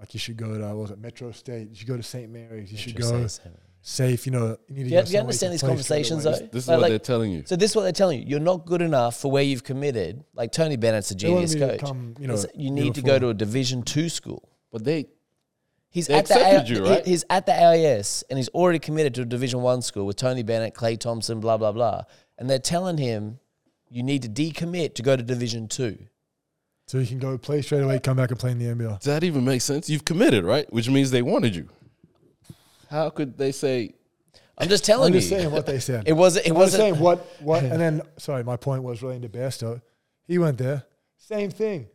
Like 0.00 0.14
you 0.14 0.18
should 0.20 0.36
go 0.38 0.56
to 0.58 0.64
what 0.68 0.76
was 0.76 0.90
it 0.90 0.98
Metro 0.98 1.30
State? 1.30 1.68
You 1.68 1.76
should 1.76 1.86
go 1.86 1.96
to 1.96 2.02
St. 2.02 2.28
Mary's. 2.32 2.72
You 2.72 2.78
should 2.78 2.96
go 2.96 3.26
State, 3.26 3.52
safe. 3.82 4.26
You 4.26 4.32
know, 4.32 4.56
you 4.68 4.74
need 4.76 4.84
to. 4.84 4.84
Do 4.84 4.84
go 4.84 4.84
you, 4.84 4.88
do 4.88 4.96
you 4.96 5.04
somewhere 5.06 5.20
understand 5.20 5.52
these 5.52 5.60
conversations 5.62 6.24
though? 6.24 6.30
away. 6.30 6.48
This 6.52 6.62
is 6.64 6.68
Like- 6.68 6.74
what 6.76 6.82
like- 6.82 6.90
they're 6.90 6.98
telling 6.98 7.32
you. 7.32 7.42
So 7.46 7.54
this 7.56 7.70
is 7.70 7.76
what 7.76 7.82
they're 7.82 7.92
telling 7.92 8.20
you. 8.20 8.24
You're 8.26 8.40
not 8.40 8.64
good 8.66 8.82
enough 8.82 9.16
for 9.20 9.30
where 9.30 9.42
you've 9.42 9.62
committed. 9.62 10.24
Like 10.34 10.52
Tony 10.52 10.76
Bennett's 10.76 11.10
a 11.10 11.14
They 11.14 11.18
genius 11.20 11.54
me 11.54 11.60
to 11.60 11.68
coach. 11.68 11.80
come, 11.80 12.14
you 12.18 12.26
know, 12.28 12.36
you 12.54 12.64
year 12.64 12.84
need 12.84 12.94
to 12.94 13.02
go 13.02 13.18
to 13.18 13.28
a 13.28 13.34
Division 13.34 13.82
two 13.82 14.08
school. 14.08 14.48
But 14.72 14.84
they 14.84 15.06
He's 15.92 16.06
They 16.06 16.14
at 16.14 16.26
the 16.26 16.34
accepted 16.34 16.70
A- 16.70 16.78
you, 16.78 16.84
right? 16.88 17.04
he's 17.06 17.24
at 17.28 17.46
the 17.46 17.52
AIS 17.52 18.22
and 18.30 18.38
he's 18.38 18.48
already 18.50 18.78
committed 18.78 19.12
to 19.16 19.22
a 19.22 19.24
Division 19.24 19.60
one 19.60 19.82
school 19.82 20.06
with 20.06 20.14
Tony 20.16 20.44
Bennett, 20.44 20.72
Klay 20.72 20.96
Thompson, 20.98 21.40
blah 21.40 21.56
blah 21.58 21.72
blah. 21.72 22.02
And 22.38 22.48
they're 22.48 22.60
telling 22.60 22.96
him 22.96 23.40
you 23.88 24.02
need 24.04 24.22
to 24.22 24.28
decommit 24.28 24.94
to 24.94 25.02
go 25.02 25.16
to 25.16 25.22
Division 25.22 25.66
two. 25.66 25.98
So 26.90 26.98
you 26.98 27.06
can 27.06 27.20
go 27.20 27.38
play 27.38 27.62
straight 27.62 27.82
away, 27.82 28.00
come 28.00 28.16
back 28.16 28.30
and 28.32 28.38
play 28.40 28.50
in 28.50 28.58
the 28.58 28.64
NBL. 28.64 28.98
does 28.98 29.04
that 29.04 29.22
even 29.22 29.44
make 29.44 29.60
sense? 29.60 29.88
You've 29.88 30.04
committed, 30.04 30.42
right? 30.42 30.70
Which 30.72 30.88
means 30.88 31.12
they 31.12 31.22
wanted 31.22 31.54
you. 31.54 31.68
How 32.90 33.10
could 33.10 33.38
they 33.38 33.52
say 33.52 33.94
I'm 34.58 34.68
just 34.68 34.84
telling 34.84 35.06
I'm 35.06 35.14
you. 35.14 35.20
just 35.20 35.30
saying 35.30 35.52
what 35.52 35.66
they 35.66 35.78
said. 35.78 36.02
It 36.08 36.14
wasn't. 36.14 36.46
It 36.46 36.50
I'm 36.50 36.56
wasn't. 36.56 36.80
saying 36.80 36.98
what 36.98 37.24
what, 37.40 37.62
and 37.62 37.80
then 37.80 38.02
sorry, 38.18 38.42
my 38.42 38.56
point 38.56 38.82
was 38.82 39.04
relating 39.04 39.22
to 39.22 39.28
Bairstow. 39.28 39.80
He 40.26 40.38
went 40.38 40.58
there, 40.58 40.82
same 41.16 41.52
thing. 41.52 41.86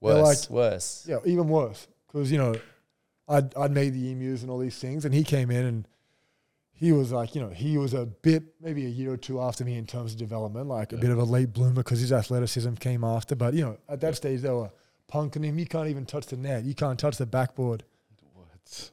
They're 0.00 0.14
worse. 0.22 0.48
like- 0.48 0.50
worse. 0.50 1.04
Yeah, 1.08 1.18
even 1.24 1.48
worse 1.48 1.88
because 2.06 2.30
you 2.30 2.38
know, 2.38 2.54
I'd 3.28 3.52
I'd 3.56 3.72
made 3.72 3.94
the 3.94 4.12
emus 4.12 4.42
and 4.42 4.50
all 4.52 4.58
these 4.58 4.78
things, 4.78 5.04
and 5.04 5.12
he 5.12 5.24
came 5.24 5.50
in 5.50 5.64
and 5.66 5.88
he 6.78 6.92
was 6.92 7.10
like, 7.10 7.34
you 7.34 7.40
know, 7.40 7.48
he 7.48 7.78
was 7.78 7.94
a 7.94 8.04
bit 8.04 8.44
maybe 8.60 8.84
a 8.84 8.88
year 8.88 9.12
or 9.12 9.16
two 9.16 9.40
after 9.40 9.64
me 9.64 9.76
in 9.78 9.86
terms 9.86 10.12
of 10.12 10.18
development, 10.18 10.66
like 10.68 10.92
a 10.92 10.96
bit 10.98 11.10
of 11.10 11.18
a 11.18 11.24
late 11.24 11.52
bloomer 11.52 11.82
because 11.82 12.00
his 12.00 12.12
athleticism 12.12 12.74
came 12.74 13.02
after. 13.02 13.34
But 13.34 13.54
you 13.54 13.64
know, 13.64 13.78
at 13.88 14.00
that 14.02 14.14
stage 14.16 14.42
they 14.42 14.50
were 14.50 14.70
punking 15.10 15.42
him. 15.44 15.58
You 15.58 15.66
can't 15.66 15.88
even 15.88 16.04
touch 16.04 16.26
the 16.26 16.36
net. 16.36 16.64
You 16.64 16.74
can't 16.74 16.98
touch 16.98 17.16
the 17.16 17.26
backboard. 17.26 17.82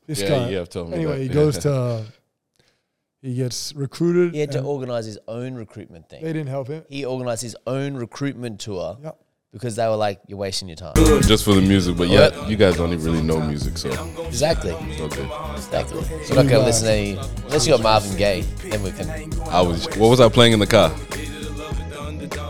This 0.06 0.22
yeah, 0.22 0.30
guy. 0.30 0.50
you 0.50 0.58
have 0.58 0.70
told 0.70 0.90
me 0.90 0.96
Anyway, 0.98 1.18
that. 1.18 1.24
he 1.24 1.30
goes 1.30 1.58
to. 1.60 2.06
He 3.22 3.36
gets 3.36 3.74
recruited. 3.74 4.34
He 4.34 4.42
had 4.42 4.52
to 4.52 4.62
organize 4.62 5.06
his 5.06 5.18
own 5.28 5.56
recruitment 5.56 6.10
thing. 6.10 6.24
They 6.24 6.34
didn't 6.34 6.50
help 6.50 6.68
him. 6.68 6.84
He 6.90 7.06
organized 7.06 7.42
his 7.42 7.56
own 7.66 7.96
recruitment 7.96 8.60
tour 8.60 8.98
Yep. 9.02 9.23
Because 9.54 9.76
they 9.78 9.88
were 9.88 9.96
like, 9.96 10.20
"You're 10.28 10.38
wasting 10.40 10.68
your 10.68 10.76
time." 10.76 10.94
just 11.22 11.46
for 11.46 11.54
the 11.54 11.62
music, 11.62 11.96
but 11.96 12.10
yeah, 12.10 12.48
you 12.48 12.56
guys 12.58 12.76
don't 12.76 12.92
even 12.92 13.06
really 13.06 13.22
know 13.24 13.40
music, 13.40 13.78
so 13.78 13.90
Exactly. 14.28 14.72
okay. 14.74 15.28
Exactly. 15.56 16.04
So 16.26 16.36
we're 16.36 16.44
not 16.44 16.50
gonna 16.52 16.66
listen 16.66 16.88
to 16.88 16.92
any 16.94 17.12
unless 17.46 17.66
you 17.68 17.74
got 17.74 17.82
Marvin 17.84 18.18
Gaye, 18.18 18.42
then 18.70 18.84
we 18.84 18.92
can. 18.92 19.10
I 19.50 19.62
was 19.62 19.86
what 19.98 20.10
was 20.10 20.20
I 20.20 20.28
playing 20.30 20.54
in 20.54 20.60
the 20.60 20.68
car? 20.68 20.90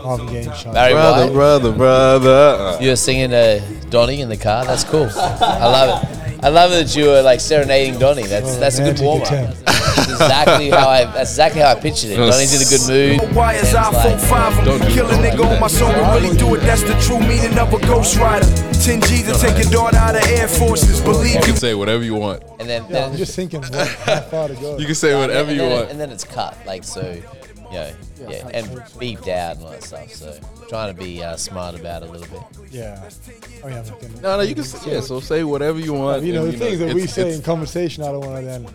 Marvin 0.02 0.26
Gaye 0.26 0.44
and 0.44 0.54
Sean. 0.56 0.74
Barry 0.74 0.92
Brother, 0.94 1.24
White. 1.26 1.32
brother, 1.32 1.72
brother. 1.72 2.78
You're 2.82 2.96
singing 2.96 3.32
uh, 3.32 3.60
Donnie 3.90 4.20
in 4.20 4.28
the 4.28 4.36
car. 4.36 4.64
That's 4.64 4.84
cool. 4.84 5.08
I 5.14 5.66
love 5.66 6.02
it. 6.02 6.44
I 6.44 6.48
love 6.48 6.72
it 6.72 6.86
that 6.86 6.96
you 6.96 7.06
were 7.06 7.22
like 7.22 7.40
serenading 7.40 7.98
Donnie. 7.98 8.24
That's 8.24 8.56
Oh, 8.56 8.60
that's 8.60 8.78
a 8.78 8.82
good 8.84 9.00
warm 9.00 9.22
up. 9.22 9.28
10. 9.94 10.06
That's 10.06 10.10
exactly 10.10 10.70
how 10.70 10.88
I. 10.88 11.04
That's 11.04 11.30
exactly 11.30 11.60
how 11.60 11.70
I 11.70 11.74
pictured 11.80 12.10
it. 12.10 12.16
Donny's 12.16 12.54
in 12.54 12.62
a 12.62 12.70
good 12.70 13.20
mood. 13.20 13.34
Why 13.36 13.54
is 13.54 13.74
I 13.74 13.90
4 13.92 14.64
Don't 14.64 14.80
5 14.80 14.92
Kill 14.92 15.06
a 15.06 15.10
that. 15.10 15.34
nigga 15.34 15.52
on 15.52 15.60
my 15.60 15.66
song 15.68 15.92
and 15.92 16.22
really 16.22 16.36
do 16.36 16.54
it. 16.54 16.58
That's 16.60 16.82
the 16.82 16.94
true 17.00 17.20
meaning 17.20 17.58
of 17.58 17.72
a 17.72 17.78
ghost 17.86 18.16
rider. 18.18 18.46
10 18.82 19.00
G's 19.02 19.26
to 19.32 19.38
take 19.38 19.62
your 19.62 19.72
daughter 19.72 19.96
out 19.96 20.14
of 20.14 20.22
Air 20.28 20.48
Forces. 20.48 21.00
Believe 21.00 21.34
you 21.34 21.40
you. 21.40 21.46
can 21.46 21.56
say 21.56 21.74
whatever 21.74 22.04
you 22.04 22.14
want. 22.14 22.42
and 22.58 22.68
then, 22.68 22.82
Yeah, 22.84 22.88
then 22.88 23.10
I'm 23.10 23.16
just 23.16 23.34
thinking 23.34 23.60
what, 23.62 23.88
how 23.88 24.20
far 24.20 24.48
to 24.48 24.54
go. 24.54 24.76
You 24.78 24.86
can 24.86 24.94
say 24.94 25.14
whatever 25.18 25.50
and 25.50 25.58
you 25.60 25.66
want. 25.66 25.90
and 25.90 26.00
then 26.00 26.10
it's 26.10 26.24
cut. 26.24 26.56
Like 26.66 26.84
so, 26.84 27.00
you 27.10 27.20
know, 27.72 27.92
yeah, 28.28 28.48
and 28.52 28.66
beeped 29.00 29.26
out 29.28 29.56
and 29.56 29.64
all 29.64 29.70
that 29.70 29.82
stuff. 29.82 30.10
So 30.12 30.38
trying 30.68 30.94
to 30.94 31.00
be 31.00 31.22
uh, 31.22 31.36
smart 31.36 31.74
about 31.78 32.02
it 32.02 32.08
a 32.08 32.12
little 32.12 32.26
bit. 32.28 32.42
Yeah. 32.70 33.02
Oh, 33.62 33.68
mean, 33.68 33.78
I'm 33.78 33.86
not 33.86 34.00
gonna, 34.00 34.20
No, 34.20 34.36
no, 34.36 34.42
you 34.42 34.54
can 34.54 34.64
say, 34.64 34.92
yeah. 34.92 35.00
So 35.00 35.20
say 35.20 35.44
whatever 35.44 35.78
you 35.80 35.92
want. 35.94 36.22
you 36.22 36.32
know, 36.34 36.44
and, 36.44 36.52
the 36.52 36.58
things 36.58 36.78
that 36.78 36.94
we 36.94 37.06
say 37.06 37.34
in 37.34 37.42
conversation, 37.42 38.02
I 38.04 38.08
don't 38.12 38.20
want 38.20 38.40
to 38.40 38.44
then. 38.46 38.66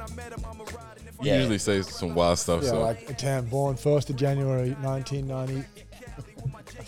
You 1.21 1.31
Yeah. 1.31 1.37
usually 1.39 1.57
say 1.57 1.81
some 1.81 2.15
wild 2.15 2.39
stuff. 2.39 2.63
Yeah, 2.63 2.69
so 2.69 2.81
like 2.81 3.17
Tam, 3.17 3.45
born 3.45 3.75
1st 3.75 4.09
of 4.11 4.15
January 4.15 4.71
1990. 4.81 5.65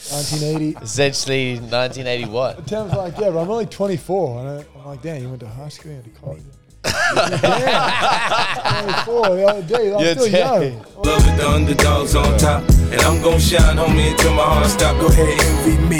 1980. 0.09 0.77
Essentially, 0.83 1.53
1980 1.59 2.25
what? 2.25 2.65
Tam's 2.65 2.93
like, 2.93 3.13
yeah, 3.19 3.29
but 3.29 3.39
I'm 3.41 3.49
only 3.49 3.65
24. 3.65 4.39
And 4.39 4.47
I, 4.49 4.65
I'm 4.79 4.85
like, 4.85 5.01
damn, 5.01 5.21
you 5.21 5.27
went 5.29 5.41
to 5.41 5.47
high 5.47 5.69
school, 5.69 5.91
you 5.91 5.97
went 5.97 6.15
to 6.15 6.21
college. 6.21 6.41
damn, 7.41 9.05
24 9.05 9.35
the 9.35 9.45
other 9.47 9.61
day. 9.63 9.93
I'm 9.93 9.99
Yeah, 10.01 10.13
still 10.13 10.27
young. 10.27 10.77
Love 11.03 11.27
it, 11.27 11.37
the 11.37 11.47
underdogs 11.49 12.15
on 12.15 12.37
top. 12.39 12.63
And 12.69 13.01
I'm 13.01 13.21
going 13.21 13.37
to 13.37 13.43
shine, 13.43 13.75
homie, 13.77 14.11
until 14.11 14.33
my 14.33 14.43
heart 14.43 14.67
stop. 14.67 14.99
Go 14.99 15.07
ahead, 15.07 15.39
envy 15.67 15.77
me. 15.87 15.99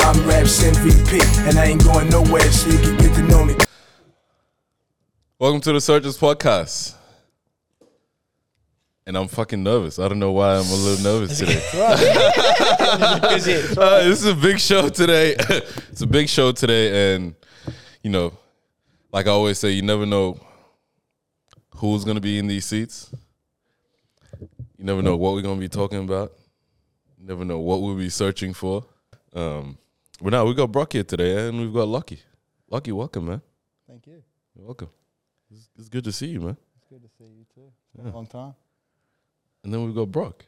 I'm 0.00 0.28
Raps 0.28 0.62
MVP. 0.62 1.48
And 1.48 1.58
I 1.58 1.64
ain't 1.66 1.82
going 1.84 2.08
nowhere, 2.10 2.42
so 2.52 2.70
you 2.70 2.78
can 2.78 2.96
get 2.98 3.14
to 3.16 3.22
know 3.22 3.44
me. 3.44 3.54
welcome 5.38 5.60
to 5.62 5.72
the 5.72 5.80
Searchers 5.80 6.18
podcast. 6.18 6.94
And 9.04 9.16
I'm 9.16 9.26
fucking 9.26 9.62
nervous. 9.62 9.98
I 9.98 10.06
don't 10.06 10.20
know 10.20 10.30
why 10.30 10.54
I'm 10.54 10.66
a 10.66 10.74
little 10.74 11.12
nervous 11.12 11.38
today. 11.38 11.60
Uh, 12.92 13.24
this 14.04 14.20
is 14.20 14.26
a 14.26 14.34
big 14.34 14.60
show 14.60 14.88
today. 14.88 15.34
it's 15.90 16.02
a 16.02 16.06
big 16.06 16.28
show 16.28 16.52
today, 16.52 17.14
and 17.14 17.34
you 18.02 18.10
know, 18.10 18.36
like 19.12 19.26
I 19.26 19.30
always 19.30 19.58
say, 19.58 19.70
you 19.70 19.80
never 19.80 20.04
know 20.04 20.38
who's 21.76 22.04
gonna 22.04 22.20
be 22.20 22.38
in 22.38 22.46
these 22.46 22.66
seats. 22.66 23.10
You 24.76 24.84
never 24.84 25.00
know 25.00 25.16
what 25.16 25.32
we're 25.32 25.42
gonna 25.42 25.58
be 25.58 25.70
talking 25.70 26.04
about. 26.04 26.32
You 27.18 27.26
never 27.26 27.44
know 27.44 27.60
what 27.60 27.80
we'll 27.80 27.96
be 27.96 28.10
searching 28.10 28.52
for. 28.52 28.84
Um, 29.32 29.78
but 30.20 30.30
now 30.30 30.44
we 30.44 30.54
got 30.54 30.70
Brock 30.70 30.92
here 30.92 31.04
today, 31.04 31.48
and 31.48 31.58
we've 31.58 31.72
got 31.72 31.88
Lucky. 31.88 32.20
Lucky, 32.68 32.92
welcome, 32.92 33.26
man. 33.26 33.42
Thank 33.88 34.06
you. 34.06 34.22
You're 34.54 34.66
welcome. 34.66 34.90
It's, 35.50 35.68
it's 35.78 35.88
good 35.88 36.04
to 36.04 36.12
see 36.12 36.26
you, 36.26 36.40
man. 36.40 36.56
It's 36.76 36.86
good 36.88 37.02
to 37.02 37.08
see 37.16 37.24
you 37.24 37.44
too. 37.54 37.72
It's 37.94 38.02
been 38.02 38.12
a 38.12 38.14
long 38.14 38.26
time. 38.26 38.54
And 39.64 39.72
then 39.72 39.84
we've 39.84 39.94
got 39.94 40.10
Brock. 40.10 40.44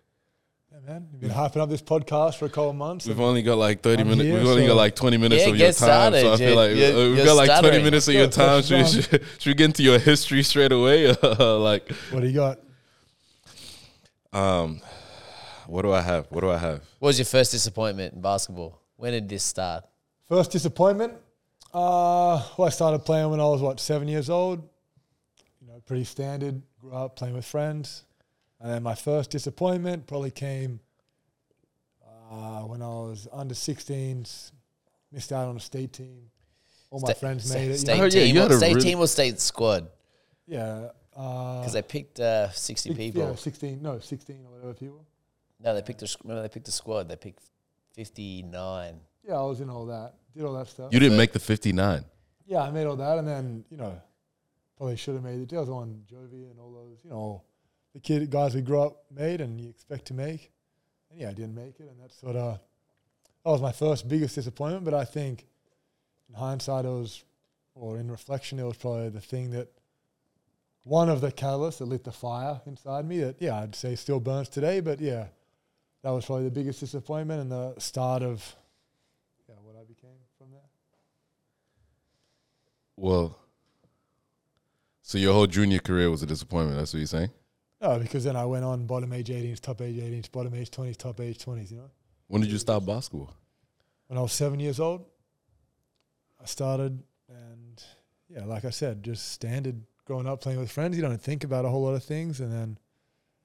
Yeah, 0.72 0.78
man. 0.84 1.08
You've 1.12 1.20
been 1.20 1.30
hyping 1.30 1.58
up 1.58 1.68
this 1.70 1.82
podcast 1.82 2.36
for 2.36 2.46
a 2.46 2.48
couple 2.48 2.70
of 2.70 2.76
months. 2.76 3.06
We've 3.06 3.20
only 3.20 3.42
got 3.42 3.58
like 3.58 3.80
30 3.82 4.02
minutes. 4.04 4.22
here, 4.22 4.34
We've 4.38 4.46
only 4.48 4.66
got 4.66 4.76
like 4.76 4.96
20 4.96 5.16
minutes 5.18 5.42
Yeah, 5.44 5.50
of 5.50 5.56
your 5.56 5.66
time. 5.68 5.74
started, 5.74 6.20
so 6.22 6.32
I 6.32 6.36
feel 6.36 6.56
like 6.56 6.70
You're- 6.76 7.08
we've 7.08 7.16
you're 7.18 7.26
got 7.26 7.36
like 7.36 7.60
20 7.60 7.82
minutes 7.82 8.08
of 8.08 8.14
your 8.14 8.26
time. 8.28 8.60
push 8.62 8.66
Should, 8.68 8.78
we- 8.96 9.02
should, 9.02 9.24
should 9.38 9.50
we 9.50 9.54
get 9.54 9.64
into 9.66 9.82
your 9.84 9.98
history 10.00 10.42
straight 10.42 10.72
away? 10.72 11.06
like, 11.38 11.88
what 12.10 12.20
do 12.20 12.26
you 12.26 12.34
got? 12.34 12.58
um, 14.32 14.80
what 15.66 15.82
do 15.82 15.92
I 15.92 16.00
have? 16.00 16.26
What 16.30 16.40
do 16.40 16.50
I 16.50 16.58
have? 16.58 16.80
What 16.98 17.08
was 17.08 17.18
your 17.18 17.26
first 17.26 17.52
disappointment 17.52 18.14
in 18.14 18.20
basketball? 18.20 18.80
When 18.96 19.12
did 19.12 19.28
this 19.28 19.42
start? 19.44 19.84
First 20.28 20.50
disappointment. 20.50 21.14
Uh, 21.72 22.42
well, 22.56 22.66
I 22.66 22.68
started 22.70 23.00
playing 23.00 23.30
when 23.30 23.40
I 23.40 23.44
was 23.44 23.60
what 23.60 23.80
seven 23.80 24.08
years 24.08 24.28
old. 24.30 24.68
You 25.60 25.68
know, 25.68 25.80
pretty 25.86 26.04
standard. 26.04 26.62
Grew 26.80 26.92
up 26.92 27.16
playing 27.16 27.34
with 27.34 27.44
friends, 27.44 28.04
and 28.64 28.72
then 28.72 28.82
my 28.82 28.94
first 28.94 29.30
disappointment 29.30 30.06
probably 30.06 30.30
came 30.30 30.80
uh, 32.30 32.60
when 32.62 32.82
I 32.82 32.88
was 32.88 33.28
under 33.30 33.54
16s. 33.54 34.52
Missed 35.12 35.32
out 35.32 35.48
on 35.48 35.56
a 35.56 35.60
state 35.60 35.92
team. 35.92 36.22
All 36.90 36.98
my 37.00 37.10
Sta- 37.10 37.20
friends 37.20 37.44
sta- 37.44 37.54
made 37.54 37.64
it. 37.66 37.70
you 37.72 37.76
State 37.76 37.94
know. 37.96 38.02
heard, 38.02 38.14
yeah, 38.14 38.24
team, 38.24 38.34
you 38.34 38.40
or, 38.40 38.44
had 38.44 38.50
a 38.52 38.56
state 38.56 38.74
really- 38.74 38.80
team 38.90 38.98
or 38.98 39.06
state 39.06 39.38
squad? 39.40 39.88
Yeah. 40.46 40.88
Uh, 41.16 41.60
Because 41.60 41.74
they 41.74 41.82
picked 41.82 42.18
uh, 42.18 42.50
60 42.50 42.88
six- 42.90 42.96
people. 42.98 43.22
Yeah, 43.22 43.34
16. 43.36 43.80
No, 43.82 43.98
16 44.00 44.44
or 44.46 44.50
whatever 44.52 44.74
people. 44.74 45.04
No, 45.60 45.74
they 45.74 45.82
picked 45.82 46.02
a, 46.02 46.16
remember 46.24 46.42
they 46.42 46.48
picked 46.48 46.66
a 46.68 46.72
squad. 46.72 47.08
They 47.08 47.16
picked 47.16 47.44
59. 47.92 48.98
Yeah, 49.22 49.34
I 49.34 49.42
was 49.42 49.60
in 49.60 49.70
all 49.70 49.86
that. 49.86 50.14
Did 50.34 50.44
all 50.44 50.54
that 50.54 50.66
stuff. 50.68 50.92
You 50.92 50.98
didn't 50.98 51.16
make 51.16 51.32
the 51.32 51.38
59. 51.38 52.04
Yeah, 52.46 52.62
I 52.62 52.70
made 52.70 52.86
all 52.86 52.96
that, 52.96 53.18
and 53.18 53.28
then 53.28 53.64
you 53.70 53.76
know, 53.76 54.00
probably 54.76 54.96
should 54.96 55.14
have 55.14 55.22
made 55.22 55.40
it. 55.40 55.56
I 55.56 55.60
was 55.60 55.68
on 55.70 56.02
Jovi 56.12 56.50
and 56.50 56.58
all 56.58 56.72
those, 56.72 56.98
you 57.04 57.10
know, 57.10 57.42
the 57.94 58.00
kid 58.00 58.28
guys 58.28 58.54
we 58.54 58.60
grew 58.60 58.82
up 58.82 59.04
made, 59.10 59.40
and 59.40 59.60
you 59.60 59.70
expect 59.70 60.06
to 60.06 60.14
make. 60.14 60.50
And 61.10 61.20
yeah, 61.20 61.30
I 61.30 61.32
didn't 61.32 61.54
make 61.54 61.78
it, 61.80 61.88
and 61.88 62.00
that's 62.00 62.18
sort 62.20 62.36
of 62.36 62.54
uh, 62.54 62.58
that 63.44 63.50
was 63.50 63.62
my 63.62 63.72
first 63.72 64.08
biggest 64.08 64.34
disappointment. 64.34 64.84
But 64.84 64.94
I 64.94 65.04
think, 65.04 65.46
in 66.28 66.34
hindsight, 66.34 66.84
it 66.84 66.88
was, 66.88 67.24
or 67.74 67.98
in 67.98 68.10
reflection, 68.10 68.58
it 68.58 68.64
was 68.64 68.76
probably 68.76 69.10
the 69.10 69.20
thing 69.20 69.50
that 69.52 69.68
one 70.82 71.08
of 71.08 71.20
the 71.20 71.32
catalysts 71.32 71.78
that 71.78 71.86
lit 71.86 72.04
the 72.04 72.12
fire 72.12 72.60
inside 72.66 73.06
me. 73.06 73.20
That 73.20 73.40
yeah, 73.40 73.60
I'd 73.60 73.74
say 73.74 73.94
still 73.94 74.20
burns 74.20 74.48
today, 74.48 74.80
but 74.80 75.00
yeah, 75.00 75.26
that 76.02 76.10
was 76.10 76.26
probably 76.26 76.44
the 76.44 76.50
biggest 76.50 76.80
disappointment 76.80 77.40
and 77.40 77.50
the 77.50 77.74
start 77.78 78.22
of 78.22 78.54
yeah 79.48 79.54
what 79.62 79.76
I 79.76 79.84
became 79.84 80.18
from 80.36 80.50
there. 80.50 80.60
Well, 82.96 83.38
so 85.02 85.18
your 85.18 85.32
whole 85.32 85.46
junior 85.46 85.78
career 85.78 86.10
was 86.10 86.22
a 86.22 86.26
disappointment. 86.26 86.78
That's 86.78 86.92
what 86.92 86.98
you're 86.98 87.06
saying? 87.06 87.30
No, 87.84 87.98
because 87.98 88.24
then 88.24 88.34
I 88.34 88.46
went 88.46 88.64
on 88.64 88.86
bottom 88.86 89.12
age 89.12 89.28
18s, 89.28 89.60
top 89.60 89.82
age 89.82 89.96
18s, 89.96 90.32
bottom 90.32 90.54
age 90.54 90.70
20s, 90.70 90.96
top 90.96 91.20
age 91.20 91.36
20s, 91.44 91.70
you 91.70 91.76
know. 91.76 91.90
When 92.28 92.40
did 92.40 92.50
you 92.50 92.56
stop 92.56 92.86
basketball? 92.86 93.30
When 94.06 94.16
I 94.16 94.22
was 94.22 94.32
seven 94.32 94.58
years 94.58 94.80
old, 94.80 95.04
I 96.42 96.46
started, 96.46 97.02
and 97.28 97.84
yeah, 98.30 98.46
like 98.46 98.64
I 98.64 98.70
said, 98.70 99.02
just 99.02 99.32
standard 99.32 99.82
growing 100.06 100.26
up 100.26 100.40
playing 100.40 100.60
with 100.60 100.70
friends. 100.70 100.96
You 100.96 101.02
don't 101.02 101.20
think 101.20 101.44
about 101.44 101.66
a 101.66 101.68
whole 101.68 101.82
lot 101.82 101.92
of 101.94 102.02
things, 102.02 102.40
and 102.40 102.50
then 102.50 102.78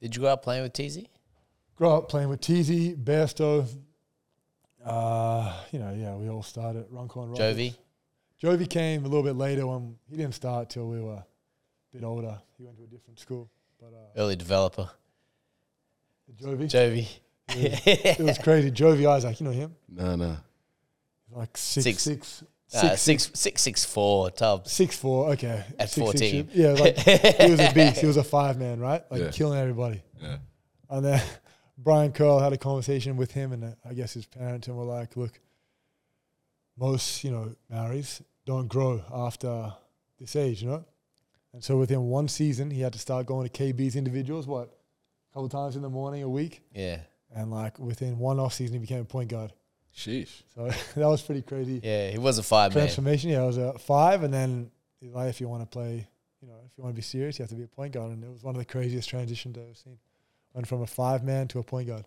Did 0.00 0.16
you 0.16 0.22
grow 0.22 0.30
up 0.30 0.42
playing 0.42 0.62
with 0.62 0.72
TZ? 0.72 1.00
grow 1.76 1.98
up 1.98 2.08
playing 2.08 2.30
with 2.30 2.40
Teasy, 2.40 2.96
Bairstow. 2.96 3.66
Uh, 4.82 5.54
you 5.70 5.78
know, 5.78 5.92
yeah, 5.94 6.14
we 6.14 6.30
all 6.30 6.42
started 6.42 6.80
at 6.80 6.90
Runcorn 6.90 7.30
Rockets. 7.30 7.58
Jovi? 7.58 7.74
Jovi 8.42 8.68
came 8.68 9.04
a 9.04 9.08
little 9.08 9.22
bit 9.22 9.36
later 9.36 9.66
when 9.66 9.96
he 10.08 10.16
didn't 10.16 10.34
start 10.34 10.70
till 10.70 10.88
we 10.88 10.98
were 10.98 11.12
a 11.14 11.26
bit 11.92 12.04
older. 12.04 12.38
He 12.56 12.64
went 12.64 12.78
to 12.78 12.84
a 12.84 12.86
different 12.86 13.18
school. 13.18 13.50
But 13.80 13.86
uh, 13.94 14.20
Early 14.20 14.36
developer, 14.36 14.88
Jovi, 16.40 16.64
Jovi. 16.68 17.08
it 17.48 18.18
was 18.20 18.38
crazy. 18.38 18.70
Jovi 18.70 19.06
Isaac, 19.08 19.40
you 19.40 19.46
know 19.46 19.52
him? 19.52 19.74
No, 19.88 20.16
no. 20.16 20.36
Like 21.32 21.56
six, 21.56 21.84
Six. 21.84 22.02
six, 22.02 22.44
Uh, 22.74 22.96
six, 22.96 23.02
six, 23.24 23.30
six, 23.40 23.62
six, 23.62 23.84
four 23.84 24.30
Tubbs. 24.30 24.70
six, 24.72 24.96
four. 24.96 25.30
Okay, 25.30 25.64
At 25.78 25.90
Six, 25.90 26.10
six, 26.18 26.30
14. 26.32 26.50
yeah, 26.52 26.72
like 26.72 26.96
he 26.98 27.50
was 27.50 27.60
a 27.60 27.72
beast. 27.72 28.00
He 28.00 28.06
was 28.06 28.16
a 28.16 28.24
five 28.24 28.58
man, 28.58 28.78
right? 28.80 29.02
Like 29.10 29.20
Yeah. 29.22 29.30
killing 29.30 29.58
everybody. 29.58 30.02
Yeah. 30.20 30.36
And 30.88 31.04
then 31.04 31.22
Brian 31.78 32.12
Curl 32.12 32.38
had 32.40 32.52
a 32.52 32.58
conversation 32.58 33.16
with 33.16 33.32
him, 33.32 33.52
and 33.52 33.64
uh, 33.64 33.68
I 33.88 33.94
guess 33.94 34.12
his 34.12 34.26
parents 34.26 34.68
and 34.68 34.76
were 34.76 34.84
like, 34.84 35.16
"Look, 35.16 35.40
most 36.76 37.24
you 37.24 37.30
know 37.30 37.54
Maoris 37.70 38.22
don't 38.44 38.68
grow 38.68 39.02
after 39.12 39.72
this 40.18 40.36
age, 40.36 40.62
you 40.62 40.68
know." 40.68 40.84
And 41.52 41.62
so 41.64 41.78
within 41.78 42.02
one 42.02 42.28
season, 42.28 42.70
he 42.70 42.80
had 42.80 42.92
to 42.92 42.98
start 42.98 43.26
going 43.26 43.48
to 43.48 43.52
KB's 43.62 43.96
individuals, 43.96 44.46
what, 44.46 44.68
a 45.30 45.34
couple 45.34 45.48
times 45.48 45.76
in 45.76 45.82
the 45.82 45.90
morning 45.90 46.22
a 46.22 46.28
week, 46.28 46.62
Yeah, 46.74 46.98
and 47.34 47.50
like 47.50 47.78
within 47.78 48.18
one 48.18 48.38
off 48.38 48.54
season, 48.54 48.74
he 48.74 48.78
became 48.80 49.00
a 49.00 49.04
point 49.04 49.30
guard. 49.30 49.52
Sheesh. 49.96 50.42
So 50.54 50.70
that 50.94 51.06
was 51.08 51.20
pretty 51.22 51.42
crazy 51.42 51.80
yeah. 51.82 52.10
He 52.10 52.18
was 52.18 52.38
a 52.38 52.42
five 52.44 52.72
man. 52.72 52.84
transformation. 52.84 53.30
Yeah, 53.30 53.42
I 53.42 53.46
was 53.46 53.56
a 53.56 53.76
five, 53.78 54.22
and 54.22 54.32
then 54.32 54.70
like 55.02 55.28
if 55.30 55.40
you 55.40 55.48
want 55.48 55.62
to 55.62 55.66
play, 55.66 56.06
you 56.40 56.48
know, 56.48 56.54
if 56.64 56.78
you 56.78 56.84
want 56.84 56.94
to 56.94 56.96
be 56.96 57.02
serious, 57.02 57.38
you 57.38 57.42
have 57.42 57.50
to 57.50 57.56
be 57.56 57.64
a 57.64 57.68
point 57.68 57.92
guard, 57.94 58.12
and 58.12 58.22
it 58.22 58.30
was 58.30 58.42
one 58.44 58.54
of 58.54 58.60
the 58.60 58.64
craziest 58.64 59.08
transitions 59.08 59.56
I've 59.58 59.64
ever 59.64 59.74
seen. 59.74 59.98
Went 60.54 60.66
from 60.68 60.82
a 60.82 60.86
five 60.86 61.24
man 61.24 61.48
to 61.48 61.58
a 61.58 61.62
point 61.64 61.88
guard. 61.88 62.04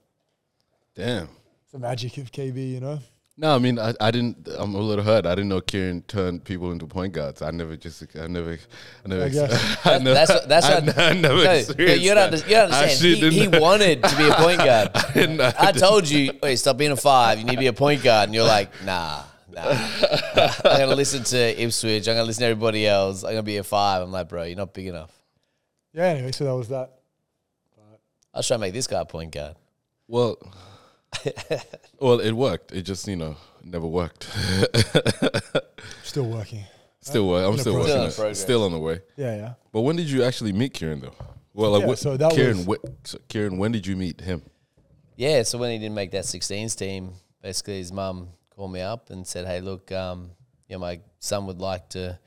Damn. 0.96 1.28
It's 1.64 1.72
the 1.72 1.80
magic 1.80 2.18
of 2.18 2.32
KB, 2.32 2.72
you 2.72 2.80
know. 2.80 3.00
No, 3.36 3.56
I 3.56 3.58
mean, 3.58 3.80
I, 3.80 3.96
I 4.00 4.12
didn't. 4.12 4.48
I'm 4.60 4.76
a 4.76 4.78
little 4.80 5.04
hurt. 5.04 5.26
I 5.26 5.34
didn't 5.34 5.50
know 5.50 5.60
Kirron 5.60 6.04
turned 6.08 6.44
people 6.44 6.72
into 6.72 6.86
point 6.86 7.14
guards. 7.14 7.42
I 7.42 7.50
never 7.50 7.76
just. 7.76 8.04
I 8.16 8.28
never. 8.28 8.60
I 9.04 9.08
never. 9.08 9.24
I 9.24 9.30
guess. 9.30 9.78
I 9.86 9.98
never. 9.98 10.14
That's 10.14 10.30
what- 10.32 10.48
that's 10.50 10.66
I, 10.68 10.80
what- 10.82 10.98
I 11.00 11.14
never 11.14 11.36
No, 11.38 11.44
no, 11.44 11.52
experienced 11.52 12.04
you 12.04 12.14
don't, 12.14 12.32
that. 12.32 12.34
under, 12.34 12.38
you 12.48 12.56
don't 12.56 12.72
I 12.74 12.82
understand. 12.84 13.34
He, 13.34 13.40
he 13.40 13.48
wanted 13.48 14.04
to 14.04 14.18
be 14.18 14.28
a 14.30 14.34
point 14.36 14.58
guard. 14.64 14.92
I 14.94 15.12
didn't- 15.14 15.42
I 15.42 15.54
I 15.58 15.66
didn't- 15.72 15.82
told 15.82 16.08
you, 16.08 16.32
wait, 16.44 16.58
stop 16.58 16.78
being 16.78 16.92
a 16.92 16.96
five. 16.96 17.40
You 17.40 17.46
need 17.46 17.54
to 17.54 17.60
be 17.60 17.66
a 17.68 17.74
point 17.74 18.04
guard. 18.04 18.26
And 18.30 18.36
you're 18.36 18.46
like, 18.46 18.70
nah, 18.86 19.24
nah. 19.52 19.62
I'm 19.68 20.62
going 20.64 20.90
to 20.90 20.96
listen 20.96 21.24
to 21.24 21.62
Ipswich. 21.64 22.08
I'm 22.08 22.14
going 22.14 22.18
to 22.26 22.28
listen 22.28 22.42
to 22.42 22.48
everybody 22.50 22.86
else. 22.88 23.24
I'm 23.24 23.30
going 23.32 23.38
to 23.38 23.44
be 23.44 23.58
a 23.58 23.64
five. 23.64 24.04
I'm 24.04 24.12
like, 24.12 24.30
bro, 24.30 24.44
you're 24.44 24.58
not 24.58 24.76
big 24.76 24.86
enough. 24.88 25.12
Yeah. 25.92 26.04
Anyway, 26.06 26.34
so 26.34 26.44
that 26.46 26.56
was 26.56 26.68
that. 26.70 26.92
I 28.32 28.38
was 28.40 28.48
trying 28.48 28.60
to 28.60 28.62
make 28.62 28.74
this 28.74 28.86
guy 28.88 29.02
a 29.02 29.06
point 29.06 29.32
guard. 29.32 29.56
Well, 30.08 30.38
well, 32.00 32.20
it 32.20 32.32
worked. 32.34 32.72
It 32.72 32.84
just 32.84 33.08
you 33.08 33.16
know 33.16 33.36
never 33.64 33.88
worked. 33.88 34.24
Still 36.04 36.26
working. 36.30 36.64
still 37.02 37.28
work. 37.28 37.46
I'm 37.48 37.58
still 37.58 37.74
working. 37.76 38.12
Still 38.12 38.26
on 38.26 38.32
it. 38.32 38.36
Still 38.36 38.64
on 38.66 38.72
the 38.72 38.80
way. 38.80 39.02
Yeah, 39.18 39.36
yeah. 39.36 39.54
But 39.72 39.82
when 39.82 39.96
did 39.96 40.10
you 40.10 40.24
actually 40.24 40.54
meet 40.54 40.74
Kirron 40.74 41.02
though? 41.02 41.14
Well, 41.54 41.72
like 41.72 41.82
Yeah, 41.82 41.88
what, 41.88 41.98
so 42.00 42.18
that 42.18 42.32
Kirron. 42.34 42.66
was- 42.66 42.78
wh- 42.84 42.90
so 43.04 43.18
Kirron, 43.30 43.58
when 43.58 43.72
did 43.72 43.86
you 43.88 43.96
meet 43.96 44.22
him? 44.22 44.42
Yeah, 45.16 45.44
so 45.44 45.58
when 45.58 45.72
he 45.72 45.78
didn't 45.80 45.96
make 45.96 46.12
that 46.12 46.24
16s 46.26 46.76
team, 46.78 47.14
basically 47.42 47.78
his 47.78 47.92
mum 47.92 48.30
called 48.56 48.72
me 48.74 48.82
up 48.82 49.10
and 49.12 49.26
said, 49.28 49.46
"Hey, 49.46 49.62
look, 49.62 49.92
um, 49.92 50.32
you 50.68 50.76
know, 50.76 50.80
my 50.80 51.02
son 51.20 51.46
would 51.48 51.60
like 51.60 51.90
to. 51.90 52.18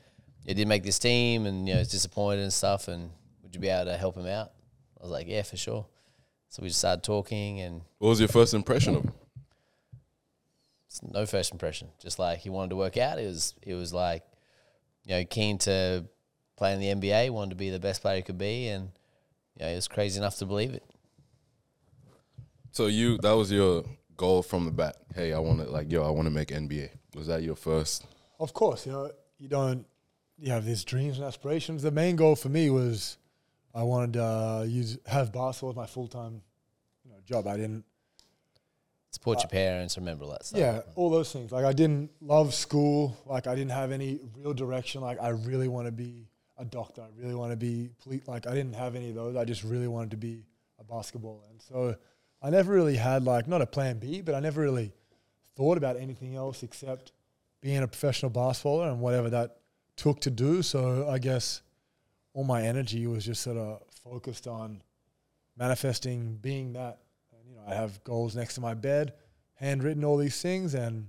He 0.45 0.53
didn't 0.53 0.69
make 0.69 0.83
this 0.83 0.99
team, 0.99 1.45
and 1.45 1.67
you 1.67 1.73
know, 1.73 1.79
he's 1.79 1.89
disappointed 1.89 2.43
and 2.43 2.53
stuff. 2.53 2.87
And 2.87 3.09
would 3.43 3.53
you 3.53 3.59
be 3.61 3.67
able 3.69 3.85
to 3.91 3.97
help 3.97 4.15
him 4.17 4.27
out?" 4.27 4.51
I 4.99 5.03
was 5.03 5.11
like, 5.11 5.27
"Yeah, 5.27 5.43
for 5.43 5.57
sure." 5.57 5.85
So 6.49 6.61
we 6.63 6.69
just 6.69 6.79
started 6.79 7.03
talking, 7.03 7.59
and 7.59 7.81
What 7.99 8.09
was 8.09 8.19
your 8.19 8.29
first 8.29 8.53
impression 8.53 8.95
of 8.95 9.03
him? 9.05 9.13
it's 10.87 11.03
no 11.03 11.25
first 11.25 11.51
impression. 11.51 11.89
Just 12.01 12.17
like 12.17 12.39
he 12.39 12.49
wanted 12.49 12.69
to 12.69 12.75
work 12.77 12.97
out. 12.97 13.19
He 13.19 13.25
was, 13.25 13.53
he 13.61 13.73
was 13.73 13.93
like, 13.93 14.23
you 15.03 15.11
know, 15.15 15.25
keen 15.25 15.57
to 15.59 16.05
play 16.55 16.73
in 16.73 16.79
the 16.79 16.87
NBA. 17.09 17.29
Wanted 17.31 17.51
to 17.51 17.55
be 17.55 17.69
the 17.69 17.79
best 17.79 18.01
player 18.01 18.17
he 18.17 18.21
could 18.21 18.37
be, 18.37 18.67
and 18.69 18.89
you 19.57 19.65
know, 19.65 19.69
he 19.69 19.75
was 19.75 19.87
crazy 19.87 20.17
enough 20.17 20.37
to 20.37 20.45
believe 20.45 20.73
it. 20.73 20.83
So 22.71 22.87
you 22.87 23.17
that 23.19 23.31
was 23.33 23.51
your 23.51 23.83
goal 24.15 24.43
from 24.43 24.65
the 24.65 24.71
bat. 24.71 24.95
Hey, 25.15 25.33
I 25.33 25.39
want 25.39 25.59
to 25.59 25.65
like 25.69 25.91
yo, 25.91 26.03
I 26.03 26.09
want 26.11 26.27
to 26.27 26.31
make 26.31 26.49
NBA. 26.49 26.89
Was 27.15 27.27
that 27.27 27.43
your 27.43 27.55
first? 27.55 28.05
Of 28.39 28.53
course, 28.53 28.85
you 28.85 28.91
know, 28.91 29.11
you 29.39 29.47
don't. 29.49 29.85
You 30.39 30.51
have 30.51 30.65
these 30.65 30.83
dreams 30.83 31.17
and 31.17 31.25
aspirations. 31.25 31.81
The 31.81 31.89
main 31.91 32.15
goal 32.15 32.35
for 32.35 32.49
me 32.49 32.69
was, 32.69 33.17
I 33.77 33.83
wanted 33.83 34.13
to 34.13 34.23
uh, 34.23 34.65
use 34.67 34.97
have 35.05 35.31
basketball 35.31 35.69
as 35.69 35.75
my 35.75 35.85
full 35.85 36.07
time, 36.07 36.41
you 37.05 37.11
know, 37.11 37.17
job. 37.23 37.45
I 37.45 37.57
didn't. 37.57 37.85
Support 39.11 39.41
your 39.41 39.49
parents. 39.49 39.97
Remember 39.97 40.25
all 40.25 40.31
that 40.31 40.45
stuff. 40.45 40.59
Yeah, 40.59 40.81
all 40.95 41.11
those 41.11 41.31
things. 41.31 41.51
Like 41.51 41.63
I 41.63 41.73
didn't 41.73 42.09
love 42.19 42.55
school. 42.55 43.15
Like 43.27 43.45
I 43.45 43.53
didn't 43.53 43.71
have 43.71 43.91
any 43.91 44.19
real 44.35 44.53
direction. 44.53 45.01
Like 45.01 45.21
I 45.21 45.29
really 45.29 45.67
want 45.67 45.85
to 45.85 45.91
be 45.91 46.27
a 46.57 46.65
doctor. 46.65 47.03
I 47.03 47.09
really 47.21 47.35
want 47.35 47.51
to 47.51 47.55
be 47.55 47.91
police. 48.01 48.27
Like 48.27 48.47
I 48.47 48.55
didn't 48.55 48.73
have 48.73 48.95
any 48.95 49.09
of 49.09 49.15
those. 49.15 49.35
I 49.35 49.45
just 49.45 49.63
really 49.63 49.87
wanted 49.87 50.11
to 50.11 50.17
be 50.17 50.43
a 50.79 50.83
basketballer. 50.83 51.47
And 51.51 51.61
so 51.61 51.95
I 52.41 52.49
never 52.49 52.73
really 52.73 52.97
had 52.97 53.25
like 53.25 53.47
not 53.47 53.61
a 53.61 53.67
plan 53.67 53.99
B, 53.99 54.21
but 54.21 54.33
I 54.33 54.39
never 54.39 54.61
really 54.61 54.91
thought 55.55 55.77
about 55.77 55.97
anything 55.97 56.35
else 56.35 56.63
except 56.63 57.11
being 57.61 57.77
a 57.77 57.87
professional 57.87 58.31
basketballer 58.31 58.91
and 58.91 59.01
whatever 59.01 59.29
that 59.29 59.57
took 59.95 60.19
to 60.21 60.31
do. 60.31 60.63
So 60.63 61.07
I 61.07 61.19
guess 61.19 61.61
all 62.37 62.43
my 62.43 62.61
energy 62.61 63.07
was 63.07 63.25
just 63.25 63.41
sort 63.41 63.57
of 63.57 63.81
focused 64.03 64.45
on 64.45 64.83
manifesting 65.57 66.35
being 66.39 66.73
that. 66.73 66.99
And, 67.33 67.49
you 67.49 67.55
know, 67.55 67.63
I 67.67 67.73
have 67.73 68.03
goals 68.03 68.35
next 68.35 68.53
to 68.55 68.61
my 68.61 68.75
bed, 68.75 69.13
handwritten 69.55 70.05
all 70.05 70.17
these 70.17 70.39
things, 70.39 70.75
and 70.75 71.07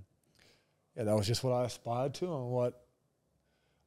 yeah, 0.97 1.03
that 1.03 1.15
was 1.15 1.27
just 1.27 1.43
what 1.43 1.51
I 1.53 1.65
aspired 1.65 2.15
to 2.15 2.25
and 2.33 2.49
what 2.49 2.81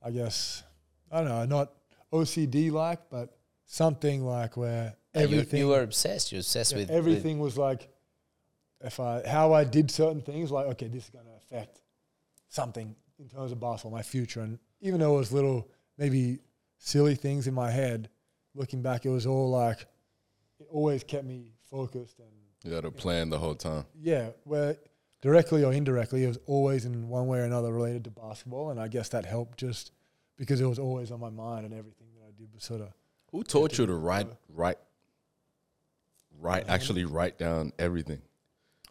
I 0.00 0.12
guess 0.12 0.62
I 1.10 1.18
don't 1.18 1.28
know, 1.30 1.44
not 1.46 1.72
OCD 2.12 2.70
like, 2.70 3.10
but 3.10 3.36
something 3.64 4.24
like 4.24 4.56
where 4.56 4.94
Yeah, 5.12 5.22
you- 5.22 5.24
everything 5.26 5.58
You, 5.58 5.68
were 5.68 5.82
obsessed. 5.82 6.30
You 6.30 6.36
were 6.36 6.40
obsessed 6.40 6.70
yeah, 6.72 6.78
with 6.78 6.90
everything 6.90 7.40
was 7.40 7.58
like 7.58 7.88
if 8.80 9.00
I 9.00 9.26
how 9.26 9.52
I 9.52 9.64
did 9.64 9.90
certain 9.90 10.20
things, 10.22 10.52
like 10.52 10.66
okay, 10.66 10.86
this 10.86 11.04
is 11.04 11.10
going 11.10 11.24
to 11.26 11.32
affect 11.36 11.80
something 12.48 12.94
in 13.18 13.28
terms 13.28 13.50
of 13.50 13.58
basketball, 13.58 13.90
my 13.98 14.02
future, 14.02 14.42
and 14.42 14.60
even 14.80 15.00
though 15.00 15.16
it 15.16 15.18
was 15.18 15.32
little 15.32 15.68
maybe 15.98 16.38
silly 16.84 17.14
things 17.14 17.46
in 17.46 17.54
my 17.54 17.70
head, 17.70 18.08
looking 18.54 18.82
back, 18.82 19.06
it 19.06 19.10
was 19.10 19.24
all 19.26 19.50
like 19.50 19.86
it 20.58 20.66
always 20.70 21.04
kept 21.04 21.24
me 21.24 21.52
focused 21.70 22.18
and 22.18 22.28
You 22.64 22.72
had 22.74 22.84
a 22.84 22.90
plan 22.90 23.30
the 23.30 23.38
whole 23.38 23.54
time. 23.54 23.84
yeah, 24.00 24.30
where 24.44 24.76
directly 25.20 25.64
or 25.64 25.72
indirectly, 25.72 26.24
it 26.24 26.28
was 26.28 26.38
always 26.46 26.84
in 26.84 27.08
one 27.08 27.26
way 27.28 27.38
or 27.38 27.44
another 27.44 27.72
related 27.72 28.04
to 28.04 28.10
basketball, 28.10 28.70
and 28.70 28.80
I 28.80 28.88
guess 28.88 29.08
that 29.10 29.24
helped 29.24 29.58
just 29.58 29.92
because 30.36 30.60
it 30.60 30.66
was 30.66 30.78
always 30.78 31.10
on 31.12 31.20
my 31.20 31.30
mind 31.30 31.64
and 31.66 31.72
everything 31.74 32.08
that 32.18 32.24
I 32.26 32.32
did 32.36 32.52
was 32.52 32.64
sort 32.64 32.80
of 32.80 32.88
Who 33.30 33.42
taught 33.44 33.78
you 33.78 33.86
to 33.86 33.94
write, 33.94 34.26
write, 34.48 34.78
write, 36.40 36.64
actually 36.68 37.04
write 37.04 37.38
down 37.38 37.72
everything? 37.78 38.20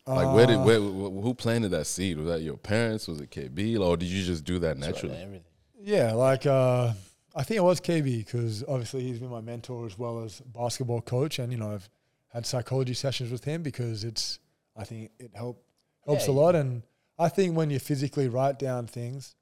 Like 0.08 0.34
where 0.34 0.48
did 0.48 0.58
Uh, 0.58 0.64
where 0.64 0.80
who 0.80 1.34
planted 1.36 1.70
that 1.70 1.86
seed? 1.86 2.18
Was 2.18 2.28
that 2.28 2.42
your 2.42 2.58
parents? 2.58 3.08
Was 3.08 3.22
it 3.22 3.30
KB? 3.30 3.80
Or 3.80 3.96
did 3.98 4.08
you 4.10 4.24
just 4.24 4.44
do 4.44 4.58
that 4.60 4.78
naturally? 4.78 5.16
everything. 5.16 5.44
Yeah, 5.80 6.14
like 6.14 6.46
uh, 6.48 6.94
I 7.36 7.44
think 7.44 7.58
it 7.58 7.64
was 7.64 7.80
KB 7.80 8.26
because 8.26 8.64
obviously 8.68 9.04
he's 9.04 9.20
been 9.20 9.30
my 9.30 9.42
mentor 9.42 9.86
as 9.86 9.98
well 9.98 10.24
as 10.24 10.42
basketball 10.42 11.02
coach, 11.02 11.40
and 11.40 11.52
you 11.52 11.58
know 11.58 11.74
I've 11.74 11.90
had 12.30 12.46
psychology 12.46 12.94
sessions 12.94 13.32
with 13.32 13.44
him 13.44 13.64
because 13.64 14.04
it's 14.04 14.40
I 14.76 14.84
think 14.84 15.12
it 15.20 15.32
help 15.34 15.64
helps 16.06 16.28
Yeah, 16.28 16.34
a 16.34 16.36
lot, 16.36 16.56
and 16.56 16.84
I 17.18 17.30
think 17.30 17.56
when 17.56 17.70
you 17.70 17.80
physically 17.80 18.28
write 18.28 18.60
down 18.60 18.88
things, 18.88 19.36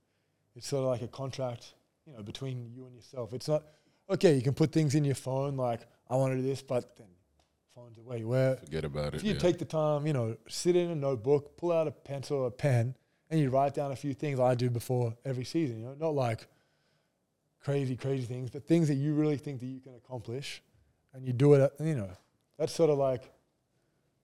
it's 0.56 0.68
sort 0.68 0.84
of 0.84 0.90
like 0.90 1.02
a 1.02 1.08
contract, 1.08 1.74
you 2.06 2.14
know, 2.14 2.22
between 2.22 2.72
you 2.74 2.86
and 2.86 2.96
yourself. 2.96 3.34
It's 3.34 3.48
not 3.48 3.64
okay. 4.10 4.36
You 4.36 4.42
can 4.42 4.54
put 4.54 4.72
things 4.72 4.96
in 4.96 5.04
your 5.04 5.16
phone 5.16 5.56
like 5.58 5.82
I 6.10 6.16
want 6.16 6.34
to 6.34 6.38
do 6.38 6.48
this, 6.48 6.62
but 6.62 6.96
then 6.98 7.08
phone's 7.74 7.98
away. 7.98 8.24
Where 8.24 8.58
Forget 8.58 8.86
about 8.86 9.14
it. 9.14 9.16
if 9.16 9.24
you 9.24 9.34
yeah. 9.34 9.40
take 9.40 9.58
the 9.58 9.66
time, 9.66 10.06
you 10.06 10.14
know, 10.14 10.36
sit 10.48 10.76
in 10.76 10.90
a 10.90 10.96
notebook, 10.96 11.58
pull 11.58 11.72
out 11.72 11.88
a 11.88 11.92
pencil 11.92 12.38
or 12.38 12.48
a 12.48 12.52
pen, 12.52 12.96
and 13.30 13.40
you 13.40 13.50
write 13.50 13.74
down 13.74 13.92
a 13.92 13.96
few 13.96 14.14
things 14.14 14.40
I 14.40 14.56
do 14.56 14.70
before 14.70 15.16
every 15.26 15.46
season. 15.46 15.80
You 15.80 15.86
know, 15.86 15.96
not 16.00 16.16
like 16.16 16.48
crazy, 17.64 17.96
crazy 17.96 18.26
things, 18.26 18.50
but 18.50 18.66
things 18.66 18.88
that 18.88 18.96
you 18.96 19.14
really 19.14 19.38
think 19.38 19.60
that 19.60 19.66
you 19.68 19.80
can 19.80 19.96
accomplish, 19.96 20.62
and 21.14 21.26
you 21.26 21.34
do 21.34 21.54
it. 21.54 21.62
At, 21.62 21.86
you 21.86 21.96
know, 21.96 22.10
that's 22.58 22.74
sort 22.74 22.90
of 22.90 22.98
like, 22.98 23.32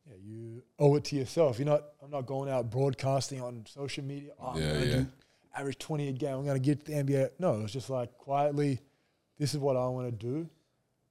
yeah, 0.08 0.16
you 0.24 0.64
owe 0.80 0.96
it 0.96 1.04
to 1.06 1.16
yourself. 1.16 1.58
You're 1.60 1.68
not. 1.68 1.84
I'm 2.04 2.12
not 2.12 2.26
going 2.26 2.50
out 2.50 2.70
broadcasting 2.70 3.42
on 3.42 3.66
social 3.68 4.04
media. 4.04 4.32
Oh, 4.40 4.48
I'm 4.50 4.62
Yeah, 4.62 4.78
yeah. 4.84 5.04
average 5.56 5.80
20 5.80 6.10
a 6.10 6.12
game. 6.12 6.36
I'm 6.36 6.46
going 6.46 6.62
to 6.62 6.66
get 6.66 6.86
to 6.86 6.92
the 6.92 6.98
NBA. 7.04 7.30
No, 7.40 7.62
it's 7.62 7.74
just 7.74 7.90
like 7.90 8.16
quietly. 8.18 8.80
This 9.38 9.54
is 9.54 9.60
what 9.60 9.76
I 9.76 9.88
want 9.88 10.08
to 10.08 10.12
do, 10.12 10.48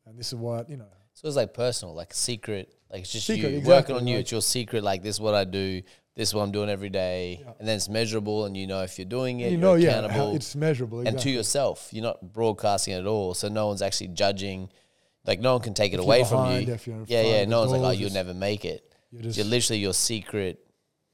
and 0.07 0.19
this 0.19 0.28
is 0.28 0.35
what 0.37 0.71
you 0.71 0.76
know. 0.76 0.87
So 1.12 1.28
it's 1.28 1.37
like 1.37 1.52
personal, 1.54 1.95
like 1.95 2.12
a 2.12 2.16
secret. 2.16 2.75
Like 2.90 3.02
it's 3.02 3.12
just 3.12 3.26
Secret, 3.26 3.50
you 3.50 3.59
exactly, 3.59 3.95
working 3.95 3.97
on 3.97 4.07
you. 4.07 4.14
like- 4.16 4.23
It's 4.23 4.33
your 4.33 4.43
secret. 4.43 4.83
Like 4.85 5.02
this 5.02 5.16
is 5.16 5.21
what 5.21 5.35
I 5.35 5.45
do. 5.45 5.83
This 6.16 6.28
is 6.28 6.35
what 6.35 6.42
I'm 6.42 6.52
doing 6.52 6.68
every 6.71 6.90
day, 6.90 7.40
Yeah. 7.42 7.52
and 7.59 7.66
then 7.66 7.76
it's 7.76 7.88
measurable, 7.88 8.44
and 8.44 8.56
you 8.56 8.68
know 8.68 8.83
if 8.83 8.99
you're 8.99 9.04
doing 9.04 9.40
it, 9.40 9.47
you 9.47 9.50
you're 9.52 9.61
know, 9.61 9.75
yeah, 9.75 10.33
it's 10.35 10.54
measurable. 10.54 11.00
and 11.00 11.18
to 11.18 11.28
yourself. 11.30 11.88
You're 11.90 12.04
not 12.04 12.33
broadcasting 12.33 12.94
it 12.94 12.99
at 12.99 13.06
all, 13.06 13.35
so 13.35 13.49
no 13.49 13.66
one's 13.66 13.83
actually 13.83 14.09
judging. 14.09 14.68
Like 15.26 15.40
no 15.40 15.54
one 15.54 15.62
can 15.62 15.75
take 15.75 15.92
it 15.92 15.94
If 15.97 15.99
you're 16.00 16.04
away 16.04 16.23
from 16.25 16.44
behind, 16.44 16.68
you. 16.68 16.75
if 16.75 16.87
you're 16.87 17.04
Yeah, 17.06 17.23
yeah. 17.23 17.44
No 17.47 17.61
one's 17.61 17.73
like, 17.73 17.80
oh, 17.80 17.90
you'll 17.90 18.12
never 18.12 18.33
make 18.35 18.64
it. 18.64 18.94
You're 19.11 19.23
just 19.23 19.38
You're 19.38 19.47
literally 19.47 19.80
your 19.80 19.94
secret, 19.94 20.64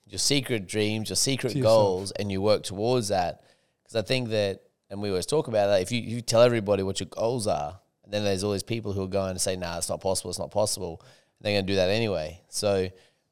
your 0.06 0.18
secret 0.18 0.66
dreams, 0.66 1.08
your 1.08 1.16
secret 1.16 1.58
goals, 1.62 2.10
and 2.12 2.30
you 2.30 2.42
work 2.42 2.62
towards 2.64 3.08
that. 3.08 3.42
Because 3.82 3.96
I 3.96 4.02
think 4.02 4.28
that, 4.30 4.62
and 4.90 5.00
we 5.00 5.08
always 5.08 5.26
talk 5.26 5.48
about 5.48 5.68
that. 5.68 5.80
If 5.80 5.92
you, 5.92 6.00
you 6.00 6.20
tell 6.20 6.42
everybody 6.42 6.82
what 6.82 7.00
your 7.00 7.06
goals 7.08 7.46
are, 7.46 7.78
and 8.04 8.12
then 8.12 8.24
there's 8.24 8.42
all 8.44 8.52
these 8.52 8.62
people 8.64 8.92
who 8.92 9.02
are 9.04 9.08
going 9.08 9.34
to 9.34 9.40
say, 9.40 9.54
"Nah, 9.56 9.78
it's 9.78 9.88
not 9.88 10.00
possible. 10.00 10.28
It's 10.30 10.38
not 10.38 10.50
possible." 10.50 11.00
And 11.00 11.44
they're 11.46 11.52
going 11.54 11.66
to 11.66 11.72
do 11.72 11.76
that 11.76 11.88
anyway. 11.88 12.42
So 12.48 12.88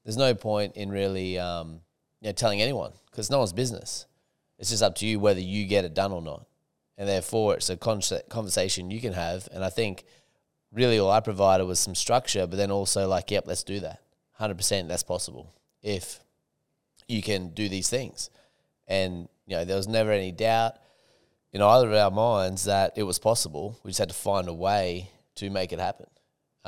there's 0.08 0.16
no 0.16 0.34
point 0.34 0.74
in 0.74 0.90
really, 0.90 1.38
um, 1.38 1.80
you 2.22 2.30
know, 2.30 2.32
telling 2.32 2.62
anyone 2.62 2.92
because 3.04 3.26
it's 3.26 3.30
no 3.30 3.40
one's 3.40 3.52
business. 3.52 4.06
It's 4.58 4.70
just 4.70 4.82
up 4.82 4.94
to 4.96 5.06
you 5.06 5.20
whether 5.20 5.38
you 5.38 5.66
get 5.66 5.84
it 5.84 5.92
done 5.92 6.12
or 6.12 6.22
not, 6.22 6.46
and 6.96 7.06
therefore 7.06 7.56
it's 7.56 7.68
a 7.68 7.76
con- 7.76 8.00
conversation 8.30 8.90
you 8.90 9.02
can 9.02 9.12
have. 9.12 9.50
And 9.52 9.62
I 9.62 9.68
think 9.68 10.04
really 10.72 10.98
all 10.98 11.10
I 11.10 11.20
provided 11.20 11.66
was 11.66 11.78
some 11.78 11.94
structure, 11.94 12.46
but 12.46 12.56
then 12.56 12.70
also 12.70 13.06
like, 13.06 13.30
yep, 13.30 13.44
let's 13.46 13.62
do 13.62 13.80
that. 13.80 14.00
Hundred 14.32 14.56
percent, 14.56 14.88
that's 14.88 15.02
possible 15.02 15.52
if 15.82 16.20
you 17.06 17.20
can 17.20 17.50
do 17.50 17.68
these 17.68 17.90
things. 17.90 18.30
And 18.86 19.28
you 19.46 19.56
know, 19.56 19.66
there 19.66 19.76
was 19.76 19.88
never 19.88 20.10
any 20.10 20.32
doubt 20.32 20.76
in 21.52 21.60
either 21.60 21.86
of 21.86 21.94
our 21.94 22.10
minds 22.10 22.64
that 22.64 22.94
it 22.96 23.02
was 23.02 23.18
possible. 23.18 23.78
We 23.84 23.90
just 23.90 23.98
had 23.98 24.08
to 24.08 24.14
find 24.14 24.48
a 24.48 24.54
way 24.54 25.10
to 25.34 25.50
make 25.50 25.70
it 25.74 25.80
happen. 25.80 26.06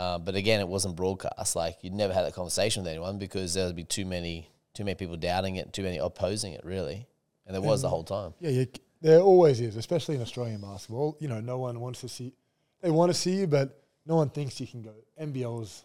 Uh, 0.01 0.19
but 0.19 0.35
again, 0.35 0.61
it 0.61 0.69
wasn't 0.69 0.97
broadcast. 0.97 1.55
Like 1.55 1.77
you'd 1.83 1.93
never 1.93 2.15
had 2.15 2.25
that 2.25 2.33
conversation 2.33 2.83
with 2.83 2.91
anyone 2.91 3.19
because 3.19 3.53
there 3.53 3.67
would 3.67 3.77
be 3.77 3.85
too 3.85 4.07
many, 4.07 4.49
too 4.73 4.83
many 4.83 4.95
people 4.95 5.19
doubting 5.19 5.57
it, 5.57 5.75
too 5.75 5.83
many 5.83 5.99
opposing 5.99 6.55
it, 6.55 6.65
really. 6.65 7.07
And 7.45 7.55
there 7.55 7.61
was 7.61 7.83
the 7.83 7.91
whole 7.91 8.05
time. 8.05 8.33
Yeah, 8.41 8.51
you, 8.51 8.67
there 9.03 9.21
always 9.21 9.61
is, 9.61 9.77
especially 9.77 10.15
in 10.15 10.23
Australian 10.23 10.63
basketball. 10.63 11.19
You 11.21 11.29
know, 11.29 11.41
no 11.41 11.59
one 11.59 11.81
wants 11.81 12.01
to 12.01 12.09
see. 12.09 12.33
They 12.81 12.91
want 12.91 13.13
to 13.13 13.19
see 13.19 13.41
you, 13.41 13.47
but 13.47 13.83
no 14.07 14.17
one 14.17 14.31
thinks 14.31 14.59
you 14.59 14.67
can 14.67 14.81
go. 14.81 14.95
NBL's 15.21 15.85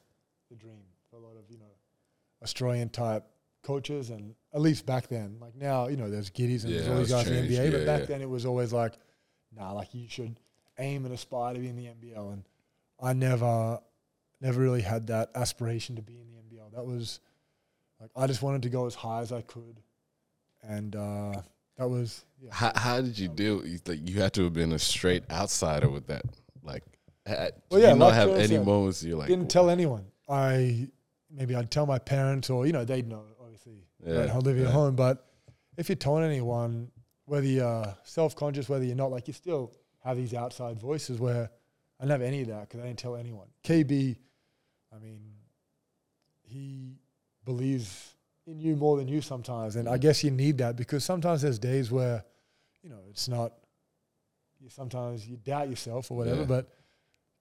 the 0.50 0.56
dream 0.56 0.86
for 1.10 1.18
a 1.18 1.20
lot 1.20 1.36
of 1.36 1.52
you 1.52 1.58
know 1.58 1.74
Australian 2.42 2.88
type 2.88 3.26
coaches, 3.64 4.12
and 4.12 4.34
at 4.54 4.62
least 4.62 4.86
back 4.86 5.10
then. 5.10 5.36
Like 5.42 5.56
now, 5.56 5.88
you 5.88 5.98
know, 5.98 6.10
there's 6.10 6.30
Giddeys 6.30 6.64
and 6.64 6.74
there's 6.74 6.88
all 6.88 7.00
these 7.00 7.12
it's 7.12 7.24
guys 7.24 7.28
in 7.28 7.50
the 7.50 7.54
NBA, 7.54 7.72
but 7.74 7.86
back 7.86 8.00
yeah. 8.02 8.06
then 8.06 8.22
it 8.22 8.30
was 8.30 8.46
always 8.46 8.72
like, 8.72 8.94
nah, 9.54 9.74
like 9.74 9.94
you 9.94 10.08
should 10.08 10.40
aim 10.80 11.04
and 11.04 11.14
aspire 11.14 11.54
to 11.54 11.60
be 11.60 11.68
in 11.68 11.76
the 11.76 11.88
NBL, 11.88 12.32
and 12.32 12.44
I 13.02 13.12
never, 13.12 13.82
never 14.42 14.62
really 14.62 14.82
had 14.82 15.08
that 15.08 15.32
aspiration 15.36 15.96
to 15.96 16.02
be 16.02 16.14
in 16.20 16.28
the 16.30 16.56
NBL. 16.56 16.74
That 16.74 16.86
was 16.86 17.20
like 18.00 18.12
I 18.16 18.28
just 18.28 18.42
wanted 18.42 18.64
to 18.64 18.70
go 18.70 18.86
as 18.86 18.96
high 18.96 19.22
as 19.22 19.32
I 19.32 19.42
could, 19.42 19.80
and 20.64 20.96
uh, 20.96 21.42
that 21.78 21.90
was 21.90 22.26
yeah. 22.42 22.50
How, 22.54 22.72
how 22.76 23.02
did 23.02 23.18
you 23.18 23.28
deal? 23.28 23.66
you- 23.66 23.80
Like 23.86 24.08
you 24.08 24.22
had 24.22 24.34
to 24.34 24.44
have 24.46 24.54
been 24.54 24.72
a 24.74 24.80
straight 24.80 25.24
outsider 25.32 25.90
with 25.90 26.08
that. 26.08 26.24
Like, 26.64 26.84
had, 27.26 27.54
Well, 27.70 27.80
yeah, 27.80 27.94
you 27.94 28.00
not 28.00 28.06
like 28.08 28.16
have 28.16 28.30
any 28.32 28.48
said, 28.48 28.66
moments 28.66 29.04
you're 29.04 29.18
like, 29.18 29.28
didn't 29.28 29.50
tell 29.50 29.70
anyone. 29.70 30.06
I 30.30 30.88
maybe 31.32 31.56
I'd 31.56 31.72
tell 31.72 31.86
my 31.86 32.00
parents, 32.00 32.50
or 32.50 32.66
you 32.66 32.74
know, 32.74 32.86
they'd 32.86 33.08
know 33.08 33.24
obviously 33.42 33.86
Yeah, 34.06 34.22
at 34.22 34.36
Olivia 34.36 34.66
yeah. 34.66 34.72
home. 34.72 34.96
But 34.96 35.26
if 35.78 35.90
you're 35.90 35.96
telling 35.96 36.24
anyone, 36.24 36.92
whether 37.26 37.46
you're 37.48 37.96
self-conscious, 38.04 38.68
whether 38.70 38.84
you're 38.86 38.96
not, 38.96 39.12
like 39.12 39.28
you 39.28 39.34
still 39.34 39.72
have 40.04 40.18
these 40.18 40.34
outside 40.34 40.80
voices 40.80 41.20
where 41.20 41.50
I 42.06 42.08
didn't 42.08 42.22
have 42.22 42.28
any 42.28 42.42
of 42.42 42.48
that 42.50 42.62
because 42.70 42.82
I 42.82 42.84
didn't 42.88 43.00
tell 43.00 43.16
anyone. 43.16 43.48
KB, 43.64 44.16
I 44.96 45.00
mean, 45.00 45.22
he 46.44 47.00
believes 47.44 48.14
in 48.46 48.60
you 48.60 48.76
more 48.76 48.98
than 48.98 49.08
you 49.08 49.22
sometimes, 49.22 49.76
and 49.76 49.90
I 49.90 49.98
mm. 49.98 50.02
guess 50.02 50.24
you 50.24 50.30
need 50.30 50.60
that 50.60 50.76
because 50.76 51.04
sometimes 51.04 51.42
there's 51.42 51.58
days 51.58 51.90
where, 51.90 52.24
you 52.84 52.92
know, 52.92 53.00
it's 53.10 53.28
not. 53.28 53.54
You 54.60 54.70
sometimes 54.70 55.28
you 55.28 55.38
doubt 55.38 55.70
yourself 55.70 56.12
or 56.12 56.18
whatever, 56.18 56.42
Yeah. 56.42 56.46
but 56.46 56.70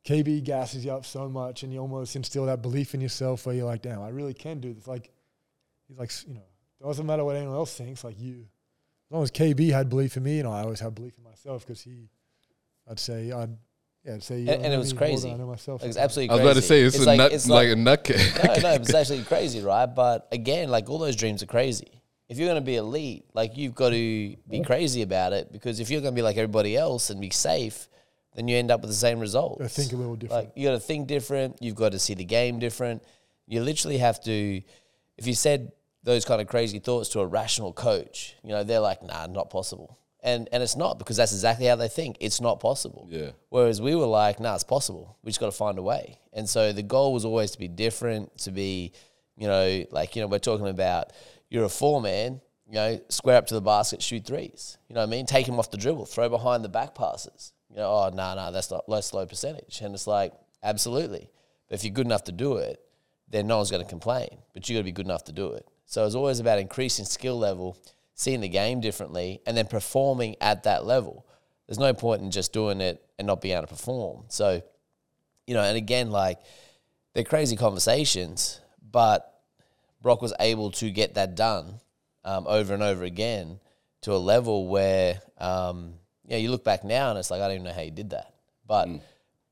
KB 0.06 0.42
gasses 0.42 0.84
you 0.84 0.92
up 0.92 1.04
so 1.04 1.28
much, 1.28 1.62
and 1.62 1.70
you 1.70 1.78
almost 1.80 2.16
instill 2.16 2.46
that 2.46 2.62
belief 2.62 2.94
in 2.94 3.02
yourself 3.02 3.44
where 3.44 3.54
you're 3.54 3.66
like, 3.66 3.82
damn, 3.82 4.00
I 4.00 4.08
really 4.08 4.34
can 4.34 4.60
do 4.60 4.72
this. 4.72 4.86
Like, 4.86 5.10
he's 5.86 5.98
like, 5.98 6.10
you 6.26 6.34
know, 6.34 6.46
it 6.80 6.84
doesn't 6.84 7.04
matter 7.04 7.22
what 7.24 7.36
anyone 7.36 7.54
else 7.54 7.76
thinks. 7.76 8.02
Like 8.02 8.18
you, 8.18 8.46
as 9.10 9.12
long 9.12 9.22
as 9.22 9.30
KB 9.30 9.70
had 9.70 9.90
belief 9.90 10.16
in 10.16 10.22
me, 10.22 10.38
you 10.38 10.42
know, 10.42 10.52
I 10.52 10.62
always 10.62 10.80
had 10.80 10.94
belief 10.94 11.18
in 11.18 11.24
myself 11.24 11.66
because 11.66 11.82
he, 11.82 12.08
I'd 12.90 12.98
say, 12.98 13.30
I'd, 13.30 13.56
yeah, 14.04 14.14
I'd 14.14 14.22
say, 14.22 14.40
you 14.40 14.50
And- 14.50 14.64
and 14.64 14.74
it 14.74 14.76
was 14.76 14.92
me 14.92 14.98
more 14.98 15.08
than 15.08 15.16
crazy. 15.16 15.30
I 15.32 15.36
know 15.36 15.46
myself. 15.46 15.80
Like, 15.82 15.88
it's 15.88 15.96
sometimes. 15.96 16.04
absolutely 16.04 16.30
I 16.30 16.32
was 16.34 16.40
crazy. 16.40 16.50
about 16.50 16.60
to 16.60 16.66
say 16.66 16.82
it's, 16.82 16.98
a 16.98 17.06
like, 17.06 17.18
nut, 17.18 17.32
it's 17.32 17.48
like, 17.48 17.68
a 17.68 17.74
nutcase. 17.74 18.44
no, 18.62 18.68
no, 18.68 18.74
it's 18.74 18.94
actually 18.94 19.22
crazy, 19.22 19.60
right? 19.62 19.86
But 19.86 20.28
again, 20.32 20.68
like 20.68 20.88
all 20.90 20.98
those 20.98 21.16
dreams 21.16 21.42
are 21.42 21.46
crazy. 21.46 22.02
If 22.28 22.38
you're 22.38 22.48
going 22.48 22.60
to 22.60 22.64
be 22.66 22.76
elite, 22.76 23.26
like 23.34 23.56
you've 23.56 23.74
got 23.74 23.90
to 23.90 24.36
be 24.48 24.62
crazy 24.64 25.02
about 25.02 25.32
it 25.32 25.52
because 25.52 25.78
if 25.78 25.90
you're 25.90 26.00
going 26.00 26.14
to 26.14 26.16
be 26.16 26.22
like 26.22 26.36
everybody 26.36 26.76
else 26.76 27.10
and 27.10 27.20
be 27.20 27.30
safe, 27.30 27.88
then 28.34 28.48
you 28.48 28.56
end 28.56 28.70
up 28.70 28.80
with 28.80 28.90
the 28.90 28.96
same 28.96 29.20
results. 29.20 29.62
I 29.62 29.68
think 29.68 29.92
a 29.92 29.96
little 29.96 30.16
different. 30.16 30.44
Like 30.46 30.52
you 30.56 30.66
got 30.66 30.72
to 30.72 30.80
think 30.80 31.06
different. 31.06 31.58
You've 31.60 31.74
got 31.76 31.92
to 31.92 31.98
see 31.98 32.14
the 32.14 32.24
game 32.24 32.58
different. 32.58 33.02
You 33.46 33.62
literally 33.62 33.98
have 33.98 34.22
to. 34.24 34.62
If 35.16 35.26
you 35.26 35.34
said 35.34 35.72
those 36.02 36.24
kind 36.24 36.40
of 36.40 36.48
crazy 36.48 36.78
thoughts 36.78 37.10
to 37.10 37.20
a 37.20 37.26
rational 37.26 37.72
coach, 37.72 38.34
you 38.42 38.50
know 38.50 38.64
they're 38.64 38.80
like, 38.80 39.02
"Nah, 39.02 39.26
not 39.26 39.50
possible." 39.50 39.98
And 40.24 40.48
and 40.52 40.62
it's 40.62 40.74
not 40.74 40.98
because 40.98 41.18
that's 41.18 41.32
exactly 41.32 41.66
how 41.66 41.76
they 41.76 41.86
think. 41.86 42.16
It's 42.18 42.40
not 42.40 42.58
possible. 42.58 43.06
Yeah. 43.10 43.30
Whereas 43.50 43.80
we 43.82 43.94
were 43.94 44.06
like, 44.06 44.40
"Nah, 44.40 44.54
it's 44.54 44.64
possible. 44.64 45.18
We 45.22 45.28
just 45.28 45.38
got 45.38 45.46
to 45.46 45.52
find 45.52 45.78
a 45.78 45.82
way." 45.82 46.18
And 46.32 46.48
so 46.48 46.72
the 46.72 46.82
goal 46.82 47.12
was 47.12 47.26
always 47.26 47.50
to 47.52 47.58
be 47.58 47.68
different, 47.68 48.36
to 48.38 48.50
be, 48.50 48.92
you 49.36 49.46
know, 49.46 49.84
like 49.90 50.16
you 50.16 50.22
know 50.22 50.28
we're 50.28 50.38
talking 50.38 50.66
about 50.66 51.12
you're 51.50 51.64
a 51.64 51.68
four 51.68 52.00
man. 52.00 52.40
You 52.66 52.74
know, 52.76 53.00
square 53.10 53.36
up 53.36 53.46
to 53.48 53.54
the 53.54 53.60
basket, 53.60 54.00
shoot 54.00 54.24
threes. 54.24 54.78
You 54.88 54.94
know 54.94 55.02
what 55.02 55.08
I 55.08 55.10
mean? 55.10 55.26
Take 55.26 55.46
him 55.46 55.58
off 55.58 55.70
the 55.70 55.76
dribble, 55.76 56.06
throw 56.06 56.30
behind 56.30 56.64
the 56.64 56.70
back 56.70 56.94
passes. 56.94 57.52
You 57.68 57.76
know, 57.76 57.90
oh 57.90 58.08
no, 58.08 58.16
nah, 58.16 58.34
no, 58.34 58.40
nah, 58.42 58.50
that's 58.50 58.70
not 58.70 58.88
low 58.88 59.26
percentage. 59.26 59.82
And 59.82 59.94
it's 59.94 60.06
like, 60.06 60.32
absolutely. 60.62 61.28
But 61.68 61.74
if 61.74 61.84
you're 61.84 61.92
good 61.92 62.06
enough 62.06 62.24
to 62.24 62.32
do 62.32 62.56
it, 62.56 62.80
then 63.28 63.46
no 63.46 63.58
one's 63.58 63.70
going 63.70 63.82
to 63.82 63.88
complain. 63.88 64.38
But 64.54 64.68
you 64.68 64.76
got 64.76 64.80
to 64.80 64.84
be 64.84 64.92
good 64.92 65.06
enough 65.06 65.24
to 65.24 65.32
do 65.32 65.52
it. 65.52 65.68
So 65.86 66.06
it's 66.06 66.14
always 66.14 66.40
about 66.40 66.58
increasing 66.58 67.04
skill 67.04 67.38
level, 67.38 67.76
seeing 68.14 68.40
the 68.40 68.48
game 68.48 68.80
differently, 68.80 69.40
and 69.46 69.56
then 69.56 69.66
performing 69.66 70.36
at 70.40 70.62
that 70.64 70.84
level. 70.84 71.26
There's 71.66 71.78
no 71.78 71.92
point 71.94 72.22
in 72.22 72.30
just 72.30 72.52
doing 72.52 72.80
it 72.80 73.04
and 73.18 73.26
not 73.26 73.40
being 73.40 73.54
able 73.54 73.66
to 73.66 73.68
perform. 73.68 74.24
So, 74.28 74.62
you 75.46 75.54
know, 75.54 75.62
and 75.62 75.76
again, 75.76 76.10
like 76.10 76.38
they're 77.14 77.24
crazy 77.24 77.56
conversations, 77.56 78.60
but 78.90 79.40
Brock 80.02 80.20
was 80.22 80.34
able 80.38 80.70
to 80.72 80.90
get 80.90 81.14
that 81.14 81.34
done 81.34 81.80
um, 82.24 82.46
over 82.46 82.74
and 82.74 82.82
over 82.82 83.04
again 83.04 83.58
to 84.02 84.12
a 84.12 84.16
level 84.16 84.68
where, 84.68 85.20
um, 85.38 85.94
yeah, 86.26 86.36
you 86.36 86.50
look 86.50 86.64
back 86.64 86.84
now 86.84 87.10
and 87.10 87.18
it's 87.18 87.30
like, 87.30 87.40
I 87.40 87.46
don't 87.46 87.54
even 87.54 87.64
know 87.64 87.72
how 87.72 87.82
you 87.82 87.90
did 87.90 88.10
that. 88.10 88.34
But 88.66 88.88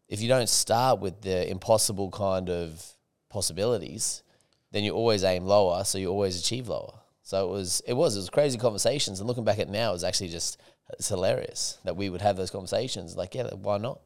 if 0.08 0.20
you 0.20 0.28
don't 0.28 0.48
start 0.48 1.00
with 1.00 1.22
the 1.22 1.50
impossible 1.50 2.10
kind 2.10 2.50
of 2.50 2.84
possibilities, 3.30 4.22
then 4.70 4.84
you 4.84 4.92
always 4.92 5.24
aim 5.24 5.44
lower, 5.44 5.84
so 5.84 5.98
you 5.98 6.08
always 6.08 6.38
achieve 6.38 6.68
lower. 6.68 7.01
So 7.22 7.48
it 7.48 7.52
was, 7.52 7.82
it 7.86 7.92
was, 7.94 8.16
it 8.16 8.20
was 8.20 8.30
crazy 8.30 8.58
conversations. 8.58 9.20
And 9.20 9.28
looking 9.28 9.44
back 9.44 9.58
at 9.58 9.68
it 9.68 9.70
now, 9.70 9.94
it's 9.94 10.04
actually 10.04 10.28
just, 10.28 10.60
it's 10.90 11.08
hilarious 11.08 11.78
that 11.84 11.96
we 11.96 12.10
would 12.10 12.20
have 12.20 12.36
those 12.36 12.50
conversations. 12.50 13.16
Like, 13.16 13.34
yeah, 13.34 13.48
why 13.54 13.78
not? 13.78 14.00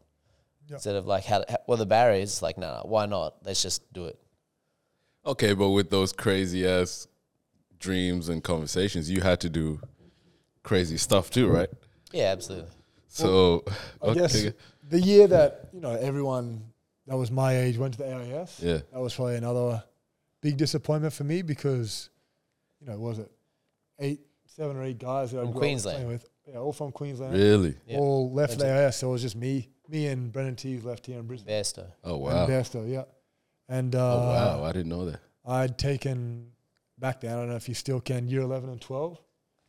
Instead 0.69 0.97
of 0.97 1.07
like, 1.07 1.25
how, 1.25 1.45
how 1.49 1.59
well, 1.67 1.79
the 1.79 1.87
barriers, 1.87 2.43
like, 2.43 2.59
no, 2.59 2.75
no, 2.75 2.83
why 2.85 3.07
not? 3.07 3.37
Let's 3.45 3.63
just 3.63 3.93
do 3.93 4.07
it. 4.07 4.19
Okay, 5.25 5.55
but 5.55 5.71
with 5.71 5.91
those 5.91 6.13
crazy 6.13 6.67
ass 6.67 7.07
dreams 7.79 8.29
and 8.29 8.43
conversations, 8.43 9.11
you 9.11 9.21
had 9.21 9.41
to 9.41 9.49
do 9.49 9.81
crazy 10.63 10.97
stuff 10.97 11.31
too, 11.31 11.49
right? 11.49 11.69
Yeah, 12.13 12.33
absolutely. 12.33 12.71
So, 13.09 13.65
I 14.03 14.15
guess 14.15 14.45
okay, 14.45 14.57
the 14.89 15.01
year 15.01 15.27
that 15.29 15.69
you 15.73 15.81
know 15.81 15.93
everyone 15.93 16.63
that 17.07 17.17
was 17.17 17.31
my 17.31 17.57
age 17.57 17.79
went 17.79 17.95
to 17.95 17.99
the 17.99 18.15
AIS. 18.15 18.61
Yeah. 18.63 18.79
that 18.93 19.01
was 19.01 19.15
probably 19.15 19.37
another 19.37 19.83
big 20.41 20.57
disappointment 20.57 21.13
for 21.13 21.25
me 21.25 21.43
because 21.43 22.11
you 22.81 22.87
know 22.89 22.99
was 22.99 23.19
it 23.19 23.31
eight, 23.99 24.21
seven 24.47 24.77
or 24.77 24.83
eight 24.85 24.99
guys 24.99 25.33
that 25.33 25.39
I 25.39 25.43
From 25.43 25.53
grew 25.53 25.61
up 25.61 25.63
Queensland. 25.63 25.97
playing 25.97 26.09
with, 26.09 26.29
yeah, 26.47 26.59
all 26.59 26.73
from 26.73 26.93
Queensland, 26.93 27.33
really? 27.35 27.75
Yeah. 27.87 27.99
all 27.99 28.33
left 28.33 28.59
That's 28.59 28.63
the 28.63 28.87
AIS. 28.87 28.97
So 28.97 29.09
it 29.09 29.13
was 29.13 29.23
just 29.23 29.37
me, 29.37 29.69
me 29.89 30.07
and 30.09 30.31
Brendan 30.33 30.57
Teys 30.57 30.85
left 30.85 31.07
here 31.07 31.19
in 31.19 31.27
Brisbane. 31.27 31.53
Bairstow. 31.55 31.87
Oh 32.05 32.15
And 32.15 32.23
wow! 32.25 32.47
Bairstow, 32.47 32.89
yeah, 32.91 33.05
and 33.69 33.95
uh, 33.95 33.99
Oh 33.99 34.29
wow! 34.29 34.65
I 34.65 34.73
didn't 34.73 34.89
know 34.91 35.07
that. 35.07 35.21
I'd 35.45 35.79
taken 35.79 36.49
back 36.99 37.21
then. 37.21 37.33
I 37.33 37.37
don't 37.37 37.49
know 37.49 37.57
if 37.57 37.69
you 37.69 37.75
still 37.75 38.01
can. 38.01 38.29
Year 38.29 38.43
eleven 38.43 38.69
and 38.71 38.81
twelve. 38.81 39.19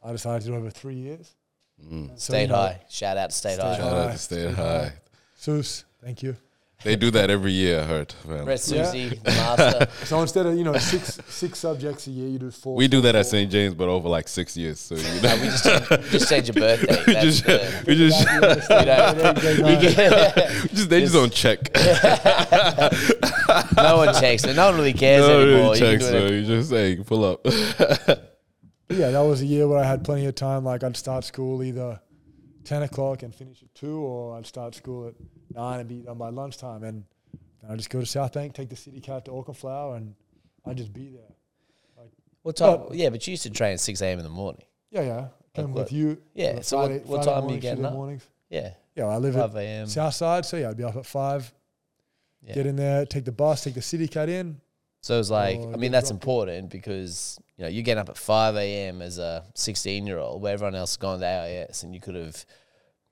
I 0.03 0.11
decided 0.11 0.41
to 0.45 0.47
do 0.49 0.55
over 0.55 0.69
three 0.69 0.95
years. 0.95 1.35
Mm. 1.83 2.09
So, 2.19 2.31
Stayed 2.33 2.41
you 2.43 2.47
know, 2.49 2.55
high. 2.55 2.81
Shout 2.89 3.17
out 3.17 3.29
to 3.31 3.35
State 3.35 3.55
Stayed 3.55 3.63
High. 3.63 3.77
Shout 3.77 3.93
out 3.93 4.11
to 4.11 4.17
Stay 4.17 4.41
Stay 4.43 4.51
High. 4.53 4.79
high. 4.85 4.93
Seuss, 5.39 5.83
thank 6.03 6.23
you. 6.23 6.35
They 6.83 6.95
do 6.95 7.09
that 7.11 7.31
every 7.31 7.53
year. 7.53 7.81
I 7.81 7.83
heard. 7.85 8.13
man. 8.27 8.45
Brett 8.45 8.65
Yeah. 8.67 8.85
Susie, 8.91 9.09
the 9.23 9.31
master. 9.31 9.87
So 10.05 10.21
instead 10.21 10.45
of 10.45 10.55
you 10.55 10.63
know 10.63 10.77
six 10.77 11.19
six 11.27 11.57
subjects 11.59 12.05
a 12.07 12.11
year, 12.11 12.29
you 12.29 12.37
do 12.37 12.51
four. 12.51 12.75
We 12.75 12.87
do 12.87 13.01
that 13.01 13.15
at 13.15 13.25
four. 13.25 13.31
St. 13.31 13.51
James, 13.51 13.73
but 13.73 13.89
over 13.89 14.07
like 14.07 14.27
six 14.27 14.55
years. 14.55 14.79
So 14.79 14.93
you 14.95 15.01
No, 15.21 15.35
know, 15.35 15.41
we 15.41 15.47
just 15.49 15.63
change, 15.65 16.11
just 16.11 16.29
change 16.29 16.47
your 16.49 16.53
birthday. 16.53 17.03
we 17.07 17.13
just, 17.15 17.45
the- 17.45 17.83
we 17.87 17.95
just, 17.95 18.25
Back 18.25 18.41
to. 19.17 19.63
We 19.63 19.75
just 20.75 20.89
they 20.89 21.01
just 21.01 21.13
don't 21.13 21.33
check. 21.33 21.59
no 23.75 23.97
one 23.97 24.13
checks 24.13 24.43
it. 24.45 24.55
No 24.55 24.67
one 24.67 24.75
really 24.75 24.93
cares 24.93 25.27
no, 25.27 25.41
anymore. 25.41 25.59
really 25.73 25.79
checks. 25.79 26.03
do 26.05 26.11
So 26.11 26.27
you 26.27 26.45
just 26.45 26.69
say 26.69 26.95
pull 26.97 27.25
up. 27.25 27.41
yeah, 27.45 29.09
that 29.11 29.21
was 29.25 29.41
a 29.41 29.45
year 29.45 29.67
where 29.67 29.79
I 29.79 29.83
had 29.87 30.03
plenty 30.03 30.25
of 30.27 30.35
time. 30.35 30.63
Like 30.63 30.83
I'd 30.83 30.95
start 30.95 31.23
school 31.23 31.63
either 31.63 31.99
ten 32.63 32.83
o'clock 32.83 33.23
and 33.23 33.33
finish 33.33 33.61
at 33.63 33.73
two, 33.73 33.97
or 33.99 34.37
I'd 34.37 34.45
start 34.45 34.75
school 34.75 35.07
at 35.07 35.15
nine 35.57 35.79
and 35.81 35.89
be 35.89 35.95
done 35.97 36.17
by 36.17 36.29
lunchtime. 36.29 36.83
And 36.83 37.03
then 37.61 37.71
I'd 37.71 37.77
just 37.77 37.89
go 37.89 37.99
to 37.99 38.05
South 38.05 38.33
Bank, 38.33 38.53
take 38.53 38.69
the 38.69 38.75
city 38.75 39.01
cat 39.01 39.25
to 39.25 39.31
Auchenflower, 39.31 39.97
and 39.97 40.15
I'd 40.65 40.77
just 40.77 40.93
be 40.93 41.09
there. 41.09 41.33
Like, 41.97 42.11
what 42.43 42.55
time? 42.55 42.81
Yeah, 42.91 43.09
but 43.09 43.25
you 43.27 43.31
used 43.31 43.43
to 43.43 43.49
train 43.49 43.73
at 43.73 43.79
6 43.79 44.01
a.m. 44.01 44.19
in 44.19 44.23
the 44.23 44.29
morning. 44.29 44.63
Yeah, 44.91 45.01
yeah. 45.01 45.27
come 45.55 45.73
what- 45.73 45.85
with 45.85 45.91
you. 45.91 46.21
Yeah, 46.33 46.61
so 46.61 46.77
what- 46.77 46.85
Friday- 46.87 47.03
what 47.05 47.23
Friday 47.23 47.25
time 47.25 47.33
are 47.33 47.37
you 47.37 47.41
morning, 47.41 47.59
getting 47.59 47.85
up? 47.85 47.93
Mornings. 47.93 48.27
Yeah, 48.49 48.73
Yeah, 48.95 49.05
I 49.07 49.17
live 49.17 49.33
five 49.33 49.55
at 49.55 49.61
a.m. 49.63 49.87
South 49.87 50.13
Side, 50.13 50.45
so 50.45 50.55
yeah, 50.57 50.69
I'd 50.69 50.77
be 50.77 50.83
up 50.83 50.95
at 50.95 51.05
five. 51.05 51.51
Yeah. 52.41 52.53
Get 52.55 52.67
in 52.67 52.75
there, 52.77 53.05
take 53.05 53.25
the 53.25 53.31
bus, 53.31 53.63
take 53.63 53.73
the 53.73 53.81
city 53.81 54.07
cat 54.07 54.29
in. 54.29 54.61
So 55.01 55.19
it's 55.19 55.29
like, 55.29 55.57
oh, 55.59 55.63
Or 55.69 55.73
I 55.73 55.77
mean, 55.77 55.91
that's 55.91 56.11
important 56.11 56.69
because 56.69 57.39
you 57.57 57.63
know 57.63 57.69
you're 57.69 57.83
getting 57.83 57.99
up 58.01 58.09
at 58.09 58.17
five 58.17 58.55
a.m. 58.55 59.01
as 59.01 59.17
a 59.19 59.43
16 59.55 60.05
year 60.07 60.17
old, 60.19 60.41
where 60.41 60.53
everyone 60.53 60.75
else 60.75 60.91
is 60.91 60.97
going 60.97 61.19
to 61.19 61.25
AIS, 61.25 61.83
and 61.83 61.93
you 61.93 61.99
could 61.99 62.15
have, 62.15 62.45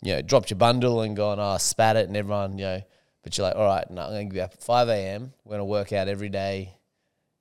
you 0.02 0.14
know, 0.14 0.22
dropped 0.22 0.50
your 0.50 0.58
bundle 0.58 1.02
and 1.02 1.16
gone, 1.16 1.40
oh, 1.40 1.58
spat 1.58 1.96
it, 1.96 2.08
and 2.08 2.16
everyone, 2.18 2.58
you 2.58 2.66
know, 2.66 2.82
but 3.24 3.38
you're 3.38 3.48
like, 3.48 3.56
all 3.56 3.66
right, 3.66 3.90
no, 3.90 4.04
I'm 4.04 4.12
going 4.12 4.30
to 4.30 4.34
be 4.34 4.42
up 4.42 4.54
at 4.54 4.62
five 4.64 4.88
a.m. 4.90 5.34
We're 5.44 5.52
going 5.52 5.60
to 5.62 5.66
work 5.66 5.92
out 5.94 6.08
every 6.08 6.30
day, 6.30 6.78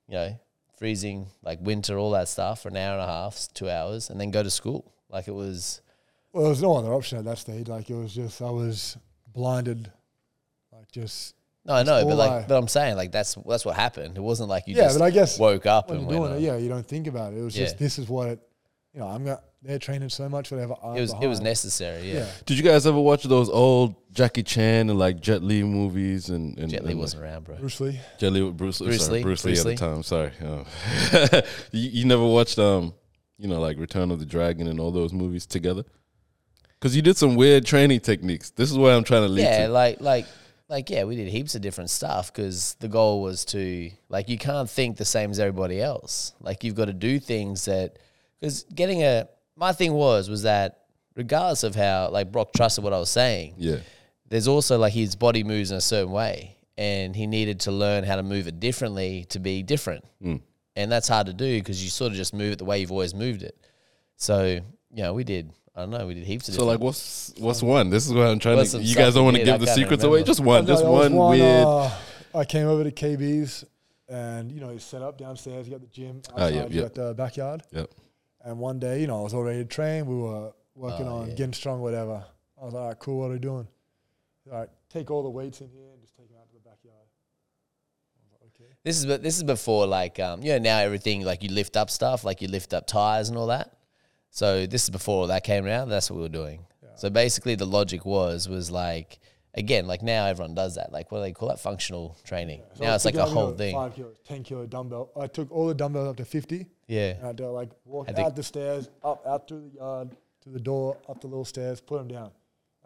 you 0.07 0.15
know, 0.15 0.39
freezing 0.77 1.27
like 1.43 1.59
winter, 1.61 1.97
all 1.97 2.11
that 2.11 2.27
stuff 2.27 2.61
for 2.63 2.69
an 2.69 2.77
hour 2.77 2.93
and 2.93 3.01
a 3.01 3.05
half, 3.07 3.47
two 3.53 3.69
hours, 3.69 4.09
and 4.09 4.19
then 4.19 4.31
go 4.31 4.41
to 4.43 4.49
school. 4.49 4.91
Like 5.09 5.27
it 5.27 5.33
was, 5.35 5.81
Well, 6.33 6.43
there 6.43 6.49
was 6.49 6.61
no 6.61 6.75
other 6.75 6.91
option 6.93 7.17
at 7.19 7.25
that 7.25 7.37
stage. 7.37 7.67
Like 7.67 7.89
it 7.89 7.95
was 7.95 8.13
just 8.15 8.41
I 8.41 8.49
was 8.49 8.97
blinded, 9.31 9.91
like 10.71 10.91
just 10.91 11.35
no, 11.67 11.73
I 11.73 11.83
know, 11.83 12.05
but 12.05 12.15
like, 12.15 12.31
I- 12.31 12.45
but 12.47 12.57
I'm 12.57 12.67
saying 12.67 12.95
like 12.95 13.11
that's 13.11 13.35
that's 13.47 13.65
what 13.65 13.75
happened. 13.75 14.17
It 14.17 14.21
wasn't 14.21 14.49
like 14.49 14.67
you 14.67 14.75
yeah. 14.75 14.83
just 14.83 14.99
But 14.99 15.05
I 15.05 15.09
guess 15.11 15.37
woke 15.39 15.65
up 15.65 15.89
and 15.91 16.01
you're 16.09 16.19
went. 16.21 16.33
doing 16.33 16.43
it, 16.43 16.45
yeah, 16.45 16.57
you 16.57 16.69
don't 16.69 16.85
think 16.85 17.07
about 17.07 17.33
it. 17.33 17.39
It 17.39 17.43
was 17.43 17.53
just 17.53 17.77
this 17.77 17.97
is 17.99 18.07
what 18.09 18.27
it. 18.29 18.39
You 18.95 19.01
know, 19.01 19.07
I'm 19.07 19.25
got 19.25 19.43
they're 19.61 19.77
training 19.77 20.07
so 20.07 20.29
much, 20.29 20.51
whatever. 20.51 20.73
I'm 20.81 20.95
It 20.95 21.01
was 21.01 21.13
it 21.21 21.27
was 21.27 21.41
necessary. 21.41 22.07
Yeah, 22.07 22.19
Yeah. 22.19 22.27
Did 22.45 22.57
you 22.57 22.63
guys 22.63 22.87
ever 22.87 22.99
watch 22.99 23.23
those 23.23 23.49
old 23.49 23.93
Jackie 24.13 24.41
Chan 24.41 24.89
and 24.89 24.97
like 24.97 25.19
Jet 25.19 25.43
Li 25.43 25.63
movies 25.63 26.29
and, 26.29 26.57
and 26.57 26.71
Jet 26.71 26.85
Li 26.85 26.91
and, 26.91 27.01
wasn't 27.01 27.23
around, 27.23 27.43
bro. 27.43 27.57
Bruce 27.57 27.81
Lee. 27.81 27.99
Jet 28.17 28.31
Li 28.31 28.41
with 28.41 28.55
Bruce, 28.55 28.79
Bruce 28.79 29.05
sorry, 29.05 29.17
Lee? 29.17 29.23
Bruce 29.23 29.43
Lee 29.43 29.51
Bruce 29.51 29.65
at 29.65 29.67
the 29.67 29.75
time. 29.75 30.01
Sorry, 30.01 30.31
oh. 30.43 30.65
you, 31.71 31.89
you 31.89 32.05
never 32.05 32.25
watched 32.25 32.57
um 32.57 32.93
you 33.37 33.49
know 33.49 33.59
like 33.59 33.77
Return 33.77 34.11
of 34.11 34.19
the 34.19 34.25
Dragon 34.25 34.67
and 34.67 34.79
all 34.79 34.91
those 34.91 35.11
movies 35.11 35.45
together 35.45 35.83
because 36.79 36.95
you 36.95 37.01
did 37.01 37.17
some 37.17 37.35
weird 37.35 37.65
training 37.65 37.99
techniques. 37.99 38.51
This 38.51 38.71
is 38.71 38.77
where 38.77 38.95
I'm 38.95 39.03
trying 39.03 39.23
to 39.23 39.27
lead 39.27 39.43
Yeah, 39.43 39.67
to. 39.67 39.73
like 39.73 39.99
like 39.99 40.25
like 40.69 40.89
yeah, 40.89 41.03
we 41.03 41.17
did 41.17 41.27
heaps 41.27 41.53
of 41.53 41.61
different 41.61 41.89
stuff 41.89 42.31
because 42.31 42.75
the 42.79 42.87
goal 42.87 43.21
was 43.21 43.43
to 43.45 43.91
like 44.07 44.29
you 44.29 44.37
can't 44.37 44.69
think 44.69 44.95
the 44.95 45.03
same 45.03 45.31
as 45.31 45.39
everybody 45.41 45.81
else. 45.81 46.31
Like 46.39 46.63
you've 46.63 46.75
got 46.75 46.85
to 46.85 46.93
do 46.93 47.19
things 47.19 47.65
that 47.65 47.97
because 48.45 48.63
getting 48.75 49.01
a 49.01 49.27
my 49.55 49.71
thing 49.73 49.93
was 49.93 50.29
was 50.29 50.43
that 50.43 50.81
regardless 51.15 51.63
of 51.63 51.73
how 51.73 52.09
like 52.11 52.31
Brock 52.31 52.53
trusted 52.55 52.83
what 52.83 52.93
I 52.93 52.99
was 52.99 53.09
saying, 53.09 53.55
Yeah, 53.57 53.77
there's 54.29 54.47
also 54.47 54.77
like 54.77 54.93
his 54.93 55.15
body 55.15 55.43
moves 55.43 55.71
in 55.71 55.77
a 55.77 55.81
certain 55.81 56.11
way 56.11 56.57
and 56.77 57.15
he 57.15 57.25
needed 57.25 57.61
to 57.61 57.71
learn 57.71 58.03
how 58.03 58.17
to 58.17 58.23
move 58.23 58.47
it 58.47 58.59
differently 58.59 59.25
to 59.29 59.39
be 59.39 59.63
different. 59.63 60.05
Mm. 60.21 60.41
And 60.75 60.91
that's 60.91 61.07
hard 61.07 61.27
to 61.27 61.33
do 61.33 61.57
because 61.59 61.83
you 61.83 61.89
sort 61.89 62.11
of 62.11 62.17
just 62.17 62.33
move 62.33 62.53
it 62.53 62.59
the 62.59 62.65
way 62.65 62.79
you've 62.79 62.91
always 62.91 63.15
moved 63.15 63.43
it. 63.43 63.57
So, 64.17 64.45
you 64.45 65.03
know, 65.03 65.13
we 65.13 65.23
did, 65.23 65.51
I 65.73 65.81
don't 65.81 65.89
know, 65.89 66.05
we 66.05 66.13
did 66.13 66.25
heaps 66.25 66.49
of 66.49 66.55
So 66.55 66.65
like, 66.65 66.81
what's 66.81 67.33
what's 67.37 67.63
one? 67.63 67.89
This 67.89 68.05
is 68.05 68.13
what 68.13 68.27
I'm 68.27 68.39
trying 68.39 68.57
What's 68.57 68.71
to. 68.73 68.83
You 68.83 68.95
guys 68.95 69.15
don't 69.15 69.25
want 69.25 69.37
to 69.37 69.43
did? 69.43 69.49
I 69.49 69.53
give 69.53 69.61
the 69.61 69.65
can't 69.67 69.79
secrets 69.79 70.03
away. 70.03 70.23
Just 70.23 70.41
one. 70.41 70.67
just 70.67 70.83
there 70.83 70.91
was 70.91 71.09
one, 71.11 71.29
weird. 71.31 71.65
uh, 71.65 71.91
I 72.35 72.45
came 72.45 72.67
over 72.67 72.83
to 72.83 72.91
KB's, 72.91 73.63
and 74.09 74.51
you 74.51 74.59
know, 74.59 74.71
you 74.71 74.79
set 74.79 75.01
up 75.01 75.17
downstairs. 75.17 75.67
You 75.67 75.71
got 75.71 75.81
the 75.81 75.87
gym 75.87 76.21
outside. 76.29 76.35
Ah, 76.37 76.47
yep, 76.47 76.71
you 76.71 76.81
got 76.81 76.93
the 76.93 77.13
backyard. 77.13 77.63
Yep. 77.71 77.89
And 78.45 78.59
one 78.59 78.79
day, 78.79 79.01
you 79.01 79.07
know, 79.07 79.19
I 79.19 79.23
was 79.23 79.33
all 79.33 79.43
ready 79.43 79.59
to 79.59 79.65
train. 79.65 80.05
We 80.05 80.15
were 80.15 80.53
working 80.75 81.07
Oh, 81.07 81.17
on 81.17 81.29
yeah. 81.29 81.33
getting 81.35 81.53
strong, 81.53 81.81
whatever. 81.81 82.23
I 82.61 82.63
was 82.65 82.73
like, 82.73 82.81
all 82.81 82.87
right, 82.89 82.99
cool. 82.99 83.19
What 83.19 83.31
are 83.31 83.33
we 83.33 83.39
doing? 83.39 83.67
All 84.51 84.59
right, 84.59 84.69
take 84.89 85.09
all 85.09 85.23
the 85.23 85.29
weights 85.29 85.61
in 85.61 85.69
here 85.69 85.87
and 85.91 85.99
just 85.99 86.15
take 86.15 86.27
them 86.29 86.37
out 86.39 86.47
to 86.49 86.53
the 86.53 86.59
backyard. 86.59 87.07
Like, 88.31 88.51
okay. 88.53 88.71
This 88.83 88.97
is 88.97 89.05
this 89.05 89.37
is 89.37 89.43
before 89.43 89.87
like 89.87 90.19
um 90.19 90.43
you 90.43 90.51
know 90.51 90.59
now 90.59 90.77
everything 90.77 91.23
like 91.25 91.41
you 91.41 91.49
lift 91.49 91.75
up 91.75 91.89
stuff 91.89 92.23
like 92.23 92.41
you 92.43 92.47
lift 92.47 92.71
up 92.73 92.85
tires 92.85 93.29
and 93.29 93.37
all 93.37 93.47
that. 93.47 93.75
So 94.29 94.67
this 94.67 94.83
is 94.83 94.89
before 94.91 95.21
all 95.21 95.27
that 95.27 95.43
came 95.43 95.65
around. 95.65 95.89
That's 95.89 96.11
what 96.11 96.17
we 96.17 96.21
were 96.23 96.29
doing. 96.29 96.65
So 96.97 97.09
basically, 97.09 97.55
the 97.55 97.65
logic 97.65 98.05
was 98.05 98.47
was 98.47 98.69
like 98.69 99.19
again 99.55 99.87
like 99.87 100.03
now 100.03 100.27
everyone 100.27 100.53
does 100.53 100.75
that. 100.75 100.91
Like 100.93 101.11
what 101.11 101.17
do 101.19 101.23
they 101.23 101.31
call 101.33 101.49
that? 101.49 101.59
Functional 101.59 102.15
training. 102.23 102.61
So 102.75 102.83
now 102.83 102.93
it's 102.93 103.05
like 103.05 103.15
a 103.15 103.25
picking 103.25 103.31
up, 103.31 103.35
you 103.39 103.45
whole 103.45 103.51
thing. 103.53 103.73
Five 103.75 103.95
kilos, 103.95 104.17
ten 104.23 104.43
kilo 104.43 104.67
dumbbell. 104.67 105.09
I 105.19 105.25
took 105.25 105.51
all 105.51 105.67
the 105.67 105.73
dumbbells 105.73 106.09
up 106.09 106.17
to 106.17 106.25
fifty. 106.25 106.67
Yeah. 106.87 107.11
And 107.11 107.23
I 107.23 107.27
had 107.27 107.37
to 107.37 107.49
like 107.49 107.71
walk 107.83 108.07
Had 108.07 108.19
out 108.19 108.35
the 108.35 108.43
stairs, 108.43 108.89
up 109.03 109.25
out 109.25 109.47
through 109.47 109.69
the 109.69 109.77
yard 109.77 110.15
to 110.41 110.49
the 110.49 110.59
door, 110.59 110.97
up 111.09 111.21
the 111.21 111.27
little 111.27 111.45
stairs, 111.45 111.81
put 111.81 111.97
them 111.97 112.07
down. 112.07 112.31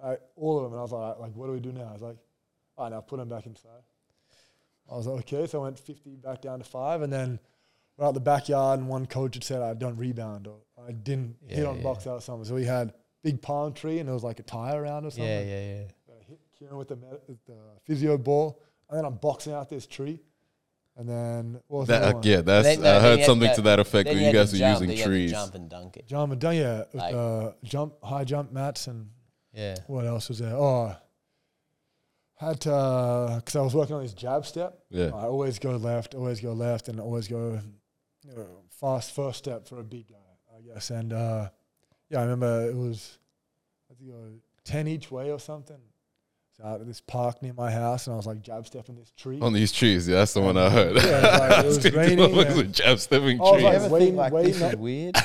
All 0.01 0.11
right, 0.11 0.19
all 0.35 0.57
of 0.57 0.63
them. 0.63 0.73
And 0.73 0.79
I 0.79 0.83
was 0.83 0.91
like, 0.91 1.19
like, 1.19 1.35
what 1.35 1.47
do 1.47 1.53
we 1.53 1.59
do 1.59 1.71
now? 1.71 1.89
I 1.89 1.93
was 1.93 2.01
like, 2.01 2.17
all 2.77 2.85
right, 2.85 2.93
now 2.93 3.01
put 3.01 3.19
them 3.19 3.27
back 3.27 3.45
inside. 3.45 3.83
I 4.89 4.95
was 4.95 5.07
like, 5.07 5.19
okay. 5.31 5.45
So 5.45 5.59
I 5.59 5.63
went 5.63 5.77
50 5.77 6.15
back 6.15 6.41
down 6.41 6.59
to 6.59 6.65
five. 6.65 7.01
And 7.01 7.11
then 7.11 7.39
we're 7.99 8.07
out 8.07 8.13
the 8.13 8.21
backyard, 8.21 8.79
and 8.79 8.87
one 8.87 9.05
coach 9.05 9.35
had 9.35 9.43
said 9.43 9.61
I 9.61 9.73
don't 9.73 9.97
rebound 9.97 10.47
or 10.47 10.59
I 10.87 10.93
didn't 10.93 11.35
hit 11.45 11.65
on 11.65 11.77
yeah. 11.77 11.83
box 11.83 12.07
out 12.07 12.23
something. 12.23 12.45
So 12.45 12.55
we 12.55 12.63
had 12.63 12.93
big 13.23 13.41
palm 13.41 13.73
tree, 13.73 13.99
and 13.99 14.07
there 14.07 14.13
was 14.13 14.23
like 14.23 14.39
a 14.39 14.43
tire 14.43 14.81
around 14.81 15.05
or 15.05 15.11
something. 15.11 15.27
Yeah, 15.27 15.41
yeah, 15.41 15.75
yeah. 15.75 15.83
I 16.09 16.23
hit 16.23 16.39
Kirron 16.57 16.77
with 16.77 16.87
the, 16.87 16.95
med- 16.95 17.19
with 17.27 17.43
the 17.45 17.57
physio 17.83 18.17
ball, 18.17 18.61
and 18.89 18.97
then 18.97 19.05
I'm 19.05 19.15
boxing 19.15 19.53
out 19.53 19.69
this 19.69 19.85
tree. 19.85 20.21
And 20.99 21.07
then 21.07 21.61
what 21.67 21.79
was 21.79 21.87
the 21.87 21.93
That, 21.99 22.15
uh, 22.15 22.21
yeah, 22.23 22.41
that's. 22.41 22.67
Then- 22.67 22.81
no, 22.81 22.89
I 22.89 22.93
then 22.93 23.01
heard 23.01 23.19
had 23.19 23.25
something 23.25 23.49
to- 23.49 23.55
to 23.55 23.61
that 23.61 23.79
effect 23.79 24.07
Then 24.07 24.15
you 24.17 24.19
you 24.19 24.25
had 24.27 24.35
guys 24.35 24.49
to 24.51 24.55
are 24.57 24.59
jump, 24.59 24.81
using 24.81 24.89
you 24.89 24.97
had 24.97 25.03
to 25.05 25.09
trees. 25.09 25.31
jump 25.31 25.55
and 25.55 25.69
dunk 25.69 25.95
it. 25.97 26.05
Jump 26.07 26.31
and 26.33 26.41
dunk, 26.41 26.57
yeah, 26.57 26.77
with, 26.79 26.95
Like- 26.95 27.15
uh, 27.15 27.51
jump, 27.63 27.93
high 28.03 28.25
jump 28.25 28.51
mats, 28.51 28.87
and 28.87 29.09
Yeah. 29.53 29.77
what 29.87 30.05
else 30.05 30.27
was 30.27 30.39
there? 30.39 30.53
Oh, 30.55 30.93
had 32.35 32.59
to 32.61 33.33
because 33.37 33.55
I 33.55 33.61
was 33.61 33.73
working 33.75 33.95
on 33.95 34.03
this 34.03 34.13
jab 34.13 34.45
step. 34.45 34.77
Yeah. 34.89 35.07
I 35.13 35.23
always 35.25 35.57
go 35.59 35.71
left, 35.77 36.15
always 36.15 36.39
go 36.41 36.53
left, 36.53 36.87
and 36.89 36.99
always 36.99 37.27
go 37.27 37.59
you 38.25 38.35
know, 38.35 38.45
fast 38.69 39.11
first 39.13 39.39
step 39.39 39.67
for 39.67 39.79
a 39.79 39.83
big 39.83 40.07
guy, 40.09 40.57
I 40.57 40.61
guess. 40.61 40.89
And 40.89 41.13
uh, 41.13 41.49
yeah, 42.09 42.19
I 42.19 42.23
remember 42.23 42.69
it 42.69 42.75
was 42.75 43.17
I 43.91 43.93
think 43.95 44.09
it 44.09 44.13
was 44.15 44.39
ten 44.63 44.87
each 44.87 45.09
way 45.11 45.31
or 45.31 45.39
something. 45.39 45.79
So 46.59 46.65
out 46.67 46.81
at 46.81 46.87
this 46.87 46.99
park 47.01 47.41
near 47.41 47.53
my 47.53 47.71
house, 47.71 48.07
and 48.07 48.13
I 48.13 48.17
was 48.17 48.25
like 48.25 48.41
jab 48.41 48.65
stepping 48.67 48.95
this 48.95 49.11
tree. 49.15 49.39
On 49.41 49.53
these 49.53 49.71
trees, 49.71 50.07
yeah, 50.07 50.15
that's 50.17 50.33
the 50.33 50.41
one 50.41 50.57
I 50.57 50.69
heard. 50.69 50.95
Yeah, 50.97 51.01
was 51.21 51.39
like- 51.39 51.65
it 51.65 51.67
was 51.67 51.91
raining 51.93 52.19
It 52.19 52.31
was 52.47 52.57
and- 52.59 52.73
jab 52.73 52.99
stepping 52.99 53.39
I 53.39 53.43
was 53.43 53.51
trees. 53.53 53.63
like, 53.83 53.91
waiting, 53.91 54.15
like 54.15 54.33
waiting 54.33 54.51
this 54.53 54.61
up- 54.61 54.73
is 54.73 54.79
weird? 54.79 55.15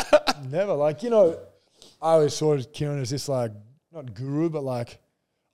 Never. 0.50 0.74
Like, 0.74 1.02
you 1.02 1.10
know, 1.10 1.38
I 2.00 2.12
always 2.12 2.34
saw 2.34 2.56
Kirron 2.56 3.00
as 3.00 3.10
this, 3.10 3.28
like, 3.28 3.52
not 3.92 4.14
guru, 4.14 4.48
but 4.50 4.62
like 4.62 4.98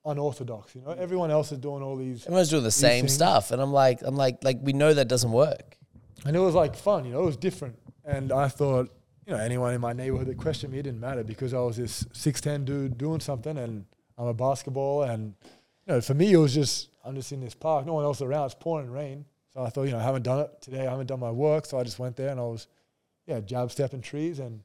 unorthodox. 0.04 0.74
You 0.74 0.82
know, 0.82 0.90
everyone 0.92 1.30
else 1.30 1.52
is 1.52 1.58
doing 1.58 1.82
all 1.82 1.96
these. 1.96 2.24
Everyone's 2.26 2.48
doing 2.50 2.62
the 2.64 2.70
same 2.70 3.02
things. 3.04 3.14
stuff, 3.14 3.50
and 3.50 3.60
I'm 3.62 3.72
like, 3.72 4.00
I'm 4.02 4.16
like, 4.16 4.42
like 4.44 4.58
we 4.62 4.72
know 4.72 4.92
that 4.94 5.08
doesn't 5.08 5.32
work. 5.32 5.76
And 6.26 6.36
it 6.36 6.40
was 6.40 6.54
like 6.54 6.76
fun, 6.76 7.04
you 7.06 7.12
know, 7.12 7.22
it 7.22 7.26
was 7.26 7.36
different. 7.36 7.78
And 8.04 8.30
I 8.32 8.48
thought, 8.48 8.90
you 9.26 9.32
know, 9.32 9.38
anyone 9.38 9.72
in 9.74 9.80
my 9.80 9.92
neighborhood 9.94 10.26
that 10.26 10.36
questioned 10.38 10.72
me 10.72 10.80
it 10.80 10.82
didn't 10.82 11.00
matter 11.00 11.22
because 11.24 11.54
I 11.54 11.60
was 11.60 11.76
this 11.78 12.04
6'10 12.12 12.64
dude 12.66 12.98
doing 12.98 13.20
something 13.20 13.56
and 13.56 13.84
I'm 14.20 14.26
a 14.26 14.34
basketball. 14.34 15.04
And, 15.04 15.34
you 15.86 15.94
know, 15.94 16.00
for 16.00 16.14
me, 16.14 16.32
it 16.32 16.36
was 16.36 16.54
just, 16.54 16.90
I'm 17.04 17.14
just 17.14 17.32
in 17.32 17.40
this 17.40 17.54
park, 17.54 17.86
no 17.86 17.94
one 17.94 18.04
else 18.04 18.20
around, 18.20 18.46
it's 18.46 18.54
pouring 18.54 18.90
rain. 18.90 19.24
So 19.54 19.62
I 19.62 19.70
thought, 19.70 19.84
you 19.84 19.92
know, 19.92 19.98
I 19.98 20.02
haven't 20.02 20.22
done 20.22 20.40
it 20.40 20.50
today, 20.60 20.86
I 20.86 20.90
haven't 20.90 21.06
done 21.06 21.20
my 21.20 21.30
work. 21.30 21.64
So 21.66 21.78
I 21.78 21.82
just 21.82 21.98
went 21.98 22.16
there 22.16 22.28
and 22.28 22.38
I 22.38 22.44
was, 22.44 22.66
yeah, 23.26 23.40
jab 23.40 23.70
stepping 23.70 24.02
trees 24.02 24.38
and, 24.38 24.60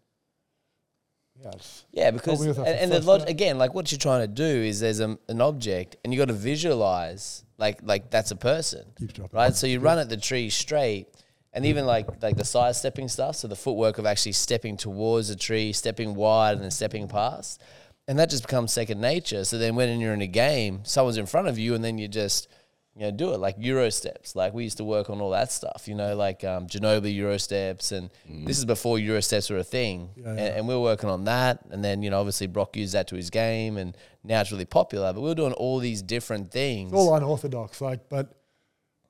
yeah, 1.41 1.51
Yeah, 1.91 2.11
because 2.11 2.41
and, 2.41 2.65
and 2.65 2.91
the 2.91 3.01
log- 3.01 3.27
again, 3.27 3.57
like 3.57 3.73
what 3.73 3.91
you're 3.91 3.99
trying 3.99 4.21
to 4.21 4.27
do 4.27 4.45
is 4.45 4.79
there's 4.79 5.01
a, 5.01 5.17
an 5.27 5.41
object, 5.41 5.97
and 6.03 6.13
you 6.13 6.17
got 6.17 6.29
to 6.29 6.33
visualize 6.33 7.43
like 7.57 7.81
like 7.83 8.09
that's 8.09 8.31
a 8.31 8.37
person, 8.37 8.85
right? 9.33 9.53
So 9.53 9.67
you 9.67 9.81
run 9.81 9.99
at 9.99 10.07
the 10.07 10.15
tree 10.15 10.49
straight, 10.49 11.07
and 11.51 11.65
even 11.65 11.85
like 11.85 12.21
like 12.21 12.37
the 12.37 12.45
side 12.45 12.77
stepping 12.77 13.09
stuff, 13.09 13.35
so 13.35 13.49
the 13.49 13.55
footwork 13.57 13.97
of 13.97 14.05
actually 14.05 14.31
stepping 14.31 14.77
towards 14.77 15.29
a 15.29 15.35
tree, 15.35 15.73
stepping 15.73 16.15
wide, 16.15 16.53
and 16.53 16.63
then 16.63 16.71
stepping 16.71 17.09
past, 17.09 17.61
and 18.07 18.19
that 18.19 18.29
just 18.29 18.43
becomes 18.43 18.71
second 18.71 19.01
nature. 19.01 19.43
So 19.45 19.57
then 19.57 19.75
when 19.75 19.99
you're 19.99 20.13
in 20.13 20.21
a 20.21 20.27
game, 20.27 20.81
someone's 20.83 21.17
in 21.17 21.25
front 21.25 21.47
of 21.47 21.57
you, 21.57 21.73
and 21.75 21.83
then 21.83 21.97
you 21.97 22.07
just 22.07 22.47
you 22.95 23.01
know 23.01 23.11
do 23.11 23.33
it 23.33 23.39
like 23.39 23.55
Euro 23.59 23.89
steps. 23.89 24.35
Like 24.35 24.53
we 24.53 24.63
used 24.63 24.77
to 24.77 24.83
work 24.83 25.09
on 25.09 25.19
all 25.19 25.31
that 25.31 25.51
stuff, 25.51 25.83
you 25.87 25.95
know, 25.95 26.15
like 26.15 26.43
um, 26.43 26.67
Ginobili 26.67 27.13
Euro 27.15 27.37
steps, 27.37 27.91
and 27.91 28.09
this 28.29 28.57
is 28.57 28.65
before 28.65 28.99
Euro 28.99 29.21
steps 29.21 29.49
were 29.49 29.57
a 29.57 29.63
thing, 29.63 30.09
Yeah, 30.15 30.29
and, 30.29 30.39
yeah. 30.39 30.45
and 30.57 30.67
we 30.67 30.73
were 30.73 30.81
working 30.81 31.09
on 31.09 31.25
that. 31.25 31.59
And 31.71 31.83
then 31.83 32.01
you 32.03 32.09
know 32.09 32.19
obviously 32.19 32.47
Brock 32.47 32.77
used 32.77 32.93
that 32.93 33.07
to 33.09 33.15
his 33.15 33.29
game, 33.29 33.77
and 33.77 33.97
now 34.23 34.41
it's 34.41 34.51
really 34.51 34.65
popular. 34.65 35.11
But 35.11 35.21
we 35.21 35.27
were 35.29 35.35
doing 35.35 35.53
all 35.53 35.79
these 35.79 36.01
different 36.01 36.51
things. 36.51 36.91
It's 36.91 36.97
all 36.99 37.15
unorthodox, 37.15 37.81
like, 37.81 38.07
but 38.09 38.33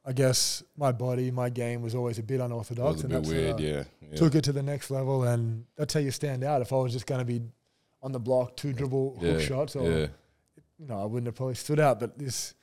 I 0.08 0.14
guess 0.14 0.64
my 0.78 0.92
body, 0.92 1.32
my 1.32 1.50
game 1.50 1.82
was 1.82 1.96
always 1.96 2.18
a 2.20 2.24
bit 2.24 2.38
That 2.38 2.46
unorthodox. 2.46 2.94
was 2.94 3.02
a 3.04 3.06
and 3.06 3.10
bit 3.14 3.24
that's, 3.24 3.30
weird, 3.30 3.56
uh, 3.56 3.58
yeah. 3.58 3.84
yeah. 4.12 4.16
Took 4.18 4.36
it 4.36 4.44
to 4.46 4.52
the 4.52 4.62
next 4.64 4.90
level, 4.92 5.24
and 5.24 5.66
that's 5.78 5.94
how 5.96 6.00
you 6.00 6.12
stand 6.12 6.44
out. 6.44 6.62
If 6.62 6.72
I 6.72 6.76
was 6.78 6.94
just 6.94 7.06
going 7.08 7.20
to 7.20 7.26
be 7.26 7.42
on 8.06 8.12
the 8.12 8.20
block, 8.20 8.56
two 8.56 8.72
dribble 8.72 9.18
hook 9.20 9.42
shots, 9.42 9.76
or 9.76 9.90
yeah. 9.90 10.08
you 10.78 10.88
know, 10.88 11.02
I 11.02 11.06
wouldn't 11.06 11.26
have 11.26 11.36
probably 11.36 11.56
stood 11.56 11.80
out. 11.80 12.00
But 12.00 12.20
this 12.20 12.54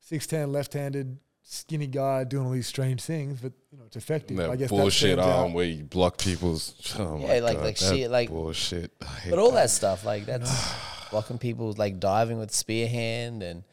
six 0.00 0.26
ten 0.26 0.50
left-handed 0.50 1.18
skinny 1.42 1.86
guy 1.86 2.24
doing 2.24 2.46
all 2.46 2.52
these 2.52 2.66
strange 2.66 3.02
things, 3.02 3.38
but 3.40 3.52
you 3.70 3.76
know, 3.78 3.84
it's 3.84 3.96
effective. 3.96 4.38
That 4.38 4.48
I 4.50 4.56
guess 4.56 4.70
bullshit 4.70 5.18
that 5.18 5.22
arm 5.22 5.50
out. 5.50 5.54
where 5.54 5.66
you 5.66 5.84
block 5.84 6.16
people's. 6.18 6.74
Oh 6.98 7.18
Yeah, 7.20 7.26
my 7.26 7.38
like- 7.40 7.56
God, 7.58 7.64
like 7.64 7.76
shit, 7.76 8.10
like- 8.10 8.30
bullshit. 8.30 8.90
But 9.28 9.38
all 9.38 9.52
that 9.52 9.68
stuff, 9.68 10.04
like 10.06 10.24
that's 10.24 10.74
blocking 11.10 11.36
people, 11.38 11.72
like 11.76 12.00
diving 12.00 12.38
with 12.38 12.50
spear 12.50 12.88
hand, 12.88 13.42
and 13.42 13.64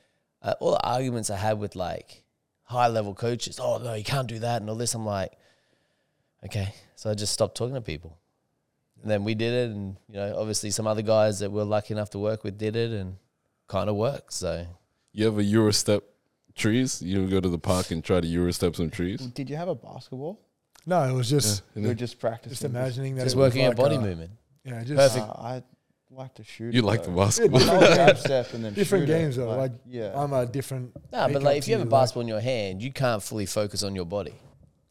uh, 0.42 0.56
all 0.60 0.72
the 0.72 0.86
arguments 0.86 1.30
I 1.30 1.38
had 1.38 1.58
with 1.58 1.78
like 1.78 2.26
high 2.64 2.90
level 2.90 3.16
coaches. 3.16 3.62
Oh 3.62 3.78
no, 3.78 3.94
you 3.94 4.04
can't 4.04 4.28
do 4.28 4.40
that, 4.40 4.60
and 4.62 4.70
all 4.70 4.76
this. 4.76 4.94
I'm 4.94 5.06
like, 5.06 5.32
okay, 6.46 6.74
so 6.98 7.10
I 7.10 7.14
just 7.14 7.32
stopped 7.32 7.56
talking 7.56 7.76
to 7.76 7.82
people. 7.82 8.18
And 9.04 9.12
then 9.12 9.26
we 9.26 9.36
did 9.36 9.54
it, 9.54 9.72
and 9.72 9.98
you 10.08 10.16
know, 10.16 10.36
obviously 10.38 10.72
some 10.72 10.88
other 10.88 11.02
guys 11.02 11.40
that 11.40 11.52
we're 11.52 11.64
lucky 11.64 11.94
enough 11.94 12.10
to 12.12 12.20
work 12.20 12.44
with 12.44 12.58
did 12.58 12.76
it, 12.78 12.92
and 12.92 13.18
kind 13.68 13.90
of 13.90 13.98
worked. 13.98 14.34
So 14.34 14.66
You 15.12 15.26
have 15.26 15.38
a 15.38 15.44
Eurostep 15.44 16.02
trees? 16.56 17.02
You 17.02 17.28
go 17.28 17.42
to 17.42 17.50
the 17.50 17.60
park 17.60 17.92
and 17.92 18.02
try 18.04 18.22
to 18.22 18.28
Eurostep 18.28 18.78
some 18.78 18.90
trees? 18.90 19.20
Did 19.20 19.50
you 19.50 19.58
have 19.58 19.68
a 19.68 19.76
basketball? 19.76 20.40
No, 20.86 21.04
it 21.04 21.14
was 21.14 21.30
just 21.30 21.64
we 21.76 21.86
were 21.86 21.94
just 21.94 22.18
practicing. 22.18 22.52
just 22.52 22.64
imagining 22.64 23.16
that 23.16 23.24
just 23.24 23.36
it 23.36 23.40
was 23.40 23.48
working 23.48 23.62
your 23.62 23.72
like, 23.72 23.78
body 23.78 23.98
uh, 23.98 24.02
movement. 24.02 24.32
Yeah, 24.64 24.84
just 24.84 24.96
Perfect. 24.96 25.26
Uh, 25.26 25.42
I 25.42 25.64
like 26.10 26.34
to 26.36 26.44
shoot. 26.44 26.74
You 26.74 26.82
it, 26.82 26.86
like 26.86 27.04
the 27.04 27.12
basketball? 27.12 27.62
Yeah, 27.62 27.72
I'll 27.72 27.96
grab 27.96 28.18
step 28.18 28.54
and 28.54 28.64
then 28.64 28.74
different 28.74 29.08
shoot 29.08 29.14
it, 29.14 29.18
games 29.18 29.36
though. 29.36 29.50
Like, 29.50 29.74
yeah, 29.86 30.14
I'm 30.16 30.32
a 30.32 30.46
different. 30.46 30.96
No, 31.12 31.28
but 31.32 31.44
like 31.44 31.58
if 31.58 31.68
you 31.68 31.74
have 31.74 31.82
a 31.82 31.90
like- 31.90 32.02
basketball 32.02 32.22
in 32.22 32.28
your 32.30 32.42
hand, 32.42 32.82
you 32.82 32.92
can't 32.92 33.22
fully 33.22 33.46
focus 33.46 33.84
on 33.84 33.96
your 33.96 34.06
body 34.06 34.34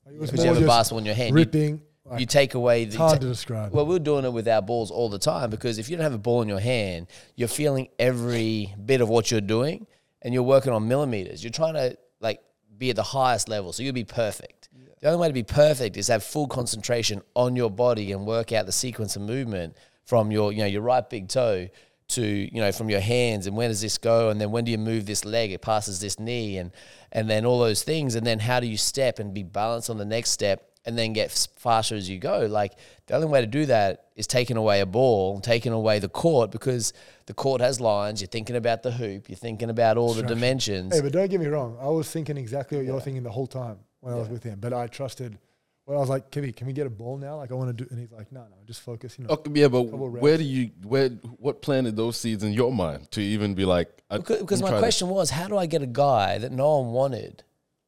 It 0.06 0.20
because 0.20 0.44
you 0.44 0.52
have 0.52 0.62
a 0.62 0.66
basketball 0.66 0.98
in 0.98 1.06
your 1.06 1.14
hand. 1.14 1.30
You, 1.30 1.36
ripping. 1.36 1.82
Like, 2.04 2.20
you 2.20 2.26
take 2.26 2.54
away 2.54 2.82
it's 2.82 2.94
the 2.94 2.98
hard 2.98 3.14
ta- 3.14 3.18
to 3.20 3.28
describe. 3.28 3.72
Well, 3.72 3.86
we're 3.86 4.00
doing 4.00 4.24
it 4.24 4.32
with 4.32 4.48
our 4.48 4.60
balls 4.60 4.90
all 4.90 5.08
the 5.08 5.18
time 5.18 5.50
because 5.50 5.78
if 5.78 5.88
you 5.88 5.96
don't 5.96 6.02
have 6.02 6.14
a 6.14 6.18
ball 6.18 6.42
in 6.42 6.48
your 6.48 6.60
hand, 6.60 7.06
you're 7.36 7.48
feeling 7.48 7.88
every 7.98 8.74
bit 8.84 9.00
of 9.00 9.08
what 9.08 9.30
you're 9.30 9.40
doing 9.40 9.86
and 10.20 10.34
you're 10.34 10.42
working 10.42 10.72
on 10.72 10.88
millimeters. 10.88 11.44
You're 11.44 11.52
trying 11.52 11.74
to 11.74 11.96
like 12.20 12.40
be 12.76 12.90
at 12.90 12.96
the 12.96 13.04
highest 13.04 13.48
level. 13.48 13.72
So 13.72 13.82
you'll 13.84 13.92
be 13.92 14.04
perfect. 14.04 14.68
The 15.00 15.08
only 15.08 15.20
way 15.20 15.28
to 15.28 15.34
be 15.34 15.42
perfect 15.42 15.96
is 15.96 16.08
have 16.08 16.24
full 16.24 16.48
concentration 16.48 17.22
on 17.34 17.56
your 17.56 17.70
body 17.70 18.12
and 18.12 18.26
work 18.26 18.52
out 18.52 18.66
the 18.66 18.72
sequence 18.72 19.16
of 19.16 19.22
movement 19.22 19.76
from 20.04 20.30
your, 20.30 20.52
you 20.52 20.58
know, 20.58 20.66
your 20.66 20.82
right 20.82 21.08
big 21.08 21.28
toe 21.28 21.68
to, 22.08 22.22
you 22.24 22.60
know, 22.60 22.72
from 22.72 22.90
your 22.90 23.00
hands 23.00 23.46
and 23.46 23.56
when 23.56 23.70
does 23.70 23.80
this 23.80 23.98
go? 23.98 24.28
And 24.30 24.40
then 24.40 24.50
when 24.50 24.64
do 24.64 24.72
you 24.72 24.78
move 24.78 25.06
this 25.06 25.24
leg? 25.24 25.52
It 25.52 25.62
passes 25.62 26.00
this 26.00 26.18
knee 26.18 26.58
and 26.58 26.72
and 27.12 27.30
then 27.30 27.44
all 27.44 27.60
those 27.60 27.84
things. 27.84 28.16
And 28.16 28.26
then 28.26 28.40
how 28.40 28.58
do 28.58 28.66
you 28.66 28.76
step 28.76 29.20
and 29.20 29.32
be 29.32 29.44
balanced 29.44 29.88
on 29.88 29.98
the 29.98 30.04
next 30.04 30.30
step? 30.30 30.71
And 30.84 30.98
then 30.98 31.12
get 31.12 31.30
faster 31.56 31.94
as 31.94 32.08
you 32.08 32.18
go. 32.18 32.46
Like 32.46 32.72
the 33.06 33.14
only 33.14 33.28
way 33.28 33.40
to 33.40 33.46
do 33.46 33.66
that 33.66 34.06
is 34.16 34.26
taking 34.26 34.56
away 34.56 34.80
a 34.80 34.86
ball, 34.86 35.40
taking 35.40 35.72
away 35.72 35.98
the 35.98 36.08
court 36.08 36.50
because 36.50 36.92
the 37.26 37.34
court 37.34 37.60
has 37.60 37.80
lines. 37.80 38.20
You're 38.20 38.28
thinking 38.28 38.56
about 38.56 38.82
the 38.82 38.90
hoop. 38.90 39.28
You're 39.28 39.36
thinking 39.36 39.70
about 39.70 39.96
all 39.96 40.12
the 40.14 40.22
dimensions. 40.22 40.94
Hey, 40.94 41.00
but 41.00 41.12
don't 41.12 41.30
get 41.30 41.40
me 41.40 41.46
wrong. 41.46 41.76
I 41.80 41.88
was 41.88 42.10
thinking 42.10 42.36
exactly 42.36 42.78
what 42.78 42.86
you're 42.86 43.00
thinking 43.00 43.22
the 43.22 43.30
whole 43.30 43.46
time 43.46 43.78
when 44.00 44.14
I 44.14 44.16
was 44.18 44.28
with 44.28 44.42
him. 44.42 44.58
But 44.60 44.72
I 44.72 44.86
trusted. 44.86 45.38
Well, 45.84 45.96
I 45.98 46.00
was 46.00 46.08
like, 46.08 46.30
Kibby, 46.30 46.54
can 46.54 46.68
we 46.68 46.72
get 46.72 46.86
a 46.86 46.90
ball 46.90 47.16
now? 47.18 47.38
Like, 47.38 47.50
I 47.50 47.54
want 47.54 47.76
to 47.76 47.84
do. 47.84 47.90
And 47.90 47.98
he's 47.98 48.12
like, 48.12 48.30
no, 48.30 48.42
no, 48.42 48.56
just 48.66 48.82
focus. 48.82 49.18
You 49.18 49.24
know, 49.24 49.30
Okay, 49.34 49.50
yeah, 49.52 49.66
but 49.66 49.82
where 49.82 50.38
do 50.38 50.44
you 50.44 50.70
where 50.84 51.08
what 51.38 51.60
planted 51.60 51.96
those 51.96 52.16
seeds 52.16 52.44
in 52.44 52.52
your 52.52 52.72
mind 52.72 53.10
to 53.10 53.20
even 53.20 53.54
be 53.54 53.64
like? 53.64 53.88
I- 54.08 54.18
Because, 54.18 54.38
because 54.38 54.62
my 54.62 54.68
trying 54.68 54.78
to- 54.78 54.84
question 54.84 55.08
was, 55.08 55.30
how 55.30 55.48
do 55.48 55.56
I 55.58 55.66
get 55.66 55.82
a 55.82 55.86
guy 55.88 56.38
that 56.38 56.52
no 56.52 56.78
one 56.78 56.92
wanted 56.92 57.42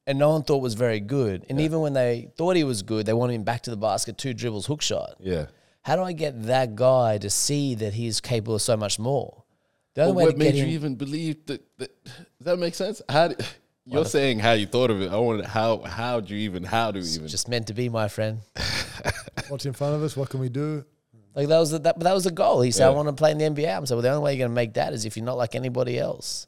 and 0.07 0.19
no 0.19 0.29
one 0.29 0.43
thought 0.43 0.61
was 0.61 0.73
very 0.75 0.99
good? 0.99 1.45
And 1.49 1.59
even 1.61 1.79
when 1.81 1.93
they 1.93 2.29
thought 2.37 2.55
he 2.55 2.63
was 2.63 2.81
good, 2.83 3.05
they 3.05 3.13
wanted 3.13 3.33
him 3.33 3.43
back 3.43 3.63
to 3.63 3.69
the 3.69 3.77
basket, 3.77 4.17
two 4.17 4.33
dribbles, 4.33 4.65
hook 4.65 4.81
shot. 4.81 5.15
yeah. 5.19 5.47
How 5.81 5.95
do 5.95 6.01
I 6.01 6.13
get 6.13 6.43
that 6.47 6.75
guy 6.75 7.19
to 7.19 7.29
see 7.29 7.75
that 7.75 7.93
he's 7.93 8.19
capable 8.19 8.55
of 8.55 8.61
so 8.63 8.75
much 8.75 8.97
more? 8.97 9.43
The 9.93 10.01
only 10.01 10.13
But 10.13 10.17
way 10.17 10.23
what 10.25 10.31
to 10.31 10.37
made 10.37 10.45
get 10.45 10.55
you 10.55 10.63
him, 10.63 10.69
even 10.71 10.95
believe 10.95 11.45
that, 11.45 11.61
that? 11.77 12.03
Does 12.05 12.15
that 12.41 12.57
make 12.57 12.73
sense? 12.73 13.03
How 13.07 13.27
do, 13.27 13.35
you're 13.85 14.03
saying 14.03 14.39
how 14.39 14.53
you 14.53 14.65
thought 14.65 14.89
of 14.89 14.99
it? 15.03 15.11
I 15.11 15.17
wanted 15.17 15.45
how 15.45 15.81
how 15.81 16.21
do 16.21 16.33
you 16.35 16.41
even 16.41 16.63
how 16.63 16.89
do 16.91 16.99
you 16.99 17.05
even? 17.05 17.27
just 17.27 17.47
meant 17.47 17.67
to 17.67 17.73
be, 17.75 17.87
my 17.89 18.07
friend. 18.07 18.39
what's 19.47 19.65
in 19.67 19.73
front 19.73 19.93
of 19.95 20.01
us? 20.03 20.17
What 20.17 20.29
can 20.29 20.39
we 20.39 20.49
do? 20.49 20.83
Like 21.35 21.49
that 21.49 21.59
was 21.59 21.69
the, 21.71 21.79
that, 21.79 21.99
but 21.99 22.03
that 22.05 22.13
was 22.13 22.23
the 22.23 22.31
goal. 22.31 22.61
He 22.61 22.71
said, 22.71 22.87
"I 22.87 22.89
want 22.89 23.07
to 23.07 23.13
play 23.13 23.29
in 23.31 23.37
the 23.37 23.45
NBA." 23.45 23.77
I'm 23.77 23.85
so 23.85 23.95
well, 23.95 24.01
the 24.01 24.09
only 24.09 24.23
way 24.23 24.33
you're 24.33 24.39
going 24.39 24.51
to 24.51 24.55
make 24.55 24.73
that 24.73 24.93
is 24.93 25.05
if 25.05 25.15
you're 25.17 25.25
not 25.25 25.37
like 25.37 25.53
anybody 25.53 25.99
else, 25.99 26.47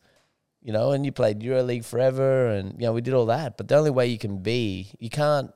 you 0.61 0.73
know. 0.73 0.91
And 0.91 1.05
you 1.05 1.11
played 1.11 1.39
EuroLeague 1.39 1.85
forever, 1.85 2.47
and 2.47 2.73
you 2.79 2.85
know 2.85 2.93
we 2.93 3.01
did 3.01 3.13
all 3.13 3.27
that. 3.27 3.57
But 3.57 3.67
the 3.67 3.75
only 3.75 3.91
way 3.91 4.07
you 4.07 4.17
can 4.17 4.39
be, 4.39 4.91
you 4.99 5.09
can't. 5.09 5.51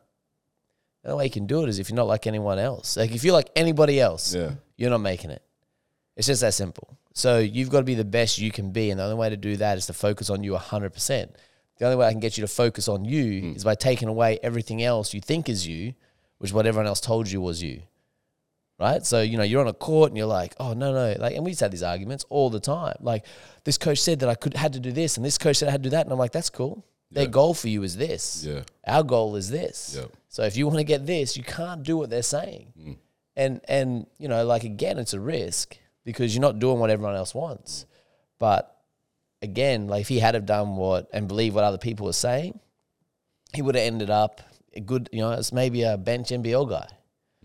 The 1.03 1.11
only 1.11 1.19
way 1.19 1.25
you 1.25 1.31
can 1.31 1.47
do 1.47 1.63
it 1.63 1.69
is 1.69 1.79
if 1.79 1.89
you're 1.89 1.95
not 1.95 2.07
like 2.07 2.27
anyone 2.27 2.59
else. 2.59 2.97
Like 2.97 3.11
if 3.11 3.23
you're 3.23 3.33
like 3.33 3.49
anybody 3.55 3.99
else, 3.99 4.35
yeah. 4.35 4.51
you're 4.77 4.91
not 4.91 4.99
making 4.99 5.31
it. 5.31 5.41
It's 6.15 6.27
just 6.27 6.41
that 6.41 6.53
simple. 6.53 6.97
So 7.13 7.39
you've 7.39 7.69
got 7.69 7.79
to 7.79 7.85
be 7.85 7.95
the 7.95 8.05
best 8.05 8.37
you 8.37 8.51
can 8.51 8.71
be, 8.71 8.89
and 8.89 8.99
the 8.99 9.03
only 9.03 9.15
way 9.15 9.29
to 9.29 9.37
do 9.37 9.57
that 9.57 9.77
is 9.77 9.87
to 9.87 9.93
focus 9.93 10.29
on 10.29 10.43
you 10.43 10.53
100%. 10.53 11.29
The 11.77 11.85
only 11.85 11.97
way 11.97 12.07
I 12.07 12.11
can 12.11 12.19
get 12.19 12.37
you 12.37 12.41
to 12.41 12.47
focus 12.47 12.87
on 12.87 13.05
you 13.05 13.41
hmm. 13.41 13.55
is 13.55 13.63
by 13.63 13.75
taking 13.75 14.07
away 14.07 14.39
everything 14.43 14.83
else 14.83 15.13
you 15.13 15.21
think 15.21 15.49
is 15.49 15.67
you, 15.67 15.93
which 16.37 16.53
what 16.53 16.65
everyone 16.65 16.87
else 16.87 17.01
told 17.01 17.29
you 17.29 17.41
was 17.41 17.61
you. 17.61 17.81
Right? 18.81 19.05
So, 19.05 19.21
you 19.21 19.37
know, 19.37 19.43
you're 19.43 19.61
on 19.61 19.67
a 19.67 19.73
court 19.73 20.09
and 20.09 20.17
you're 20.17 20.25
like, 20.25 20.55
oh, 20.59 20.73
no, 20.73 20.91
no. 20.91 21.15
Like, 21.19 21.35
and 21.35 21.45
we 21.45 21.53
to 21.53 21.65
have 21.65 21.71
these 21.71 21.83
arguments 21.83 22.25
all 22.29 22.49
the 22.49 22.59
time. 22.59 22.95
Like, 22.99 23.25
this 23.63 23.77
coach 23.77 23.99
said 23.99 24.21
that 24.21 24.29
I 24.29 24.33
could 24.33 24.55
had 24.55 24.73
to 24.73 24.79
do 24.79 24.91
this, 24.91 25.17
and 25.17 25.25
this 25.25 25.37
coach 25.37 25.57
said 25.57 25.67
I 25.67 25.71
had 25.71 25.83
to 25.83 25.89
do 25.89 25.91
that. 25.91 26.07
And 26.07 26.11
I'm 26.11 26.17
like, 26.17 26.31
that's 26.31 26.49
cool. 26.49 26.83
Their 27.11 27.25
Yeah. 27.25 27.29
goal 27.29 27.53
for 27.53 27.67
you 27.67 27.83
is 27.83 27.95
this. 27.97 28.43
Yeah. 28.43 28.63
Our 28.87 29.03
goal 29.03 29.35
is 29.35 29.51
this. 29.51 29.93
Yep. 29.99 30.11
So 30.29 30.43
if 30.43 30.57
you 30.57 30.65
want 30.65 30.79
to 30.79 30.83
get 30.83 31.05
this, 31.05 31.37
you 31.37 31.43
can't 31.43 31.83
do 31.83 31.95
what 31.95 32.09
they're 32.09 32.23
saying. 32.23 32.73
Mm. 32.79 32.97
And 33.35 33.61
and 33.67 34.07
you 34.17 34.27
know, 34.27 34.43
like 34.45 34.63
again, 34.63 34.97
it's 34.97 35.13
a 35.13 35.19
risk 35.19 35.77
because 36.03 36.33
you're 36.33 36.41
not 36.41 36.57
doing 36.57 36.79
what 36.79 36.89
everyone 36.89 37.15
else 37.15 37.35
wants. 37.35 37.85
But 38.39 38.75
again, 39.43 39.87
like 39.87 40.01
if 40.01 40.07
he 40.07 40.19
had 40.19 40.33
have 40.33 40.45
done 40.47 40.75
what 40.75 41.07
and 41.13 41.27
believed 41.27 41.53
what 41.53 41.63
other 41.63 41.77
people 41.77 42.07
were 42.07 42.13
saying, 42.13 42.59
he 43.53 43.61
would 43.61 43.75
have 43.75 43.85
ended 43.85 44.09
up 44.09 44.41
a 44.73 44.79
good, 44.79 45.09
you 45.11 45.19
know, 45.19 45.31
as 45.31 45.51
maybe 45.53 45.83
a 45.83 45.97
bench 45.97 46.29
NBL 46.29 46.67
guy. 46.69 46.87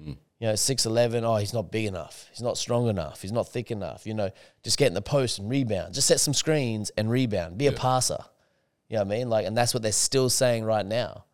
Mm. 0.00 0.16
You 0.38 0.48
know, 0.48 0.54
six 0.54 0.84
eleven. 0.84 1.24
Oh, 1.24 1.36
he's 1.36 1.54
not 1.54 1.72
big 1.72 1.86
enough. 1.86 2.26
He's 2.30 2.42
not 2.42 2.58
strong 2.58 2.88
enough. 2.88 3.22
He's 3.22 3.32
not 3.32 3.48
thick 3.48 3.70
enough. 3.70 4.06
You 4.06 4.12
know, 4.14 4.30
just 4.62 4.76
get 4.76 4.88
in 4.88 4.94
the 4.94 5.00
post 5.02 5.38
and 5.38 5.48
rebound. 5.48 5.94
Just 5.94 6.06
set 6.08 6.20
some 6.20 6.34
screens 6.34 6.90
and 6.98 7.10
rebound. 7.10 7.56
Be 7.56 7.68
a 7.68 7.72
passer. 7.72 8.18
You 8.88 8.96
know 8.96 9.04
what 9.04 9.14
I 9.14 9.18
mean? 9.18 9.30
Like, 9.30 9.46
and 9.46 9.56
that's 9.56 9.72
what 9.72 9.82
they're 9.82 9.92
still 9.92 10.28
saying 10.28 10.64
right 10.64 10.84
now. 10.84 11.24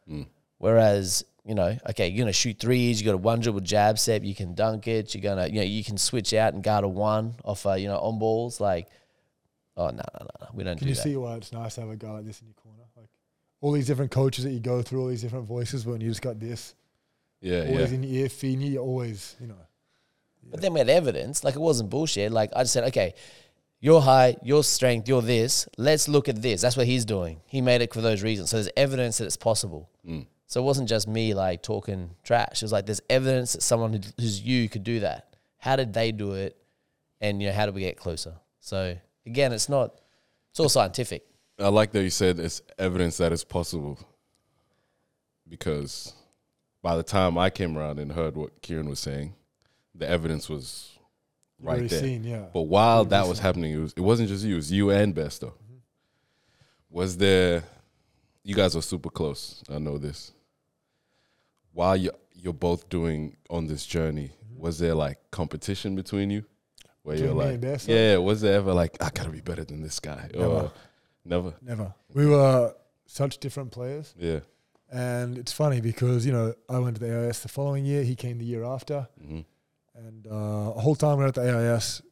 Whereas, 0.58 1.24
you 1.44 1.56
know, 1.56 1.76
okay, 1.90 2.06
you're 2.08 2.22
gonna 2.22 2.32
shoot 2.32 2.60
threes. 2.60 3.00
You 3.00 3.06
got 3.06 3.14
a 3.14 3.18
one 3.18 3.40
dribble 3.40 3.60
jab 3.62 3.98
step. 3.98 4.22
You 4.22 4.34
can 4.34 4.54
dunk 4.54 4.86
it. 4.86 5.14
You're 5.14 5.22
gonna, 5.22 5.48
you 5.48 5.56
know, 5.56 5.62
you 5.62 5.82
can 5.82 5.98
switch 5.98 6.32
out 6.32 6.54
and 6.54 6.62
guard 6.62 6.84
a 6.84 6.88
one 6.88 7.34
off, 7.44 7.66
uh, 7.66 7.72
you 7.72 7.88
know, 7.88 7.98
on 7.98 8.20
balls. 8.20 8.60
Like, 8.60 8.86
oh 9.76 9.86
no, 9.86 9.90
no, 9.96 10.02
no, 10.20 10.28
no. 10.40 10.46
we 10.54 10.62
don't 10.62 10.76
Can 10.76 10.86
do 10.86 10.90
you 10.90 10.94
that. 10.94 11.02
see 11.02 11.16
why 11.16 11.34
it's 11.34 11.52
nice 11.52 11.74
to 11.74 11.80
have 11.80 11.90
a 11.90 11.96
guy 11.96 12.10
like 12.12 12.24
this 12.24 12.40
in 12.40 12.46
your 12.46 12.54
corner? 12.54 12.84
Like 12.96 13.08
all 13.60 13.72
these 13.72 13.88
different 13.88 14.12
coaches 14.12 14.44
that 14.44 14.52
you 14.52 14.60
go 14.60 14.82
through, 14.82 15.00
all 15.00 15.08
these 15.08 15.22
different 15.22 15.46
voices, 15.46 15.84
but 15.84 15.92
when 15.92 16.00
you 16.00 16.08
just 16.08 16.22
got 16.22 16.38
this 16.38 16.76
Yeah. 17.42 17.66
always 17.68 17.90
Yeah. 17.90 17.96
in 17.96 18.02
your 18.04 18.22
ear, 18.22 18.28
feeding 18.30 18.78
always, 18.78 19.36
you 19.40 19.48
know. 19.48 19.54
But 20.50 20.60
then 20.62 20.72
we 20.72 20.78
had 20.80 20.88
evidence. 20.88 21.44
Like 21.44 21.54
it 21.54 21.60
wasn't 21.60 21.90
bullshit. 21.90 22.32
Like 22.32 22.50
I 22.56 22.62
just 22.62 22.72
said, 22.72 22.84
okay, 22.84 23.14
your 23.80 24.00
height, 24.00 24.38
your 24.42 24.62
strength, 24.64 25.08
you're 25.08 25.22
this. 25.22 25.68
Let's 25.76 26.08
look 26.08 26.28
at 26.28 26.40
this. 26.40 26.60
That's 26.62 26.76
what 26.76 26.86
he's 26.86 27.04
doing. 27.04 27.40
He 27.46 27.60
made 27.60 27.82
it 27.82 27.92
for 27.92 28.00
those 28.00 28.22
reasons. 28.22 28.50
So 28.50 28.56
there's 28.56 28.70
evidence 28.76 29.18
that 29.18 29.26
it's 29.26 29.36
possible. 29.36 29.90
Mm. 30.08 30.26
So 30.46 30.60
it 30.60 30.64
wasn't 30.64 30.88
just 30.88 31.08
me 31.08 31.34
like 31.34 31.62
talking 31.62 32.10
trash. 32.22 32.62
It 32.62 32.62
was 32.62 32.72
like 32.72 32.86
there's 32.86 33.00
evidence 33.10 33.54
that 33.54 33.62
someone 33.62 33.92
who- 33.94 34.00
who's 34.20 34.40
you 34.40 34.68
could 34.68 34.84
do 34.84 35.00
that. 35.00 35.34
How 35.58 35.76
did 35.76 35.92
they 35.92 36.12
do 36.12 36.32
it? 36.34 36.56
And 37.20 37.40
you 37.42 37.48
know, 37.48 37.54
how 37.54 37.66
do 37.66 37.72
we 37.72 37.80
get 37.80 37.96
closer? 37.96 38.34
So 38.60 38.96
again, 39.26 39.52
it's 39.52 39.68
not. 39.68 40.00
It's 40.50 40.60
all 40.60 40.68
scientific. 40.68 41.24
I 41.58 41.68
like 41.68 41.92
that 41.92 42.02
you 42.02 42.10
said 42.10 42.38
it's 42.38 42.60
evidence 42.78 43.16
that 43.18 43.32
it's 43.32 43.44
possible. 43.44 43.98
Because 45.48 46.12
by 46.82 46.96
the 46.96 47.02
time 47.02 47.38
I 47.38 47.48
came 47.50 47.78
around 47.78 47.98
and 47.98 48.12
heard 48.12 48.36
what 48.36 48.60
Kirron 48.60 48.88
was 48.88 48.98
saying, 48.98 49.34
the 49.94 50.08
evidence 50.08 50.48
was 50.48 50.98
You've 51.58 51.68
right 51.68 51.88
there. 51.88 52.00
seen, 52.00 52.24
yeah. 52.24 52.46
But 52.52 52.62
while 52.62 53.04
that 53.06 53.26
was 53.28 53.38
happening, 53.38 53.72
it 53.72 53.78
was 53.78 53.94
it 53.96 54.00
wasn't 54.00 54.28
just 54.28 54.44
you, 54.44 54.54
it 54.54 54.56
was 54.56 54.72
you 54.72 54.90
and 54.90 55.14
Besto. 55.14 55.52
Mm-hmm. 55.52 55.76
Was 56.90 57.16
there 57.16 57.62
you 58.42 58.54
guys 58.54 58.74
are 58.74 58.82
super 58.82 59.10
close, 59.10 59.62
I 59.72 59.78
know 59.78 59.98
this. 59.98 60.32
While 61.72 61.96
you 61.96 62.10
you're 62.34 62.52
both 62.52 62.88
doing 62.88 63.36
on 63.48 63.66
this 63.68 63.86
journey, 63.86 64.32
mm-hmm. 64.44 64.60
was 64.60 64.78
there 64.78 64.94
like 64.94 65.18
competition 65.30 65.94
between 65.94 66.30
you? 66.30 66.44
Where 67.04 67.16
Between 67.16 67.36
you're 67.36 67.44
like, 67.44 67.60
Besto? 67.60 67.88
yeah, 67.88 68.16
was 68.18 68.40
there 68.40 68.54
ever 68.54 68.72
like 68.72 68.96
I 69.00 69.10
gotta 69.10 69.30
be 69.30 69.40
better 69.40 69.64
than 69.64 69.82
this 69.82 69.98
guy? 70.00 70.30
Or 70.34 70.72
never. 71.24 71.54
Never. 71.62 71.94
We 72.14 72.26
were 72.26 72.74
such 73.06 73.38
different 73.38 73.72
players. 73.72 74.14
Yeah. 74.18 74.40
And 74.92 75.38
it's 75.38 75.52
funny 75.52 75.80
because, 75.80 76.26
you 76.26 76.32
know, 76.32 76.54
I 76.68 76.78
went 76.78 76.96
to 76.96 77.00
the 77.04 77.26
AIS 77.26 77.40
the 77.40 77.48
following 77.48 77.84
year. 77.86 78.02
He 78.04 78.14
came 78.14 78.38
the 78.38 78.44
year 78.44 78.64
after. 78.64 79.08
hmm 79.26 79.40
And 79.94 80.26
uh, 80.26 80.72
a 80.76 80.80
whole 80.80 80.94
time 80.94 81.16
we 81.18 81.22
were 81.24 81.28
at 81.28 81.34
the 81.34 81.42
AIS, 81.74 82.02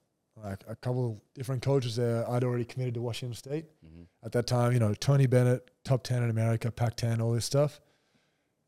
like 0.43 0.64
a 0.66 0.75
couple 0.77 1.23
different 1.35 1.61
coaches 1.62 1.97
there, 1.97 2.29
I'd 2.31 2.43
already 2.45 2.64
committed 2.64 2.95
to 2.95 3.03
Washington 3.03 3.37
State. 3.37 3.66
Mhm. 3.85 4.07
At 4.25 4.33
that 4.33 4.47
time, 4.47 4.73
you 4.73 4.79
know, 4.79 4.95
Tony 4.95 5.27
Bennett, 5.27 5.71
top 5.85 6.03
10 6.03 6.23
in 6.23 6.31
America, 6.31 6.71
Pac 6.71 6.97
10, 6.97 7.21
all 7.21 7.33
this 7.33 7.45
stuff. 7.45 7.81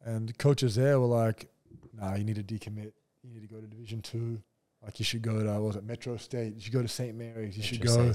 And 0.05 0.29
the 0.29 0.33
coaches 0.35 0.75
there 0.75 1.01
were 1.01 1.07
like, 1.07 1.49
nah, 1.95 2.15
you 2.15 2.25
need 2.25 2.37
to 2.37 2.43
decommit. 2.43 2.93
You 3.23 3.31
need 3.33 3.41
to 3.43 3.47
go 3.55 3.61
to 3.61 3.67
Division 3.67 4.03
two. 4.03 4.43
Like, 4.83 4.99
you 4.99 5.05
should 5.05 5.23
go 5.23 5.43
to, 5.43 5.49
what 5.53 5.63
was 5.63 5.77
it, 5.77 5.85
Metro 5.85 6.17
State. 6.17 6.55
You 6.57 6.61
should 6.61 6.73
go 6.73 6.83
to 6.83 6.89
St. 6.89 7.17
Mary's. 7.17 7.57
You 7.57 7.63
should 7.63 7.81
go 7.87 8.13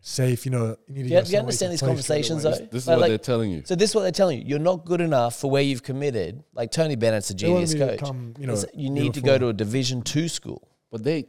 safe. 0.00 0.44
You 0.46 0.52
know, 0.52 0.76
you 0.88 0.94
need 0.94 1.02
to 1.04 1.08
Do 1.08 1.14
you, 1.14 1.22
do 1.22 1.32
you 1.32 1.38
understand 1.38 1.72
these 1.72 1.80
conversations 1.80 2.42
though? 2.42 2.50
This 2.52 2.82
is 2.82 2.86
Like- 2.88 2.94
what 2.96 3.00
like- 3.02 3.08
they're 3.10 3.18
telling 3.18 3.50
you. 3.50 3.62
So 3.64 3.74
this 3.74 3.90
is 3.90 3.94
what 3.96 4.02
they're 4.02 4.12
telling 4.12 4.38
you. 4.40 4.44
You're 4.46 4.58
not 4.58 4.84
good 4.84 5.00
enough 5.00 5.36
for 5.36 5.50
where 5.50 5.62
you've 5.62 5.82
committed. 5.82 6.42
Like 6.54 6.70
Tony 6.70 6.96
Bennett's 6.96 7.30
a 7.30 7.34
genius 7.34 7.72
me 7.74 7.80
to 7.80 7.86
coach. 7.88 8.00
come, 8.00 8.34
you 8.38 8.46
know, 8.46 8.52
It's- 8.54 8.66
you 8.74 8.90
need 8.90 9.14
to 9.14 9.20
go 9.20 9.36
to 9.38 9.48
a 9.48 9.52
Division 9.52 10.02
two 10.02 10.28
school. 10.28 10.68
But 10.90 11.02
they 11.04 11.26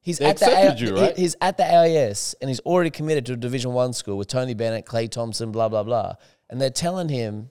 He's 0.00 0.18
They 0.18 0.26
at 0.26 0.38
the 0.38 0.46
accepted 0.46 0.82
A- 0.82 0.86
you, 0.90 0.94
he- 0.94 1.00
right? 1.02 1.16
He's 1.18 1.36
at 1.42 1.56
the 1.58 1.64
AIS 1.64 2.34
and 2.40 2.48
he's 2.48 2.60
already 2.60 2.88
committed 2.88 3.26
to 3.26 3.32
a 3.34 3.36
Division 3.36 3.72
One 3.74 3.92
school 3.92 4.16
with 4.16 4.28
Tony 4.28 4.54
Bennett, 4.54 4.86
Klay 4.86 5.10
Thompson, 5.10 5.50
blah 5.52 5.68
blah 5.68 5.82
blah. 5.82 6.14
And 6.48 6.60
they're 6.60 6.70
telling 6.70 7.08
him 7.10 7.50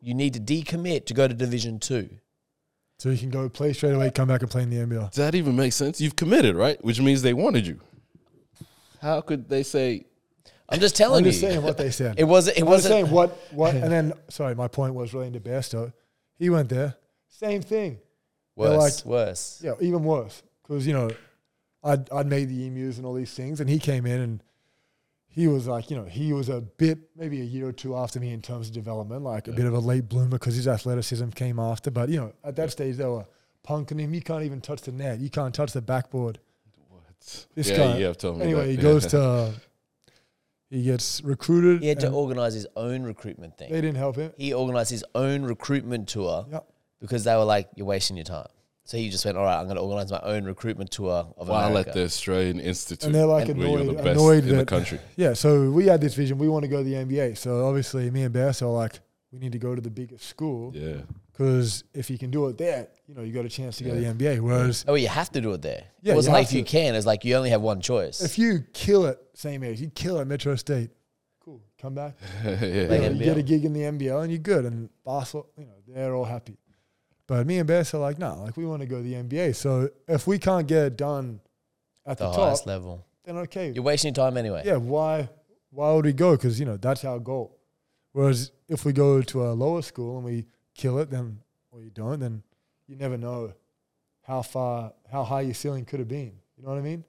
you 0.00 0.14
need 0.14 0.32
to 0.34 0.40
decommit 0.40 1.06
to 1.06 1.14
go 1.14 1.26
to 1.28 1.34
Division 1.34 1.78
Two. 1.80 2.08
so 2.98 3.10
you 3.10 3.18
can 3.18 3.30
go 3.30 3.48
play 3.48 3.72
straight 3.72 3.94
away, 3.94 4.10
come 4.10 4.26
back 4.28 4.42
and 4.42 4.50
play 4.50 4.62
in 4.62 4.70
the 4.70 4.76
NBL. 4.78 5.08
Does 5.10 5.16
that 5.16 5.34
even 5.34 5.54
make 5.56 5.72
sense? 5.72 6.00
You've 6.00 6.16
committed, 6.16 6.56
right? 6.56 6.82
Which 6.84 7.00
means 7.00 7.22
they 7.22 7.34
wanted 7.34 7.66
you. 7.66 7.78
How 9.00 9.20
could 9.20 9.48
they 9.48 9.62
say? 9.62 10.06
I'm 10.68 10.80
just 10.80 10.96
telling 10.96 11.18
I'm 11.18 11.24
just 11.24 11.40
you. 11.42 11.48
saying 11.48 11.62
what 11.62 11.78
they 11.78 11.90
said. 11.90 12.14
It 12.18 12.24
was. 12.24 12.48
It 12.48 12.52
I'm 12.58 12.64
just 12.64 12.66
wasn't. 12.68 12.92
saying 12.92 13.10
what 13.10 13.30
what, 13.52 13.74
and 13.74 13.90
then 13.90 14.12
sorry, 14.28 14.54
my 14.54 14.68
point 14.68 14.94
was 14.94 15.14
relating 15.14 15.34
to 15.34 15.40
Bairstow. 15.40 15.92
He 16.38 16.50
went 16.50 16.68
there, 16.68 16.94
same 17.28 17.62
thing. 17.62 17.98
Worse. 18.56 19.04
like- 19.04 19.06
worse. 19.06 19.60
Yeah, 19.64 19.74
even 19.80 20.04
worse 20.04 20.42
because 20.62 20.86
you 20.86 20.92
know, 20.92 21.10
I'd 21.82 22.10
I'd 22.12 22.26
made 22.26 22.48
the 22.48 22.66
emus 22.66 22.98
and 22.98 23.06
all 23.06 23.14
these 23.14 23.32
things, 23.32 23.60
and 23.60 23.70
he 23.70 23.78
came 23.78 24.04
in 24.04 24.20
and 24.20 24.42
he 25.30 25.46
was 25.46 25.66
like, 25.68 25.90
you 25.90 25.96
know, 25.96 26.04
he 26.04 26.32
was 26.32 26.48
a 26.48 26.60
bit 26.60 26.98
maybe 27.16 27.40
a 27.40 27.44
year 27.44 27.68
or 27.68 27.72
two 27.72 27.94
after 27.96 28.18
me 28.18 28.32
in 28.32 28.42
terms 28.42 28.68
of 28.68 28.74
development, 28.74 29.22
like 29.22 29.46
a 29.46 29.52
bit 29.52 29.66
of 29.66 29.72
a 29.74 29.78
late 29.78 30.08
bloomer 30.08 30.30
because 30.30 30.56
his 30.56 30.66
athleticism 30.66 31.28
came 31.30 31.58
after. 31.60 31.90
But 31.90 32.08
you 32.08 32.16
know, 32.16 32.32
at 32.44 32.56
that 32.56 32.72
stage 32.72 32.96
they 32.96 33.04
were 33.06 33.24
punking 33.66 34.00
him. 34.00 34.12
You 34.12 34.20
can't 34.22 34.42
even 34.44 34.60
touch 34.60 34.82
the 34.82 34.92
net. 34.92 35.20
You 35.20 35.30
can't 35.30 35.54
touch 35.54 35.72
the 35.72 35.80
backboard. 35.82 36.40
This 37.54 37.70
yeah, 37.70 37.76
guy. 37.76 37.98
you 37.98 38.04
have 38.06 38.16
told 38.16 38.38
me. 38.38 38.44
Anyway, 38.44 38.66
that. 38.66 38.70
he 38.70 38.76
goes 38.76 39.06
to. 39.14 39.52
He 40.70 40.82
gets 40.82 41.22
recruited. 41.22 41.82
He 41.82 41.88
had 41.88 42.00
to 42.00 42.10
organize 42.10 42.52
his 42.52 42.66
own 42.76 43.02
recruitment 43.02 43.56
thing. 43.56 43.70
They 43.72 43.80
didn't 43.80 43.96
help 43.96 44.16
him. 44.16 44.32
He 44.36 44.52
organized 44.52 44.90
his 44.90 45.04
own 45.14 45.42
recruitment 45.42 46.08
tour 46.08 46.46
Yep. 46.50 46.66
because 47.00 47.24
they 47.24 47.34
were 47.34 47.44
like, 47.44 47.68
"You're 47.74 47.86
wasting 47.86 48.16
your 48.16 48.24
time." 48.24 48.48
So 48.84 48.98
he 48.98 49.08
just 49.08 49.24
went, 49.24 49.38
"All 49.38 49.44
right, 49.44 49.58
I'm 49.58 49.64
going 49.64 49.76
to 49.76 49.82
organize 49.82 50.10
my 50.10 50.20
own 50.22 50.44
recruitment 50.44 50.90
tour 50.90 51.32
of 51.38 51.48
while 51.48 51.68
America." 51.70 51.90
at 51.90 51.94
the 51.94 52.04
Australian 52.04 52.60
Institute, 52.60 53.04
And 53.06 53.14
they're 53.14 53.24
like 53.24 53.48
where 53.48 53.56
you're 53.56 53.78
annoyed, 53.80 53.88
the 53.88 53.92
best 54.02 54.08
annoyed 54.08 54.42
in 54.44 54.48
the 54.50 54.56
that 54.56 54.66
country. 54.68 54.98
Yeah, 55.16 55.32
so 55.32 55.70
we 55.70 55.86
had 55.86 56.02
this 56.02 56.14
vision. 56.14 56.36
We 56.36 56.48
want 56.50 56.64
to 56.64 56.68
go 56.68 56.78
to 56.78 56.84
the 56.84 56.94
NBA. 56.96 57.38
So 57.38 57.66
obviously, 57.66 58.10
me 58.10 58.22
and 58.24 58.32
Bass 58.32 58.60
are 58.60 58.66
like, 58.70 59.00
we 59.32 59.38
need 59.38 59.52
to 59.52 59.58
go 59.58 59.74
to 59.74 59.80
the 59.80 59.90
biggest 59.90 60.24
school 60.26 60.72
Yeah, 60.74 61.00
because 61.38 61.84
if 61.94 62.10
you 62.10 62.18
can 62.18 62.32
do 62.32 62.48
it 62.48 62.58
there, 62.58 62.88
you 63.06 63.14
know, 63.14 63.22
you 63.22 63.32
got 63.32 63.44
a 63.44 63.48
chance 63.48 63.76
to 63.76 63.84
go 63.84 63.90
to 63.90 64.00
the 64.00 64.06
NBA. 64.06 64.40
Whereas 64.40 64.84
oh, 64.88 64.96
you 64.96 65.06
have 65.06 65.30
to 65.30 65.40
do 65.40 65.52
it 65.52 65.62
there. 65.62 65.84
Yeah, 66.02 66.14
it 66.14 66.16
wasn't 66.16 66.32
like 66.32 66.46
have 66.46 66.52
if 66.52 66.58
you 66.58 66.64
can. 66.64 66.96
It's 66.96 67.06
like 67.06 67.24
you 67.24 67.36
only 67.36 67.50
have 67.50 67.60
one 67.60 67.80
choice. 67.80 68.20
if 68.20 68.40
you 68.40 68.64
kill 68.72 69.06
it, 69.06 69.20
same 69.34 69.62
age, 69.62 69.80
you 69.80 69.88
kill 69.88 70.18
it 70.18 70.22
at 70.22 70.26
Metro 70.26 70.56
State, 70.56 70.90
cool, 71.38 71.62
come 71.80 71.94
back. 71.94 72.16
yeah, 72.44 72.60
You, 72.64 72.88
know, 72.88 73.10
you 73.10 73.24
get 73.24 73.36
a 73.36 73.42
gig 73.42 73.64
in 73.64 73.72
the 73.72 73.82
NBL 73.82 74.22
and 74.22 74.32
you're 74.32 74.40
good. 74.40 74.64
And 74.64 74.90
Barcelona, 75.04 75.48
you 75.56 75.66
know, 75.66 75.72
they're 75.86 76.12
all 76.12 76.24
happy. 76.24 76.58
But 77.28 77.46
me 77.46 77.58
and 77.58 77.68
Bass 77.68 77.94
are 77.94 77.98
like, 77.98 78.18
no, 78.18 78.42
like 78.42 78.56
we 78.56 78.66
want 78.66 78.80
to 78.80 78.86
go 78.86 78.96
to 78.96 79.02
the 79.02 79.14
NBA. 79.14 79.54
So 79.54 79.90
if 80.08 80.26
we 80.26 80.40
can't 80.40 80.66
get 80.66 80.86
it 80.86 80.96
done 80.96 81.40
at 82.04 82.18
the 82.18 82.24
the, 82.24 82.32
highest 82.32 82.64
top, 82.64 82.68
level. 82.68 83.06
then 83.24 83.36
okay. 83.36 83.70
You're 83.72 83.84
wasting 83.84 84.12
your 84.12 84.24
time 84.24 84.36
anyway. 84.36 84.62
yeah, 84.64 84.76
why 84.76 85.28
why 85.70 85.92
would 85.92 86.04
we 86.04 86.14
go? 86.14 86.32
Because 86.32 86.58
you 86.58 86.66
know 86.66 86.78
that's 86.78 87.04
our 87.04 87.20
goal. 87.20 87.60
Whereas 88.10 88.50
if 88.68 88.84
we 88.84 88.92
go 88.92 89.22
to 89.22 89.44
a 89.44 89.52
lower 89.52 89.82
school 89.82 90.16
and 90.16 90.24
we 90.24 90.46
kill 90.78 90.98
it, 91.00 91.10
then 91.10 91.38
or 91.70 91.82
you 91.82 91.90
don't, 91.90 92.18
then 92.20 92.42
you 92.86 92.96
never 92.96 93.18
know 93.18 93.52
how 94.22 94.40
far 94.42 94.92
how 95.12 95.22
high 95.24 95.42
your 95.42 95.54
ceiling 95.54 95.84
could 95.84 95.98
have 95.98 96.08
been. 96.08 96.32
You 96.56 96.62
know 96.64 96.70
what 96.70 96.78
I 96.78 96.82
mean? 96.82 97.04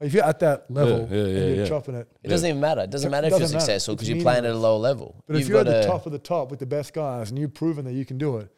If 0.00 0.14
you're 0.14 0.24
at 0.24 0.38
that 0.40 0.70
level 0.70 1.00
yeah, 1.10 1.18
and 1.18 1.32
yeah, 1.32 1.44
you're 1.46 1.54
yeah. 1.56 1.66
chopping 1.68 1.96
it, 1.96 2.06
It 2.22 2.28
doesn't 2.28 2.48
even 2.48 2.60
matter. 2.60 2.82
It 2.82 2.90
doesn't 2.90 3.08
It 3.08 3.10
matter 3.10 3.26
if 3.26 3.32
you're 3.32 3.40
doesn't 3.40 3.56
matter. 3.56 3.64
successful 3.64 3.96
because 3.96 4.08
you're 4.08 4.22
playing 4.22 4.44
at 4.44 4.50
a 4.50 4.54
meaningless. 4.54 4.62
low 4.62 4.76
level. 4.78 5.24
but 5.26 5.34
if 5.34 5.40
You've 5.40 5.48
you're 5.50 5.58
at 5.60 5.66
the 5.66 5.84
top 5.86 6.06
of 6.06 6.12
the 6.12 6.20
top 6.20 6.50
with 6.52 6.60
the 6.60 6.66
best 6.66 6.94
guys 6.94 7.30
and 7.30 7.38
you've 7.38 7.52
proven 7.52 7.84
that 7.84 7.94
you 7.94 8.04
can 8.04 8.16
do 8.16 8.36
it, 8.38 8.48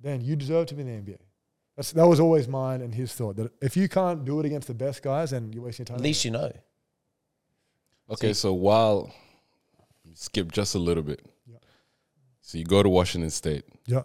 then 0.00 0.20
you 0.20 0.36
deserve 0.36 0.66
to 0.66 0.74
be 0.74 0.82
in 0.82 0.88
the 1.04 1.12
NBA. 1.12 1.18
That's 1.76 1.92
that 1.92 2.06
was 2.06 2.20
always 2.20 2.46
mine 2.46 2.82
and 2.82 2.94
his 2.94 3.14
thought 3.14 3.36
that 3.36 3.50
if 3.62 3.74
you 3.76 3.88
can't 3.88 4.24
do 4.26 4.38
it 4.40 4.44
against 4.46 4.68
the 4.68 4.74
best 4.74 5.02
guys, 5.02 5.30
then 5.30 5.50
you're 5.52 5.62
wasting 5.64 5.84
your 5.84 5.96
time. 5.96 5.96
at 5.96 6.02
least 6.02 6.24
you 6.26 6.30
know. 6.30 6.52
Okay, 8.10 8.32
so 8.34 8.52
while 8.52 9.10
skip 10.14 10.52
just 10.52 10.74
a 10.74 10.78
little 10.78 11.02
bit, 11.02 11.20
Yeah. 11.24 11.30
So 12.46 12.58
you 12.58 12.64
go 12.64 12.80
to 12.80 12.88
Washington 12.88 13.30
State. 13.30 13.64
yeah. 13.86 14.02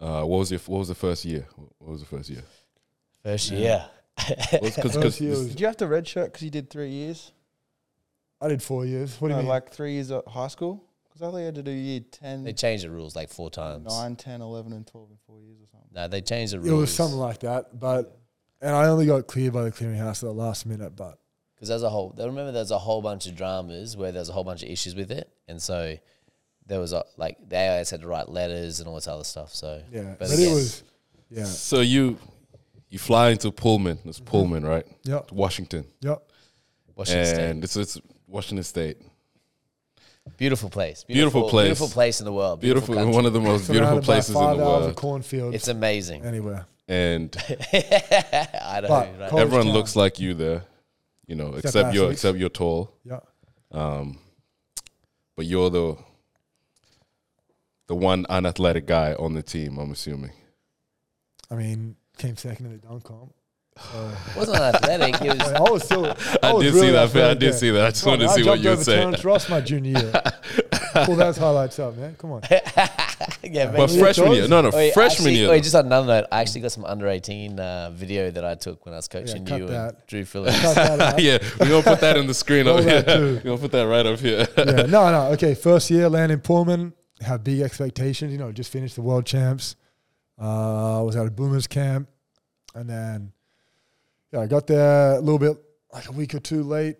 Uh, 0.00 0.22
what 0.22 0.38
was 0.38 0.50
your 0.50 0.60
What 0.60 0.78
was 0.78 0.88
the 0.88 0.94
first 0.94 1.24
year? 1.24 1.44
What 1.56 1.90
was 1.90 2.00
the 2.00 2.06
first 2.06 2.30
year? 2.30 2.42
First 3.24 3.50
year. 3.50 3.84
Because 4.62 4.94
First 4.94 5.20
year 5.20 5.30
was- 5.30 5.48
Did 5.48 5.60
you 5.60 5.66
have 5.66 5.76
to 5.78 5.86
redshirt 5.86 6.26
because 6.26 6.42
you 6.42 6.50
did 6.50 6.70
three 6.70 6.90
years? 6.90 7.32
I 8.40 8.46
did 8.48 8.62
four 8.62 8.86
years. 8.86 9.20
What 9.20 9.28
do 9.28 9.32
no, 9.32 9.38
you 9.38 9.42
mean? 9.42 9.48
like 9.48 9.70
three 9.70 9.94
years 9.94 10.12
at 10.12 10.28
high 10.28 10.46
school? 10.46 10.84
Because 11.04 11.22
I 11.22 11.30
thought 11.32 11.38
you 11.38 11.46
had 11.46 11.54
to 11.56 11.62
do 11.62 11.72
year 11.72 12.00
10, 12.12 12.44
They 12.44 12.52
changed 12.52 12.84
the 12.84 12.90
rules 12.90 13.16
like 13.16 13.28
four 13.28 13.50
times. 13.50 13.86
9, 13.86 14.16
10, 14.16 14.42
11, 14.42 14.72
and 14.72 14.86
12 14.86 15.10
in 15.10 15.16
four 15.26 15.40
years 15.40 15.56
or 15.60 15.66
something. 15.72 15.90
No, 15.94 16.06
they 16.06 16.20
changed 16.20 16.52
the 16.52 16.60
rules. 16.60 16.70
It 16.70 16.76
was 16.76 16.94
something 16.94 17.18
like 17.18 17.40
that, 17.40 17.80
but 17.80 18.20
and 18.60 18.74
I 18.74 18.86
only 18.86 19.06
got 19.06 19.26
cleared 19.26 19.52
by 19.52 19.64
the 19.64 19.72
clearinghouse 19.72 20.22
at 20.22 20.28
the 20.28 20.32
last 20.32 20.64
minute. 20.66 20.94
But 20.94 21.18
because 21.54 21.68
there's 21.68 21.82
a 21.82 21.90
whole. 21.90 22.14
I 22.18 22.24
remember 22.24 22.52
there's 22.52 22.70
a 22.70 22.78
whole 22.78 23.02
bunch 23.02 23.26
of 23.26 23.34
dramas 23.34 23.96
where 23.96 24.12
there's 24.12 24.28
a 24.28 24.32
whole 24.32 24.44
bunch 24.44 24.62
of 24.62 24.68
issues 24.68 24.94
with 24.94 25.10
it, 25.10 25.28
and 25.48 25.60
so 25.60 25.96
there 26.66 26.80
was 26.80 26.92
a 26.92 27.04
like 27.16 27.36
the 27.48 27.56
AIS 27.56 27.90
had 27.90 28.00
to 28.02 28.06
write 28.08 28.28
letters 28.28 28.80
and 28.80 28.88
all 28.88 28.94
this 28.96 29.08
other 29.08 29.24
stuff. 29.24 29.54
So 29.54 29.82
yeah, 29.92 30.02
But 30.18 30.18
but, 30.18 30.30
again- 30.32 30.50
it 30.50 30.54
was 30.54 30.82
yeah, 31.30 31.44
So 31.44 31.80
you 31.80 32.18
you 32.88 32.98
fly 32.98 33.30
into 33.30 33.50
Pullman. 33.50 33.98
It's 34.04 34.20
Pullman, 34.20 34.64
right? 34.64 34.86
yeah, 35.04 35.20
Washington, 35.32 35.84
Yep. 36.00 36.22
Washington 36.94 37.40
and 37.40 37.68
State, 37.68 37.80
it's 37.82 37.96
it's 37.98 38.06
Washington 38.28 38.62
State. 38.64 38.98
beautiful 40.36 40.70
place, 40.70 41.04
Beautiful 41.04 41.48
place. 41.48 41.66
beautiful 41.66 41.88
place 41.88 42.20
in 42.20 42.24
the 42.26 42.32
world, 42.32 42.60
Beautiful, 42.60 42.94
country. 42.94 43.14
one 43.14 43.26
of 43.26 43.32
the 43.32 43.40
most 43.40 43.68
beautiful 43.70 43.74
Surrounded 43.88 44.00
by 44.02 44.06
places 44.06 44.30
in 44.30 44.34
five 44.40 44.56
the 44.56 44.64
hours 44.64 44.78
world. 44.80 44.90
of 44.90 44.96
cornfields 44.96 45.54
It's 45.54 45.68
amazing. 45.68 46.24
anywhere. 46.24 46.66
And 46.88 47.36
I 47.72 48.78
don't 48.80 48.88
But 48.88 49.12
know. 49.18 49.18
Right? 49.20 49.32
Everyone 49.34 49.66
town. 49.66 49.74
looks 49.74 49.96
like 49.96 50.18
you 50.20 50.34
there, 50.34 50.62
you 51.26 51.34
know, 51.34 51.48
Except 51.54 51.64
except 51.66 51.94
you're 51.94 52.10
except 52.12 52.38
you're 52.38 52.48
tall. 52.48 52.92
Yeah, 53.04 53.20
Um, 53.72 54.18
but 55.36 55.46
you're 55.46 55.70
the 55.70 55.96
the 57.86 57.94
one 57.94 58.26
unathletic 58.28 58.86
guy 58.86 59.14
on 59.14 59.34
the 59.34 59.42
team. 59.42 59.78
I'm 59.78 59.90
assuming. 59.90 60.32
I 61.50 61.54
mean, 61.54 61.96
came 62.18 62.36
second 62.36 62.66
in 62.66 62.72
the 62.72 62.78
dunk 62.78 63.04
comp. 63.04 63.32
So, 63.92 64.10
wasn't 64.36 64.58
athletic. 64.58 65.20
It 65.20 65.38
was 65.38 65.52
I 65.52 65.60
was 65.60 65.84
still. 65.84 66.06
I, 66.06 66.16
I 66.44 66.52
was 66.54 66.64
did 66.64 66.74
really 66.74 66.86
see 66.88 66.92
that. 66.92 67.16
I 67.16 67.34
did 67.34 67.40
there. 67.40 67.52
see 67.52 67.70
that. 67.70 67.86
I 67.86 67.90
just 67.90 68.04
Come 68.04 68.12
on, 68.14 68.18
wanted 68.20 68.28
to 68.28 68.32
I 68.32 68.36
see 68.36 68.48
what 68.48 68.60
jumped 68.60 68.64
you 68.64 68.70
would 68.70 68.74
over 68.74 68.84
say. 68.84 68.96
Terrence 68.96 69.24
Ross 69.24 69.48
my 69.50 69.60
junior 69.60 70.00
year. 70.00 70.22
Pull 71.04 71.16
those 71.16 71.36
highlights 71.36 71.78
up, 71.78 71.94
man. 71.96 72.14
Come 72.16 72.32
on. 72.32 72.42
yeah, 72.50 73.70
But 73.70 73.72
maybe- 73.90 73.98
freshman 73.98 74.32
year, 74.32 74.48
no, 74.48 74.62
no, 74.62 74.70
Wait, 74.70 74.94
freshman 74.94 75.26
actually, 75.28 75.34
year. 75.34 75.50
Wait, 75.50 75.62
just 75.62 75.74
on 75.74 75.84
another 75.86 76.06
note, 76.06 76.24
I 76.32 76.40
actually 76.40 76.62
got 76.62 76.72
some 76.72 76.86
under 76.86 77.06
eighteen 77.08 77.60
uh, 77.60 77.90
video 77.92 78.30
that 78.30 78.46
I 78.46 78.54
took 78.54 78.86
when 78.86 78.94
I 78.94 78.96
was 78.96 79.08
coaching 79.08 79.44
cut 79.44 79.58
you 79.58 79.68
and. 79.68 79.94
Drew 80.06 80.24
Phillips. 80.24 80.58
Cut 80.58 80.74
that 80.98 81.22
yeah, 81.22 81.36
we're 81.60 81.68
gonna 81.68 81.82
put 81.82 82.00
that 82.00 82.16
in 82.16 82.26
the 82.26 82.34
screen 82.34 82.64
Roll 82.66 82.78
up 82.78 82.84
here. 82.84 83.04
We're 83.06 83.40
gonna 83.40 83.58
put 83.58 83.72
that 83.72 83.86
right 83.86 84.06
up 84.06 84.18
here. 84.20 84.48
yeah, 84.56 84.64
no, 84.86 85.10
no. 85.12 85.32
Okay, 85.34 85.54
first 85.54 85.90
year, 85.90 86.08
land 86.08 86.32
in 86.32 86.40
Pullman. 86.40 86.94
Had 87.20 87.44
big 87.44 87.60
expectations. 87.60 88.32
You 88.32 88.38
know, 88.38 88.52
just 88.52 88.70
finished 88.70 88.94
the 88.94 89.02
world 89.02 89.24
champs. 89.26 89.76
Uh, 90.40 90.98
I 90.98 91.02
was 91.02 91.16
at 91.16 91.26
a 91.26 91.30
Boomers 91.30 91.66
camp, 91.66 92.08
and 92.74 92.88
then 92.90 93.32
yeah, 94.32 94.40
I 94.40 94.46
got 94.46 94.66
there 94.66 95.12
a 95.14 95.20
little 95.20 95.38
bit 95.38 95.56
like 95.94 96.08
a 96.08 96.12
week 96.12 96.34
or 96.34 96.40
two 96.40 96.62
late. 96.62 96.96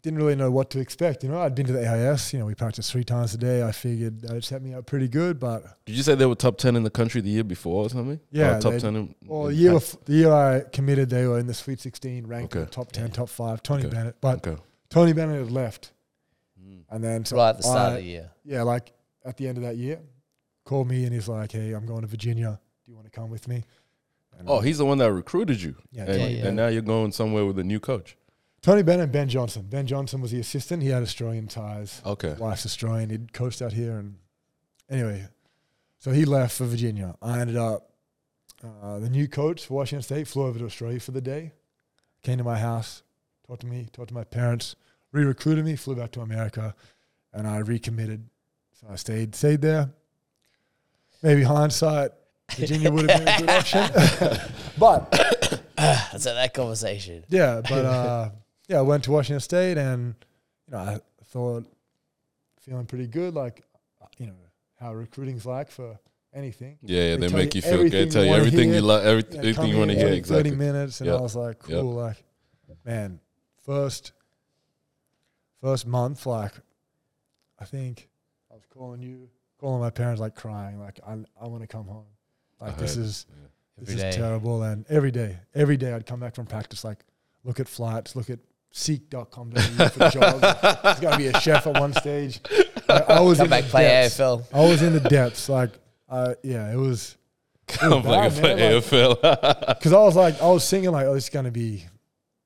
Didn't 0.00 0.20
really 0.20 0.36
know 0.36 0.48
what 0.52 0.70
to 0.70 0.78
expect. 0.78 1.24
You 1.24 1.28
know, 1.28 1.40
I'd 1.40 1.56
been 1.56 1.66
to 1.66 1.72
the 1.72 1.84
AIS. 1.84 2.32
You 2.32 2.38
know, 2.38 2.46
we 2.46 2.54
practiced 2.54 2.92
three 2.92 3.02
times 3.02 3.34
a 3.34 3.36
day. 3.36 3.64
I 3.64 3.72
figured 3.72 4.20
that 4.20 4.30
would 4.32 4.44
set 4.44 4.62
me 4.62 4.72
up 4.74 4.86
pretty 4.86 5.08
good, 5.08 5.40
but 5.40 5.84
Did 5.86 5.96
you 5.96 6.04
say 6.04 6.14
they 6.14 6.24
were 6.24 6.36
top 6.36 6.56
ten 6.56 6.76
in 6.76 6.84
the 6.84 6.90
country 6.90 7.20
the 7.20 7.30
year 7.30 7.42
before 7.42 7.86
or 7.86 7.88
something? 7.90 8.20
Yeah, 8.30 8.58
Or 8.58 8.60
top 8.60 8.74
ten. 8.76 8.94
In, 8.94 9.14
well, 9.26 9.46
the 9.46 9.54
year 9.54 9.72
pack- 9.72 9.82
bef- 9.82 10.04
the 10.04 10.12
year 10.12 10.32
I 10.32 10.60
committed, 10.60 11.10
they 11.10 11.26
were 11.26 11.40
in 11.40 11.48
the 11.48 11.54
Sweet 11.54 11.80
16, 11.80 12.28
ranked 12.28 12.52
the 12.52 12.60
Okay. 12.60 12.70
top 12.70 12.92
10, 12.92 13.10
top 13.10 13.28
five. 13.28 13.60
Tony 13.64 13.86
Okay. 13.86 13.92
Bennett, 13.96 14.20
but 14.20 14.46
Okay. 14.46 14.62
Tony 14.88 15.12
Bennett 15.12 15.40
had 15.40 15.50
left, 15.50 15.90
Mm. 16.62 16.82
and 16.90 17.02
then 17.02 17.24
so 17.24 17.36
right 17.36 17.48
at 17.50 17.56
the 17.56 17.64
start 17.64 17.78
I- 17.78 17.88
of 17.88 17.94
the 17.96 18.02
year. 18.04 18.30
yeah, 18.44 18.62
like 18.62 18.92
at 19.28 19.36
the 19.36 19.46
end 19.46 19.58
of 19.58 19.64
that 19.64 19.76
year, 19.76 20.00
called 20.64 20.88
me 20.88 21.04
and 21.04 21.12
he's 21.14 21.28
like, 21.28 21.52
"Hey, 21.52 21.72
I'm 21.72 21.86
going 21.86 22.00
to 22.02 22.06
Virginia. 22.06 22.58
Do 22.84 22.90
you 22.90 22.96
want 22.96 23.06
to 23.06 23.10
come 23.20 23.30
with 23.30 23.46
me?" 23.48 23.64
And 24.38 24.48
Oh, 24.48 24.58
I- 24.60 24.64
he's 24.64 24.78
the 24.78 24.84
one 24.86 24.98
that 24.98 25.12
recruited 25.12 25.60
you. 25.62 25.76
yeah, 25.90 26.04
and, 26.04 26.32
yeah. 26.36 26.46
and 26.46 26.56
now 26.56 26.68
you're 26.68 26.82
going 26.82 27.12
somewhere 27.12 27.44
with 27.46 27.58
a 27.58 27.64
new 27.64 27.80
coach. 27.80 28.16
Tony 28.60 28.82
Bennett 28.82 29.04
and 29.04 29.12
Ben 29.12 29.28
Johnson. 29.28 29.62
Ben 29.68 29.86
Johnson 29.86 30.20
was 30.20 30.32
the 30.32 30.40
assistant. 30.40 30.82
He 30.82 30.88
had 30.88 31.02
Australian 31.02 31.46
ties. 31.46 32.02
Okay. 32.04 32.34
Wife's 32.38 32.66
Australian. 32.66 33.10
He'd 33.10 33.32
coached 33.32 33.62
out 33.62 33.72
here, 33.72 33.96
and 33.98 34.16
anyway, 34.90 35.28
so 35.98 36.10
he 36.10 36.24
left 36.24 36.56
for 36.56 36.64
Virginia. 36.64 37.14
I 37.22 37.38
ended 37.40 37.56
up 37.56 37.92
uh, 38.82 38.98
the 38.98 39.08
new 39.10 39.28
coach 39.28 39.66
for 39.66 39.74
Washington 39.74 40.02
State 40.02 40.26
flew 40.26 40.42
over 40.44 40.58
to 40.58 40.64
Australia 40.64 40.98
for 41.00 41.12
the 41.12 41.20
day. 41.20 41.52
Came 42.22 42.38
to 42.38 42.44
my 42.44 42.58
house, 42.58 43.02
talked 43.46 43.60
to 43.60 43.66
me, 43.68 43.88
talked 43.92 44.08
to 44.08 44.14
my 44.14 44.24
parents, 44.24 44.74
re-recruited 45.12 45.64
me, 45.64 45.76
flew 45.76 45.94
back 45.94 46.10
to 46.12 46.20
America, 46.20 46.74
and 47.32 47.46
I 47.46 47.58
recommitted. 47.58 48.28
So 48.80 48.86
I 48.90 48.96
stayed 48.96 49.34
stayed 49.34 49.60
there. 49.60 49.90
Maybe 51.22 51.42
hindsight, 51.42 52.10
Virginia 52.52 52.92
would 52.92 53.10
have 53.10 53.18
been 53.24 53.28
a 53.28 53.38
good 53.40 53.50
option, 53.50 54.40
but 54.78 55.10
That's 55.76 56.26
at 56.26 56.34
that 56.34 56.54
conversation. 56.54 57.24
yeah, 57.28 57.60
but 57.68 57.84
uh, 57.84 58.30
yeah, 58.68 58.78
I 58.78 58.82
went 58.82 59.04
to 59.04 59.10
Washington 59.10 59.40
State, 59.40 59.78
and 59.78 60.14
you 60.66 60.72
know, 60.72 60.78
I 60.78 61.00
thought 61.24 61.66
feeling 62.60 62.86
pretty 62.86 63.08
good, 63.08 63.34
like 63.34 63.64
uh, 64.00 64.06
you 64.18 64.26
know 64.26 64.32
how 64.78 64.94
recruiting's 64.94 65.44
like 65.44 65.70
for 65.72 65.98
anything. 66.32 66.78
Yeah, 66.82 67.02
yeah. 67.02 67.16
They 67.16 67.26
They, 67.26 67.34
make 67.34 67.54
you 67.56 67.62
you 67.64 67.68
feel 67.70 67.88
good. 67.88 68.12
Tell 68.12 68.22
you 68.22 68.30
wanna 68.30 68.40
everything 68.44 68.68
hear. 68.68 68.76
you 68.76 68.82
like, 68.82 69.02
every, 69.02 69.24
Yeah, 69.30 69.38
everything 69.38 69.66
you 69.70 69.78
want 69.78 69.90
to 69.90 69.96
hear. 69.96 70.08
like 70.08 70.18
Exactly. 70.18 70.50
Thirty 70.50 70.56
minutes, 70.56 71.00
and 71.00 71.08
Yep. 71.10 71.18
I 71.18 71.20
was 71.20 71.34
like, 71.34 71.56
Yep. 71.68 71.80
cool, 71.80 71.92
like 71.94 72.22
man, 72.84 73.18
first 73.64 74.12
first 75.60 75.84
month, 75.84 76.26
like 76.26 76.52
I 77.58 77.64
think 77.64 78.08
I 78.08 78.17
was 78.58 78.66
calling 78.72 79.02
you, 79.02 79.28
calling 79.60 79.80
my 79.80 79.90
parents, 79.90 80.20
like 80.20 80.34
crying, 80.34 80.78
like 80.80 81.00
I 81.06 81.16
I 81.40 81.46
want 81.48 81.62
to 81.62 81.66
come 81.66 81.86
home. 81.86 82.06
Like 82.60 82.74
I 82.76 82.80
this 82.80 82.94
heard. 82.96 83.04
is 83.04 83.26
Every 83.80 83.94
this 83.94 84.02
day. 84.02 84.08
is 84.10 84.16
terrible. 84.16 84.62
And 84.62 84.84
every 84.88 85.10
day, 85.10 85.38
every 85.54 85.76
day 85.76 85.92
I'd 85.92 86.06
come 86.06 86.20
back 86.20 86.34
from 86.34 86.46
practice, 86.46 86.82
like 86.84 86.98
look 87.44 87.60
at 87.60 87.68
flights, 87.68 88.16
look 88.16 88.28
at 88.30 88.40
seek.com 88.72 89.52
for 89.52 90.10
jobs. 90.10 90.40
There's 90.82 91.00
got 91.00 91.12
to 91.12 91.16
be 91.18 91.28
a 91.28 91.40
chef 91.40 91.66
at 91.66 91.78
one 91.80 91.92
stage. 91.94 92.40
I, 92.88 92.98
I 93.08 93.20
was 93.20 93.38
Come 93.38 93.46
in 93.46 93.50
back, 93.50 93.64
the 93.64 93.70
play 93.70 93.82
depths. 93.84 94.18
AFL. 94.18 94.44
I 94.52 94.60
was 94.68 94.82
in 94.82 94.92
the 94.94 95.00
depths. 95.00 95.48
Like, 95.48 95.70
uh, 96.08 96.34
yeah, 96.42 96.72
it 96.72 96.76
was 96.76 97.16
I'm 97.80 97.90
like 97.90 98.04
bad, 98.04 98.42
man, 98.42 98.74
like- 98.74 98.84
AFL. 98.84 99.68
because 99.68 99.92
I 99.92 99.98
was 100.00 100.16
like, 100.16 100.40
I 100.42 100.48
was 100.50 100.64
singing 100.64 100.90
like, 100.90 101.06
oh, 101.06 101.14
it's 101.14 101.28
gonna 101.28 101.50
be, 101.50 101.84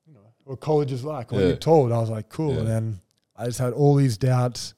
you 0.05 0.13
know, 0.13 0.19
what 0.43 0.59
college 0.59 0.91
is 0.91 1.03
like. 1.03 1.31
What 1.31 1.41
Yeah. 1.41 1.47
you're 1.47 1.55
told. 1.57 1.91
I 1.91 1.97
was 1.99 2.09
like, 2.09 2.29
cool. 2.29 2.53
Yeah. 2.53 2.59
And 2.59 2.67
then 2.67 2.99
I 3.35 3.45
just 3.45 3.59
had 3.59 3.73
all 3.73 3.95
these 3.95 4.17
doubts, 4.17 4.73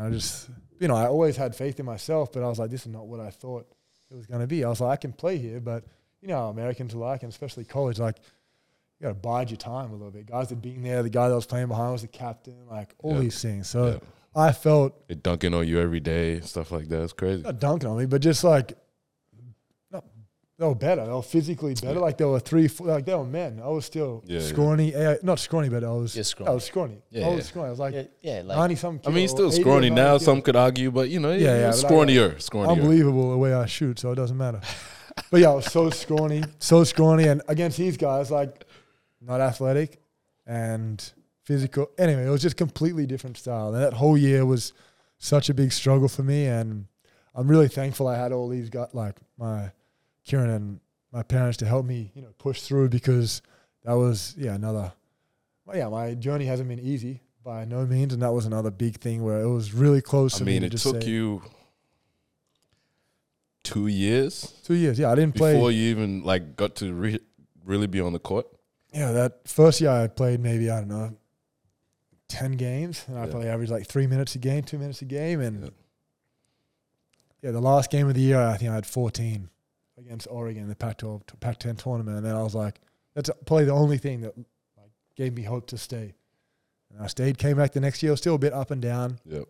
and 0.00 0.08
I 0.08 0.10
just, 0.10 0.48
you 0.78 0.88
know, 0.88 0.96
I 0.96 1.06
always 1.06 1.36
had 1.36 1.54
faith 1.54 1.78
in 1.78 1.86
myself, 1.86 2.32
but 2.32 2.42
I 2.42 2.48
was 2.48 2.58
like, 2.58 2.70
this 2.70 2.82
is 2.82 2.88
not 2.92 3.06
what 3.06 3.20
I 3.20 3.30
thought 3.30 3.66
it 4.10 4.14
was 4.16 4.26
gonna 4.26 4.46
be. 4.46 4.64
I 4.64 4.68
was 4.68 4.80
like, 4.80 4.92
I 4.92 4.96
can 4.96 5.12
play 5.12 5.36
here, 5.38 5.60
but 5.60 5.84
you 6.20 6.28
know, 6.28 6.36
how 6.36 6.48
Americans 6.48 6.94
are 6.94 6.98
like, 6.98 7.22
and 7.22 7.30
especially 7.32 7.64
college, 7.64 7.98
like. 7.98 8.16
You 8.98 9.04
gotta 9.04 9.14
bide 9.14 9.48
your 9.48 9.56
time 9.56 9.88
a 9.88 9.92
little 9.94 10.10
bit. 10.10 10.26
Guys 10.26 10.50
that 10.50 10.60
been 10.60 10.82
there, 10.82 11.02
the 11.02 11.08
guy 11.08 11.30
that 11.30 11.34
was 11.34 11.46
playing 11.46 11.68
behind 11.68 11.90
was 11.92 12.02
the 12.02 12.08
captain, 12.08 12.66
like 12.68 12.94
all 13.02 13.14
Yeah. 13.14 13.20
these 13.20 13.40
things. 13.40 13.66
So 13.66 13.92
Yeah. 13.92 13.98
I 14.34 14.52
felt 14.52 14.92
It 15.08 15.22
dunking 15.22 15.54
on 15.54 15.66
you 15.66 15.80
every 15.80 16.00
day, 16.00 16.40
stuff 16.40 16.70
like 16.70 16.88
that. 16.90 17.02
It's 17.04 17.14
crazy. 17.14 17.40
not 17.42 17.58
dunking 17.60 17.88
on 17.88 17.96
me, 17.96 18.04
but 18.04 18.20
just 18.20 18.44
like, 18.44 18.74
they 20.60 20.66
were 20.66 20.74
better. 20.74 21.06
They 21.06 21.10
were 21.12 21.22
physically 21.22 21.74
better. 21.74 21.98
Like 21.98 22.18
they 22.18 22.24
were 22.26 22.38
three, 22.38 22.68
four, 22.68 22.86
like 22.88 23.06
they 23.06 23.14
were 23.14 23.24
men. 23.24 23.60
I 23.64 23.68
was 23.68 23.86
still 23.86 24.22
Yeah, 24.26 24.40
yeah. 24.40 24.46
scrawny. 24.46 24.94
eh, 24.94 25.16
not 25.22 25.38
scrawny, 25.38 25.70
but 25.70 25.82
I 25.82 25.90
was. 25.90 26.14
You're 26.14 26.48
I 26.48 26.52
was 26.52 26.64
scrawny. 26.64 26.98
Yeah, 27.10 27.26
I 27.26 27.28
was 27.30 27.38
yeah. 27.38 27.42
scrawny. 27.44 27.66
I 27.68 27.70
was 27.70 27.78
like 27.78 27.94
Yeah, 27.94 28.02
yeah, 28.20 28.42
like 28.44 28.58
ninety 28.58 28.74
something. 28.76 29.10
I 29.10 29.14
mean, 29.14 29.22
he's 29.22 29.30
still 29.30 29.50
scrawny 29.50 29.88
now. 29.88 30.18
kilo. 30.18 30.18
Some 30.18 30.42
could 30.42 30.56
argue, 30.56 30.90
but 30.90 31.08
you 31.08 31.18
know, 31.18 31.32
Yeah, 31.32 31.38
yeah, 31.38 31.58
yeah, 31.60 31.70
but 31.70 31.84
I- 31.84 31.88
scrawnier, 31.88 32.34
scrawnier. 32.36 32.72
unbelievable 32.72 33.30
the 33.30 33.38
way 33.38 33.54
I 33.54 33.64
shoot, 33.66 33.98
so 33.98 34.12
it 34.12 34.16
doesn't 34.16 34.36
matter. 34.36 34.60
but 35.30 35.40
yeah, 35.40 35.50
I 35.50 35.54
was 35.54 35.64
so 35.72 35.88
scrawny, 35.88 36.44
so 36.58 36.84
scrawny, 36.84 37.24
and 37.26 37.40
against 37.48 37.78
these 37.78 37.96
guys, 37.96 38.30
like 38.30 38.66
not 39.22 39.40
athletic 39.40 39.98
and 40.46 41.12
physical. 41.44 41.90
Anyway, 41.98 42.26
it 42.26 42.30
was 42.30 42.42
just 42.42 42.56
completely 42.58 43.06
different 43.06 43.36
style. 43.38 43.72
And 43.74 43.82
that 43.82 43.94
whole 43.94 44.18
year 44.18 44.44
was 44.44 44.72
such 45.18 45.48
a 45.48 45.54
big 45.54 45.72
struggle 45.72 46.08
for 46.08 46.22
me, 46.22 46.44
and 46.46 46.84
I'm 47.34 47.48
really 47.48 47.68
thankful 47.68 48.06
I 48.08 48.16
had 48.18 48.32
all 48.32 48.48
these 48.48 48.68
guys, 48.70 48.88
like 48.92 49.16
my 49.38 49.70
Kirron 50.30 50.50
and 50.54 50.80
my 51.12 51.22
parents, 51.22 51.56
to 51.58 51.66
help 51.66 51.84
me, 51.84 52.12
you 52.14 52.22
know, 52.22 52.32
push 52.38 52.60
through 52.62 52.88
because 52.88 53.42
that 53.84 53.94
was 53.94 54.34
yeah 54.38 54.54
another. 54.54 54.92
Well, 55.66 55.76
yeah, 55.76 55.88
my 55.88 56.14
journey 56.14 56.46
hasn't 56.46 56.68
been 56.68 56.78
easy 56.80 57.22
by 57.44 57.64
no 57.64 57.84
means, 57.86 58.12
and 58.12 58.22
that 58.22 58.32
was 58.32 58.46
another 58.46 58.70
big 58.70 58.98
thing 58.98 59.22
where 59.24 59.40
it 59.40 59.48
was 59.48 59.72
really 59.74 60.00
close. 60.02 60.34
I 60.36 60.38
to 60.38 60.44
mean, 60.44 60.60
me 60.62 60.66
it 60.66 60.70
to 60.72 60.78
took 60.78 61.02
say- 61.02 61.08
you 61.08 61.42
two 63.62 63.86
years 63.88 64.54
two 64.64 64.74
years. 64.74 64.98
Yeah, 64.98 65.10
I 65.10 65.14
didn't 65.14 65.34
play. 65.36 65.54
before 65.54 65.70
you 65.72 65.90
even 65.90 66.22
like 66.22 66.56
got 66.56 66.76
to 66.76 66.92
re- 66.92 67.20
really 67.64 67.86
be 67.86 68.00
on 68.00 68.12
the 68.12 68.18
court. 68.18 68.46
Yeah, 68.92 69.12
that 69.12 69.46
first 69.48 69.80
year 69.80 69.90
I 69.90 70.06
played 70.08 70.40
maybe 70.40 70.70
I 70.70 70.78
don't 70.80 70.88
know, 70.88 71.16
ten 72.28 72.52
games, 72.52 73.04
and 73.08 73.18
I 73.18 73.24
Yeah. 73.24 73.30
probably 73.30 73.48
averaged 73.48 73.70
like 73.72 73.86
three 73.86 74.06
minutes 74.06 74.34
a 74.34 74.38
game, 74.38 74.62
two 74.62 74.78
minutes 74.78 75.02
a 75.02 75.04
game, 75.04 75.40
and 75.40 75.64
Yeah. 75.64 75.70
yeah. 77.42 77.50
the 77.52 77.60
last 77.60 77.90
game 77.90 78.08
of 78.08 78.14
the 78.14 78.20
year 78.20 78.40
I 78.40 78.56
think 78.56 78.70
I 78.70 78.74
had 78.74 78.86
fourteen 78.86 79.50
against 80.00 80.26
Oregon 80.30 80.62
in 80.64 80.68
the 80.68 80.74
Pac-12, 80.76 81.22
Pac-10 81.40 81.78
tournament, 81.82 82.16
and 82.16 82.26
then 82.26 82.34
I 82.34 82.42
was 82.42 82.54
like, 82.54 82.80
that's 83.14 83.30
probably 83.46 83.64
the 83.66 83.72
only 83.72 83.98
thing 83.98 84.20
that 84.22 84.36
like 84.76 84.90
gave 85.16 85.34
me 85.34 85.42
hope 85.42 85.66
to 85.68 85.78
stay. 85.78 86.14
And 86.92 87.02
I 87.02 87.06
stayed, 87.06 87.38
came 87.38 87.56
back 87.56 87.72
the 87.72 87.80
next 87.80 88.02
year, 88.02 88.16
still 88.16 88.34
a 88.34 88.38
bit 88.38 88.52
up 88.52 88.70
and 88.70 88.80
down, 88.82 89.18
Yeah, 89.24 89.42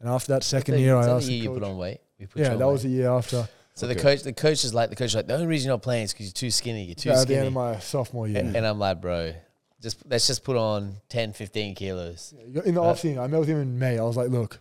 and 0.00 0.08
after 0.08 0.32
that 0.32 0.42
second 0.44 0.74
the- 0.74 0.80
year 0.80 0.98
is 0.98 1.06
I 1.06 1.10
that 1.10 1.16
asked 1.16 1.26
the 1.26 1.32
the 1.32 1.34
year 1.34 1.42
you 1.44 1.48
coach. 1.50 1.58
put 1.60 1.68
on 1.68 1.76
weight. 1.78 2.00
Put 2.18 2.28
Yeah, 2.36 2.46
you 2.46 2.52
on 2.52 2.58
that 2.58 2.66
was 2.66 2.82
weight. 2.84 2.90
the 2.90 2.96
year 2.96 3.10
after. 3.10 3.48
So 3.74 3.86
Okay. 3.86 3.94
the 3.94 4.00
coach, 4.02 4.22
the 4.24 4.32
coach 4.32 4.64
is 4.64 4.74
like 4.74 4.90
the 4.90 4.96
coach 4.96 5.06
is 5.06 5.14
like 5.14 5.26
the 5.26 5.34
only 5.34 5.46
reason 5.46 5.68
you're 5.68 5.74
not 5.74 5.82
playing 5.82 6.04
is 6.04 6.12
because 6.12 6.26
you're 6.26 6.32
too 6.32 6.50
skinny. 6.50 6.84
You're 6.84 6.94
too 6.96 7.08
Yeah, 7.08 7.14
at 7.14 7.18
the 7.20 7.22
skinny. 7.22 7.38
end 7.38 7.46
of 7.46 7.52
my 7.54 7.78
sophomore 7.78 8.28
year. 8.28 8.40
and, 8.40 8.54
and 8.56 8.66
I'm 8.66 8.78
like, 8.78 9.00
bro, 9.00 9.32
just 9.80 10.02
let's 10.06 10.26
just 10.26 10.44
put 10.44 10.56
on 10.56 10.96
10, 11.08 11.32
15 11.32 11.74
kilos. 11.76 12.34
Yeah, 12.36 12.60
In 12.66 12.74
the 12.74 12.82
Uh, 12.82 12.86
off 12.86 13.00
season, 13.00 13.18
I 13.20 13.26
met 13.28 13.40
with 13.40 13.48
him 13.48 13.58
in 13.62 13.78
May. 13.78 13.98
I 13.98 14.02
was 14.02 14.16
like, 14.18 14.28
look, 14.28 14.60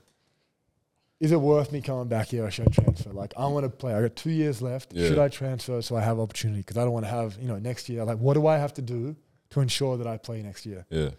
is 1.19 1.32
it 1.32 1.39
worth 1.39 1.71
me 1.71 1.82
coming 1.82 2.08
back 2.08 2.27
here 2.27 2.45
or 2.45 2.51
should 2.51 2.67
I 2.67 2.71
transfer? 2.71 3.12
Like, 3.12 3.34
I 3.38 3.45
want 3.47 3.65
to 3.65 3.69
play. 3.69 3.93
I 3.93 4.01
got 4.01 4.15
two 4.15 4.32
years 4.32 4.62
left. 4.62 4.93
Yeah. 4.93 5.08
Should 5.10 5.19
I 5.19 5.27
transfer 5.27 5.82
so 5.82 5.97
I 5.97 6.01
have 6.01 6.19
opportunity? 6.19 6.62
Because 6.62 6.77
I 6.77 6.84
don't 6.84 6.93
want 6.93 7.05
to 7.05 7.12
have, 7.12 7.38
you 7.41 7.47
know, 7.47 7.58
next 7.58 7.89
year. 7.89 8.05
Like, 8.05 8.19
what 8.19 8.36
do 8.36 8.47
I 8.47 8.58
have 8.58 8.73
to 8.75 8.82
do 8.82 9.15
to 9.49 9.60
ensure 9.62 9.97
that 9.97 10.08
I 10.08 10.17
play 10.17 10.41
next 10.41 10.65
year? 10.65 10.86
yeah. 10.89 11.10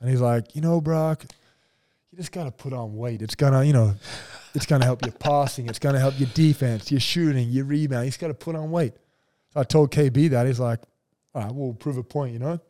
And 0.00 0.10
he's 0.10 0.20
like, 0.20 0.54
you 0.54 0.60
know, 0.60 0.82
Brock, 0.82 1.24
you 2.10 2.18
just 2.18 2.32
got 2.32 2.44
to 2.44 2.50
put 2.50 2.72
on 2.74 2.96
weight. 2.96 3.22
It's 3.22 3.36
going 3.36 3.54
to, 3.54 3.64
you 3.64 3.72
know, 3.72 3.94
it's 4.54 4.66
going 4.66 4.80
to 4.80 4.86
help 4.86 5.02
your 5.02 5.12
passing. 5.12 5.66
It's 5.68 5.78
going 5.78 5.94
to 5.94 6.00
help 6.00 6.18
your 6.18 6.28
defense, 6.34 6.90
your 6.90 7.00
shooting, 7.00 7.48
your 7.48 7.64
rebound. 7.64 8.04
You 8.04 8.10
just 8.10 8.20
got 8.20 8.28
to 8.28 8.34
put 8.34 8.54
on 8.54 8.70
weight. 8.70 8.92
So 9.54 9.60
I 9.60 9.64
told 9.64 9.92
KB 9.92 10.30
that. 10.30 10.46
He's 10.46 10.60
like, 10.60 10.80
all 11.34 11.42
right, 11.42 11.54
we'll 11.54 11.72
prove 11.74 11.96
a 11.96 12.02
point, 12.02 12.32
you 12.34 12.38
know? 12.38 12.60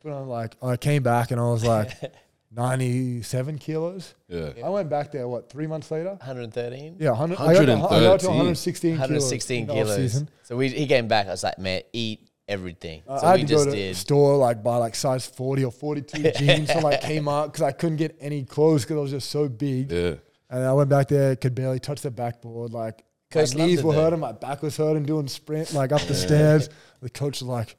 Put 0.00 0.10
on 0.10 0.26
like, 0.26 0.56
I 0.62 0.76
came 0.76 1.02
back 1.02 1.30
and 1.30 1.40
I 1.40 1.44
was 1.44 1.64
like 1.64 1.90
97 2.54 3.58
kilos. 3.58 4.14
Yeah. 4.28 4.50
I 4.64 4.68
went 4.68 4.90
back 4.90 5.12
there, 5.12 5.26
what, 5.26 5.50
three 5.50 5.66
months 5.66 5.90
later? 5.90 6.10
113? 6.10 6.96
Yeah, 6.98 7.10
100, 7.10 7.38
I, 7.38 7.54
got 7.54 7.64
to, 7.66 7.72
I 7.72 8.00
got 8.00 8.20
to 8.20 8.28
113. 8.28 8.28
116 8.28 8.96
kilos. 8.96 9.00
116 9.00 9.62
in 9.62 9.66
kilos. 9.66 10.24
So 10.42 10.56
we, 10.56 10.68
he 10.68 10.86
came 10.86 11.08
back. 11.08 11.28
I 11.28 11.30
was 11.30 11.42
like, 11.42 11.58
man, 11.58 11.82
eat 11.92 12.28
everything. 12.48 13.02
Uh, 13.08 13.18
so 13.18 13.26
I 13.26 13.30
had 13.30 13.40
we 13.40 13.46
to 13.46 13.54
go 13.54 13.64
just 13.64 13.70
to 13.70 13.76
did. 13.76 13.96
store 13.96 14.36
like 14.36 14.62
buy 14.62 14.76
like 14.76 14.94
size 14.94 15.26
40 15.26 15.64
or 15.64 15.72
42 15.72 16.32
jeans 16.36 16.72
from 16.72 16.82
like 16.82 17.00
Kmart 17.00 17.46
because 17.46 17.62
I 17.62 17.72
couldn't 17.72 17.96
get 17.96 18.16
any 18.20 18.44
clothes 18.44 18.82
because 18.82 18.96
I 18.96 19.00
was 19.00 19.10
just 19.10 19.30
so 19.30 19.48
big. 19.48 19.90
Yeah. 19.90 20.14
And 20.50 20.64
I 20.64 20.72
went 20.74 20.90
back 20.90 21.08
there, 21.08 21.34
could 21.36 21.54
barely 21.54 21.80
touch 21.80 22.02
the 22.02 22.10
backboard. 22.10 22.72
Like 22.72 23.04
Coach 23.30 23.56
my 23.56 23.66
knees 23.66 23.82
were 23.82 23.94
there. 23.94 24.02
hurting, 24.02 24.20
my 24.20 24.32
back 24.32 24.62
was 24.62 24.76
hurting, 24.76 25.04
doing 25.04 25.28
sprint 25.28 25.72
like 25.72 25.92
up 25.92 26.02
the 26.02 26.14
stairs. 26.14 26.68
The 27.00 27.08
coach 27.08 27.40
was 27.40 27.48
like, 27.48 27.76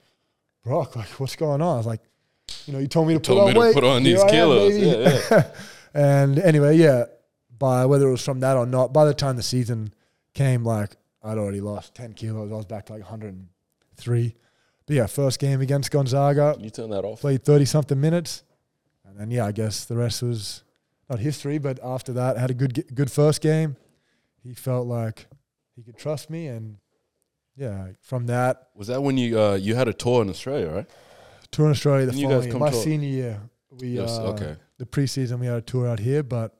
Brock, 0.63 0.95
like 0.95 1.09
what's 1.19 1.35
going 1.35 1.61
on? 1.61 1.75
I 1.75 1.77
was 1.77 1.85
like, 1.85 2.01
you 2.65 2.73
know, 2.73 2.79
you 2.79 2.87
told 2.87 3.07
me 3.07 3.13
to 3.15 3.19
put 3.19 3.25
Told 3.27 3.39
on 3.49 3.53
me 3.55 3.67
to 3.67 3.73
put 3.73 3.83
on 3.83 4.03
Here 4.03 4.13
these 4.15 4.21
I 4.23 4.25
am, 4.27 4.31
kilos. 4.31 4.73
baby." 4.73 4.85
Yeah, 4.87 5.19
yeah. 5.31 5.51
and 5.93 6.39
anyway, 6.39 6.77
yeah, 6.77 7.05
by 7.57 7.85
whether 7.85 8.07
it 8.07 8.11
was 8.11 8.23
from 8.23 8.39
that 8.41 8.57
or 8.57 8.65
not, 8.65 8.93
by 8.93 9.05
the 9.05 9.13
time 9.13 9.35
the 9.35 9.43
season 9.43 9.93
came, 10.33 10.63
like 10.63 10.95
I'd 11.23 11.37
already 11.37 11.61
lost 11.61 11.95
10 11.95 12.13
kilos. 12.13 12.51
I 12.51 12.55
was 12.55 12.65
back 12.65 12.85
to 12.87 12.93
like 12.93 13.01
103. 13.03 14.35
But 14.85 14.95
yeah, 14.95 15.05
first 15.07 15.39
game 15.39 15.61
against 15.61 15.91
Gonzaga, 15.91 16.53
Can 16.55 16.63
you 16.63 16.69
turn 16.69 16.89
that 16.89 17.05
off? 17.05 17.21
played 17.21 17.43
30 17.45 17.65
something 17.65 17.99
minutes. 17.99 18.43
And 19.07 19.17
then, 19.17 19.31
yeah, 19.31 19.45
I 19.45 19.51
guess 19.51 19.85
the 19.85 19.95
rest 19.95 20.21
was 20.23 20.63
not 21.09 21.19
history, 21.19 21.57
but 21.57 21.79
after 21.83 22.11
that, 22.13 22.37
had 22.37 22.49
a 22.51 22.53
good 22.53 22.85
good 22.93 23.11
first 23.11 23.41
game. 23.41 23.75
He 24.41 24.53
felt 24.53 24.87
like 24.87 25.27
he 25.75 25.83
could 25.83 25.97
trust 25.97 26.29
me. 26.29 26.47
And 26.47 26.77
yeah, 27.55 27.89
from 28.01 28.25
that, 28.27 28.69
Was 28.75 28.87
that 28.87 29.01
when 29.03 29.17
you 29.17 29.39
uh 29.39 29.53
you 29.55 29.75
had 29.75 29.87
a 29.87 29.93
tour 29.93 30.21
in 30.21 30.29
Australia, 30.29 30.69
right? 30.69 30.89
Tour 31.53 31.65
in 31.65 31.71
Australia 31.71 32.05
the 32.05 32.11
Didn't 32.11 32.21
you 32.21 32.27
following 32.27 32.41
guys 32.49 32.53
year. 32.53 32.59
My 32.59 32.69
to- 32.71 32.75
senior 32.75 33.09
year, 33.09 33.41
we, 33.71 33.87
Yes. 33.89 34.11
uh, 34.17 34.31
okay. 34.33 34.55
the 34.77 34.85
preseason, 34.85 35.39
we 35.39 35.45
had 35.47 35.57
a 35.57 35.61
tour 35.61 35.87
out 35.87 35.99
here, 35.99 36.23
but 36.23 36.57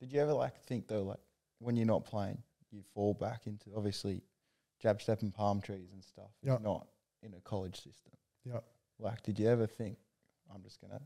Did 0.00 0.12
you 0.12 0.20
ever 0.20 0.32
like 0.34 0.60
think 0.64 0.86
though, 0.88 1.02
like 1.02 1.20
when 1.60 1.76
you're 1.76 1.86
not 1.86 2.04
playing, 2.04 2.42
you 2.70 2.82
fall 2.94 3.14
back 3.14 3.46
into 3.46 3.70
obviously 3.76 4.22
jab 4.80 5.00
step 5.00 5.22
and 5.22 5.32
palm 5.32 5.60
trees 5.60 5.90
and 5.92 6.04
stuff. 6.04 6.30
It's 6.42 6.48
Yeah. 6.50 6.58
not 6.60 6.86
in 7.22 7.32
a 7.34 7.40
college 7.40 7.76
system. 7.76 8.12
Yeah. 8.44 8.60
Like, 8.98 9.22
did 9.22 9.38
you 9.38 9.48
ever 9.48 9.66
think 9.66 9.96
I'm 10.54 10.62
just 10.62 10.80
gonna 10.80 11.00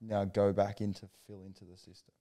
now 0.00 0.24
go 0.24 0.52
back 0.52 0.80
into 0.80 1.08
fill 1.26 1.42
into 1.44 1.64
the 1.64 1.76
system? 1.76 2.12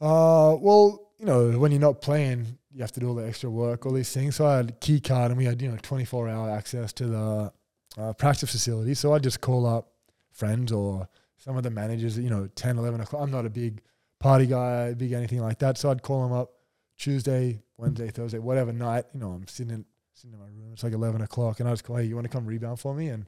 Uh, 0.00 0.56
well, 0.60 1.12
you 1.18 1.26
know, 1.26 1.58
when 1.58 1.70
you're 1.70 1.80
not 1.80 2.00
playing, 2.00 2.58
you 2.72 2.80
have 2.80 2.90
to 2.92 3.00
do 3.00 3.08
all 3.08 3.14
the 3.14 3.26
extra 3.26 3.48
work, 3.48 3.86
all 3.86 3.92
these 3.92 4.12
things. 4.12 4.34
So 4.36 4.46
I 4.46 4.56
had 4.56 4.70
a 4.70 4.72
key 4.74 5.00
card, 5.00 5.30
and 5.30 5.38
we 5.38 5.44
had 5.44 5.62
you 5.62 5.70
know 5.70 5.76
24 5.80 6.28
hour 6.28 6.50
access 6.50 6.92
to 6.94 7.06
the 7.06 7.52
uh, 7.98 8.12
practice 8.12 8.50
facility. 8.50 8.94
So 8.94 9.12
I'd 9.14 9.22
just 9.22 9.40
call 9.40 9.66
up 9.66 9.88
friends 10.32 10.72
or 10.72 11.08
some 11.36 11.56
of 11.56 11.62
the 11.62 11.70
managers. 11.70 12.18
You 12.18 12.30
know, 12.30 12.48
10, 12.54 12.78
11 12.78 13.00
o'clock. 13.00 13.22
I'm 13.22 13.30
not 13.30 13.46
a 13.46 13.50
big 13.50 13.82
party 14.18 14.46
guy, 14.46 14.94
big 14.94 15.12
anything 15.12 15.40
like 15.40 15.58
that. 15.60 15.78
So 15.78 15.90
I'd 15.90 16.02
call 16.02 16.22
them 16.22 16.32
up 16.32 16.52
Tuesday, 16.96 17.62
Wednesday, 17.76 18.10
Thursday, 18.10 18.38
whatever 18.38 18.72
night. 18.72 19.04
You 19.12 19.20
know, 19.20 19.30
I'm 19.32 19.46
sitting 19.48 19.74
in 19.74 19.84
sitting 20.14 20.32
in 20.34 20.38
my 20.40 20.46
room. 20.46 20.70
It's 20.72 20.84
like 20.84 20.92
11 20.92 21.20
o'clock, 21.22 21.58
and 21.60 21.68
I 21.68 21.72
was, 21.72 21.82
call, 21.82 21.96
hey, 21.96 22.04
you 22.04 22.14
want 22.14 22.24
to 22.26 22.30
come 22.32 22.46
rebound 22.46 22.78
for 22.78 22.94
me? 22.94 23.08
And 23.08 23.26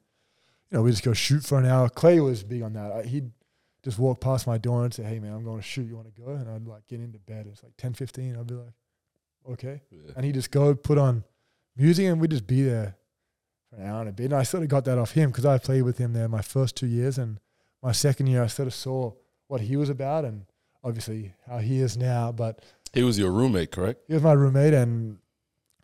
you 0.71 0.79
know, 0.79 0.83
we 0.83 0.91
just 0.91 1.03
go 1.03 1.13
shoot 1.13 1.45
for 1.45 1.59
an 1.59 1.67
hour. 1.67 1.89
Klay 1.89 2.23
was 2.25 2.43
big 2.45 2.63
on 2.63 2.73
that. 2.75 2.93
I, 2.93 3.03
he'd 3.03 3.31
just 3.83 3.99
walk 3.99 4.21
past 4.21 4.47
my 4.47 4.57
door 4.59 4.85
and 4.85 4.95
say, 4.95 5.03
"Hey 5.03 5.19
man, 5.19 5.33
I'm 5.35 5.45
going 5.45 5.59
to 5.59 5.63
shoot. 5.63 5.87
You 5.87 5.97
want 5.97 6.15
to 6.15 6.21
go?" 6.21 6.31
And 6.31 6.49
I'd 6.49 6.67
like 6.67 6.87
get 6.87 7.01
into 7.01 7.19
bed. 7.19 7.47
It's 7.51 7.63
like 7.63 7.73
10, 7.77 7.93
15. 7.95 8.37
I'd 8.37 8.47
be 8.47 8.55
like, 8.55 8.73
"Okay," 9.51 9.83
Yeah. 9.91 10.13
and 10.17 10.25
he'd 10.25 10.35
just 10.35 10.51
go 10.51 10.75
put 10.75 10.97
on 10.97 11.23
music, 11.77 12.07
and 12.07 12.21
we'd 12.21 12.31
just 12.31 12.47
be 12.47 12.63
there 12.63 12.97
for 13.75 13.81
an 13.83 13.89
hour 13.89 14.01
and 14.01 14.09
a 14.09 14.13
bit. 14.13 14.27
And 14.27 14.35
I 14.35 14.43
sort 14.43 14.63
of 14.63 14.69
got 14.69 14.85
that 14.85 14.99
off 14.99 15.13
him 15.13 15.31
because 15.31 15.45
I 15.47 15.59
played 15.59 15.83
with 15.83 15.99
him 15.99 16.13
there 16.13 16.29
my 16.29 16.43
first 16.43 16.77
two 16.77 16.87
years, 16.87 17.19
and 17.19 17.39
my 17.83 17.93
second 17.93 18.27
year 18.27 18.43
I 18.43 18.47
sort 18.47 18.69
of 18.69 18.75
saw 18.75 19.13
what 19.49 19.63
he 19.63 19.77
was 19.77 19.89
about, 19.89 20.25
and 20.25 20.47
obviously 20.83 21.35
how 21.47 21.59
he 21.59 21.81
is 21.81 21.97
now. 21.97 22.33
But 22.33 22.63
He 22.93 23.03
was 23.03 23.19
your 23.19 23.33
roommate, 23.33 23.71
correct? 23.73 24.03
he 24.09 24.15
was 24.15 24.23
my 24.23 24.33
roommate, 24.33 24.75
and 24.75 25.19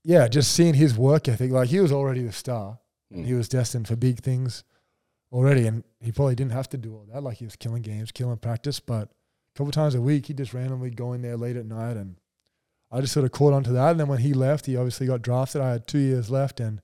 yeah, 0.05 0.28
just 0.28 0.53
seeing 0.53 0.74
his 0.74 0.97
work 0.97 1.28
ethic, 1.28 1.51
like 1.51 1.68
he 1.68 1.80
was 1.80 1.93
already 1.93 2.22
the 2.22 2.32
star. 2.32 2.78
Mm. 3.12 3.26
He 3.26 3.34
was 3.34 3.49
destined 3.49 3.88
for 3.88 3.97
big 3.97 4.20
things 4.20 4.64
already, 5.32 5.66
and 5.66 5.84
he 6.01 6.12
probably 6.12 6.34
didn't 6.34 6.53
have 6.53 6.68
to 6.70 6.78
do 6.78 6.95
all 6.95 7.07
that. 7.12 7.22
Like 7.22 7.38
he 7.38 7.45
was 7.45 7.57
killing 7.57 7.82
games, 7.82 8.12
killing 8.12 8.38
practice, 8.38 8.80
but 8.80 9.09
a 9.09 9.59
couple 9.59 9.72
times 9.72 9.95
a 9.95 10.01
week, 10.01 10.26
he 10.26 10.34
just 10.34 10.55
randomly 10.55 10.91
go 10.91 11.12
in 11.12 11.22
there 11.22 11.36
late 11.36 11.57
at 11.57 11.66
night, 11.66 11.97
and 11.97 12.16
I 12.91 13.01
just 13.01 13.12
sort 13.12 13.24
of 13.24 13.32
caught 13.32 13.53
onto 13.53 13.72
that. 13.72 13.91
And 13.93 14.01
then 14.01 14.09
when 14.09 14.20
he 14.20 14.32
left, 14.32 14.66
he 14.66 14.76
obviously 14.76 15.07
got 15.07 15.22
drafted. 15.22 15.61
I 15.61 15.72
had 15.72 15.86
two 15.86 15.99
years 15.99 16.30
left, 16.30 16.61
and 16.61 16.80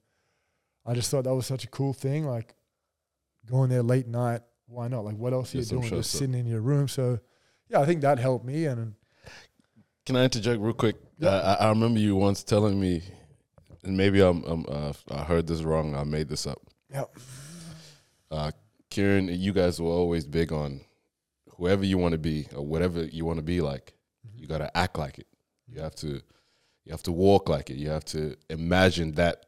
I 0.87 0.95
just 0.95 1.11
thought 1.11 1.25
that 1.25 1.35
was 1.35 1.47
such 1.47 1.65
a 1.65 1.69
cool 1.69 1.93
thing. 1.93 2.27
Like 2.27 2.55
going 3.51 3.71
there 3.71 3.83
late 3.83 4.07
night, 4.07 4.43
why 4.67 4.89
not? 4.89 5.05
Like 5.05 5.17
what 5.17 5.33
else 5.33 5.55
are 5.55 5.59
you 5.59 5.65
doing? 5.65 5.89
Just 5.89 6.13
sitting 6.13 6.35
in 6.35 6.47
your 6.47 6.61
room. 6.61 6.89
So 6.89 7.19
yeah, 7.69 7.81
I 7.81 7.87
think 7.87 8.01
that 8.03 8.19
helped 8.19 8.45
me. 8.45 8.67
And 8.67 8.95
Can 10.05 10.17
I 10.17 10.25
interject 10.25 10.61
real 10.61 10.73
quick? 10.73 10.97
Yeah. 11.19 11.31
I, 11.31 11.67
I 11.67 11.69
remember 11.71 11.99
you 11.99 12.15
once 12.15 12.45
telling 12.45 12.79
me, 12.81 13.03
and 13.83 13.97
maybe 13.97 14.21
I'm, 14.21 14.45
I'm 14.45 14.65
uh, 14.69 14.93
I 15.11 15.25
heard 15.25 15.47
this 15.47 15.63
wrong. 15.63 15.95
I 15.95 16.05
made 16.05 16.29
this 16.29 16.47
up. 16.47 16.59
yeah, 16.91 17.05
Uh, 18.31 18.51
Kirron, 18.91 19.29
you 19.37 19.53
guys 19.53 19.81
were 19.81 19.91
always 19.91 20.27
big 20.27 20.53
on 20.53 20.83
whoever 21.57 21.85
you 21.85 21.99
want 21.99 22.13
to 22.13 22.19
be 22.19 22.47
or 22.55 22.65
whatever 22.65 23.05
you 23.05 23.25
want 23.25 23.39
to 23.39 23.43
be 23.43 23.61
like. 23.61 23.95
You 24.37 24.47
got 24.47 24.59
to 24.59 24.77
act 24.77 24.99
like 24.99 25.19
it. 25.19 25.27
You 25.67 25.81
have 25.81 25.95
to, 25.97 26.21
you 26.85 26.91
have 26.91 27.03
to 27.05 27.13
walk 27.13 27.49
like 27.49 27.71
it. 27.71 27.77
You 27.77 27.89
have 27.89 28.05
to 28.07 28.37
imagine 28.51 29.13
that 29.13 29.46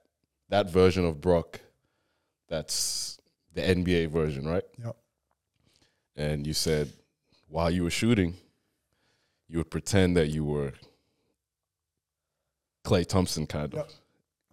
that 0.49 0.71
version 0.71 1.05
of 1.05 1.21
Brock. 1.21 1.61
That's 2.49 3.19
the 3.55 3.61
NBA 3.61 4.09
version, 4.11 4.47
right? 4.47 4.65
Yep. 4.83 4.97
And 6.17 6.47
you 6.47 6.53
said 6.55 6.93
while 7.49 7.71
you 7.71 7.83
were 7.85 7.91
shooting, 7.91 8.35
you 9.49 9.59
would 9.59 9.71
pretend 9.71 10.17
that 10.17 10.29
you 10.29 10.45
were 10.45 10.73
Klay 12.85 13.07
Thompson, 13.07 13.47
kind 13.47 13.75
of. 13.75 13.93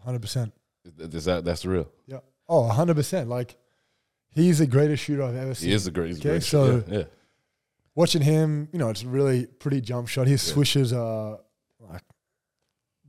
Hundred 0.04 0.22
percent. 0.22 0.54
Is 1.00 1.26
that 1.26 1.46
that's 1.46 1.66
real? 1.66 1.90
Yeah. 2.06 2.20
Oh, 2.48 2.68
hundred 2.68 2.96
percent. 2.96 3.30
Like 3.30 3.56
he's 4.34 4.60
the 4.60 4.68
greatest 4.68 5.04
shooter 5.04 5.24
I've 5.24 5.36
ever 5.36 5.56
seen. 5.56 5.70
He 5.70 5.76
is 5.76 5.86
the 5.86 5.92
greatest. 5.92 6.22
Okay, 6.22 6.30
great. 6.30 6.44
so- 6.44 6.84
yeah, 6.88 6.98
yeah. 7.00 7.04
watching 7.96 8.22
him, 8.22 8.68
you 8.72 8.80
know, 8.80 8.90
it's 8.90 9.04
really 9.04 9.46
pretty 9.46 9.82
jump 9.82 10.08
shot. 10.08 10.28
His 10.28 10.46
Yeah. 10.48 10.54
swishes 10.54 10.94
are 10.94 11.40
like 11.80 12.04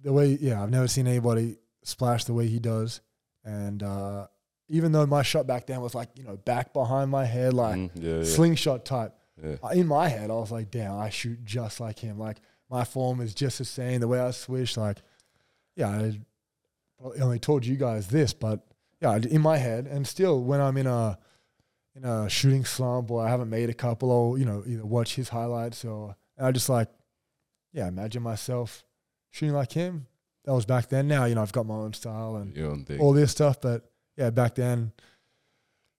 the 0.02 0.12
way, 0.12 0.38
yeah, 0.40 0.62
I've 0.62 0.70
never 0.70 0.88
seen 0.88 1.06
anybody 1.06 1.58
splash 1.86 2.24
the 2.24 2.34
way 2.34 2.46
he 2.46 2.58
does. 2.58 3.00
And 3.44 3.82
uh, 3.82 4.26
even 4.68 4.92
though 4.92 5.06
my 5.06 5.22
shot 5.22 5.46
back 5.46 5.66
then 5.66 5.80
was 5.80 5.94
like, 5.94 6.08
you 6.16 6.24
know, 6.24 6.36
back 6.36 6.72
behind 6.72 7.10
my 7.10 7.24
head, 7.24 7.54
like 7.54 7.76
Mm, 7.76 7.90
yeah, 7.94 8.16
yeah, 8.18 8.24
slingshot 8.24 8.84
type, 8.84 9.14
yeah. 9.42 9.56
uh, 9.62 9.68
in 9.68 9.86
my 9.86 10.08
head, 10.08 10.30
I 10.30 10.34
was 10.34 10.50
like, 10.50 10.70
damn, 10.70 10.96
I 10.98 11.10
shoot 11.10 11.44
just 11.44 11.78
like 11.80 11.98
him. 11.98 12.18
Like 12.18 12.38
my 12.68 12.84
form 12.84 13.20
is 13.20 13.34
just 13.34 13.58
the 13.58 13.64
same. 13.64 14.00
The 14.00 14.08
way 14.08 14.18
I 14.18 14.32
swish, 14.32 14.76
like, 14.76 14.98
yeah, 15.76 15.88
I 15.90 16.18
probably 17.00 17.20
only 17.20 17.38
told 17.38 17.64
you 17.64 17.76
guys 17.76 18.08
this, 18.08 18.32
but 18.32 18.66
yeah, 19.00 19.16
in 19.16 19.40
my 19.42 19.58
head, 19.58 19.86
and 19.86 20.06
still 20.06 20.42
when 20.42 20.60
I'm 20.60 20.76
in 20.76 20.86
a 20.86 21.18
in 21.94 22.04
a 22.04 22.28
shooting 22.28 22.64
slump 22.64 23.10
or 23.10 23.24
I 23.24 23.30
haven't 23.30 23.48
made 23.50 23.70
a 23.70 23.74
couple, 23.74 24.10
or 24.10 24.38
you 24.38 24.44
know, 24.44 24.64
either 24.66 24.84
watch 24.84 25.14
his 25.14 25.28
highlights 25.28 25.84
or 25.84 26.16
and 26.36 26.46
I 26.46 26.50
just 26.52 26.68
like, 26.68 26.88
yeah, 27.72 27.86
imagine 27.88 28.22
myself 28.22 28.84
shooting 29.30 29.54
like 29.54 29.72
him. 29.72 30.06
That 30.46 30.54
was 30.54 30.64
back 30.64 30.88
then. 30.88 31.08
Now 31.08 31.24
you 31.24 31.34
know 31.34 31.42
I've 31.42 31.52
got 31.52 31.66
my 31.66 31.74
own 31.74 31.92
style 31.92 32.36
and 32.36 32.56
Your 32.56 32.70
own 32.70 32.84
thing. 32.84 33.00
all 33.00 33.12
this 33.12 33.32
stuff, 33.32 33.60
but 33.60 33.90
yeah, 34.16 34.30
back 34.30 34.54
then. 34.54 34.92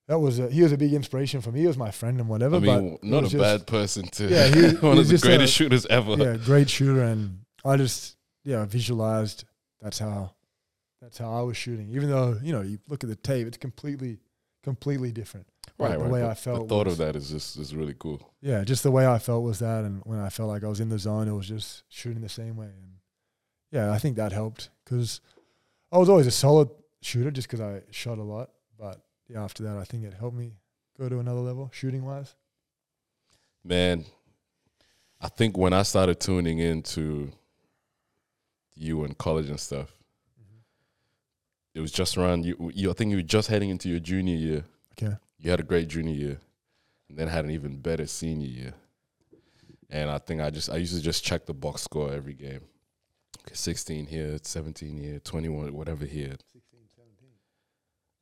That 0.07 0.19
was 0.19 0.39
a, 0.39 0.49
he 0.49 0.61
was 0.63 0.71
a 0.71 0.77
big 0.77 0.93
inspiration 0.93 1.41
for 1.41 1.51
me. 1.51 1.59
He 1.61 1.67
was 1.67 1.77
my 1.77 1.91
friend 1.91 2.17
and 2.21 2.29
whatever. 2.29 2.55
I 2.55 2.59
mean, 2.59 2.91
but 3.01 3.03
not 3.03 3.25
a 3.25 3.27
just- 3.27 3.41
bad 3.43 3.67
person 3.67 4.07
to. 4.07 4.27
Yeah, 4.29 4.47
he- 4.69 4.75
one 4.77 4.97
of 4.97 5.05
the 5.05 5.11
just 5.11 5.25
a- 5.25 5.27
greatest 5.27 5.53
shooters 5.53 5.85
ever. 5.87 6.13
yeah, 6.15 6.37
great 6.37 6.69
shooter, 6.69 7.03
and 7.03 7.39
I 7.65 7.75
just 7.75 8.15
yeah 8.45 8.63
visualized 8.63 9.43
that's 9.81 9.99
how 9.99 10.31
that's 11.01 11.17
how 11.17 11.37
I 11.37 11.41
was 11.41 11.57
shooting. 11.57 11.89
Even 11.89 12.09
though 12.09 12.39
you 12.41 12.53
know 12.53 12.61
you 12.61 12.79
look 12.87 13.03
at 13.03 13.09
the 13.09 13.17
tape, 13.17 13.47
it's 13.47 13.57
completely 13.57 14.19
completely 14.63 15.11
different. 15.11 15.45
right, 15.77 15.89
Like, 15.89 15.99
right. 15.99 16.05
The 16.07 16.13
way 16.13 16.21
but 16.21 16.29
I 16.31 16.33
felt. 16.35 16.69
The 16.69 16.73
thought 16.73 16.85
was- 16.85 16.93
of 16.99 17.05
that 17.05 17.17
is 17.17 17.29
just 17.29 17.57
is 17.57 17.75
really 17.75 17.95
cool. 17.99 18.21
Yeah, 18.41 18.63
just 18.63 18.83
the 18.83 18.91
way 18.91 19.05
I 19.05 19.19
felt 19.19 19.43
was 19.43 19.59
that, 19.59 19.83
and 19.83 20.01
when 20.05 20.19
I 20.19 20.29
felt 20.29 20.47
like 20.47 20.63
I 20.63 20.67
was 20.69 20.79
in 20.79 20.87
the 20.87 20.99
zone, 20.99 21.27
it 21.27 21.33
was 21.33 21.49
just 21.49 21.83
shooting 21.89 22.21
the 22.21 22.29
same 22.29 22.55
way, 22.55 22.67
and 22.67 22.93
yeah, 23.71 23.91
I 23.91 23.97
think 23.97 24.15
that 24.17 24.31
helped 24.31 24.69
because 24.83 25.21
I 25.91 25.97
was 25.97 26.09
always 26.09 26.27
a 26.27 26.31
solid 26.31 26.69
shooter 27.01 27.31
just 27.31 27.47
because 27.47 27.61
I 27.61 27.81
shot 27.91 28.17
a 28.17 28.23
lot, 28.23 28.49
but 28.79 29.01
yeah, 29.27 29.43
after 29.43 29.63
that, 29.63 29.77
I 29.77 29.83
think 29.83 30.03
it 30.03 30.13
helped 30.13 30.35
me 30.37 30.53
go 30.97 31.09
to 31.09 31.19
another 31.19 31.39
level 31.41 31.69
shooting 31.73 32.05
wise. 32.05 32.35
Man, 33.63 34.05
I 35.19 35.27
think 35.29 35.57
when 35.57 35.73
I 35.73 35.83
started 35.83 36.19
tuning 36.19 36.59
into 36.59 37.31
you 38.75 39.03
in 39.03 39.13
college 39.15 39.49
and 39.49 39.59
stuff, 39.59 39.93
Mm-hmm. 40.39 40.59
it 41.75 41.79
was 41.81 41.91
just 41.91 42.17
around 42.17 42.45
you, 42.45 42.71
you. 42.73 42.89
I 42.89 42.93
think 42.93 43.11
you 43.11 43.17
were 43.17 43.23
just 43.23 43.49
heading 43.49 43.69
into 43.69 43.89
your 43.89 43.99
junior 43.99 44.35
year. 44.35 44.63
Okay. 44.93 45.15
You 45.39 45.49
had 45.51 45.59
a 45.59 45.63
great 45.63 45.87
junior 45.87 46.13
year, 46.13 46.37
and 47.09 47.17
then 47.17 47.27
had 47.27 47.43
an 47.45 47.51
even 47.51 47.77
better 47.77 48.05
senior 48.07 48.47
year. 48.47 48.73
And 49.89 50.09
I 50.09 50.17
think 50.19 50.41
I 50.41 50.49
just 50.49 50.69
I 50.69 50.77
used 50.77 50.95
to 50.95 51.01
just 51.01 51.23
check 51.23 51.45
the 51.45 51.53
box 51.53 51.81
score 51.81 52.11
every 52.13 52.33
game. 52.33 52.61
Okay, 53.47 53.55
Sixteen 53.55 54.05
here, 54.05 54.37
seventeen 54.43 54.97
here, 54.97 55.19
twenty-one, 55.19 55.73
whatever 55.73 56.05
here. 56.05 56.35
16, 56.51 56.81
17. 56.95 57.29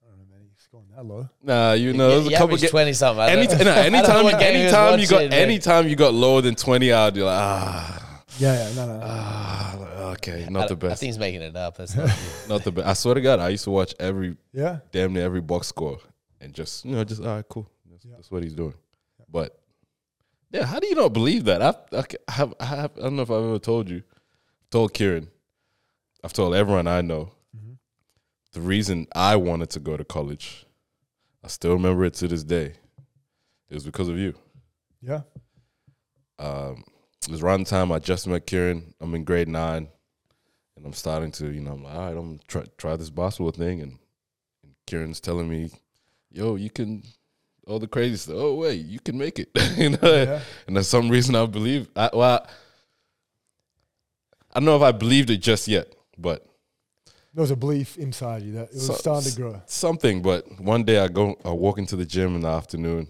I 0.04 0.08
don't 0.10 0.18
know, 0.20 0.26
man. 0.32 0.48
He's 0.56 0.68
going 0.72 0.86
that 0.96 1.04
low. 1.04 1.30
Nah, 1.42 1.74
you 1.74 1.94
know, 1.94 2.10
there's 2.10 2.28
a 2.28 2.30
yeah, 2.30 2.38
couple. 2.38 2.54
averaged 2.56 2.64
Ga- 2.66 2.70
twenty 2.70 2.94
something. 2.94 3.24
Any, 3.24 3.48
don't- 3.48 3.64
no, 3.66 3.72
I 3.72 3.76
anytime, 3.86 4.18
you, 4.20 4.24
what 4.24 4.40
game 4.40 4.56
he 4.56 4.64
was 4.66 4.74
anytime 4.74 5.00
you 5.00 5.08
got, 5.08 5.16
watching, 5.16 5.30
but- 5.30 5.38
anytime 5.40 5.88
you 5.88 5.96
got 5.96 6.14
lower 6.14 6.42
than 6.42 6.56
twenty 6.56 6.94
out, 6.94 7.16
you're 7.16 7.26
like, 7.26 7.40
ah, 7.42 8.22
Yeah, 8.38 8.70
yeah, 8.70 8.76
no, 8.76 8.86
no. 8.88 8.98
no. 9.00 9.04
ah, 9.04 10.12
okay, 10.12 10.46
I, 10.46 10.50
not 10.50 10.68
the 10.70 10.76
I 10.88 10.94
think 10.94 11.08
he's 11.10 11.18
making 11.20 11.42
it 11.42 11.56
up. 11.56 11.78
That's 11.78 11.96
not 11.98 12.10
not 12.48 12.64
the 12.64 12.72
best. 12.72 12.88
I 12.88 12.94
swear 12.94 13.16
to 13.16 13.22
God, 13.22 13.40
I 13.40 13.50
used 13.50 13.64
to 13.64 13.72
watch 13.72 13.96
every 14.00 14.38
yeah, 14.54 14.80
damn 14.92 15.14
near 15.14 15.24
every 15.26 15.42
box 15.42 15.68
score 15.68 15.98
and 16.40 16.54
just 16.54 16.86
you 16.86 16.92
know 16.92 17.04
just 17.04 17.22
all 17.22 17.28
right, 17.38 17.46
cool. 17.50 17.68
That's, 17.90 18.06
Yeah. 18.06 18.14
that's 18.18 18.30
what 18.30 18.44
he's 18.44 18.54
doing. 18.54 18.76
But 19.28 19.60
yeah, 20.52 20.66
how 20.66 20.80
do 20.80 20.88
you 20.88 20.96
not 20.96 21.14
believe 21.14 21.46
that? 21.46 21.64
I've, 21.64 21.76
I 21.92 22.02
c- 22.02 22.18
I 22.28 22.32
have, 22.34 22.54
I 22.60 22.66
have, 22.66 22.92
I 22.98 23.02
don't 23.02 23.16
know 23.16 23.24
if 23.24 23.32
I've 23.32 23.44
ever 23.44 23.58
told 23.60 23.90
you. 23.90 24.04
Told 24.76 24.94
Kirron. 24.94 25.30
I've 26.22 26.34
told 26.34 26.54
everyone 26.54 26.86
I 26.86 27.00
know. 27.00 27.32
Mhm. 27.56 27.78
The 28.52 28.60
reason 28.60 29.08
I 29.16 29.38
wanted 29.38 29.70
to 29.70 29.80
go 29.80 29.96
to 29.96 30.04
college, 30.04 30.66
I 31.42 31.48
still 31.48 31.72
remember 31.72 32.04
it 32.04 32.14
to 32.16 32.28
this 32.28 32.44
day. 32.44 32.74
It 33.70 33.74
was 33.74 33.86
because 33.86 34.10
of 34.10 34.18
you. 34.18 34.34
yeah. 35.02 35.22
Um, 36.38 36.84
it 37.22 37.30
was 37.30 37.42
around 37.42 37.62
the 37.62 37.70
time 37.70 37.90
I 37.90 38.00
just 38.00 38.28
met 38.28 38.48
Kirron. 38.48 38.94
I'm 39.00 39.16
in 39.16 39.24
grade 39.24 39.48
nine, 39.48 39.88
and 40.76 40.86
I'm 40.86 40.92
starting 40.92 41.32
to, 41.32 41.54
you 41.54 41.62
know, 41.62 41.72
I'm 41.72 41.84
like, 41.86 41.94
all 41.96 42.02
right, 42.02 42.18
I'm 42.18 42.26
gonna 42.32 42.40
try 42.50 42.64
try 42.78 42.98
this 42.98 43.10
basketball 43.10 43.52
thing, 43.52 43.80
and, 43.80 43.98
and 44.62 44.76
Kirron's 44.88 45.22
telling 45.22 45.48
me, 45.48 45.70
yo, 46.32 46.56
you 46.56 46.70
can, 46.70 47.02
all 47.66 47.80
the 47.80 47.88
crazy 47.88 48.18
stuff. 48.18 48.36
Oh 48.38 48.56
wait, 48.56 48.86
you 48.86 49.00
can 49.00 49.18
make 49.18 49.40
it, 49.40 49.52
you 49.78 49.92
know. 49.92 50.00
Yeah. 50.04 50.42
And 50.68 50.76
there's 50.76 50.90
some 50.90 51.08
reason 51.08 51.34
I 51.34 51.46
believe. 51.46 51.88
I, 51.96 52.10
well, 52.12 52.42
I 52.44 52.50
don't 54.60 54.66
know 54.66 54.76
if 54.76 54.82
I 54.82 54.92
believed 54.92 55.30
it 55.30 55.38
just 55.38 55.68
yet, 55.68 55.94
but 56.18 56.46
There 57.34 57.42
was 57.42 57.52
a 57.52 57.56
belief 57.58 57.98
inside 57.98 58.44
you 58.44 58.54
that 58.54 58.70
it 58.70 58.74
was 58.76 58.88
So- 58.88 58.94
starting 58.96 59.30
to 59.32 59.36
grow. 59.38 59.62
something. 59.66 60.22
But 60.22 60.60
one 60.62 60.84
day 60.86 61.00
I 61.00 61.08
go, 61.10 61.36
I 61.44 61.50
walk 61.52 61.78
into 61.78 61.96
the 61.98 62.06
gym 62.06 62.36
in 62.36 62.42
the 62.42 62.48
afternoon, 62.48 63.08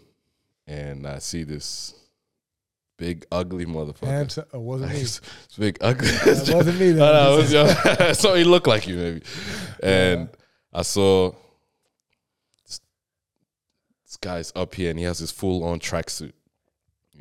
and 0.66 1.06
I 1.06 1.20
see 1.20 1.44
this 1.44 1.94
big 2.98 3.26
ugly 3.32 3.66
motherfucker. 3.66 4.08
And 4.08 4.38
it 4.38 4.48
wasn't 4.54 4.94
me. 4.94 5.00
It's 5.02 5.22
big 5.60 5.78
ugly. 5.82 6.08
It 6.10 6.50
wasn't 6.56 6.80
me. 6.80 6.90
I 6.90 6.94
Then. 6.94 6.98
know, 7.14 7.34
it 7.34 7.38
was 7.38 7.54
your- 8.00 8.14
so 8.16 8.34
he 8.34 8.44
looked 8.44 8.66
like 8.68 8.88
you 8.88 8.96
maybe, 8.96 9.22
and 9.84 10.30
I 10.74 10.82
saw 10.82 11.32
this, 12.66 12.80
this 14.06 14.18
guy's 14.18 14.52
up 14.56 14.74
here, 14.76 14.90
and 14.90 14.98
he 14.98 15.06
has 15.06 15.20
his 15.20 15.32
full 15.32 15.64
on 15.64 15.80
tracksuit, 15.80 16.34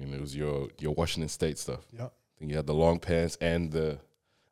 and 0.01 0.15
it 0.15 0.21
was 0.21 0.35
your 0.35 0.69
your 0.79 0.95
Washington 0.95 1.29
State 1.29 1.59
stuff. 1.59 1.81
Yeah. 1.93 2.07
I 2.07 2.39
think 2.39 2.51
you 2.51 2.57
had 2.57 2.67
the 2.67 2.75
long 2.75 2.99
pants 2.99 3.37
and 3.43 3.71
the. 3.71 3.99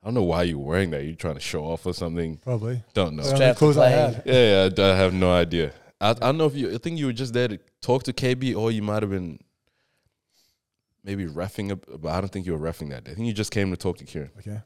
I 0.02 0.06
don't 0.08 0.14
know 0.14 0.22
why 0.24 0.42
you're 0.42 0.58
wearing 0.58 0.90
that. 0.90 1.04
You're 1.04 1.14
trying 1.14 1.34
to 1.34 1.40
show 1.40 1.64
off 1.64 1.86
or 1.86 1.94
something? 1.94 2.38
Probably. 2.38 2.82
Don't 2.92 3.14
know. 3.14 3.22
They're 3.22 3.52
the 3.52 3.58
clothes 3.58 3.76
I 3.78 3.88
had. 3.88 4.22
Yeah, 4.26 4.68
yeah, 4.76 4.84
I, 4.84 4.90
I 4.92 4.96
have 4.96 5.14
no 5.14 5.32
idea. 5.32 5.72
I, 6.00 6.10
I 6.10 6.14
don't 6.14 6.38
know 6.38 6.46
if 6.46 6.56
you. 6.56 6.74
I 6.74 6.78
think 6.78 6.98
you 6.98 7.06
were 7.06 7.12
just 7.12 7.32
there 7.32 7.46
to 7.48 7.58
talk 7.80 8.02
to 8.04 8.12
KB, 8.12 8.56
or 8.56 8.72
you 8.72 8.82
might 8.82 9.02
have 9.02 9.10
been 9.10 9.38
maybe 11.04 11.26
refing. 11.26 11.70
up- 11.72 11.84
But 12.00 12.08
I 12.12 12.20
don't 12.20 12.30
think 12.32 12.46
you 12.46 12.56
were 12.56 12.72
refing 12.72 12.90
that 12.90 13.04
day. 13.04 13.12
I 13.12 13.14
think 13.14 13.26
you 13.28 13.32
just 13.32 13.52
came 13.52 13.70
to 13.70 13.76
talk 13.76 13.98
to 13.98 14.04
Kirron. 14.04 14.30
Okay. 14.38 14.60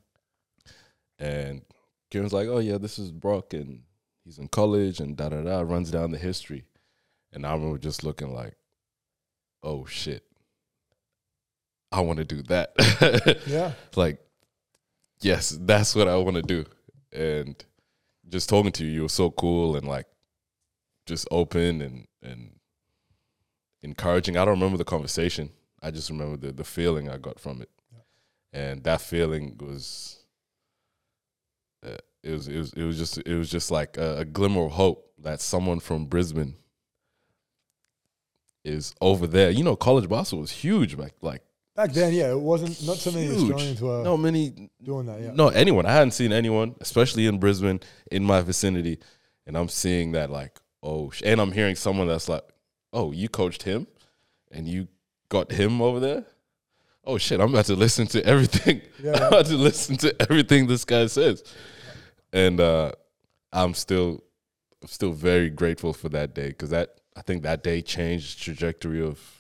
And 1.19 1.63
Kirron's 2.11 2.33
like, 2.33 2.49
"Oh 2.49 2.59
yeah, 2.59 2.79
this 2.79 2.99
is 2.99 3.11
Brock, 3.13 3.53
and 3.53 3.83
he's 4.25 4.39
in 4.39 4.49
college, 4.49 5.01
and 5.01 5.17
da 5.17 5.29
da 5.29 5.43
da." 5.43 5.61
Runs 5.61 5.91
down 5.91 6.13
the 6.13 6.19
history, 6.19 6.65
and 7.33 7.45
I 7.47 7.53
remember 7.53 7.77
just 7.79 8.05
looking 8.05 8.33
like, 8.35 8.55
"Oh 9.63 9.85
shit, 9.87 10.25
I 11.93 12.01
want 12.01 12.19
to 12.19 12.25
do 12.25 12.43
that." 12.45 12.73
Yeah. 13.47 13.73
like, 13.95 14.19
yes, 15.21 15.57
that's 15.61 15.95
what 15.95 16.09
I 16.09 16.17
want 16.17 16.37
to 16.37 16.43
do. 16.43 16.65
And 17.13 17.63
just 18.29 18.49
talking 18.49 18.73
to 18.73 18.85
you, 18.85 18.91
you 18.91 19.03
were 19.03 19.09
so 19.09 19.31
cool 19.31 19.77
and 19.77 19.87
like 19.87 20.07
just 21.07 21.27
open 21.31 21.81
and 21.81 22.07
and 22.23 22.57
encouraging. 23.83 24.37
I 24.37 24.45
don't 24.45 24.55
remember 24.55 24.79
the 24.79 24.85
conversation. 24.85 25.51
I 25.83 25.91
just 25.91 26.11
remember 26.11 26.37
the 26.37 26.53
the 26.53 26.65
feeling 26.65 27.09
I 27.09 27.19
got 27.19 27.39
from 27.39 27.63
it, 27.63 27.71
and 28.53 28.83
that 28.85 29.01
feeling 29.01 29.57
was. 29.59 30.25
Uh, 31.85 31.99
it 32.23 32.33
was 32.33 32.49
it 32.49 32.59
was 32.59 32.73
it 32.73 32.83
was 32.83 32.99
just 32.99 33.19
it 33.19 33.35
was 33.37 33.51
just 33.51 33.71
like 33.71 33.97
a, 33.97 34.19
a 34.19 34.25
glimmer 34.25 34.65
of 34.65 34.73
hope 34.73 35.13
that 35.19 35.41
someone 35.41 35.79
from 35.79 36.07
Brisbane 36.07 36.57
is 38.65 38.95
over 39.01 39.27
there. 39.27 39.51
You 39.51 39.63
know, 39.63 39.77
college 39.77 40.09
basketball 40.09 40.41
was 40.41 40.51
huge 40.51 40.99
back 40.99 41.13
like 41.23 41.43
Back 41.77 41.93
then, 41.93 42.15
yeah, 42.15 42.31
it 42.31 42.41
wasn't 42.41 42.83
not 42.87 42.97
so 42.97 43.11
many 43.11 43.27
Huge. 43.27 43.43
Australians 43.43 43.83
were 43.83 44.03
No 44.03 44.17
many 44.17 44.71
doing 44.83 45.05
that. 45.07 45.21
Yeah, 45.21 45.33
no 45.35 45.49
anyone. 45.49 45.85
I 45.85 45.93
hadn't 45.93 46.13
seen 46.13 46.33
anyone, 46.33 46.75
especially 46.81 47.27
in 47.27 47.39
Brisbane, 47.39 47.81
in 48.11 48.25
my 48.25 48.41
vicinity, 48.41 48.99
and 49.47 49.59
I'm 49.59 49.69
seeing 49.69 50.13
that 50.13 50.31
like, 50.31 50.59
oh, 50.83 51.11
sh- 51.11 51.23
and 51.25 51.39
I'm 51.39 51.53
hearing 51.53 51.77
someone 51.77 52.09
that's 52.09 52.31
like, 52.31 52.43
oh, 52.95 53.13
you 53.13 53.29
coached 53.29 53.65
him, 53.65 53.87
and 54.51 54.67
you 54.67 54.89
got 55.29 55.53
him 55.53 55.83
over 55.83 56.01
there. 56.01 56.25
Oh 57.05 57.19
shit! 57.19 57.41
I'm 57.41 57.51
about 57.51 57.67
to 57.67 57.77
listen 57.77 58.07
to 58.09 58.25
everything. 58.25 58.81
Yeah. 59.03 59.13
I'm 59.15 59.23
about 59.25 59.47
to 59.47 59.57
listen 59.57 59.99
to 59.99 60.17
everything 60.23 60.67
this 60.67 60.87
guy 60.87 61.07
says, 61.07 61.45
and 62.33 62.59
uh, 62.59 62.93
I'm 63.53 63.75
still, 63.75 64.25
I'm 64.81 64.89
still 64.89 65.13
very 65.13 65.51
grateful 65.51 65.93
for 65.93 66.09
that 66.09 66.35
day 66.35 66.49
because 66.49 66.71
that 66.71 67.01
I 67.15 67.21
think 67.21 67.43
that 67.43 67.63
day 67.63 67.83
changed 67.83 68.39
the 68.39 68.45
trajectory 68.45 69.03
of 69.03 69.36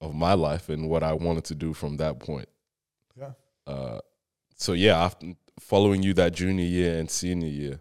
of 0.00 0.14
my 0.14 0.34
life 0.34 0.68
and 0.68 0.88
what 0.88 1.02
I 1.02 1.12
wanted 1.12 1.44
to 1.46 1.54
do 1.54 1.72
from 1.74 1.96
that 1.96 2.18
point 2.20 2.48
yeah. 3.16 3.32
uh, 3.66 3.98
so 4.58 4.72
yeah, 4.72 5.02
after 5.02 5.34
following 5.60 6.02
you 6.02 6.12
that 6.14 6.32
junior 6.34 6.64
year 6.64 6.98
and 6.98 7.08
senior 7.08 7.48
year, 7.48 7.80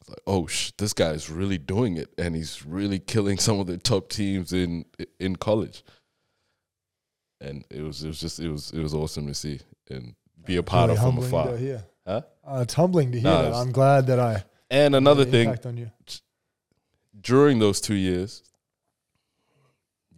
it's 0.00 0.08
like, 0.08 0.20
oh, 0.26 0.46
sh- 0.46 0.72
this 0.78 0.94
guy 0.94 1.10
is 1.10 1.28
really 1.30 1.58
doing 1.58 1.96
it, 1.96 2.12
and 2.18 2.34
he's 2.34 2.64
really 2.64 2.98
killing 2.98 3.38
some 3.38 3.60
of 3.60 3.66
the 3.66 3.76
top 3.76 4.08
teams 4.08 4.52
in 4.52 4.86
in 5.20 5.36
college. 5.36 5.84
And 7.40 7.64
it 7.70 7.82
was 7.82 8.02
it 8.02 8.08
was 8.08 8.18
just 8.20 8.40
it 8.40 8.48
was 8.48 8.72
it 8.72 8.80
was 8.80 8.94
awesome 8.94 9.26
to 9.26 9.34
see 9.34 9.60
and 9.90 10.14
be 10.44 10.56
a 10.56 10.62
part 10.62 10.88
really 10.88 10.98
of 10.98 11.04
from 11.04 11.18
afar. 11.22 11.48
to 11.48 11.58
hear. 11.58 11.84
Huh? 12.06 12.22
Uh, 12.42 12.60
it's 12.62 12.72
humbling 12.74 13.12
to 13.12 13.20
hear 13.20 13.30
No, 13.30 13.42
that. 13.42 13.54
I'm 13.54 13.70
glad 13.70 14.06
that 14.06 14.18
I 14.18 14.44
And 14.70 14.96
another 14.96 15.26
thing, 15.26 15.54
during 17.20 17.58
those 17.58 17.80
two 17.82 17.94
years, 17.94 18.42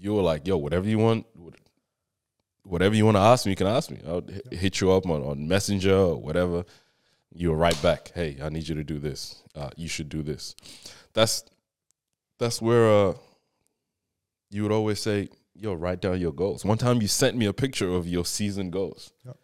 you 0.01 0.14
were 0.14 0.22
like, 0.22 0.46
"Yo, 0.46 0.57
whatever 0.57 0.88
you 0.88 0.98
want, 0.98 1.26
whatever 2.64 2.94
you 2.94 3.05
want 3.05 3.16
to 3.16 3.20
ask 3.20 3.46
me, 3.46 3.53
you 3.53 3.57
can 3.57 3.66
ask 3.66 3.90
me. 3.90 3.98
I'll 4.07 4.24
hit 4.51 4.80
you 4.80 4.90
up 4.92 5.07
on, 5.07 5.22
on 5.22 5.46
Messenger 5.46 5.94
or 5.94 6.16
whatever." 6.16 6.64
You 7.32 7.51
were 7.51 7.57
right 7.57 7.80
back. 7.80 8.11
Hey, 8.12 8.38
I 8.42 8.48
need 8.48 8.66
you 8.68 8.74
to 8.74 8.82
do 8.82 8.98
this. 8.98 9.42
Uh, 9.55 9.70
you 9.76 9.86
should 9.86 10.09
do 10.09 10.22
this. 10.22 10.57
That's 11.12 11.44
that's 12.40 12.61
where 12.61 12.88
uh, 12.90 13.14
you 14.51 14.62
would 14.64 14.72
always 14.72 14.98
say, 15.01 15.28
"Yo, 15.55 15.74
write 15.74 16.01
down 16.01 16.20
your 16.20 16.32
goals." 16.32 16.64
One 16.64 16.78
time, 16.78 17.01
you 17.01 17.07
sent 17.09 17.36
me 17.36 17.46
a 17.46 17.53
picture 17.53 17.88
of 17.88 18.09
your 18.09 18.24
season 18.24 18.70
goals, 18.70 19.12
Yep. 19.24 19.36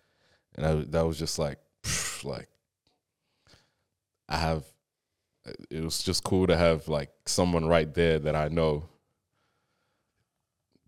and 0.57 0.67
I, 0.67 0.75
that 0.91 1.07
was 1.07 1.17
just 1.19 1.39
like, 1.39 1.59
like 2.25 2.49
I 4.29 4.39
have 4.39 4.65
it 5.71 5.85
was 5.85 6.03
just 6.03 6.25
cool 6.25 6.49
to 6.49 6.57
have 6.57 6.89
like 6.89 7.11
someone 7.27 7.67
right 7.67 7.93
there 7.95 8.19
that 8.19 8.35
I 8.35 8.49
know 8.49 8.89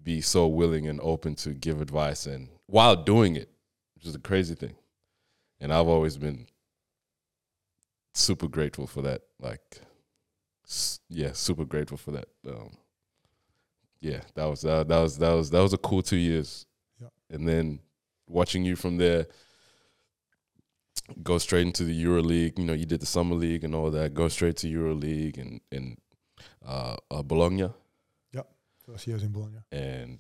be 0.09 0.23
so 0.23 0.47
willing 0.47 0.89
and 0.89 0.99
open 1.03 1.35
to 1.35 1.51
give 1.51 1.83
advice 1.83 2.25
and 2.25 2.49
while 2.65 2.97
doing 2.97 3.37
it, 3.37 3.51
which 3.95 4.07
is 4.07 4.15
a 4.15 4.19
crazy 4.19 4.55
thing. 4.55 4.75
And 5.61 5.71
I've 5.71 5.87
always 5.87 6.17
been 6.17 6.47
super 8.15 8.49
grateful 8.49 8.87
for 8.87 9.03
that. 9.03 9.21
Like, 9.39 9.83
yeah, 11.11 11.33
super 11.33 11.67
grateful 11.67 11.99
for 11.99 12.13
that. 12.13 12.29
Um, 12.49 12.79
yeah, 14.01 14.23
that 14.35 14.47
was 14.47 14.65
uh, 14.65 14.85
that 14.85 14.99
was 14.99 15.19
that 15.19 15.33
was 15.33 15.51
that 15.51 15.61
was 15.61 15.75
a 15.75 15.79
cool 15.79 16.01
two 16.01 16.17
years. 16.17 16.65
Yeah. 16.99 17.09
And 17.29 17.47
then 17.47 17.81
watching 18.27 18.65
you 18.65 18.77
from 18.77 18.97
there 18.97 19.27
go 21.23 21.37
straight 21.37 21.67
into 21.67 21.85
the 21.85 21.95
Euro 21.95 22.23
League. 22.23 22.59
You 22.59 22.65
know, 22.65 22.73
you 22.73 22.87
did 22.87 23.01
the 23.01 23.07
summer 23.07 23.35
league 23.35 23.63
and 23.63 23.75
all 23.75 23.91
that. 23.91 24.15
Go 24.15 24.29
straight 24.29 24.57
to 24.59 24.69
Euro 24.69 24.95
League 24.95 25.37
and 25.37 25.61
and 25.71 25.99
uh, 26.65 26.97
uh, 27.11 27.23
Bologna, 27.23 27.69
First 28.91 29.07
years 29.07 29.23
in 29.23 29.33
Bologna. 29.33 29.59
and 29.71 30.19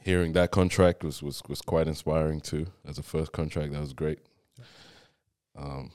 hearing 0.00 0.32
that 0.32 0.50
contract 0.50 1.04
was 1.04 1.22
was 1.22 1.42
was 1.48 1.60
quite 1.60 1.88
inspiring 1.88 2.40
too. 2.40 2.66
As 2.86 2.98
a 2.98 3.02
first 3.02 3.32
contract, 3.32 3.72
that 3.72 3.80
was 3.80 3.92
great. 3.92 4.20
Um, 5.54 5.90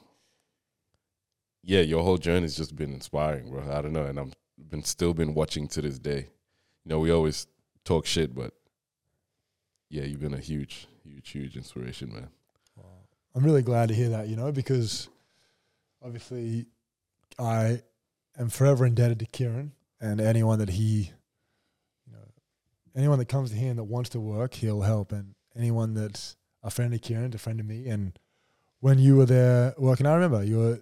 yeah, 1.63 1.81
your 1.81 2.03
whole 2.03 2.17
journey's 2.17 2.55
just 2.55 2.75
been 2.75 2.93
inspiring, 2.93 3.49
bro. 3.49 3.63
I 3.71 3.81
don't 3.81 3.93
know, 3.93 4.05
and 4.05 4.19
I'm 4.19 4.33
been 4.69 4.83
still 4.83 5.13
been 5.13 5.33
watching 5.33 5.67
to 5.69 5.81
this 5.81 5.99
day. 5.99 6.29
You 6.85 6.89
know, 6.89 6.99
we 6.99 7.11
always 7.11 7.47
talk 7.83 8.05
shit, 8.05 8.35
but 8.35 8.53
yeah, 9.89 10.03
you've 10.03 10.19
been 10.19 10.33
a 10.33 10.39
huge, 10.39 10.87
huge, 11.03 11.29
huge 11.29 11.57
inspiration, 11.57 12.13
man. 12.13 12.29
I'm 13.35 13.43
really 13.43 13.61
glad 13.61 13.89
to 13.89 13.95
hear 13.95 14.09
that, 14.09 14.27
you 14.27 14.35
know, 14.35 14.51
because 14.51 15.09
obviously 16.03 16.65
I 17.37 17.81
am 18.37 18.49
forever 18.49 18.85
indebted 18.85 19.19
to 19.19 19.25
Kirron 19.27 19.73
and 20.01 20.19
anyone 20.19 20.57
that 20.59 20.69
he, 20.69 21.11
anyone 22.97 23.19
that 23.19 23.27
comes 23.27 23.51
to 23.51 23.55
him 23.55 23.77
that 23.77 23.83
wants 23.83 24.09
to 24.11 24.19
work, 24.19 24.55
he'll 24.55 24.81
help. 24.81 25.11
And 25.11 25.35
anyone 25.55 25.93
that's 25.93 26.35
a 26.63 26.69
friend 26.69 26.93
of 26.93 27.01
Kirron's 27.01 27.35
a 27.35 27.37
friend 27.37 27.59
of 27.59 27.65
me. 27.65 27.87
And 27.87 28.17
when 28.79 28.99
you 28.99 29.15
were 29.17 29.25
there 29.25 29.73
working, 29.77 30.05
I 30.05 30.13
remember 30.13 30.43
you 30.43 30.57
were 30.57 30.79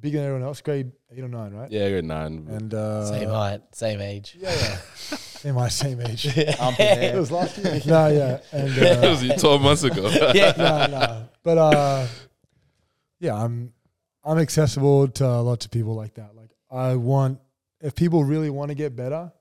bigger 0.00 0.18
than 0.18 0.26
everyone 0.26 0.46
else, 0.46 0.60
grade 0.60 0.92
eight 1.10 1.24
or 1.24 1.28
nine, 1.28 1.52
right? 1.52 1.70
Yeah, 1.70 1.88
grade 1.90 2.04
nine. 2.04 2.46
And 2.48 2.72
uh, 2.72 3.06
same 3.06 3.28
height, 3.28 3.62
same 3.72 4.00
age. 4.00 4.36
Yeah, 4.38 4.54
yeah. 4.54 4.76
same 5.16 5.54
height, 5.54 5.72
same 5.72 6.00
age. 6.00 6.26
Armpit 6.60 6.80
It 7.02 7.16
was 7.16 7.30
last 7.30 7.58
year. 7.58 7.80
no, 7.86 8.08
yeah. 8.08 8.40
And 8.52 8.70
that 8.72 9.04
uh, 9.04 9.08
was 9.08 9.40
12 9.40 9.62
months 9.62 9.82
ago. 9.82 10.08
Yeah, 10.34 10.52
no, 10.56 10.86
no. 10.86 11.28
But 11.42 11.58
uh, 11.58 12.06
yeah, 13.20 13.34
I'm 13.34 13.72
I'm 14.24 14.38
accessible 14.38 15.08
to 15.08 15.40
lots 15.40 15.64
of 15.64 15.70
people 15.70 15.94
like 15.94 16.14
that. 16.14 16.34
Like 16.34 16.50
I 16.70 16.96
want 16.96 17.40
if 17.80 17.94
people 17.94 18.24
really 18.24 18.50
want 18.50 18.70
to 18.70 18.74
get 18.74 18.96
better, 18.96 19.32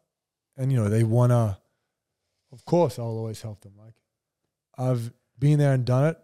and 0.57 0.71
you 0.71 0.77
know 0.77 0.89
they 0.89 1.03
want 1.03 1.31
to, 1.31 1.57
of 2.55 2.65
course 2.65 2.97
I'll 2.97 3.05
always 3.05 3.41
help 3.41 3.61
them. 3.61 3.73
Like 3.77 3.93
I've 4.77 5.11
been 5.37 5.59
there 5.59 5.73
and 5.73 5.85
done 5.85 6.05
it. 6.05 6.17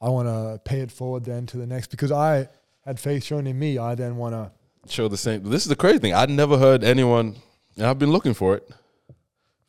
I 0.00 0.08
want 0.08 0.28
to 0.28 0.60
pay 0.64 0.80
it 0.80 0.92
forward 0.92 1.24
then 1.24 1.46
to 1.46 1.56
the 1.56 1.66
next 1.66 1.88
because 1.88 2.12
I 2.12 2.48
had 2.84 2.98
faith 2.98 3.24
shown 3.24 3.46
in 3.46 3.58
me. 3.58 3.78
I 3.78 3.94
then 3.94 4.16
want 4.16 4.34
to. 4.34 4.52
show 4.90 5.08
the 5.08 5.16
same. 5.16 5.42
This 5.42 5.62
is 5.62 5.68
the 5.68 5.76
crazy 5.76 5.98
thing. 5.98 6.14
I'd 6.14 6.30
never 6.30 6.56
heard 6.56 6.84
anyone, 6.84 7.36
and 7.76 7.86
I've 7.86 7.98
been 7.98 8.12
looking 8.12 8.34
for 8.34 8.54
it. 8.54 8.70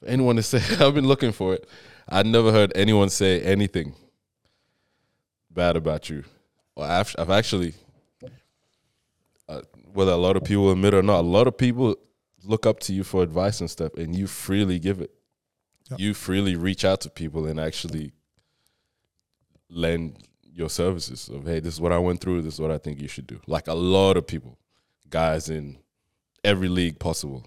Anyone 0.06 0.36
to 0.38 0.44
say, 0.44 0.62
I've 0.86 0.94
been 0.94 1.08
looking 1.08 1.32
for 1.32 1.56
it. 1.56 1.68
I'd 2.08 2.28
never 2.28 2.52
heard 2.52 2.72
anyone 2.76 3.10
say 3.10 3.42
anything 3.42 3.96
bad 5.52 5.76
about 5.76 6.10
you. 6.10 6.24
Well, 6.76 6.90
I've, 6.90 7.14
I've 7.18 7.30
actually, 7.30 7.74
uh, 9.48 9.62
whether 9.94 10.12
a 10.12 10.18
lot 10.18 10.38
of 10.38 10.44
people 10.44 10.72
admit 10.72 10.94
or 10.94 11.04
not, 11.04 11.20
a 11.20 11.28
lot 11.28 11.48
of 11.48 11.58
people 11.58 11.96
look 12.44 12.66
up 12.66 12.80
to 12.82 12.94
you 12.94 13.04
for 13.04 13.22
advice 13.22 13.60
and 13.60 13.70
stuff, 13.70 13.94
and 13.96 14.16
you 14.16 14.28
freely 14.28 14.80
give 14.80 15.02
it. 15.02 15.12
Yep. 15.92 16.00
You 16.00 16.14
freely 16.14 16.56
reach 16.56 16.86
out 16.86 17.02
to 17.02 17.10
people 17.10 17.46
and 17.46 17.60
actually 17.60 18.12
lend 19.70 20.28
your 20.44 20.70
services 20.70 21.30
of, 21.30 21.46
hey, 21.46 21.60
this 21.60 21.74
is 21.76 21.82
what 21.82 21.92
I 21.92 21.98
went 21.98 22.22
through. 22.22 22.42
This 22.42 22.56
is 22.56 22.60
what 22.60 22.72
I 22.72 22.78
think 22.78 23.02
you 23.02 23.08
should 23.08 23.28
do. 23.28 23.40
Like 23.48 23.68
a 23.68 23.74
lot 23.74 24.18
of 24.18 24.28
people, 24.28 24.58
guys 25.10 25.50
in 25.50 25.78
every 26.44 26.70
league 26.70 27.00
possible. 27.00 27.46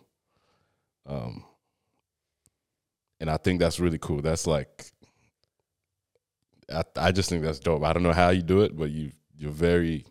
Um, 1.06 1.44
and 3.20 3.30
I 3.30 3.36
think 3.36 3.60
that's 3.60 3.78
really 3.78 3.98
cool. 3.98 4.22
That's 4.22 4.46
like, 4.46 4.86
I, 6.72 6.82
I 6.96 7.12
just 7.12 7.28
think 7.28 7.42
that's 7.42 7.58
dope. 7.60 7.84
I 7.84 7.92
don't 7.92 8.02
know 8.02 8.12
how 8.12 8.30
you 8.30 8.42
do 8.42 8.62
it, 8.62 8.76
but 8.76 8.90
you 8.90 9.12
you're 9.36 9.50
very, 9.50 10.04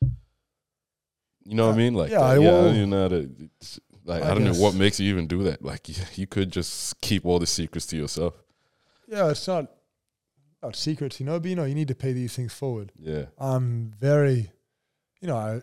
you 0.00 1.54
know 1.54 1.66
what 1.66 1.74
I 1.74 1.78
mean? 1.78 1.94
Like, 1.94 2.10
Yeah, 2.10 2.20
uh, 2.20 2.24
I 2.24 2.38
yeah, 2.38 2.50
don't 2.50 2.76
even 2.76 2.90
know 2.90 3.06
it's- 3.06 3.80
Like, 4.04 4.22
I, 4.22 4.30
I 4.30 4.34
don't 4.34 4.44
know 4.44 4.52
what 4.52 4.74
makes 4.74 5.00
you 5.00 5.10
even 5.10 5.26
do 5.26 5.42
that. 5.44 5.64
Like, 5.64 5.88
you, 5.88 5.94
you 6.14 6.26
could 6.26 6.50
just 6.50 7.00
keep 7.00 7.24
all 7.24 7.38
the 7.38 7.46
secrets 7.46 7.86
to 7.86 7.96
yourself. 7.96 8.34
Yeah, 9.08 9.30
it's 9.30 9.46
not 9.46 9.70
not 10.62 10.76
secrets, 10.76 11.20
you 11.20 11.26
know. 11.26 11.38
But 11.40 11.48
you 11.48 11.56
know, 11.56 11.64
you 11.64 11.74
need 11.74 11.88
to 11.88 11.94
pay 11.94 12.12
these 12.12 12.34
things 12.34 12.52
forward. 12.52 12.92
Yeah, 12.98 13.26
I'm 13.38 13.92
very, 13.98 14.50
you 15.20 15.28
know, 15.28 15.36
I, 15.36 15.62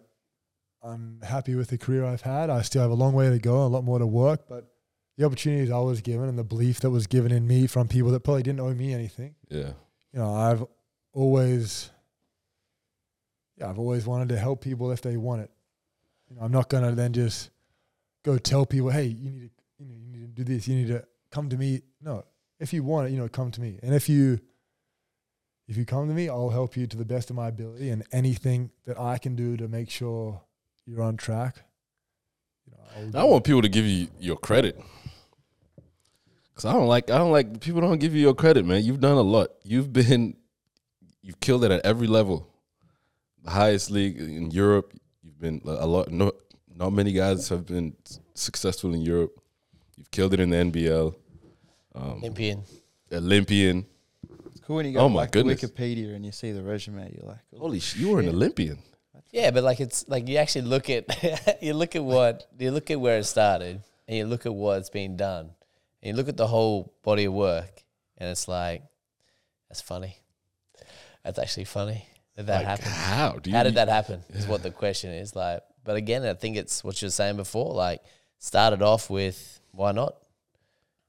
I'm 0.84 1.22
happy 1.24 1.56
with 1.56 1.70
the 1.70 1.78
career 1.78 2.06
I've 2.06 2.22
had. 2.22 2.50
I 2.50 2.62
still 2.62 2.82
have 2.82 2.92
a 2.92 2.96
long 2.96 3.14
way 3.14 3.30
to 3.30 3.40
go, 3.40 3.66
a 3.66 3.68
lot 3.68 3.84
more 3.84 4.00
to 4.00 4.08
work, 4.08 4.48
but 4.48 4.72
the 5.18 5.26
opportunities 5.26 5.72
I 5.72 5.80
was 5.80 6.02
given 6.02 6.30
and 6.30 6.38
the 6.38 6.44
belief 6.44 6.80
that 6.80 6.90
was 6.90 7.06
given 7.08 7.32
in 7.32 7.46
me 7.48 7.68
from 7.68 7.88
people 7.88 8.12
that 8.12 8.22
probably 8.22 8.44
didn't 8.44 8.62
owe 8.62 8.74
me 8.74 8.94
anything, 8.94 9.36
yeah, 9.50 9.74
you 10.14 10.20
know, 10.20 10.34
I've 10.34 10.64
always, 11.14 11.92
yeah, 13.58 13.70
I've 13.70 13.80
always 13.80 14.06
wanted 14.06 14.30
to 14.30 14.38
help 14.38 14.62
people 14.62 14.92
if 14.92 15.02
they 15.02 15.18
want 15.18 15.42
it. 15.42 15.52
You 16.30 16.36
know, 16.38 16.44
I'm 16.44 16.52
not 16.52 16.70
gonna 16.70 16.94
then 16.94 17.14
just 17.14 17.50
go 18.24 18.38
tell 18.38 18.66
people, 18.66 18.90
hey, 18.90 19.06
you 19.06 19.30
need 19.30 19.42
to, 19.42 19.50
you 19.80 19.88
know, 19.88 19.96
you 19.96 20.12
need 20.12 20.36
to 20.36 20.44
do 20.44 20.54
this, 20.54 20.68
you 20.68 20.76
need 20.76 20.88
to 20.88 21.04
come 21.32 21.50
to 21.50 21.58
me. 21.58 21.82
No, 22.02 22.24
if 22.60 22.74
you 22.74 22.84
want 22.84 23.08
it, 23.08 23.12
you 23.12 23.18
know, 23.18 23.28
come 23.28 23.52
to 23.52 23.62
me, 23.62 23.80
and 23.82 23.94
if 23.94 24.08
you 24.10 24.40
if 25.68 25.78
you 25.78 25.86
come 25.86 26.08
to 26.08 26.14
me, 26.14 26.28
I'll 26.28 26.50
help 26.50 26.76
you 26.76 26.86
to 26.86 26.98
the 26.98 27.06
best 27.06 27.30
of 27.30 27.36
my 27.36 27.48
ability, 27.48 27.90
and 27.90 28.04
anything 28.12 28.72
that 28.86 29.00
I 29.00 29.18
can 29.18 29.36
do 29.36 29.56
to 29.58 29.68
make 29.68 29.90
sure 29.90 30.42
you're 30.86 31.02
on 31.02 31.18
track. 31.18 31.64
You 32.66 32.74
know, 32.74 33.14
I'll 33.16 33.22
I 33.22 33.30
want 33.30 33.44
people 33.44 33.62
to 33.62 33.70
give 33.70 33.86
you 33.86 34.08
your 34.20 34.38
credit. 34.38 34.80
Cause 36.54 36.66
I 36.66 36.74
don't 36.74 36.88
like 36.88 37.10
I 37.10 37.18
don't 37.18 37.32
like 37.32 37.62
people 37.62 37.82
don't 37.82 38.00
give 38.00 38.14
you 38.14 38.22
your 38.22 38.36
credit, 38.36 38.66
man. 38.66 38.84
You've 38.84 39.00
done 39.00 39.18
a 39.18 39.22
lot. 39.22 39.50
You've 39.64 39.92
been 39.92 40.36
you've 41.22 41.40
killed 41.40 41.64
it 41.64 41.72
at 41.72 41.86
every 41.86 42.08
level. 42.08 42.48
The 43.44 43.52
highest 43.52 43.90
league 43.90 44.20
in 44.20 44.52
Europe. 44.52 44.94
You've 45.24 45.40
been 45.40 45.62
a 45.66 45.88
lot. 45.88 46.12
No, 46.76 46.86
not 46.86 46.94
many 46.94 47.12
guys 47.14 47.50
have 47.50 47.66
been 47.66 47.96
successful 48.34 48.94
in 48.94 49.02
Europe. 49.02 49.38
You've 49.98 50.12
killed 50.12 50.34
it 50.34 50.40
in 50.40 50.50
the 50.50 50.58
NBL. 50.58 51.16
Um, 51.96 52.04
Olympian. 52.20 52.64
Olympian. 53.12 53.86
It's 54.52 54.60
cool 54.62 54.78
when 54.78 54.86
you 54.86 54.94
go 54.94 55.00
Oh 55.02 55.04
to, 55.08 55.10
my 55.14 55.22
like 55.22 55.32
goodness. 55.32 55.62
Wikipedia 55.62 56.16
and 56.16 56.26
you 56.26 56.32
see 56.32 56.52
the 56.52 56.64
resume. 56.64 57.12
You're 57.16 57.28
like, 57.28 57.40
oh, 57.56 57.60
Holy 57.60 57.80
sh! 57.80 57.96
You 57.98 58.10
were 58.10 58.20
an. 58.22 58.30
Olympian. 58.30 58.80
Yeah, 59.32 59.52
but 59.52 59.64
like 59.64 59.80
it's 59.80 60.08
like 60.10 60.28
you 60.28 60.38
actually 60.38 60.64
look 60.64 60.90
at 60.90 61.06
you 61.62 61.74
look 61.74 61.96
at 61.96 62.04
what 62.04 62.48
you 62.60 62.72
look 62.72 62.92
at 62.92 63.00
where 63.00 63.18
it 63.18 63.24
started 63.26 63.82
and 64.08 64.18
you 64.18 64.26
look 64.26 64.46
at 64.46 64.54
what's 64.54 64.90
been 64.90 65.16
done. 65.18 65.52
And 66.02 66.10
you 66.10 66.14
look 66.16 66.28
at 66.28 66.36
the 66.38 66.48
whole 66.48 66.94
body 67.04 67.26
of 67.26 67.34
work 67.34 67.84
and 68.18 68.30
it's 68.30 68.48
like 68.48 68.84
that's 69.70 69.82
funny. 69.82 70.18
That's 71.24 71.40
actually 71.40 71.66
funny 71.66 72.06
that 72.36 72.48
that 72.48 72.58
Like, 72.60 72.66
happened. 72.68 72.88
how? 72.94 73.32
Do 73.42 73.50
you, 73.50 73.56
How 73.56 73.64
did 73.64 73.76
that 73.76 73.88
happen? 73.90 74.24
Is 74.30 74.48
what 74.48 74.64
the 74.64 74.72
question 74.72 75.12
is. 75.12 75.36
Like, 75.36 75.62
but 75.84 75.96
again, 75.96 76.24
I 76.26 76.34
think 76.34 76.58
it's 76.58 76.84
what 76.84 77.02
you 77.02 77.08
were 77.08 77.12
saying 77.12 77.38
before. 77.38 77.74
Like, 77.74 78.02
started 78.40 78.82
off 78.82 79.10
with 79.10 79.60
why 79.72 79.92
not, 79.92 80.16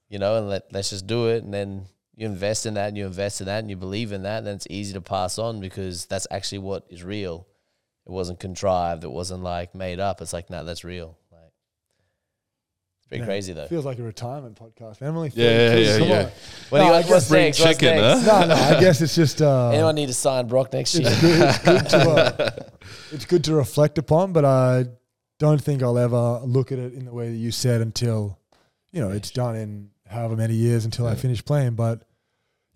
you 0.09 0.19
know, 0.19 0.37
and 0.37 0.49
let 0.49 0.73
let's 0.73 0.91
just 0.91 1.07
do 1.07 1.29
it, 1.29 1.43
and 1.45 1.53
then 1.53 1.87
you 2.15 2.27
invest 2.27 2.67
in 2.67 2.75
that, 2.75 2.89
and 2.89 2.97
you 2.97 3.07
invest 3.07 3.41
in 3.41 3.47
that, 3.47 3.61
and 3.61 3.71
you 3.71 3.77
believe 3.77 4.13
in 4.13 4.23
that, 4.23 4.39
and 4.39 4.47
then 4.47 4.57
it's 4.57 4.67
easy 4.71 4.93
to 4.93 5.01
pass 5.01 5.39
on 5.39 5.61
because 5.61 6.07
that's 6.07 6.27
actually 6.31 6.59
what 6.59 6.85
is 6.89 7.03
real. 7.03 7.47
It 8.07 8.13
wasn't 8.13 8.41
contrived. 8.41 9.05
It 9.05 9.11
wasn't 9.11 9.43
like 9.43 9.75
made 9.75 10.01
up. 10.01 10.21
It's 10.21 10.33
like, 10.33 10.51
no, 10.51 10.65
that's 10.65 10.85
real. 10.85 11.17
Like, 13.13 13.21
it's 13.21 13.21
pretty 13.21 13.21
Yeah, 13.21 13.25
crazy 13.27 13.53
though. 13.53 13.67
Feels 13.67 13.85
like 13.85 13.99
a 13.99 14.03
retirement 14.03 14.59
podcast. 14.59 15.03
Emily, 15.03 15.31
Yeah, 15.35 15.69
32, 15.71 15.83
yeah, 15.91 15.99
come 15.99 16.09
yeah. 16.09 16.17
on. 16.19 16.25
What 16.25 16.31
do 16.31 16.77
No, 16.79 16.83
you 16.85 16.89
I 16.89 16.91
like? 16.97 17.09
What's 17.11 17.29
Bring 17.29 17.45
next? 17.45 17.61
What's 17.61 17.79
chicken, 17.79 17.97
next? 18.01 18.25
huh? 18.27 18.41
No, 18.41 18.47
no, 18.47 18.55
I 18.55 18.81
guess 18.81 19.01
it's 19.01 19.15
just 19.15 19.43
uh, 19.43 19.69
Anyone 19.75 19.95
need 19.95 20.07
to 20.07 20.15
sign 20.15 20.47
Brock 20.49 20.73
next 20.73 20.95
year? 20.95 21.09
it's 21.11 21.21
good, 21.21 21.41
it's 21.43 21.59
good 21.59 21.89
to 21.91 22.11
uh, 22.11 22.51
it's 23.13 23.25
good 23.25 23.45
to 23.45 23.55
reflect 23.55 23.99
upon, 23.99 24.33
but 24.33 24.45
I 24.45 24.87
don't 25.39 25.61
think 25.63 25.83
I'll 25.83 25.99
ever 25.99 26.41
look 26.45 26.73
at 26.73 26.79
it 26.79 26.95
in 26.95 27.05
the 27.05 27.13
way 27.13 27.29
that 27.31 27.37
you 27.37 27.51
said 27.51 27.81
until 27.81 28.39
you 28.93 29.01
know 29.01 29.11
it's 29.11 29.31
done 29.31 29.57
in 29.57 29.91
however 30.09 30.37
many 30.37 30.55
years 30.55 30.85
until 30.85 31.07
I 31.07 31.15
finish 31.15 31.45
playing. 31.45 31.75
But 31.75 32.03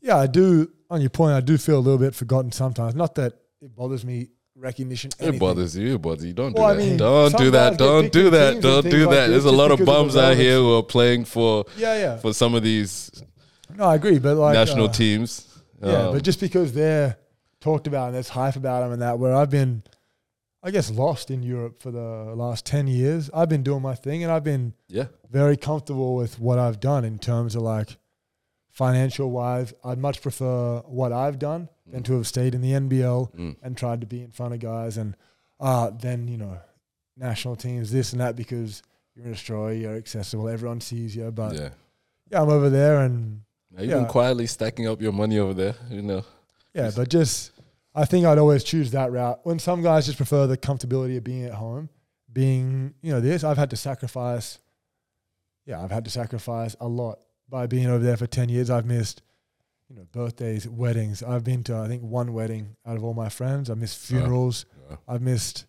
yeah, 0.00 0.16
I 0.16 0.26
do. 0.26 0.70
On 0.88 1.00
your 1.00 1.10
point, 1.10 1.32
I 1.32 1.40
do 1.40 1.58
feel 1.58 1.78
a 1.78 1.80
little 1.80 1.98
bit 1.98 2.14
forgotten 2.14 2.52
sometimes. 2.52 2.94
Not 2.94 3.16
that 3.16 3.32
it 3.60 3.74
bothers 3.74 4.04
me 4.04 4.28
recognition. 4.56 5.10
It 5.18 5.38
bothers 5.38 5.76
you, 5.76 5.94
it 5.94 6.02
bothers 6.02 6.24
you. 6.24 6.32
Don't 6.32 6.54
do 6.54 6.60
Well, 6.62 6.70
I 6.70 6.74
that. 6.74 6.78
mean, 6.78 6.96
don't 6.96 7.36
do 7.36 7.50
that. 7.50 7.78
Don't 7.78 8.12
do 8.12 8.30
that. 8.30 8.60
Don't 8.60 8.82
do 8.82 9.04
that. 9.06 9.26
this 9.26 9.30
There's 9.30 9.44
a 9.44 9.52
lot 9.52 9.70
of 9.70 9.78
because 9.78 9.94
of 9.94 10.02
bums 10.02 10.16
out 10.16 10.36
here 10.36 10.56
who 10.56 10.76
are 10.76 10.82
playing 10.82 11.24
for 11.24 11.64
Yeah, 11.76 11.98
yeah. 11.98 12.16
for 12.18 12.32
some 12.32 12.54
of 12.54 12.62
these 12.62 13.10
No, 13.74 13.84
I 13.84 13.94
agree. 13.96 14.18
But 14.18 14.36
like 14.36 14.54
national 14.54 14.88
uh, 14.88 14.92
teams. 14.92 15.46
Yeah, 15.82 16.06
Um, 16.06 16.14
but 16.14 16.22
just 16.22 16.40
because 16.40 16.72
they're 16.72 17.16
talked 17.60 17.86
about 17.86 18.06
and 18.06 18.14
there's 18.14 18.30
hype 18.30 18.56
about 18.56 18.80
them 18.80 18.92
and 18.92 19.02
that, 19.02 19.18
where 19.18 19.34
I've 19.34 19.50
been, 19.50 19.82
I 20.62 20.70
guess, 20.70 20.90
lost 20.90 21.30
in 21.30 21.42
Europe 21.42 21.82
for 21.82 21.90
the 21.90 22.32
last 22.34 22.64
10 22.64 22.86
years, 22.86 23.28
I've 23.34 23.48
been 23.48 23.62
doing 23.62 23.82
my 23.82 23.94
thing 23.94 24.22
and 24.22 24.32
I've 24.32 24.44
been 24.44 24.72
yeah, 24.88 25.06
very 25.30 25.56
comfortable 25.56 26.16
with 26.16 26.38
what 26.38 26.58
I've 26.58 26.80
done 26.80 27.04
in 27.04 27.18
terms 27.18 27.54
of 27.54 27.62
like 27.62 27.96
financial 28.76 29.30
wise. 29.30 29.72
I'd 29.82 29.96
much 29.98 30.20
prefer 30.20 30.80
what 30.80 31.10
I've 31.10 31.38
done 31.38 31.70
than 31.86 32.02
to 32.02 32.12
have 32.16 32.26
stayed 32.26 32.54
in 32.54 32.60
the 32.60 32.72
NBL 32.72 33.32
Mm. 33.34 33.56
and 33.62 33.74
tried 33.74 34.02
to 34.02 34.06
be 34.06 34.20
in 34.22 34.32
front 34.32 34.52
of 34.52 34.60
guys 34.60 34.98
and 34.98 35.16
uh, 35.58 35.88
then, 35.90 36.28
you 36.28 36.36
know, 36.36 36.58
national 37.16 37.56
teams, 37.56 37.90
this 37.90 38.12
and 38.12 38.20
that, 38.20 38.36
because 38.36 38.82
you're 39.14 39.24
in 39.24 39.32
Australia, 39.32 39.78
you're 39.80 39.96
accessible, 39.96 40.46
everyone 40.46 40.82
sees 40.82 41.16
you. 41.16 41.30
But 41.30 41.54
yeah, 41.54 41.70
yeah. 42.30 42.42
I'm 42.42 42.50
over 42.50 42.68
there 42.68 43.00
and 43.00 43.40
Now 43.70 43.80
you've 43.82 43.92
been 43.92 44.04
quietly 44.06 44.46
stacking 44.46 44.86
up 44.86 45.00
your 45.00 45.12
money 45.12 45.38
over 45.38 45.54
there. 45.54 45.74
You 45.88 46.02
know, 46.02 46.24
Yeah, 46.74 46.90
but 46.94 47.08
just 47.08 47.52
I 47.94 48.04
think 48.04 48.26
I'd 48.26 48.36
always 48.36 48.62
choose 48.62 48.90
that 48.90 49.10
route. 49.10 49.40
When 49.44 49.58
some 49.58 49.80
guys 49.82 50.04
just 50.04 50.18
prefer 50.18 50.46
the 50.46 50.58
comfortability 50.58 51.16
of 51.16 51.24
being 51.24 51.44
at 51.44 51.54
home, 51.54 51.88
being 52.30 52.92
you 53.00 53.10
know 53.10 53.20
this, 53.22 53.42
I've 53.42 53.56
had 53.56 53.70
to 53.70 53.76
sacrifice. 53.76 54.58
Yeah, 55.64 55.80
I've 55.82 55.90
had 55.90 56.04
to 56.04 56.10
sacrifice 56.10 56.76
a 56.78 56.86
lot 56.86 57.20
by 57.48 57.66
being 57.66 57.86
over 57.86 58.02
there 58.02 58.16
for 58.16 58.26
ten 58.26 58.48
years. 58.48 58.70
I've 58.70 58.86
missed, 58.86 59.22
you 59.88 59.96
know, 59.96 60.06
birthdays, 60.12 60.68
weddings. 60.68 61.22
I've 61.22 61.44
been 61.44 61.62
to 61.64 61.76
I 61.76 61.88
think 61.88 62.02
one 62.02 62.32
wedding 62.32 62.76
out 62.86 62.96
of 62.96 63.04
all 63.04 63.14
my 63.14 63.28
friends. 63.28 63.70
I've 63.70 63.78
missed 63.78 63.98
funerals. 63.98 64.66
Yeah. 64.90 64.96
I've 65.08 65.22
missed 65.22 65.66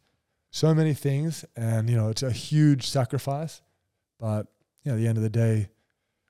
so 0.50 0.74
many 0.74 0.94
things, 0.94 1.46
and 1.56 1.90
you 1.90 1.96
know 1.96 2.10
it's 2.10 2.24
a 2.24 2.32
huge 2.32 2.88
sacrifice. 2.88 3.62
But 4.20 4.48
you 4.84 4.92
know, 4.92 4.98
at 4.98 5.02
the 5.02 5.08
end 5.08 5.18
of 5.18 5.24
the 5.24 5.30
day, 5.30 5.70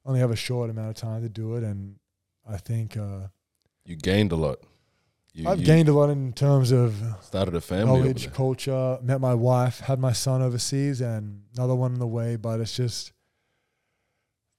only 0.06 0.20
have 0.20 0.32
a 0.32 0.36
short 0.36 0.70
amount 0.70 0.89
of 0.89 0.95
time 0.95 1.22
to 1.22 1.30
do 1.30 1.56
it, 1.56 1.64
and 1.64 1.95
I 2.48 2.58
think. 2.58 2.98
uh 2.98 3.28
you 3.86 3.95
gained 3.95 4.34
a 4.34 4.36
lot. 4.36 4.60
You, 5.34 5.48
I've 5.48 5.60
you 5.60 5.66
gained 5.66 5.88
a 5.88 5.93
lot 5.93 6.10
in 6.10 6.34
terms 6.34 6.72
of 6.72 6.95
started 7.22 7.56
a 7.56 7.62
family. 7.62 8.00
knowledge, 8.00 8.34
culture. 8.34 8.98
Met 9.02 9.22
my 9.22 9.34
wife, 9.34 9.80
had 9.82 10.00
my 10.00 10.12
son 10.12 10.41
overseas, 10.41 11.00
and 11.00 11.43
another 11.56 11.76
one 11.76 11.93
on 11.93 12.00
the 12.00 12.08
way. 12.08 12.36
But 12.36 12.60
it's 12.60 12.76
just, 12.76 13.14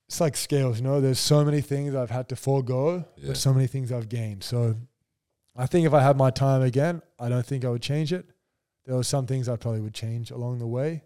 it's 0.09 0.20
like 0.20 0.36
scales, 0.36 0.78
you 0.78 0.84
know. 0.84 1.00
There's 1.00 1.18
so 1.20 1.44
many 1.44 1.61
things 1.61 1.94
I've 1.94 2.11
had 2.11 2.28
to 2.30 2.36
forego, 2.36 3.04
Yeah. 3.16 3.28
but 3.28 3.36
so 3.36 3.52
many 3.52 3.66
things 3.66 3.92
I've 3.92 4.09
gained. 4.09 4.42
So, 4.42 4.76
I 5.54 5.66
think 5.66 5.86
if 5.86 5.92
I 5.92 6.02
had 6.02 6.16
my 6.16 6.30
time 6.30 6.62
again, 6.62 7.02
I 7.18 7.28
don't 7.28 7.44
think 7.44 7.64
I 7.64 7.68
would 7.68 7.82
change 7.82 8.12
it. 8.12 8.24
There 8.86 8.96
were 8.96 9.02
some 9.04 9.26
things 9.26 9.48
I 9.48 9.56
probably 9.56 9.80
would 9.82 9.94
change 9.94 10.30
along 10.30 10.61
the 10.61 10.66
way, 10.66 11.02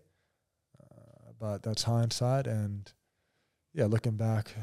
uh, 0.80 1.32
but 1.38 1.62
that's 1.62 1.82
hindsight. 1.82 2.46
And 2.46 2.92
yeah, 3.74 3.86
looking 3.86 4.16
back, 4.16 4.54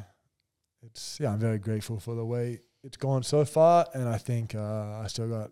it's 0.81 1.19
yeah, 1.19 1.33
I'm 1.33 1.39
very 1.39 1.57
grateful 1.57 1.99
for 1.99 2.15
the 2.15 2.25
way 2.25 2.61
it's 2.83 2.97
gone 2.97 3.23
so 3.23 3.43
far, 3.43 3.85
and 3.93 4.07
I 4.07 4.17
think 4.17 4.55
uh, 4.55 5.01
I 5.03 5.07
still 5.07 5.27
got 5.27 5.51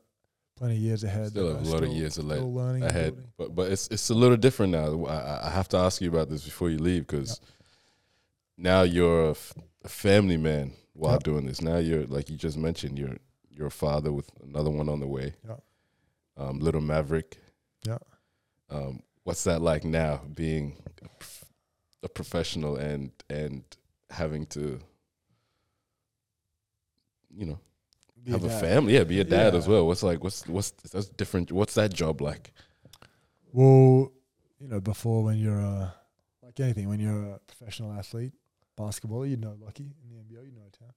plenty 0.56 0.76
of 0.76 0.82
years 0.82 1.04
ahead. 1.04 1.28
Still 1.32 1.50
a 1.52 1.58
I 1.58 1.62
lot 1.64 1.84
of 1.84 1.90
years 1.90 2.18
ale- 2.18 2.30
still 2.30 2.54
learning 2.54 2.84
ahead, 2.84 3.18
but 3.38 3.54
but 3.54 3.70
it's 3.72 3.88
it's 3.90 4.10
a 4.10 4.14
little 4.16 4.38
different 4.38 4.72
now. 4.72 5.06
I- 5.06 5.14
I, 5.18 5.48
I 5.48 5.50
have 5.50 5.68
to 5.70 5.78
ask 5.78 6.00
you 6.02 6.08
about 6.10 6.30
this 6.30 6.46
before 6.46 6.70
you 6.70 6.78
leave 6.78 7.06
because 7.06 7.42
now 8.58 8.82
you're 8.82 9.26
a, 9.28 9.32
f- 9.32 9.54
a 9.84 9.90
family 9.90 10.38
man 10.38 10.74
while 10.94 11.14
Yep. 11.14 11.24
doing 11.24 11.46
this. 11.46 11.62
Now 11.62 11.78
you're 11.78 12.06
like 12.08 12.30
you 12.30 12.38
just 12.38 12.58
mentioned, 12.58 12.98
you're 12.98 13.18
you're 13.50 13.68
a 13.68 13.72
father 13.72 14.12
with 14.12 14.30
another 14.44 14.70
one 14.70 14.90
on 14.90 15.00
the 15.00 15.08
way. 15.08 15.34
Um, 16.38 16.60
little 16.60 16.82
Maverick. 16.82 17.38
Yeah. 17.86 17.98
Um, 18.70 19.02
what's 19.24 19.44
that 19.46 19.62
like 19.62 19.84
now, 19.84 20.22
being 20.34 20.78
a, 20.86 21.08
prof- 21.10 21.46
a 22.04 22.10
professional 22.10 22.76
and 22.78 23.12
and 23.30 23.64
having 24.10 24.46
to, 24.48 24.80
you 27.36 27.46
know, 27.46 27.60
Be 28.24 28.32
have 28.32 28.44
a 28.44 28.48
dad. 28.50 28.62
family? 28.62 28.94
Yeah, 28.94 29.04
be 29.04 29.20
a 29.20 29.24
dad 29.24 29.54
Yeah. 29.54 29.58
as 29.60 29.68
well. 29.68 29.88
What's 29.88 30.04
like 30.04 30.24
what's 30.24 30.48
what's 30.48 30.72
that's 30.92 31.08
different? 31.10 31.52
What's 31.52 31.76
that 31.76 31.94
job 31.94 32.22
like? 32.22 32.52
Well, 33.54 34.12
you 34.60 34.68
know, 34.68 34.80
before 34.80 35.24
when 35.24 35.38
you're 35.38 35.62
uh, 35.66 35.90
like 36.44 36.60
anything, 36.60 36.90
when 36.90 37.00
you're 37.00 37.34
a 37.36 37.40
professional 37.48 37.92
athlete, 37.94 38.34
basketball, 38.78 39.26
you 39.26 39.38
know, 39.38 39.56
lucky 39.64 39.84
in 39.84 40.10
the 40.10 40.16
NBL, 40.16 40.46
you 40.46 40.54
know, 40.54 40.62
town. 40.80 40.94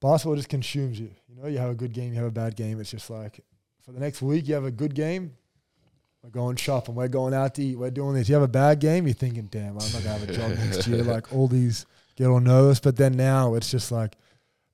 Basketball 0.00 0.36
just 0.36 0.48
consumes 0.48 0.98
you. 0.98 1.10
You 1.28 1.42
know, 1.42 1.48
you 1.48 1.58
have 1.58 1.70
a 1.70 1.74
good 1.74 1.92
game, 1.92 2.12
you 2.12 2.18
have 2.18 2.28
a 2.28 2.30
bad 2.30 2.56
game. 2.56 2.80
It's 2.80 2.90
just 2.90 3.10
like 3.10 3.40
for 3.82 3.92
the 3.92 4.00
next 4.00 4.22
week, 4.22 4.48
you 4.48 4.54
have 4.54 4.64
a 4.64 4.70
good 4.70 4.94
game. 4.94 5.32
We're 6.22 6.30
going 6.30 6.56
shopping. 6.56 6.94
We're 6.94 7.08
going 7.08 7.32
out 7.32 7.54
to 7.54 7.62
eat. 7.62 7.76
We're 7.76 7.90
doing 7.90 8.14
this. 8.14 8.28
You 8.28 8.34
have 8.34 8.42
a 8.42 8.48
bad 8.48 8.78
game. 8.78 9.06
You're 9.06 9.14
thinking, 9.14 9.48
damn, 9.50 9.70
I'm 9.70 9.92
not 9.92 9.92
gonna 9.92 10.18
have 10.18 10.28
a 10.28 10.32
job 10.32 10.50
next 10.50 10.86
year. 10.86 11.02
Like 11.10 11.32
all 11.32 11.48
these 11.48 11.86
get 12.16 12.26
all 12.26 12.40
nervous. 12.40 12.78
But 12.80 12.96
then 12.96 13.16
now 13.16 13.54
it's 13.54 13.70
just 13.70 13.90
like 13.90 14.16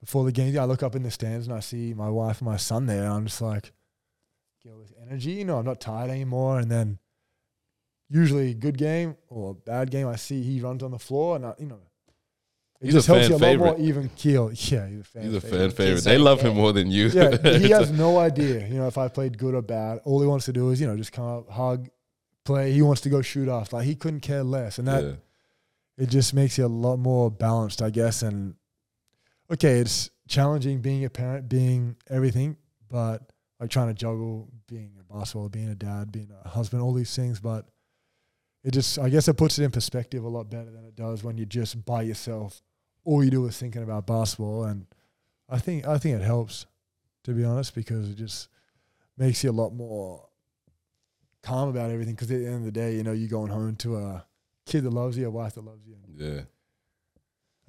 before 0.01 0.25
the 0.25 0.33
game, 0.33 0.59
I 0.59 0.65
look 0.65 0.83
up 0.83 0.97
in 0.97 1.03
the 1.03 1.11
stands 1.11 1.47
and 1.47 1.57
I 1.57 1.61
see 1.61 1.95
my 1.95 2.09
wife 2.09 2.41
and 2.41 2.49
my 2.49 2.57
son 2.57 2.87
there. 2.87 3.05
And 3.05 3.13
I'm 3.13 3.27
just 3.27 3.41
like, 3.41 3.73
get 4.63 4.73
all 4.73 4.81
this 4.81 4.93
energy. 5.07 5.33
You 5.33 5.45
know, 5.45 5.59
I'm 5.59 5.65
not 5.65 5.81
tired 5.81 6.11
anymore. 6.11 6.59
And 6.59 6.71
then 6.71 6.99
usually 8.09 8.55
good 8.55 8.79
game 8.79 9.17
or 9.29 9.55
bad 9.55 9.91
game, 9.91 10.07
I 10.07 10.17
see 10.17 10.43
he 10.43 10.61
runs 10.61 10.83
on 10.83 10.91
the 10.91 10.99
floor 10.99 11.37
and 11.37 11.47
I, 11.47 11.55
you 11.59 11.67
know, 11.67 11.81
it 12.81 12.87
He's 12.87 12.95
a 12.95 12.99
just 12.99 13.07
helps 13.07 13.29
fan 13.29 13.31
you 13.31 13.37
a 13.37 13.65
lot 13.65 13.79
more 13.79 13.87
even 13.87 14.11
keel. 14.11 14.51
Yeah, 14.55 14.87
he's 14.87 15.01
a 15.01 15.05
fan 15.05 15.23
He's 15.23 15.35
a 15.35 15.41
favorite. 15.41 15.59
fan 15.59 15.71
favorite. 15.71 16.05
They 16.05 16.19
love 16.19 16.41
care. 16.41 16.51
him 16.51 16.57
more 16.57 16.73
than 16.73 16.91
you. 16.91 17.09
Yeah, 17.09 17.37
he 17.59 17.71
has 17.71 17.91
no 17.91 18.19
idea, 18.19 18.67
you 18.67 18.75
know, 18.75 18.87
if 18.87 18.99
I 18.99 19.09
played 19.09 19.39
good 19.39 19.55
or 19.55 19.63
bad. 19.63 20.01
All 20.05 20.21
he 20.21 20.27
wants 20.27 20.45
to 20.47 20.53
do 20.53 20.71
is, 20.71 20.81
you 20.81 20.87
know, 20.87 20.97
just 20.97 21.13
come 21.13 21.25
up, 21.25 21.51
hug, 21.51 21.89
play. 22.45 22.73
He 22.73 22.83
wants 22.83 23.01
to 23.03 23.09
go 23.09 23.23
shoot 23.23 23.49
off. 23.49 23.73
Like 23.73 23.85
he 23.85 23.95
couldn't 23.95 24.21
care 24.21 24.43
less. 24.43 24.79
And 24.79 24.89
that 24.89 25.05
yeah. 25.05 25.13
it 25.97 26.11
just 26.11 26.35
makes 26.35 26.59
you 26.59 26.67
a 26.67 26.69
lot 26.69 26.99
more 26.99 27.31
balanced, 27.31 27.81
I 27.81 27.89
guess. 27.89 28.23
And 28.23 28.55
okay, 29.51 29.79
it's 29.81 30.11
challenging 30.29 30.81
being 30.81 31.05
a 31.05 31.11
parent, 31.11 31.49
being 31.49 31.97
everything, 32.11 32.57
but 32.91 33.23
like 33.59 33.71
trying 33.71 33.89
to 33.89 33.95
juggle 33.95 34.49
being 34.69 34.93
a 35.01 35.13
basketball, 35.15 35.49
being 35.49 35.69
a 35.69 35.75
dad, 35.75 36.13
being 36.13 36.31
a 36.45 36.49
husband, 36.49 36.83
all 36.83 36.93
these 36.93 37.15
things. 37.15 37.41
But 37.41 37.67
it 38.67 38.73
just, 38.73 38.99
I 38.99 39.09
guess, 39.09 39.29
it 39.29 39.35
puts 39.35 39.61
it 39.61 39.65
in 39.65 39.71
perspective 39.71 40.25
a 40.25 40.29
lot 40.29 40.51
better 40.51 40.71
than 40.73 40.85
it 40.85 40.97
does 40.97 41.23
when 41.23 41.39
you're 41.39 41.47
just 41.47 41.85
by 41.85 42.03
yourself. 42.03 42.63
All 43.05 43.23
you 43.23 43.31
do 43.31 43.47
is 43.47 43.57
thinking 43.57 43.85
about 43.85 44.09
basketball, 44.09 44.65
and 44.65 44.87
I 45.49 45.61
think 45.61 45.87
I 45.87 45.99
think 45.99 46.21
it 46.21 46.25
helps, 46.25 46.67
to 47.23 47.31
be 47.31 47.45
honest, 47.45 47.77
because 47.77 48.11
it 48.11 48.17
just 48.17 48.49
makes 49.17 49.45
you 49.45 49.51
a 49.51 49.53
lot 49.53 49.73
more 49.73 50.29
calm 51.43 51.69
about 51.69 51.93
everything. 51.93 52.15
Because 52.15 52.29
at 52.33 52.41
the 52.41 52.47
end 52.47 52.57
of 52.57 52.65
the 52.65 52.73
day, 52.73 52.97
you 52.97 53.05
know, 53.05 53.13
you're 53.13 53.29
going 53.29 53.53
home 53.53 53.77
to 53.77 53.99
a 53.99 54.27
kid 54.67 54.83
that 54.83 54.91
loves 54.91 55.17
you, 55.17 55.29
a 55.29 55.31
wife 55.31 55.55
that 55.55 55.65
loves 55.65 55.87
you. 55.87 55.95
Yeah. 56.17 56.41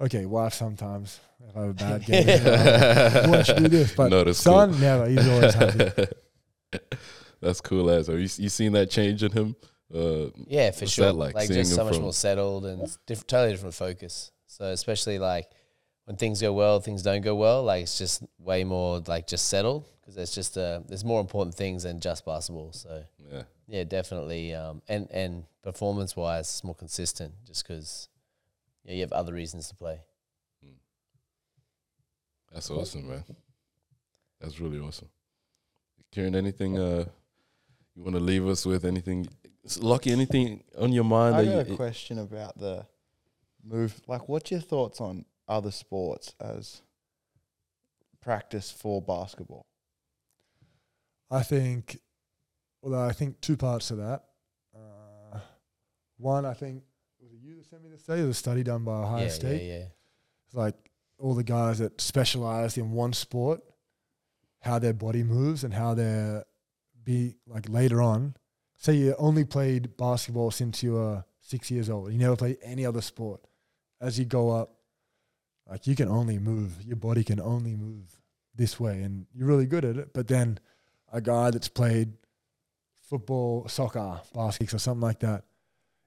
Okay, 0.00 0.26
wife 0.26 0.54
sometimes 0.54 1.20
if 1.48 1.56
I 1.56 1.60
have 1.60 1.70
a 1.70 1.74
bad 1.74 2.04
game. 2.04 2.28
you 2.28 2.44
know, 2.44 3.22
why 3.30 3.42
don't 3.42 3.48
you 3.48 3.54
do 3.54 3.68
this? 3.68 3.94
But 3.94 4.10
No, 4.10 4.24
that's 4.24 4.38
son, 4.40 4.80
never. 4.80 5.06
He's 5.06 5.28
always 5.28 5.54
happy. 5.54 6.06
That's 7.40 7.60
cool 7.60 7.88
as. 7.88 8.08
Have 8.08 8.16
you 8.18 8.28
you 8.36 8.48
seen 8.48 8.72
that 8.72 8.90
change 8.90 9.22
in 9.22 9.30
him? 9.30 9.54
Uh, 9.94 10.30
Yeah, 10.46 10.70
for 10.70 10.86
sure. 10.86 11.12
like, 11.12 11.34
Like, 11.34 11.48
just 11.48 11.74
so 11.74 11.84
much 11.84 11.98
more 11.98 12.12
settled 12.12 12.66
and 12.66 12.86
totally 13.06 13.52
different 13.52 13.74
focus. 13.74 14.30
So 14.46 14.66
especially 14.66 15.18
like 15.18 15.50
when 16.04 16.16
things 16.16 16.40
go 16.40 16.52
well, 16.52 16.80
things 16.80 17.02
don't 17.02 17.22
go 17.22 17.34
well. 17.34 17.62
Like 17.64 17.82
it's 17.82 17.98
just 17.98 18.22
way 18.38 18.64
more 18.64 19.00
like 19.06 19.26
just 19.26 19.48
settled 19.48 19.86
because 20.00 20.14
there's 20.14 20.34
just 20.34 20.56
uh, 20.58 20.80
there's 20.88 21.04
more 21.04 21.20
important 21.20 21.54
things 21.54 21.82
than 21.84 22.00
just 22.00 22.24
basketball. 22.24 22.72
So 22.72 23.04
Yeah. 23.30 23.42
yeah, 23.66 23.84
definitely. 23.84 24.54
Um, 24.54 24.82
and 24.88 25.08
and 25.10 25.44
performance 25.62 26.16
wise, 26.16 26.46
it's 26.48 26.64
more 26.64 26.74
consistent 26.74 27.34
just 27.46 27.66
because 27.66 28.08
yeah, 28.84 28.94
you 28.94 29.00
have 29.02 29.12
other 29.12 29.32
reasons 29.34 29.68
to 29.68 29.74
play. 29.74 30.00
That's 32.52 32.70
awesome, 32.70 33.08
man. 33.08 33.24
That's 34.40 34.58
really 34.60 34.78
awesome. 34.78 35.08
Kirron, 36.14 36.34
anything 36.34 36.78
uh, 36.78 37.04
you 37.94 38.02
want 38.02 38.14
to 38.16 38.20
leave 38.22 38.46
us 38.46 38.64
with? 38.64 38.84
Anything, 38.86 39.26
Lucky? 39.76 40.12
Anything 40.12 40.64
on 40.78 40.92
your 40.92 41.04
mind? 41.04 41.36
I 41.36 41.44
that 41.44 41.54
got 41.54 41.68
you, 41.68 41.74
a 41.74 41.76
question 41.76 42.18
about 42.18 42.58
the 42.58 42.86
move. 43.62 44.00
Like, 44.06 44.28
what's 44.28 44.50
your 44.50 44.60
thoughts 44.60 45.00
on 45.00 45.24
other 45.46 45.70
sports 45.70 46.34
as 46.40 46.82
practice 48.20 48.70
for 48.70 49.02
basketball? 49.02 49.66
I 51.30 51.42
think, 51.42 51.98
well, 52.80 53.00
I 53.00 53.12
think 53.12 53.40
two 53.40 53.56
parts 53.56 53.88
to 53.88 53.96
that. 53.96 54.24
Uh, 54.74 55.40
one, 56.16 56.46
I 56.46 56.54
think 56.54 56.82
was 57.20 57.32
it 57.32 57.40
you 57.42 57.56
that 57.56 57.66
sent 57.66 57.82
me 57.82 57.90
the 57.90 57.98
study? 57.98 58.22
It 58.22 58.26
was 58.26 58.36
a 58.36 58.38
study 58.38 58.62
done 58.62 58.84
by 58.84 59.02
Ohio 59.02 59.24
yeah, 59.24 59.28
State. 59.30 59.62
yeah, 59.62 59.78
yeah. 59.78 59.84
It's 60.46 60.54
like 60.54 60.74
all 61.18 61.34
the 61.34 61.44
guys 61.44 61.78
that 61.80 62.00
specialized 62.00 62.78
in 62.78 62.92
one 62.92 63.12
sport, 63.12 63.60
how 64.60 64.78
their 64.78 64.94
body 64.94 65.22
moves 65.22 65.64
and 65.64 65.74
how 65.74 65.94
they're 65.94 66.44
be 67.04 67.36
like 67.46 67.68
later 67.68 68.02
on. 68.02 68.34
Say 68.80 68.94
you 68.94 69.16
only 69.18 69.44
played 69.44 69.96
basketball 69.96 70.52
since 70.52 70.84
you 70.84 70.92
were 70.92 71.24
six 71.40 71.68
years 71.68 71.90
old. 71.90 72.12
You 72.12 72.18
never 72.18 72.36
played 72.36 72.58
any 72.62 72.86
other 72.86 73.00
sport. 73.00 73.40
As 74.00 74.18
you 74.18 74.24
go 74.24 74.50
up, 74.50 74.76
like 75.68 75.88
you 75.88 75.96
can 75.96 76.08
only 76.08 76.38
move. 76.38 76.80
Your 76.84 76.96
body 76.96 77.24
can 77.24 77.40
only 77.40 77.74
move 77.74 78.20
this 78.54 78.78
way, 78.78 79.02
and 79.02 79.26
you're 79.34 79.48
really 79.48 79.66
good 79.66 79.84
at 79.84 79.96
it. 79.96 80.14
But 80.14 80.28
then, 80.28 80.60
a 81.12 81.20
guy 81.20 81.50
that's 81.50 81.68
played 81.68 82.12
football, 83.08 83.66
soccer, 83.68 84.20
baskets, 84.32 84.72
or 84.72 84.78
something 84.78 85.02
like 85.02 85.20
that, 85.20 85.44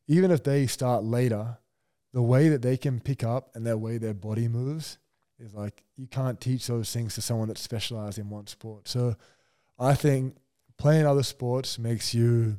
even 0.07 0.31
if 0.31 0.41
they 0.43 0.65
start 0.65 1.03
later, 1.03 1.57
the 2.13 2.21
way 2.21 2.47
that 2.47 2.61
they 2.61 2.77
can 2.77 3.01
pick 3.01 3.21
up 3.23 3.53
and 3.53 3.65
the 3.65 3.77
way 3.77 3.97
their 3.97 4.13
body 4.13 4.47
moves 4.47 4.97
is 5.39 5.53
like 5.53 5.83
you 5.97 6.07
can't 6.07 6.39
teach 6.39 6.67
those 6.67 6.91
things 6.91 7.15
to 7.15 7.21
someone 7.21 7.49
that's 7.49 7.61
specialized 7.61 8.17
in 8.17 8.29
one 8.29 8.47
sport. 8.47 8.87
So 8.87 9.15
I 9.77 9.93
think 9.93 10.37
playing 10.81 11.05
other 11.05 11.23
sports 11.23 11.77
makes 11.77 12.13
you 12.13 12.57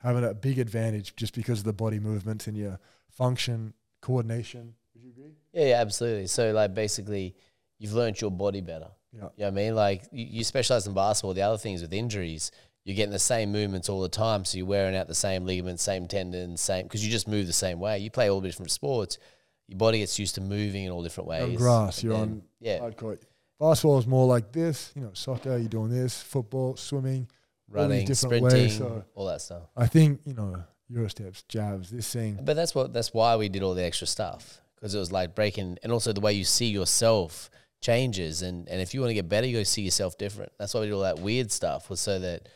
having 0.00 0.24
a 0.24 0.32
big 0.34 0.58
advantage 0.58 1.14
just 1.16 1.34
because 1.34 1.58
of 1.58 1.64
the 1.64 1.72
body 1.72 1.98
movements 1.98 2.46
and 2.46 2.56
your 2.56 2.78
function, 3.10 3.74
coordination. 4.00 4.74
Would 4.94 5.02
you 5.02 5.10
agree? 5.10 5.32
Yeah, 5.52 5.66
yeah, 5.70 5.80
absolutely. 5.80 6.28
So 6.28 6.52
like 6.52 6.74
basically, 6.74 7.34
you've 7.78 7.92
learnt 7.94 8.20
your 8.20 8.30
body 8.30 8.60
better. 8.60 8.88
Yeah. 9.12 9.16
You 9.16 9.20
know 9.22 9.32
what 9.36 9.46
I 9.46 9.50
mean? 9.50 9.74
Like 9.74 10.02
you, 10.12 10.26
you 10.26 10.44
specialize 10.44 10.86
in 10.86 10.94
basketball. 10.94 11.34
The 11.34 11.42
other 11.42 11.58
things 11.58 11.82
with 11.82 11.92
injuries, 11.92 12.52
you're 12.84 12.94
getting 12.96 13.10
the 13.12 13.18
same 13.18 13.50
movements 13.50 13.88
all 13.88 14.00
the 14.00 14.08
time. 14.08 14.44
So 14.44 14.58
you're 14.58 14.66
wearing 14.66 14.94
out 14.94 15.08
the 15.08 15.14
same 15.16 15.44
ligaments, 15.44 15.82
same 15.82 16.06
tendons, 16.06 16.60
same 16.60 16.84
because 16.84 17.04
you 17.04 17.10
just 17.10 17.26
move 17.26 17.48
the 17.48 17.52
same 17.52 17.80
way. 17.80 17.98
You 17.98 18.10
play 18.10 18.30
all 18.30 18.40
different 18.40 18.70
sports. 18.70 19.18
Your 19.66 19.78
body 19.78 19.98
gets 19.98 20.18
used 20.18 20.36
to 20.36 20.40
moving 20.40 20.84
in 20.84 20.92
all 20.92 21.02
different 21.02 21.28
ways. 21.28 21.40
You're 21.40 21.50
on 21.50 21.56
grass, 21.56 21.96
And 21.98 22.04
you're 22.04 22.12
then- 22.12 22.22
on 22.22 22.42
yeah, 22.60 22.78
hard 22.78 22.96
court. 22.96 23.22
Basketball 23.60 23.98
is 23.98 24.06
more 24.06 24.26
like 24.26 24.52
this, 24.52 24.92
you 24.94 25.02
know, 25.02 25.10
soccer, 25.14 25.56
you're 25.56 25.68
doing 25.68 25.90
this, 25.90 26.22
football, 26.22 26.76
swimming. 26.76 27.28
running, 27.70 28.06
different 28.06 28.36
sprinting, 28.36 28.62
ways, 28.62 28.78
so- 28.78 29.04
all 29.14 29.26
that 29.26 29.40
stuff. 29.42 29.62
I 29.76 29.86
think, 29.86 30.20
you 30.24 30.34
know, 30.34 30.62
Euro 30.90 31.08
steps, 31.10 31.42
jabs, 31.48 31.90
this 31.90 32.10
thing. 32.10 32.38
But 32.42 32.56
that's 32.56 32.74
what 32.74 32.94
that's 32.94 33.12
why 33.12 33.36
we 33.36 33.48
did 33.50 33.62
all 33.62 33.74
the 33.74 33.84
extra 33.84 34.06
stuff 34.06 34.60
because 34.74 34.94
it 34.94 34.98
was 34.98 35.12
like 35.12 35.34
breaking, 35.34 35.76
and 35.82 35.92
also 35.92 36.12
the 36.14 36.20
way 36.20 36.32
you 36.32 36.44
see 36.44 36.68
yourself 36.68 37.50
changes, 37.82 38.40
and 38.42 38.66
and 38.70 38.80
if 38.80 38.94
you 38.94 39.00
want 39.00 39.10
to 39.10 39.14
get 39.14 39.28
better, 39.28 39.46
you 39.46 39.54
got 39.58 39.58
to 39.58 39.64
see 39.66 39.82
yourself 39.82 40.16
different. 40.16 40.50
That's 40.58 40.72
why 40.72 40.80
we 40.80 40.86
did 40.86 40.94
all 40.94 41.02
that 41.02 41.18
weird 41.18 41.52
stuff 41.52 41.90
was 41.90 42.00
so 42.00 42.18
that 42.20 42.48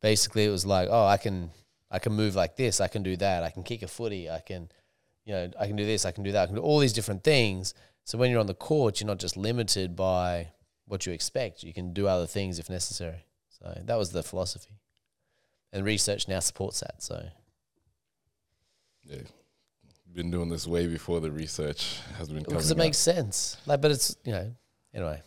basically 0.00 0.44
it 0.44 0.50
was 0.50 0.64
like, 0.64 0.88
oh, 0.88 1.04
I 1.04 1.16
can 1.16 1.50
I 1.90 1.98
can 1.98 2.12
move 2.12 2.36
like 2.36 2.54
this, 2.54 2.80
I 2.80 2.86
can 2.86 3.02
do 3.02 3.16
that, 3.16 3.42
I 3.42 3.50
can 3.50 3.64
kick 3.64 3.82
a 3.82 3.88
footy, 3.88 4.30
I 4.30 4.38
can, 4.38 4.70
you 5.24 5.32
know, 5.32 5.50
I 5.58 5.66
can 5.66 5.74
do 5.74 5.84
this, 5.84 6.04
I 6.04 6.12
can 6.12 6.22
do 6.22 6.30
that, 6.30 6.44
I 6.44 6.46
can 6.46 6.54
do 6.54 6.62
all 6.62 6.78
these 6.78 6.92
different 6.92 7.24
things. 7.24 7.74
So 8.04 8.18
when 8.18 8.30
you're 8.30 8.40
on 8.40 8.46
the 8.46 8.54
court, 8.54 9.00
you're 9.00 9.06
not 9.06 9.18
just 9.18 9.36
limited 9.36 9.94
by 9.94 10.48
what 10.86 11.06
you 11.06 11.12
expect. 11.12 11.62
You 11.62 11.72
can 11.72 11.92
do 11.92 12.06
other 12.08 12.26
things 12.26 12.58
if 12.58 12.68
necessary. 12.68 13.24
So 13.48 13.80
that 13.84 13.96
was 13.98 14.10
the 14.10 14.22
philosophy, 14.22 14.80
and 15.72 15.84
research 15.84 16.26
now 16.28 16.40
supports 16.40 16.80
that. 16.80 17.02
So 17.02 17.22
yeah, 19.04 19.18
been 20.14 20.30
doing 20.30 20.48
this 20.48 20.66
way 20.66 20.86
before 20.86 21.20
the 21.20 21.30
research 21.30 21.98
has 22.18 22.28
been 22.28 22.44
coming. 22.44 22.56
because 22.56 22.70
it 22.70 22.74
out. 22.74 22.78
makes 22.78 22.98
sense. 22.98 23.56
Like, 23.66 23.80
but 23.80 23.90
it's 23.90 24.16
you 24.24 24.32
know, 24.32 24.50
anyway, 24.94 25.22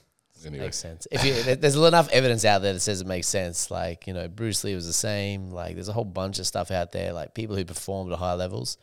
Anyway. 0.45 0.65
makes 0.65 0.77
sense. 0.77 1.07
If 1.11 1.23
you, 1.23 1.55
there's 1.55 1.75
enough 1.75 2.09
evidence 2.09 2.43
out 2.43 2.61
there 2.61 2.73
that 2.73 2.79
says 2.79 3.01
it 3.01 3.07
makes 3.07 3.27
sense. 3.27 3.71
Like 3.71 4.07
you 4.07 4.13
know, 4.13 4.27
Bruce 4.27 4.63
Lee 4.63 4.75
was 4.75 4.87
the 4.87 4.93
same. 4.93 5.51
Like 5.51 5.75
there's 5.75 5.89
a 5.89 5.93
whole 5.93 6.05
bunch 6.05 6.39
of 6.39 6.47
stuff 6.47 6.71
out 6.71 6.91
there. 6.91 7.13
Like 7.13 7.33
people 7.33 7.55
who 7.55 7.65
performed 7.65 8.11
at 8.11 8.19
high 8.19 8.33
levels 8.33 8.77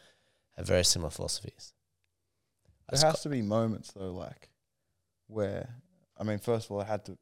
have 0.57 0.66
very 0.66 0.84
similar 0.84 1.11
philosophies. 1.11 1.72
There 2.91 3.11
has 3.11 3.22
to 3.22 3.28
be 3.28 3.43
moments 3.43 3.93
though, 3.93 4.12
like 4.12 4.49
where 5.26 5.68
I 6.18 6.24
mean, 6.24 6.38
first 6.38 6.66
of 6.66 6.72
all, 6.72 6.80
I 6.80 6.84
had 6.84 7.05
to. 7.07 7.16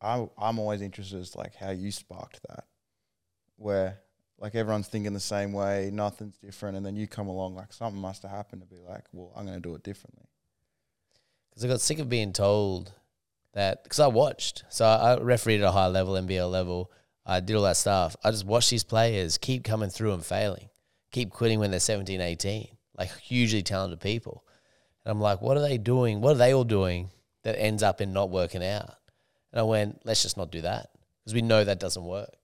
I 0.00 0.26
I'm 0.38 0.58
always 0.58 0.80
interested 0.82 1.20
as 1.20 1.34
like 1.36 1.54
how 1.56 1.70
you 1.70 1.90
sparked 1.92 2.40
that, 2.48 2.64
where 3.56 3.98
like 4.38 4.54
everyone's 4.54 4.88
thinking 4.88 5.12
the 5.12 5.20
same 5.20 5.52
way, 5.52 5.90
nothing's 5.92 6.36
different, 6.38 6.76
and 6.76 6.86
then 6.86 6.94
you 6.96 7.06
come 7.08 7.26
along, 7.26 7.54
like 7.56 7.72
something 7.72 8.00
must 8.00 8.22
have 8.22 8.30
happened 8.30 8.62
to 8.62 8.68
be 8.68 8.78
like, 8.80 9.04
well, 9.12 9.32
I'm 9.36 9.46
gonna 9.46 9.60
do 9.60 9.74
it 9.74 9.82
differently. 9.82 10.26
because 11.50 11.64
I 11.64 11.68
got 11.68 11.80
sick 11.80 11.98
of 11.98 12.08
being 12.08 12.32
told 12.32 12.92
that 13.54 13.82
because 13.82 13.98
I 14.00 14.06
watched. 14.06 14.64
So 14.68 14.84
I 14.86 15.14
I 15.14 15.18
refereed 15.20 15.60
at 15.60 15.68
a 15.68 15.72
high 15.72 15.88
level, 15.88 16.14
NBL 16.14 16.50
level. 16.50 16.90
I 17.26 17.40
did 17.40 17.56
all 17.56 17.62
that 17.64 17.76
stuff. 17.76 18.16
I 18.24 18.30
just 18.30 18.46
watched 18.46 18.70
these 18.70 18.84
players 18.84 19.36
keep 19.36 19.62
coming 19.64 19.90
through 19.90 20.14
and 20.14 20.24
failing, 20.24 20.70
keep 21.10 21.30
quitting 21.30 21.58
when 21.58 21.70
they're 21.70 21.80
17, 21.80 22.20
18, 22.22 22.68
like 22.96 23.14
hugely 23.18 23.62
talented 23.62 24.00
people. 24.00 24.44
And 25.08 25.16
I'm 25.16 25.22
like, 25.22 25.40
what 25.40 25.56
are 25.56 25.66
they 25.66 25.78
doing? 25.78 26.20
What 26.20 26.32
are 26.32 26.38
they 26.38 26.52
all 26.52 26.64
doing 26.64 27.08
that 27.42 27.58
ends 27.58 27.82
up 27.82 28.02
in 28.02 28.12
not 28.12 28.28
working 28.28 28.62
out? 28.62 28.94
And 29.50 29.58
I 29.58 29.62
went, 29.62 30.02
let's 30.04 30.20
just 30.20 30.36
not 30.36 30.52
do 30.52 30.60
that 30.60 30.90
because 31.24 31.32
we 31.32 31.40
know 31.40 31.64
that 31.64 31.80
doesn't 31.80 32.04
work. 32.04 32.36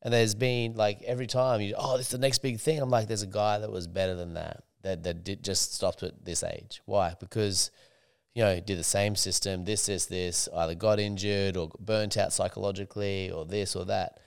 And 0.00 0.14
there's 0.14 0.34
been 0.34 0.72
like 0.72 1.02
every 1.02 1.26
time 1.26 1.60
you, 1.60 1.74
oh, 1.76 1.98
this 1.98 2.06
is 2.06 2.12
the 2.12 2.16
next 2.16 2.38
big 2.38 2.60
thing. 2.60 2.80
I'm 2.80 2.88
like, 2.88 3.08
there's 3.08 3.20
a 3.20 3.26
guy 3.26 3.58
that 3.58 3.70
was 3.70 3.86
better 3.86 4.14
than 4.14 4.32
that, 4.34 4.62
that 4.84 5.02
that 5.02 5.22
did 5.22 5.44
just 5.44 5.74
stopped 5.74 6.02
at 6.02 6.24
this 6.24 6.42
age. 6.42 6.80
Why? 6.86 7.14
Because 7.20 7.70
you 8.34 8.42
know, 8.42 8.58
did 8.58 8.78
the 8.78 8.84
same 8.84 9.14
system, 9.14 9.66
this, 9.66 9.84
this, 9.84 10.06
this, 10.06 10.48
either 10.54 10.74
got 10.74 10.98
injured 10.98 11.58
or 11.58 11.70
burnt 11.78 12.16
out 12.16 12.32
psychologically 12.32 13.30
or 13.30 13.44
this 13.44 13.76
or 13.76 13.84
that. 13.84 14.20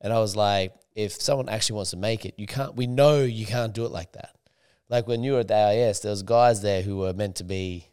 And 0.00 0.12
I 0.12 0.18
was 0.18 0.34
like, 0.34 0.74
if 0.96 1.12
someone 1.12 1.48
actually 1.48 1.76
wants 1.76 1.90
to 1.90 1.98
make 1.98 2.24
it, 2.24 2.34
you 2.36 2.48
can't, 2.48 2.74
we 2.74 2.88
know 2.88 3.22
you 3.22 3.46
can't 3.46 3.72
do 3.72 3.84
it 3.84 3.92
like 3.92 4.12
that. 4.14 4.34
Like 4.88 5.06
when 5.06 5.22
you 5.22 5.32
were 5.32 5.40
at 5.40 5.48
the 5.48 5.54
AIS, 5.54 6.00
there 6.00 6.10
was 6.10 6.22
guys 6.22 6.62
there 6.62 6.82
who 6.82 6.96
were 6.96 7.12
meant 7.12 7.36
to 7.36 7.44
be, 7.44 7.88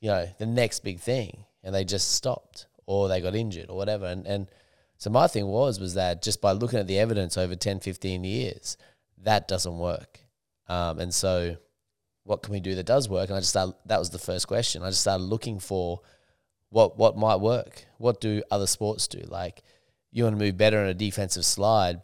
you 0.00 0.10
know, 0.10 0.26
the 0.38 0.46
next 0.46 0.80
big 0.80 1.00
thing 1.00 1.44
and 1.62 1.74
they 1.74 1.84
just 1.84 2.12
stopped 2.14 2.66
or 2.86 3.08
they 3.08 3.20
got 3.20 3.34
injured 3.34 3.70
or 3.70 3.76
whatever. 3.76 4.06
And, 4.06 4.26
and 4.26 4.48
so 4.98 5.10
my 5.10 5.26
thing 5.26 5.46
was, 5.46 5.80
was 5.80 5.94
that 5.94 6.22
just 6.22 6.40
by 6.40 6.52
looking 6.52 6.78
at 6.78 6.86
the 6.86 6.98
evidence 6.98 7.36
over 7.36 7.56
10, 7.56 7.80
15 7.80 8.24
years, 8.24 8.76
that 9.22 9.48
doesn't 9.48 9.78
work. 9.78 10.20
Um, 10.68 11.00
and 11.00 11.12
so 11.12 11.56
what 12.24 12.42
can 12.42 12.52
we 12.52 12.60
do 12.60 12.74
that 12.74 12.86
does 12.86 13.08
work? 13.08 13.28
And 13.28 13.36
I 13.36 13.40
just 13.40 13.50
started, 13.50 13.74
that 13.86 13.98
was 13.98 14.10
the 14.10 14.18
first 14.18 14.46
question. 14.46 14.82
I 14.82 14.90
just 14.90 15.00
started 15.00 15.24
looking 15.24 15.58
for 15.58 16.00
what 16.70 16.98
what 16.98 17.16
might 17.16 17.36
work. 17.36 17.86
What 17.98 18.20
do 18.20 18.42
other 18.50 18.66
sports 18.66 19.06
do? 19.06 19.20
Like 19.26 19.62
you 20.10 20.24
want 20.24 20.38
to 20.38 20.44
move 20.44 20.56
better 20.56 20.82
in 20.82 20.88
a 20.88 20.94
defensive 20.94 21.44
slide, 21.44 22.00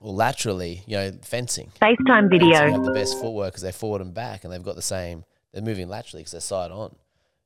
or 0.00 0.12
laterally, 0.12 0.82
you 0.86 0.96
know, 0.96 1.12
fencing. 1.22 1.70
FaceTime 1.80 2.06
Fencing 2.06 2.28
video. 2.28 2.70
have 2.70 2.84
the 2.84 2.92
best 2.92 3.18
footwork 3.20 3.52
because 3.52 3.62
they're 3.62 3.72
forward 3.72 4.02
and 4.02 4.14
back, 4.14 4.44
and 4.44 4.52
they've 4.52 4.62
got 4.62 4.76
the 4.76 4.82
same. 4.82 5.24
They're 5.52 5.62
moving 5.62 5.88
laterally 5.88 6.22
because 6.22 6.32
they're 6.32 6.40
side 6.40 6.70
on. 6.70 6.94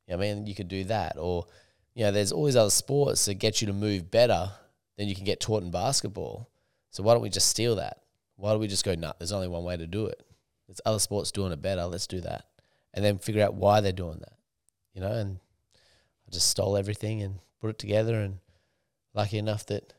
You 0.07 0.17
know 0.17 0.23
I 0.23 0.35
mean, 0.35 0.47
you 0.47 0.55
could 0.55 0.69
do 0.69 0.85
that, 0.85 1.17
or 1.19 1.47
you 1.95 2.05
know, 2.05 2.13
there's 2.13 2.33
always 2.33 2.57
other 2.57 2.71
sports 2.71 3.25
that 3.27 3.35
get 3.35 3.61
you 3.61 3.67
to 3.67 3.73
move 3.73 4.11
better 4.11 4.53
than 4.97 5.09
you 5.09 5.15
can 5.15 5.25
get 5.25 5.41
taught 5.41 5.63
in 5.63 5.71
basketball. 5.71 6.49
So 6.91 7.03
why 7.03 7.15
don't 7.15 7.23
we 7.23 7.31
just 7.31 7.49
steal 7.49 7.77
that? 7.77 7.99
Why 8.37 8.51
don't 8.51 8.61
we 8.61 8.69
just 8.69 8.85
go, 8.85 8.95
nah, 8.95 9.13
there's 9.19 9.33
only 9.33 9.49
one 9.49 9.65
way 9.65 9.77
to 9.77 9.87
do 9.87 10.07
it. 10.07 10.23
There's 10.67 10.81
other 10.87 10.99
sports 10.99 11.31
doing 11.31 11.53
it 11.53 11.63
better. 11.63 11.85
Let's 11.85 12.07
do 12.07 12.21
that. 12.21 12.45
And 12.95 13.05
then 13.05 13.19
figure 13.19 13.45
out 13.45 13.55
why 13.55 13.81
they're 13.81 13.93
doing 13.93 14.19
that. 14.21 14.33
You 14.95 15.01
know, 15.01 15.13
and 15.13 15.41
I 16.27 16.31
just 16.31 16.49
stole 16.49 16.77
everything 16.77 17.23
and 17.23 17.39
put 17.61 17.71
it 17.71 17.79
together 17.79 18.21
and 18.21 18.39
lucky 19.15 19.39
enough 19.39 19.67
that 19.67 19.93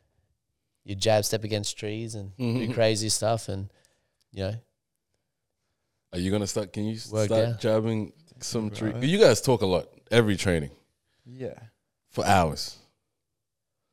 you 0.83 0.95
jab 0.95 1.23
step 1.25 1.43
against 1.43 1.77
trees 1.77 2.15
and 2.15 2.35
do 2.37 2.73
crazy 2.73 3.09
stuff 3.09 3.49
and 3.49 3.69
you 4.31 4.43
know, 4.43 4.55
Are 6.13 6.19
you 6.19 6.31
gonna 6.31 6.47
start? 6.47 6.73
Can 6.73 6.85
you 6.85 6.97
Work 7.11 7.25
start 7.27 7.45
out. 7.45 7.59
jabbing 7.59 8.13
some 8.39 8.67
about 8.67 8.77
tree? 8.77 8.93
You 9.07 9.19
guys 9.19 9.41
talk 9.41 9.61
a 9.61 9.65
lot 9.65 9.87
every 10.09 10.35
training 10.37 10.71
Yeah, 11.25 11.53
for 12.09 12.25
hours. 12.25 12.77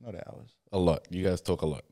not 0.00 0.14
hours. 0.14 0.50
A 0.72 0.78
lot. 0.78 1.06
You 1.10 1.24
guys 1.24 1.40
talk 1.40 1.62
a 1.62 1.66
lot. 1.66 1.84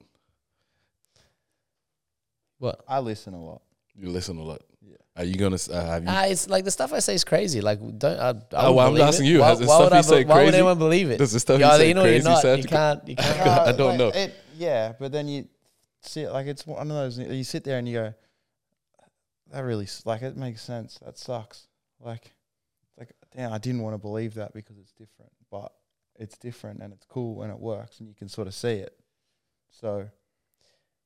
what? 2.59 2.81
I 2.89 3.01
listen 3.01 3.35
a 3.35 3.43
lot. 3.45 3.63
You 3.95 4.11
listen 4.11 4.37
a 4.39 4.43
lot. 4.43 4.63
Yeah. 4.83 4.97
Are 5.17 5.25
you 5.25 5.37
gonna 5.37 5.55
s- 5.55 5.71
uh, 5.71 5.85
have 5.85 6.03
you? 6.05 6.09
Ah, 6.11 6.27
it's 6.27 6.49
like 6.49 6.65
the 6.65 6.71
stuff 6.71 6.93
I 6.93 6.99
say 7.01 7.15
is 7.15 7.25
crazy. 7.25 7.61
Like, 7.61 7.79
don't. 7.99 8.19
I, 8.19 8.29
I 8.29 8.31
Oh, 8.31 8.33
wouldn't 8.33 8.53
well, 8.53 8.79
I'm 8.81 8.93
believe 8.93 9.09
asking 9.09 9.27
it. 9.27 9.31
you, 9.31 9.41
Why, 9.41 9.55
why 9.55 9.65
stuff 9.65 9.81
would 9.81 9.93
you 9.93 9.99
I 9.99 10.01
say 10.03 10.23
be- 10.25 10.29
Why 10.29 10.45
would 10.45 10.55
anyone 10.55 10.79
believe 10.79 11.11
it? 11.11 11.19
Does 11.19 11.33
the 11.33 11.41
stuff 11.41 11.59
You're 11.61 11.71
you 11.73 11.77
say 11.79 11.91
in 11.91 11.99
or 11.99 12.03
you're 12.09 12.23
crazy, 12.23 12.29
not. 12.49 12.59
You 12.59 12.65
can't. 12.65 13.09
You 13.09 13.17
can't. 13.17 13.49
I 13.49 13.73
don't 13.73 13.89
like, 13.91 13.99
know. 13.99 14.09
It, 14.09 14.35
yeah, 14.57 14.93
but 14.99 15.13
then 15.13 15.29
you 15.29 15.49
see 16.03 16.23
it 16.23 16.33
like 16.33 16.47
it's 16.47 16.67
one 16.67 16.91
of 16.91 16.97
those. 16.97 17.19
You 17.19 17.45
sit 17.45 17.65
there 17.65 17.79
and 17.79 17.89
you 17.89 17.95
go, 17.95 18.15
"That 19.53 19.61
really 19.61 19.89
like 20.05 20.23
it 20.23 20.37
makes 20.37 20.63
sense. 20.63 20.99
That 21.05 21.19
sucks." 21.19 21.67
Like, 22.01 22.35
like 22.99 23.13
damn, 23.35 23.53
I 23.53 23.59
didn't 23.59 23.83
want 23.83 23.95
to 23.95 23.99
believe 23.99 24.35
that 24.35 24.53
because 24.53 24.77
it's 24.79 24.93
different, 24.93 25.33
but 25.51 25.73
it's 26.19 26.37
different 26.39 26.81
and 26.81 26.93
it's 26.93 27.05
cool 27.07 27.43
and 27.43 27.53
it 27.53 27.59
works 27.59 28.01
and 28.01 28.09
you 28.09 28.15
can 28.15 28.29
sort 28.29 28.47
of 28.49 28.55
see 28.55 28.75
it. 28.75 28.99
So 29.71 30.09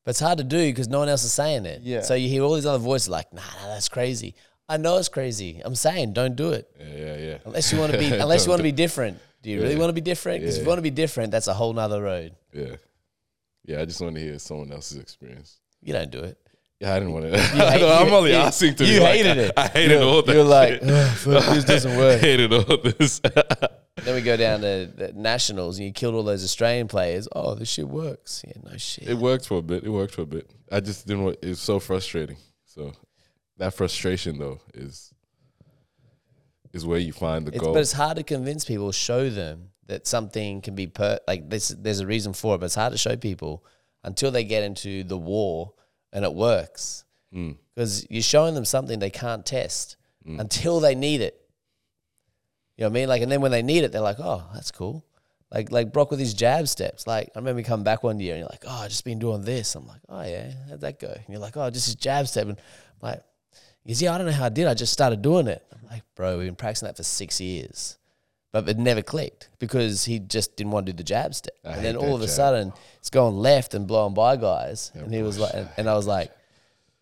But 0.04 0.10
it's 0.10 0.20
hard 0.20 0.38
to 0.38 0.44
do 0.44 0.68
because 0.68 0.88
no 0.88 0.98
one 1.00 1.08
else 1.08 1.24
is 1.24 1.32
saying 1.32 1.66
it. 1.66 1.82
Yeah. 1.82 2.02
So 2.02 2.14
you 2.14 2.28
hear 2.28 2.42
all 2.42 2.54
these 2.54 2.66
other 2.66 2.78
voices 2.82 3.08
like, 3.08 3.32
nah, 3.32 3.42
nah, 3.62 3.68
that's 3.68 3.88
crazy. 3.88 4.34
I 4.68 4.76
know 4.76 4.98
it's 4.98 5.08
crazy. 5.08 5.60
I'm 5.64 5.74
saying, 5.74 6.12
don't 6.12 6.36
do 6.36 6.50
it 6.52 6.70
Yeah, 6.78 6.86
yeah, 6.96 7.16
yeah. 7.16 7.38
unless 7.44 7.72
you 7.72 7.78
want 7.78 7.92
to 7.92 7.98
be. 7.98 8.06
Unless 8.24 8.46
you 8.46 8.50
want 8.50 8.60
to 8.60 8.64
be 8.64 8.70
different. 8.72 9.18
Do 9.42 9.50
you 9.50 9.60
really 9.60 9.76
want 9.76 9.88
to 9.88 9.94
be 9.94 10.00
different? 10.00 10.40
Because 10.40 10.58
if 10.58 10.62
you 10.62 10.68
want 10.68 10.78
to 10.78 10.82
be 10.82 10.90
different, 10.90 11.32
that's 11.32 11.48
a 11.48 11.54
whole 11.54 11.72
nother 11.72 12.00
road. 12.02 12.36
Yeah, 12.52 12.76
yeah. 13.64 13.80
I 13.80 13.84
just 13.84 14.00
wanted 14.00 14.20
to 14.20 14.26
hear 14.26 14.38
someone 14.38 14.72
else's 14.72 14.98
experience. 14.98 15.58
You 15.82 15.92
don't 15.92 16.10
do 16.10 16.20
it. 16.20 16.38
Yeah, 16.80 16.94
I 16.94 16.98
didn't 16.98 17.12
want 17.12 17.26
to. 17.32 17.38
hate- 17.40 17.82
I'm 17.82 18.08
you- 18.08 18.14
only 18.14 18.30
you- 18.30 18.36
asking 18.36 18.74
to. 18.76 18.84
you 18.86 18.98
be 18.98 19.00
like, 19.00 19.14
hated 19.16 19.38
it. 19.38 19.52
I 19.56 19.66
hated 19.68 19.90
You're- 19.92 20.04
all 20.04 20.22
that. 20.22 20.34
you're 20.34 20.44
like, 20.44 20.80
this 20.80 21.64
doesn't 21.64 21.90
work. 21.96 22.00
I 22.00 22.14
work." 22.14 22.20
hated 22.20 22.52
all 22.52 22.76
this. 22.78 23.20
Then 24.02 24.14
we 24.14 24.22
go 24.22 24.34
down 24.34 24.62
to 24.62 24.90
the 24.96 25.12
nationals 25.14 25.76
and 25.76 25.84
you 25.86 25.92
killed 25.92 26.14
all 26.14 26.22
those 26.22 26.42
Australian 26.42 26.88
players. 26.88 27.28
Oh, 27.32 27.54
this 27.54 27.68
shit 27.68 27.86
works. 27.86 28.42
Yeah, 28.46 28.54
no 28.64 28.78
shit. 28.78 29.06
it 29.06 29.18
worked 29.18 29.46
for 29.46 29.58
a 29.58 29.62
bit. 29.62 29.84
It 29.84 29.90
worked 29.90 30.14
for 30.14 30.22
a 30.22 30.26
bit. 30.26 30.50
I 30.72 30.80
just 30.80 31.06
didn't. 31.06 31.24
want 31.24 31.36
It's 31.42 31.60
so 31.60 31.78
frustrating. 31.80 32.38
So 32.64 32.92
that 33.58 33.74
frustration 33.74 34.38
though 34.38 34.58
is 34.72 35.12
is 36.72 36.86
where 36.86 36.98
you 36.98 37.12
find 37.12 37.46
the 37.46 37.50
It's, 37.52 37.60
goal. 37.60 37.74
but 37.74 37.80
it's 37.80 37.92
hard 37.92 38.16
to 38.16 38.22
convince 38.22 38.64
people, 38.64 38.90
show 38.92 39.28
them 39.28 39.70
that 39.90 40.06
something 40.06 40.60
can 40.62 40.74
be 40.74 40.86
per 40.86 41.18
like 41.28 41.50
this. 41.50 41.68
There's 41.68 42.00
a 42.00 42.06
reason 42.06 42.32
for 42.32 42.54
it, 42.54 42.58
but 42.58 42.66
it's 42.66 42.76
hard 42.76 42.92
to 42.92 42.98
show 42.98 43.16
people 43.16 43.64
until 44.04 44.30
they 44.30 44.44
get 44.44 44.62
into 44.62 45.04
the 45.04 45.18
war 45.18 45.74
and 46.12 46.24
it 46.24 46.32
works. 46.32 47.04
Mm. 47.34 47.56
Because 47.74 48.06
you're 48.08 48.22
showing 48.22 48.54
them 48.54 48.64
something 48.64 48.98
they 48.98 49.10
can't 49.10 49.44
test 49.44 49.96
until 50.26 50.80
they 50.80 50.94
need 50.94 51.20
it. 51.20 51.40
You 52.76 52.84
know 52.84 52.88
what 52.88 52.92
I 52.92 53.00
mean? 53.00 53.08
Like, 53.08 53.22
and 53.22 53.32
then 53.32 53.40
when 53.40 53.50
they 53.50 53.62
need 53.62 53.84
it, 53.84 53.90
they're 53.90 54.00
like, 54.00 54.20
"Oh, 54.20 54.48
that's 54.54 54.70
cool." 54.70 55.04
Like, 55.50 55.72
like 55.72 55.92
Brock 55.92 56.10
with 56.10 56.20
his 56.20 56.34
jab 56.34 56.68
steps. 56.68 57.06
Like, 57.06 57.30
I 57.34 57.38
remember 57.38 57.62
coming 57.62 57.84
back 57.84 58.04
one 58.04 58.20
year 58.20 58.34
and 58.34 58.40
you're 58.40 58.48
like, 58.48 58.64
"Oh, 58.66 58.82
I 58.82 58.88
just 58.88 59.04
been 59.04 59.18
doing 59.18 59.42
this." 59.42 59.74
I'm 59.74 59.86
like, 59.86 60.00
"Oh 60.08 60.22
yeah, 60.22 60.52
how'd 60.68 60.80
that 60.82 61.00
go?" 61.00 61.08
And 61.08 61.24
you're 61.28 61.40
like, 61.40 61.56
"Oh, 61.56 61.68
just 61.70 61.86
his 61.86 61.96
jab 61.96 62.28
step." 62.28 62.46
And 62.46 62.58
I'm 62.58 63.08
like, 63.08 63.22
he 63.82 63.90
goes, 63.90 64.00
"Yeah, 64.00 64.14
I 64.14 64.18
don't 64.18 64.26
know 64.28 64.32
how 64.32 64.46
I 64.46 64.50
did. 64.50 64.66
I 64.66 64.74
just 64.74 64.92
started 64.92 65.20
doing 65.20 65.48
it." 65.48 65.64
I'm 65.72 65.88
like, 65.90 66.02
"Bro, 66.14 66.38
we've 66.38 66.46
been 66.46 66.54
practicing 66.54 66.86
that 66.86 66.96
for 66.96 67.02
six 67.02 67.40
years." 67.40 67.98
But 68.52 68.68
it 68.68 68.78
never 68.78 69.00
clicked 69.00 69.48
because 69.60 70.04
he 70.06 70.18
just 70.18 70.56
didn't 70.56 70.72
want 70.72 70.86
to 70.86 70.92
do 70.92 70.96
the 70.96 71.04
jab 71.04 71.34
step. 71.34 71.54
I 71.64 71.74
and 71.74 71.84
then 71.84 71.96
all 71.96 72.16
of 72.16 72.20
a 72.20 72.26
jab. 72.26 72.34
sudden, 72.34 72.72
it's 72.98 73.10
going 73.10 73.36
left 73.36 73.74
and 73.74 73.86
blowing 73.86 74.12
by 74.12 74.36
guys. 74.36 74.90
Yeah, 74.94 75.02
and 75.02 75.14
he 75.14 75.22
was 75.22 75.38
like, 75.38 75.54
and, 75.54 75.68
and 75.76 75.88
I 75.88 75.94
was 75.94 76.06
like, 76.06 76.32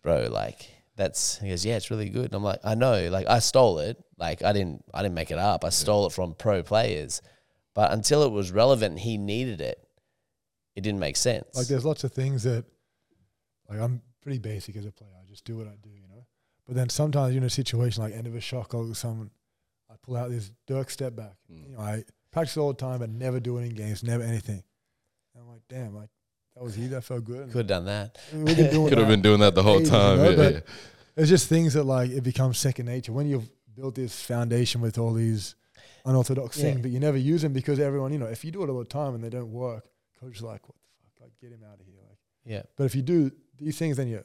bro, 0.03 0.27
like 0.29 0.69
that's 0.95 1.39
he 1.39 1.49
goes, 1.49 1.65
yeah, 1.65 1.77
it's 1.77 1.89
really 1.89 2.09
good. 2.09 2.25
And 2.25 2.35
I'm 2.35 2.43
like, 2.43 2.59
I 2.63 2.75
know, 2.75 3.09
like 3.09 3.27
I 3.27 3.39
stole 3.39 3.79
it. 3.79 3.97
Like 4.17 4.43
I 4.43 4.53
didn't 4.53 4.83
I 4.93 5.01
didn't 5.01 5.15
make 5.15 5.31
it 5.31 5.39
up. 5.39 5.65
I 5.65 5.69
stole 5.69 6.05
it 6.05 6.11
from 6.11 6.35
pro 6.35 6.61
players. 6.61 7.21
But 7.73 7.93
until 7.93 8.23
it 8.23 8.31
was 8.31 8.51
relevant 8.51 8.99
he 8.99 9.17
needed 9.17 9.61
it, 9.61 9.83
it 10.75 10.81
didn't 10.81 10.99
make 10.99 11.15
sense. 11.15 11.55
Like 11.55 11.67
there's 11.67 11.85
lots 11.85 12.03
of 12.03 12.11
things 12.11 12.43
that, 12.43 12.65
like 13.69 13.79
I'm 13.79 14.01
pretty 14.21 14.39
basic 14.39 14.75
as 14.75 14.85
a 14.85 14.91
player. 14.91 15.11
I 15.19 15.25
just 15.27 15.45
do 15.45 15.57
what 15.57 15.67
I 15.67 15.75
do, 15.81 15.89
you 15.89 16.07
know. 16.07 16.25
But 16.67 16.75
then 16.75 16.89
sometimes 16.89 17.33
you're 17.33 17.41
in 17.41 17.47
a 17.47 17.49
situation 17.49 18.03
like 18.03 18.13
end 18.13 18.27
of 18.27 18.35
a 18.35 18.41
shot 18.41 18.69
goal 18.69 18.87
with 18.87 18.97
someone, 18.97 19.31
I 19.33 19.38
pull 20.09 20.17
out 20.17 20.29
this 20.31 20.51
Dirk 20.67 20.89
step 20.89 21.15
back. 21.15 21.33
Mm. 21.51 21.65
You 21.69 21.73
know, 21.75 21.79
I 21.81 22.03
practice 22.31 22.57
all 22.57 22.69
the 22.73 22.79
time, 22.79 22.99
but 22.99 23.09
never 23.09 23.39
do 23.39 23.57
it 23.59 23.61
in 23.63 23.69
games, 23.75 24.03
never 24.03 24.23
anything. 24.23 24.63
And 25.35 25.43
I'm 25.43 25.47
like, 25.49 25.61
damn, 25.69 25.95
like 25.95 26.09
that 26.55 26.63
was 26.63 26.73
he 26.75 26.87
that 26.87 27.03
felt 27.03 27.23
good. 27.25 27.47
Could 27.51 27.57
have 27.59 27.67
done 27.67 27.85
that. 27.85 28.17
we've 28.33 28.57
been 28.57 28.71
doing 28.71 28.89
Could 28.89 28.97
have 28.97 29.07
been 29.07 29.21
doing 29.21 29.39
that 29.41 29.53
the 29.55 29.63
whole 29.63 29.77
ages, 29.77 29.89
you 29.91 29.95
time. 29.97 30.17
know, 30.17 30.29
yeah, 30.31 30.49
yeah. 30.49 30.59
It's 31.15 31.29
just 31.29 31.47
things 31.47 31.73
that 31.73 31.83
like 31.83 32.09
it 32.11 32.23
becomes 32.23 32.57
second 32.57 32.85
nature 32.87 33.11
when 33.13 33.27
you've 33.27 33.49
built 33.75 33.95
this 33.95 34.19
foundation 34.21 34.81
with 34.81 34.97
all 34.97 35.13
these 35.13 35.55
unorthodox 36.05 36.57
Yeah. 36.57 36.63
things, 36.63 36.81
but 36.81 36.91
you 36.91 36.99
never 36.99 37.17
use 37.17 37.41
them 37.43 37.53
because 37.53 37.79
everyone, 37.79 38.11
you 38.13 38.19
know, 38.19 38.25
if 38.25 38.43
you 38.43 38.51
do 38.51 38.63
it 38.63 38.69
all 38.69 38.79
the 38.79 38.85
time 38.85 39.13
and 39.15 39.23
they 39.23 39.29
don't 39.29 39.51
work, 39.51 39.85
coach 40.19 40.37
is 40.37 40.41
like, 40.41 40.67
what 40.67 40.75
the 40.75 40.87
fuck, 41.21 41.21
like 41.27 41.31
get 41.41 41.51
him 41.51 41.63
out 41.71 41.79
of 41.79 41.85
here. 41.85 41.99
Like, 42.07 42.17
Yeah. 42.45 42.63
but 42.77 42.85
if 42.85 42.95
you 42.95 43.01
do 43.03 43.31
these 43.57 43.77
things, 43.77 43.97
then 43.97 44.07
you 44.07 44.23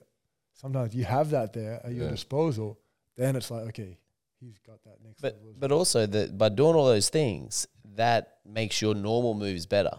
sometimes 0.55 0.95
you 0.95 1.05
have 1.05 1.31
that 1.31 1.53
there 1.53 1.85
at 1.85 1.93
your 1.93 2.05
Yeah. 2.07 2.11
disposal. 2.13 2.79
Then 3.17 3.37
it's 3.37 3.51
like, 3.51 3.67
okay, 3.69 3.99
he's 4.45 4.59
got 4.59 4.83
that 4.85 4.97
next 5.05 5.21
But 5.21 5.35
level. 5.35 5.51
as 5.51 5.57
but 5.57 5.73
also 5.73 6.07
that 6.07 6.37
by 6.37 6.49
doing 6.49 6.75
all 6.75 6.87
those 6.87 7.09
things, 7.09 7.67
that 7.97 8.39
makes 8.45 8.83
your 8.83 8.95
normal 8.95 9.35
moves 9.35 9.67
better. 9.67 9.99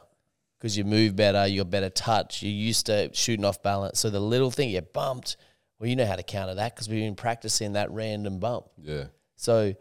Because 0.58 0.78
you 0.78 0.86
move 0.86 1.16
better, 1.16 1.46
you 1.46 1.62
got 1.64 1.70
better 1.70 1.90
touch, 1.90 2.42
you're 2.42 2.52
used 2.52 2.86
to 2.88 3.10
shooting 3.14 3.46
off 3.46 3.62
balance. 3.62 4.00
So 4.00 4.10
the 4.10 4.20
little 4.22 4.50
thing 4.52 4.70
you 4.70 4.82
bumped, 4.82 5.38
well, 5.78 5.90
you 5.90 5.96
know 5.96 6.06
how 6.06 6.16
to 6.16 6.24
counter 6.24 6.56
that 6.56 6.74
because 6.74 6.88
we've 6.90 7.02
been 7.02 7.16
practicing 7.16 7.74
that 7.74 7.92
random 7.92 8.40
bump. 8.40 8.66
yeah. 8.82 9.06
So 9.36 9.76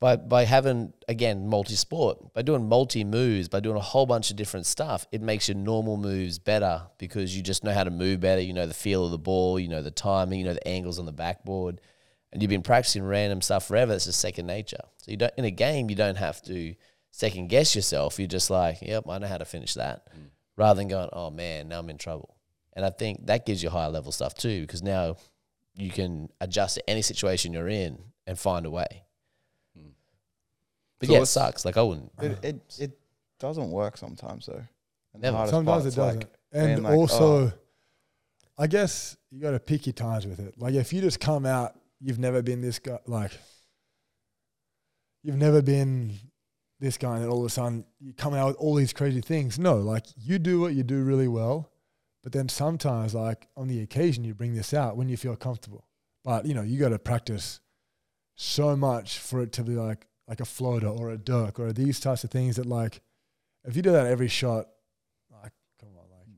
by 0.00 0.16
by 0.16 0.44
having 0.44 0.92
again 1.08 1.48
multi 1.48 1.74
sport, 1.74 2.34
by 2.34 2.42
doing 2.42 2.68
multi 2.68 3.02
moves, 3.04 3.48
by 3.48 3.60
doing 3.60 3.76
a 3.76 3.80
whole 3.80 4.06
bunch 4.06 4.30
of 4.30 4.36
different 4.36 4.66
stuff, 4.66 5.06
it 5.10 5.22
makes 5.22 5.48
your 5.48 5.56
normal 5.56 5.96
moves 5.96 6.38
better 6.38 6.82
because 6.98 7.34
you 7.36 7.42
just 7.42 7.64
know 7.64 7.72
how 7.72 7.82
to 7.84 7.90
move 7.90 8.20
better. 8.20 8.40
You 8.40 8.52
know 8.52 8.66
the 8.66 8.74
feel 8.74 9.04
of 9.06 9.10
the 9.10 9.18
ball, 9.18 9.58
you 9.58 9.66
know 9.68 9.82
the 9.82 9.90
timing, 9.90 10.38
you 10.40 10.44
know 10.44 10.54
the 10.54 10.68
angles 10.68 10.98
on 10.98 11.06
the 11.06 11.12
backboard, 11.12 11.80
and 12.32 12.42
you've 12.42 12.50
been 12.50 12.62
practicing 12.62 13.04
random 13.04 13.40
stuff 13.40 13.66
forever. 13.66 13.94
It's 13.94 14.04
just 14.04 14.20
second 14.20 14.46
nature. 14.46 14.82
So 14.98 15.10
you 15.10 15.16
don't 15.16 15.32
in 15.36 15.44
a 15.44 15.50
game 15.50 15.90
you 15.90 15.96
don't 15.96 16.16
have 16.16 16.42
to 16.42 16.74
second 17.10 17.48
guess 17.48 17.74
yourself. 17.74 18.18
You're 18.18 18.28
just 18.28 18.50
like, 18.50 18.78
yep, 18.82 19.04
I 19.08 19.18
know 19.18 19.26
how 19.26 19.38
to 19.38 19.44
finish 19.44 19.74
that, 19.74 20.06
mm. 20.14 20.26
rather 20.56 20.78
than 20.78 20.88
going, 20.88 21.08
oh 21.12 21.30
man, 21.30 21.68
now 21.68 21.80
I'm 21.80 21.90
in 21.90 21.98
trouble. 21.98 22.36
And 22.74 22.84
I 22.84 22.90
think 22.90 23.26
that 23.26 23.44
gives 23.44 23.62
you 23.62 23.70
higher 23.70 23.90
level 23.90 24.12
stuff 24.12 24.34
too 24.34 24.60
because 24.62 24.82
now 24.82 25.16
you 25.74 25.90
can 25.90 26.28
adjust 26.40 26.76
to 26.76 26.90
any 26.90 27.02
situation 27.02 27.52
you're 27.52 27.68
in 27.68 27.98
and 28.26 28.38
find 28.38 28.66
a 28.66 28.70
way. 28.70 29.04
Mm. 29.78 29.92
But 30.98 31.08
So 31.08 31.14
yeah, 31.14 31.22
it 31.22 31.26
sucks. 31.26 31.64
Like 31.64 31.76
I 31.76 31.82
wouldn't. 31.82 32.12
it 32.20 32.44
it, 32.44 32.76
it 32.78 32.98
doesn't 33.40 33.70
work 33.70 33.96
sometimes 33.96 34.46
though. 34.46 34.62
And 35.14 35.22
Never. 35.22 35.36
hardest 35.36 35.56
Sometimes 35.56 35.86
it 35.86 35.94
doesn't. 35.94 36.26
and 36.52 36.82
like, 36.84 36.92
also, 36.92 37.46
oh. 37.46 37.52
I 38.58 38.66
guess 38.66 39.16
you 39.30 39.40
got 39.40 39.52
to 39.52 39.60
pick 39.60 39.86
your 39.86 39.92
times 39.94 40.26
with 40.26 40.40
it. 40.40 40.54
Like 40.58 40.74
if 40.74 40.92
you 40.92 41.00
just 41.00 41.20
come 41.20 41.46
out, 41.46 41.74
you've 42.00 42.18
never 42.18 42.42
been 42.42 42.60
this 42.60 42.78
guy. 42.78 42.98
Like 43.06 43.32
you've 45.22 45.36
never 45.36 45.62
been 45.62 46.14
this 46.80 46.96
guy, 46.96 47.14
and 47.14 47.24
then 47.24 47.30
all 47.30 47.40
of 47.40 47.46
a 47.46 47.50
sudden 47.50 47.84
you 48.00 48.12
come 48.12 48.34
out 48.34 48.48
with 48.48 48.56
all 48.56 48.74
these 48.74 48.92
crazy 48.92 49.20
things. 49.20 49.58
No, 49.58 49.76
like 49.76 50.06
you 50.16 50.38
do 50.38 50.60
what 50.60 50.74
you 50.74 50.82
do 50.82 51.02
really 51.02 51.28
well, 51.28 51.70
but 52.22 52.32
then 52.32 52.48
sometimes, 52.48 53.14
like 53.14 53.48
on 53.56 53.68
the 53.68 53.82
occasion, 53.82 54.24
you 54.24 54.34
bring 54.34 54.54
this 54.54 54.74
out 54.74 54.96
when 54.96 55.08
you 55.08 55.16
feel 55.16 55.36
comfortable. 55.36 55.86
But 56.24 56.46
you 56.46 56.54
know, 56.54 56.62
you 56.62 56.78
got 56.78 56.90
to 56.90 56.98
practice 56.98 57.60
so 58.34 58.76
much 58.76 59.18
for 59.18 59.42
it 59.42 59.52
to 59.52 59.64
be 59.64 59.74
like 59.74 60.06
like 60.28 60.40
a 60.40 60.44
floater 60.44 60.88
or 60.88 61.10
a 61.10 61.16
dirk 61.16 61.58
or 61.58 61.72
these 61.72 61.98
types 61.98 62.22
of 62.22 62.30
things 62.30 62.56
that 62.56 62.66
like 62.66 63.00
if 63.64 63.74
you 63.76 63.82
do 63.82 63.92
that 63.92 64.06
every 64.06 64.28
shot, 64.28 64.66
like 65.30 65.52
come 65.80 65.90
on, 65.96 66.04
like 66.10 66.28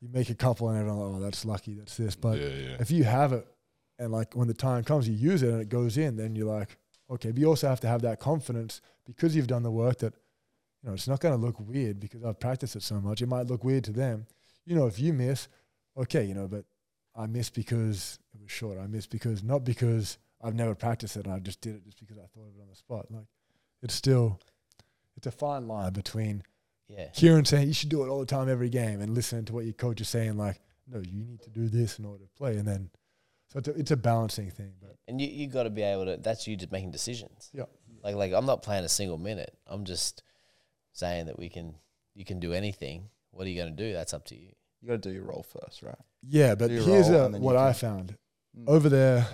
you 0.00 0.08
make 0.08 0.30
a 0.30 0.34
couple 0.34 0.68
and 0.68 0.78
everyone 0.78 1.12
like, 1.12 1.20
oh 1.20 1.24
that's 1.24 1.44
lucky, 1.44 1.74
that's 1.74 1.96
this. 1.96 2.16
But 2.16 2.38
yeah, 2.38 2.48
yeah. 2.48 2.76
if 2.80 2.90
you 2.90 3.04
have 3.04 3.32
it 3.32 3.46
and 4.00 4.10
like 4.10 4.34
when 4.34 4.48
the 4.48 4.54
time 4.54 4.82
comes 4.82 5.08
you 5.08 5.14
use 5.14 5.42
it 5.44 5.50
and 5.50 5.60
it 5.60 5.68
goes 5.68 5.96
in, 5.98 6.16
then 6.16 6.34
you're 6.34 6.46
like, 6.52 6.76
okay, 7.08 7.30
but 7.30 7.38
you 7.38 7.46
also 7.46 7.68
have 7.68 7.80
to 7.80 7.86
have 7.88 8.02
that 8.02 8.18
confidence 8.18 8.80
because 9.06 9.36
you've 9.36 9.46
done 9.46 9.62
the 9.62 9.70
work 9.70 9.98
that 9.98 10.14
you 10.82 10.88
know, 10.88 10.94
it's 10.94 11.06
not 11.06 11.20
gonna 11.20 11.36
look 11.36 11.60
weird 11.60 12.00
because 12.00 12.24
I've 12.24 12.40
practiced 12.40 12.74
it 12.74 12.82
so 12.82 13.00
much. 13.00 13.20
It 13.22 13.28
might 13.28 13.46
look 13.46 13.62
weird 13.62 13.84
to 13.84 13.92
them. 13.92 14.26
You 14.66 14.74
know, 14.74 14.86
if 14.86 14.98
you 14.98 15.12
miss, 15.12 15.46
okay, 15.96 16.24
you 16.24 16.34
know, 16.34 16.48
but 16.48 16.64
I 17.14 17.26
missed 17.26 17.54
because 17.54 18.18
it 18.34 18.40
was 18.40 18.50
short. 18.50 18.78
I 18.78 18.86
missed 18.86 19.10
because 19.10 19.42
not 19.42 19.64
because 19.64 20.18
I've 20.42 20.54
never 20.54 20.74
practiced 20.74 21.16
it 21.16 21.26
and 21.26 21.34
I 21.34 21.38
just 21.38 21.60
did 21.60 21.74
it 21.76 21.84
just 21.84 21.98
because 22.00 22.16
I 22.16 22.22
thought 22.34 22.48
of 22.48 22.56
it 22.56 22.62
on 22.62 22.68
the 22.70 22.76
spot. 22.76 23.06
Like 23.10 23.26
it's 23.82 23.94
still 23.94 24.40
it's 25.16 25.26
a 25.26 25.30
fine 25.30 25.68
line 25.68 25.92
between 25.92 26.42
Yeah. 26.88 27.08
hearing 27.14 27.44
saying 27.44 27.68
you 27.68 27.74
should 27.74 27.90
do 27.90 28.02
it 28.04 28.08
all 28.08 28.20
the 28.20 28.26
time 28.26 28.48
every 28.48 28.70
game 28.70 29.00
and 29.02 29.14
listening 29.14 29.44
to 29.46 29.52
what 29.52 29.64
your 29.64 29.74
coach 29.74 30.00
is 30.00 30.08
saying 30.08 30.38
like, 30.38 30.60
no, 30.88 31.00
you 31.00 31.24
need 31.24 31.42
to 31.42 31.50
do 31.50 31.68
this 31.68 31.98
in 31.98 32.04
order 32.06 32.24
to 32.24 32.30
play 32.38 32.56
and 32.56 32.66
then 32.66 32.90
so 33.52 33.58
it's 33.58 33.68
a, 33.68 33.72
it's 33.72 33.90
a 33.90 33.96
balancing 33.96 34.50
thing. 34.50 34.72
But 34.80 34.96
And 35.08 35.20
you 35.20 35.26
you 35.28 35.46
got 35.48 35.64
to 35.64 35.70
be 35.70 35.82
able 35.82 36.06
to. 36.06 36.16
That's 36.16 36.46
you 36.46 36.56
just 36.56 36.72
making 36.72 36.90
decisions. 36.92 37.50
yeah. 37.52 37.64
Like 38.02 38.14
like 38.16 38.32
I'm 38.32 38.46
not 38.46 38.62
playing 38.62 38.84
a 38.84 38.88
single 38.88 39.18
minute. 39.18 39.56
I'm 39.66 39.84
just 39.84 40.22
saying 40.92 41.26
that 41.26 41.38
we 41.38 41.48
can. 41.48 41.74
You 42.14 42.24
can 42.24 42.40
do 42.40 42.52
anything. 42.52 43.08
What 43.30 43.46
are 43.46 43.50
you 43.50 43.56
going 43.62 43.74
to 43.76 43.82
do? 43.86 43.92
That's 43.92 44.12
up 44.12 44.24
to 44.26 44.36
you. 44.36 44.50
You 44.80 44.88
got 44.88 45.02
to 45.02 45.08
do 45.08 45.14
your 45.14 45.24
role 45.24 45.44
first, 45.44 45.82
right? 45.82 45.94
Yeah, 46.26 46.54
but 46.54 46.70
here's 46.70 46.86
role 47.08 47.20
a, 47.20 47.24
and 47.26 47.34
then 47.34 47.40
you 47.42 47.46
what 47.46 47.56
I 47.56 47.72
found 47.72 48.16
Mm. 48.58 48.64
over 48.66 48.88
there 48.88 49.28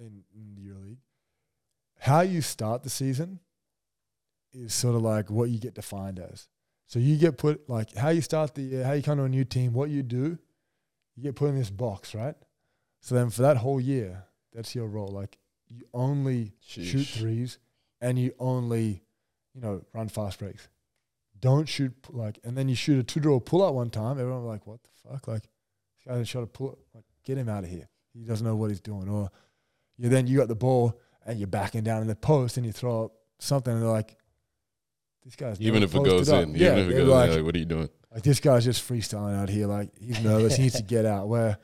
in, 0.00 0.24
in 0.34 0.54
the 0.56 0.62
EuroLeague. 0.68 0.98
How 2.00 2.22
you 2.22 2.40
start 2.42 2.82
the 2.82 2.90
season 2.90 3.38
is 4.52 4.74
sort 4.74 4.96
of 4.96 5.02
like 5.02 5.30
what 5.30 5.50
you 5.50 5.58
get 5.60 5.74
defined 5.74 6.18
as. 6.18 6.48
So 6.86 6.98
you 6.98 7.16
get 7.16 7.38
put 7.38 7.68
like 7.70 7.94
how 7.94 8.08
you 8.08 8.20
start 8.20 8.56
the 8.56 8.62
year, 8.62 8.84
how 8.84 8.92
you 8.94 9.02
come 9.04 9.18
to 9.18 9.24
a 9.24 9.28
new 9.28 9.44
team, 9.44 9.72
what 9.72 9.90
you 9.90 10.02
do, 10.02 10.36
you 11.14 11.22
get 11.22 11.36
put 11.36 11.48
in 11.50 11.56
this 11.58 11.70
box, 11.70 12.12
right? 12.14 12.34
So 13.00 13.14
then 13.14 13.30
for 13.30 13.42
that 13.42 13.58
whole 13.58 13.80
year, 13.80 14.24
That's 14.54 14.74
your 14.74 14.86
role. 14.88 15.08
Like 15.08 15.38
you 15.68 15.82
only 15.92 16.54
shoot 16.60 17.06
threes, 17.06 17.58
and 18.00 18.18
you 18.18 18.32
only, 18.38 19.02
you 19.54 19.60
know, 19.60 19.84
run 19.92 20.08
fast 20.08 20.38
breaks. 20.38 20.68
Don't 21.40 21.68
shoot 21.68 21.92
like, 22.10 22.38
and 22.42 22.56
then 22.56 22.68
you 22.68 22.74
shoot 22.74 22.98
a 22.98 23.02
two 23.02 23.20
draw 23.20 23.38
pull 23.38 23.64
out 23.64 23.74
one 23.74 23.90
time. 23.90 24.18
Everyone 24.18 24.42
was 24.44 24.48
like, 24.48 24.66
"What 24.66 24.80
the 24.82 25.08
fuck?" 25.08 25.28
Like, 25.28 25.42
this 25.42 26.04
guy 26.06 26.22
shot 26.24 26.42
a 26.42 26.46
pull. 26.46 26.70
up. 26.70 26.78
Like, 26.94 27.04
get 27.24 27.38
him 27.38 27.48
out 27.48 27.64
of 27.64 27.70
here. 27.70 27.88
He 28.14 28.24
doesn't 28.24 28.44
know 28.44 28.56
what 28.56 28.70
he's 28.70 28.80
doing. 28.80 29.08
Or 29.08 29.30
you 29.96 30.08
then 30.08 30.26
you 30.26 30.38
got 30.38 30.48
the 30.48 30.56
ball 30.56 30.98
and 31.26 31.38
you're 31.38 31.46
backing 31.46 31.84
down 31.84 32.00
in 32.02 32.08
the 32.08 32.16
post 32.16 32.56
and 32.56 32.64
you 32.66 32.72
throw 32.72 33.04
up 33.04 33.12
something 33.38 33.72
and 33.72 33.82
they're 33.82 33.88
like, 33.90 34.16
"This 35.24 35.36
guy's 35.36 35.60
Even 35.60 35.82
if 35.82 35.94
it 35.94 36.02
goes 36.04 36.28
up." 36.30 36.42
in, 36.44 36.54
Yeah, 36.54 36.72
even 36.72 36.78
if 36.78 36.90
it 36.90 36.96
goes 36.96 37.08
like, 37.08 37.30
in, 37.30 37.36
like, 37.36 37.44
what 37.44 37.54
are 37.54 37.58
you 37.58 37.64
doing? 37.66 37.88
like 38.12 38.22
this 38.22 38.40
guy's 38.40 38.64
just 38.64 38.88
freestyling 38.88 39.36
out 39.36 39.50
here. 39.50 39.66
Like 39.66 39.90
he's 39.98 40.18
nervous. 40.20 40.56
he 40.56 40.62
needs 40.62 40.76
to 40.76 40.82
get 40.82 41.04
out. 41.04 41.28
Where 41.28 41.58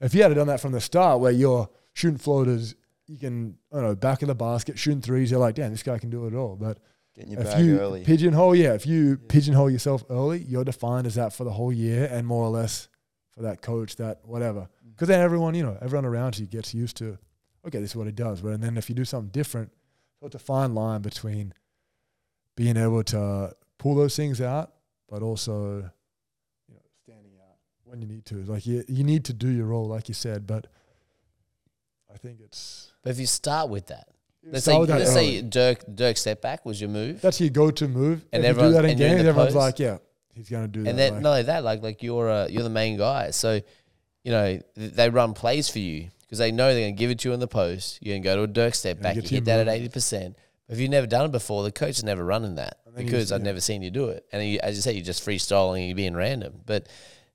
if 0.00 0.14
you 0.14 0.22
had 0.22 0.34
done 0.34 0.46
that 0.48 0.60
from 0.60 0.72
the 0.72 0.80
start, 0.80 1.20
where 1.20 1.32
you're 1.32 1.68
shooting 1.92 2.18
floaters, 2.18 2.74
you 3.06 3.18
can 3.18 3.56
I 3.72 3.76
don't 3.76 3.84
know 3.84 3.94
back 3.94 4.22
of 4.22 4.28
the 4.28 4.34
basket 4.34 4.78
shooting 4.78 5.00
threes. 5.00 5.30
You're 5.30 5.40
like, 5.40 5.54
damn, 5.54 5.70
this 5.70 5.82
guy 5.82 5.98
can 5.98 6.10
do 6.10 6.26
it 6.26 6.34
all. 6.34 6.56
But 6.56 6.78
Getting 7.14 7.32
your 7.32 7.42
if 7.42 7.58
you 7.58 7.80
early. 7.80 8.04
pigeonhole, 8.04 8.54
yeah, 8.54 8.74
if 8.74 8.86
you 8.86 9.16
pigeonhole 9.16 9.70
yourself 9.70 10.04
early, 10.08 10.44
you're 10.46 10.64
defined 10.64 11.06
as 11.06 11.16
that 11.16 11.32
for 11.32 11.44
the 11.44 11.50
whole 11.50 11.72
year 11.72 12.08
and 12.10 12.26
more 12.26 12.44
or 12.44 12.50
less 12.50 12.88
for 13.32 13.42
that 13.42 13.60
coach, 13.60 13.96
that 13.96 14.20
whatever. 14.24 14.60
Mm. 14.60 14.90
Because 14.90 15.08
then 15.08 15.20
everyone, 15.20 15.54
you 15.54 15.64
know, 15.64 15.76
everyone 15.80 16.04
around 16.04 16.38
you 16.38 16.46
gets 16.46 16.74
used 16.74 16.96
to, 16.98 17.18
okay, 17.66 17.80
this 17.80 17.90
is 17.90 17.96
what 17.96 18.06
he 18.06 18.12
does. 18.12 18.40
But 18.40 18.52
and 18.52 18.62
then 18.62 18.76
if 18.76 18.88
you 18.88 18.94
do 18.94 19.04
something 19.04 19.30
different, 19.30 19.72
so 20.20 20.26
it's 20.26 20.36
a 20.36 20.40
fine 20.40 20.74
line 20.74 21.00
between 21.02 21.54
being 22.56 22.76
able 22.76 23.02
to 23.04 23.52
pull 23.78 23.94
those 23.94 24.14
things 24.14 24.40
out, 24.40 24.72
but 25.08 25.22
also, 25.22 25.90
you 26.68 26.74
know, 26.74 26.82
standing 27.04 27.32
out 27.40 27.56
when 27.88 28.00
you 28.02 28.08
need 28.08 28.24
to. 28.26 28.36
Like 28.44 28.66
you, 28.66 28.84
you 28.88 29.04
need 29.04 29.24
to 29.26 29.32
do 29.32 29.48
your 29.48 29.66
role, 29.66 29.86
like 29.86 30.08
you 30.08 30.14
said. 30.14 30.46
But 30.46 30.66
I 32.12 32.16
think 32.16 32.40
it's 32.40 32.92
But 33.02 33.10
if 33.10 33.18
you 33.20 33.26
start 33.26 33.68
with 33.70 33.86
that, 33.88 34.08
let's 34.44 34.64
say 34.64 34.72
that 34.84 34.98
let's 34.98 35.12
say. 35.12 35.42
Dirk 35.42 35.84
Dirk 35.94 36.16
step 36.16 36.40
back 36.42 36.64
was 36.64 36.80
your 36.80 36.90
move, 36.90 37.20
that's 37.20 37.40
your 37.40 37.50
go-to 37.50 37.88
move. 37.88 38.24
And 38.32 38.44
if 38.44 38.48
you 38.48 38.54
do 38.54 38.60
everyone- 38.60 38.72
that 38.72 38.84
in 38.84 38.90
and 38.90 38.98
games, 38.98 39.20
everyone's 39.20 39.46
post. 39.54 39.56
like, 39.56 39.78
yeah, 39.78 39.98
he's 40.34 40.48
going 40.48 40.64
to 40.64 40.68
do 40.68 40.82
that. 40.84 40.90
and 40.90 40.98
then 40.98 41.14
like- 41.14 41.22
not 41.22 41.30
only 41.30 41.42
that, 41.44 41.64
like 41.64 41.82
like 41.82 42.02
you're 42.02 42.28
uh, 42.30 42.46
you're 42.48 42.62
the 42.62 42.70
main 42.70 42.96
guy, 42.96 43.30
so 43.30 43.60
you 44.24 44.30
know 44.32 44.60
th- 44.74 44.92
they 44.92 45.10
run 45.10 45.34
plays 45.34 45.68
for 45.68 45.78
you 45.78 46.08
because 46.20 46.38
they 46.38 46.52
know 46.52 46.72
they're 46.72 46.82
going 46.84 46.94
to 46.96 46.98
give 46.98 47.10
it 47.10 47.20
to 47.20 47.28
you 47.28 47.34
in 47.34 47.40
the 47.40 47.48
post. 47.48 47.98
You're 48.02 48.12
going 48.14 48.22
to 48.22 48.28
go 48.28 48.36
to 48.36 48.42
a 48.42 48.46
Dirk 48.46 48.74
step 48.74 49.00
back, 49.00 49.14
get 49.14 49.24
you 49.24 49.36
your 49.36 49.38
hit 49.38 49.44
that 49.46 49.60
at 49.60 49.68
eighty 49.68 49.88
percent. 49.88 50.36
But 50.66 50.74
if 50.74 50.80
you've 50.80 50.90
never 50.90 51.06
done 51.06 51.24
it 51.24 51.32
before, 51.32 51.62
the 51.62 51.72
coach 51.72 51.96
is 51.96 52.04
never 52.04 52.22
running 52.22 52.56
that 52.56 52.76
And 52.84 52.98
you 52.98 53.04
because 53.04 53.32
I've 53.32 53.40
never 53.42 53.58
seen 53.58 53.80
you 53.80 53.90
do 53.90 54.08
it. 54.10 54.26
And 54.32 54.46
you, 54.46 54.58
as 54.62 54.76
you 54.76 54.82
say, 54.82 54.92
you're 54.92 55.02
just 55.02 55.24
freestyling 55.24 55.78
and 55.78 55.86
you're 55.86 55.96
being 55.96 56.14
random. 56.14 56.60
But 56.66 56.88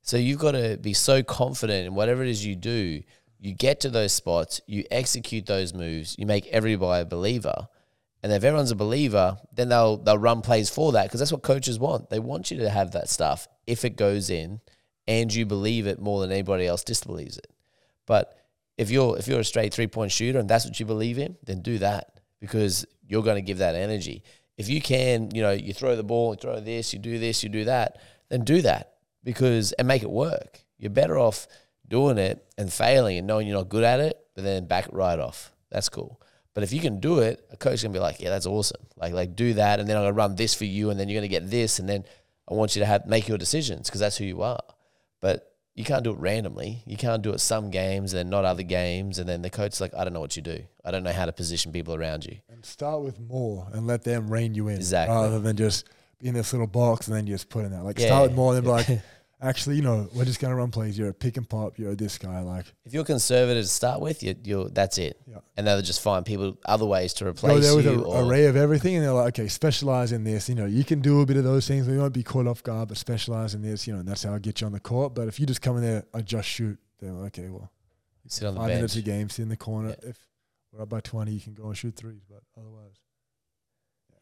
so 0.03 0.17
you've 0.17 0.39
got 0.39 0.51
to 0.51 0.77
be 0.77 0.93
so 0.93 1.23
confident 1.23 1.87
in 1.87 1.95
whatever 1.95 2.23
it 2.23 2.29
is 2.29 2.45
you 2.45 2.57
do. 2.57 3.01
You 3.39 3.53
get 3.53 3.79
to 3.81 3.89
those 3.89 4.13
spots, 4.13 4.59
you 4.67 4.83
execute 4.91 5.45
those 5.45 5.73
moves, 5.73 6.17
you 6.19 6.25
make 6.25 6.45
everybody 6.47 7.01
a 7.01 7.05
believer. 7.05 7.67
And 8.21 8.31
if 8.31 8.43
everyone's 8.43 8.71
a 8.71 8.75
believer, 8.75 9.37
then 9.53 9.69
they'll 9.69 9.97
they'll 9.97 10.17
run 10.17 10.41
plays 10.41 10.69
for 10.69 10.91
that 10.93 11.05
because 11.05 11.19
that's 11.19 11.31
what 11.31 11.41
coaches 11.41 11.79
want. 11.79 12.09
They 12.09 12.19
want 12.19 12.51
you 12.51 12.59
to 12.59 12.69
have 12.69 12.91
that 12.91 13.09
stuff 13.09 13.47
if 13.65 13.83
it 13.83 13.97
goes 13.97 14.29
in, 14.29 14.61
and 15.07 15.33
you 15.33 15.45
believe 15.45 15.87
it 15.87 15.99
more 15.99 16.21
than 16.21 16.31
anybody 16.31 16.65
else 16.67 16.83
disbelieves 16.83 17.37
it. 17.37 17.47
But 18.05 18.37
if 18.77 18.91
you're 18.91 19.17
if 19.17 19.27
you're 19.27 19.41
a 19.41 19.45
straight 19.45 19.73
three 19.73 19.87
point 19.87 20.11
shooter 20.11 20.39
and 20.39 20.49
that's 20.49 20.65
what 20.65 20.79
you 20.79 20.85
believe 20.85 21.17
in, 21.17 21.37
then 21.45 21.61
do 21.61 21.79
that 21.79 22.19
because 22.39 22.85
you're 23.07 23.23
going 23.23 23.35
to 23.35 23.41
give 23.41 23.57
that 23.57 23.75
energy. 23.75 24.23
If 24.57 24.69
you 24.69 24.81
can, 24.81 25.31
you 25.33 25.41
know, 25.41 25.51
you 25.51 25.73
throw 25.73 25.95
the 25.95 26.03
ball, 26.03 26.33
you 26.33 26.37
throw 26.37 26.59
this, 26.59 26.93
you 26.93 26.99
do 26.99 27.19
this, 27.19 27.43
you 27.43 27.49
do 27.49 27.65
that, 27.65 27.99
then 28.29 28.43
do 28.43 28.61
that 28.61 28.92
because 29.23 29.71
and 29.73 29.87
make 29.87 30.03
it 30.03 30.09
work. 30.11 30.59
You're 30.77 30.89
better 30.91 31.17
off 31.17 31.47
doing 31.87 32.17
it 32.17 32.43
and 32.57 32.71
failing 32.71 33.17
and 33.17 33.27
knowing 33.27 33.47
you're 33.47 33.57
not 33.57 33.69
good 33.69 33.83
at 33.83 33.99
it, 33.99 34.17
but 34.35 34.43
then 34.43 34.65
back 34.65 34.87
right 34.91 35.19
off. 35.19 35.51
That's 35.69 35.89
cool. 35.89 36.19
But 36.53 36.63
if 36.63 36.71
you 36.71 36.79
can 36.79 36.99
do 36.99 37.19
it, 37.19 37.43
a 37.51 37.57
coach 37.57 37.81
can 37.81 37.91
be 37.91 37.99
like, 37.99 38.19
"Yeah, 38.19 38.29
that's 38.29 38.45
awesome. 38.45 38.85
Like, 38.95 39.13
like 39.13 39.35
do 39.35 39.53
that, 39.55 39.79
and 39.79 39.89
then 39.89 39.97
I'm 39.97 40.03
gonna 40.03 40.13
run 40.13 40.35
this 40.35 40.53
for 40.53 40.65
you, 40.65 40.89
and 40.91 40.99
then 40.99 41.09
you're 41.09 41.19
gonna 41.19 41.27
get 41.27 41.49
this, 41.49 41.79
and 41.79 41.89
then 41.89 42.03
I 42.47 42.53
want 42.53 42.75
you 42.75 42.81
to 42.81 42.85
have 42.85 43.05
make 43.07 43.27
your 43.27 43.37
decisions 43.39 43.87
because 43.89 44.01
that's 44.01 44.17
who 44.17 44.25
you 44.25 44.43
are." 44.43 44.61
But 45.19 45.49
you 45.73 45.83
can't 45.83 46.03
do 46.03 46.11
it 46.11 46.19
randomly. 46.19 46.83
You 46.85 46.97
can't 46.97 47.23
do 47.23 47.31
it 47.33 47.39
some 47.39 47.71
games 47.71 48.13
and 48.13 48.19
then 48.19 48.29
not 48.29 48.45
other 48.45 48.61
games, 48.61 49.17
and 49.17 49.27
then 49.27 49.41
the 49.41 49.49
coach's 49.49 49.81
like, 49.81 49.95
"I 49.95 50.03
don't 50.03 50.13
know 50.13 50.19
what 50.19 50.35
you 50.35 50.43
do. 50.43 50.59
I 50.85 50.91
don't 50.91 51.03
know 51.03 51.11
how 51.11 51.25
to 51.25 51.31
position 51.31 51.71
people 51.71 51.95
around 51.95 52.25
you." 52.25 52.37
and 52.49 52.63
start 52.63 53.01
with 53.01 53.19
more 53.19 53.67
and 53.73 53.87
let 53.87 54.03
them 54.03 54.29
rein 54.29 54.53
you 54.53 54.67
in 54.67 54.75
Exactly. 54.75 55.15
rather 55.15 55.39
than 55.39 55.55
just 55.57 55.85
in 56.27 56.33
this 56.33 56.53
little 56.53 56.67
box 56.67 57.07
and 57.07 57.15
then 57.15 57.27
you 57.27 57.33
just 57.33 57.49
put 57.49 57.65
in 57.65 57.71
that. 57.71 57.83
Like 57.83 57.99
Yeah. 57.99 58.07
start 58.07 58.29
with 58.29 58.35
more 58.35 58.55
and 58.55 58.57
then 58.57 58.63
be 58.63 58.69
like, 58.69 59.01
actually, 59.41 59.75
you 59.75 59.81
know, 59.81 60.07
we're 60.15 60.23
just 60.25 60.39
gonna 60.39 60.55
run 60.55 60.71
plays. 60.71 60.97
You're 60.97 61.09
a 61.09 61.13
pick 61.13 61.35
and 61.37 61.47
pop. 61.47 61.77
You're 61.77 61.95
this 61.95 62.17
guy. 62.17 62.39
Like 62.41 62.65
If 62.85 62.93
you're 62.93 63.03
conservative 63.03 63.63
to 63.63 63.67
start 63.69 63.99
with, 63.99 64.23
you 64.23 64.33
you're 64.43 64.69
that's 64.69 64.97
it. 64.97 65.19
Yeah. 65.27 65.39
And 65.57 65.67
they'll 65.67 65.81
just 65.81 66.01
find 66.01 66.25
people 66.25 66.57
other 66.65 66.85
ways 66.85 67.13
to 67.15 67.27
replace 67.27 67.63
there 67.63 67.75
with 67.75 67.85
you. 67.85 68.09
an 68.11 68.25
array 68.27 68.45
of 68.45 68.55
everything, 68.55 68.95
and 68.95 69.03
they're 69.03 69.11
like, 69.13 69.37
okay, 69.39 69.47
specialize 69.49 70.11
in 70.13 70.23
this. 70.23 70.47
You 70.49 70.55
know, 70.55 70.65
you 70.65 70.83
can 70.83 71.01
do 71.01 71.21
a 71.21 71.25
bit 71.25 71.37
of 71.37 71.43
those 71.43 71.67
things. 71.67 71.87
We 71.87 71.97
won't 71.97 72.13
be 72.13 72.23
caught 72.23 72.47
off 72.47 72.63
guard, 72.63 72.87
but 72.87 72.97
specialize 72.97 73.53
in 73.53 73.61
this. 73.61 73.85
You 73.85 73.93
know, 73.93 73.99
and 73.99 74.07
that's 74.07 74.23
how 74.23 74.33
I 74.33 74.39
get 74.39 74.61
you 74.61 74.67
on 74.67 74.73
the 74.73 74.79
court. 74.79 75.13
But 75.13 75.27
if 75.27 75.39
you 75.39 75.45
just 75.45 75.61
come 75.61 75.75
in 75.77 75.83
there, 75.83 76.05
I 76.13 76.21
just 76.21 76.47
shoot. 76.47 76.79
Then 76.99 77.11
okay, 77.27 77.49
well, 77.49 77.69
sit 78.27 78.47
on 78.47 78.53
the 78.55 78.61
five 78.61 78.69
minutes 78.69 78.95
bench. 78.95 79.05
a 79.05 79.09
game, 79.11 79.29
sit 79.29 79.43
in 79.43 79.49
the 79.49 79.57
corner. 79.57 79.89
Yeah. 80.01 80.09
If 80.11 80.17
we're 80.71 80.81
up 80.83 80.89
by 80.89 81.01
twenty, 81.01 81.33
you 81.33 81.41
can 81.41 81.53
go 81.53 81.65
and 81.67 81.77
shoot 81.77 81.95
threes. 81.97 82.21
But 82.29 82.41
otherwise, 82.57 82.95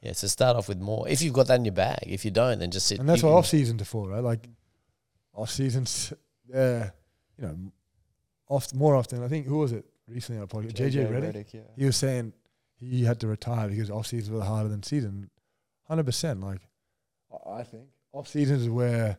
Yeah, 0.02 0.14
so 0.14 0.28
start 0.28 0.58
off 0.58 0.68
with 0.68 0.80
more. 0.80 1.08
If 1.08 1.22
you've 1.22 1.34
got 1.34 1.48
that 1.48 1.56
in 1.60 1.66
your 1.66 1.74
bag, 1.74 2.00
if 2.08 2.26
you 2.26 2.32
don't, 2.32 2.58
then 2.60 2.72
just 2.72 2.88
sit. 2.88 3.00
and 3.00 3.08
that's 3.08 3.22
what 3.24 3.34
off 3.34 3.46
season's 3.46 3.88
for, 3.88 4.10
right? 4.10 4.24
Like 4.24 4.48
off 5.34 5.50
seasons, 5.52 6.12
yeah, 6.48 6.90
you 7.38 7.46
know, 7.46 7.56
oft 8.50 8.74
more 8.74 8.96
often. 8.96 9.24
I 9.24 9.28
think 9.28 9.46
who 9.46 9.60
was 9.60 9.72
it 9.74 9.86
recently 10.08 10.40
on 10.40 10.46
a 10.46 10.48
podcast? 10.48 10.74
JJ, 10.74 11.10
Redick. 11.12 11.54
yeah. 11.54 11.62
He 11.78 11.86
was 11.86 11.98
saying 11.98 12.34
he 12.78 13.04
had 13.04 13.20
to 13.20 13.28
retire 13.28 13.68
because 13.70 13.92
off 13.92 14.08
seasons 14.08 14.32
were 14.32 14.44
harder 14.44 14.70
than 14.70 14.82
season. 14.84 15.30
Hundred 15.88 16.06
percent. 16.08 16.42
Like 16.42 16.62
I- 17.32 17.60
I 17.60 17.64
think 17.64 17.86
off 18.12 18.28
seasons 18.28 18.64
is 18.64 18.70
where 18.70 19.18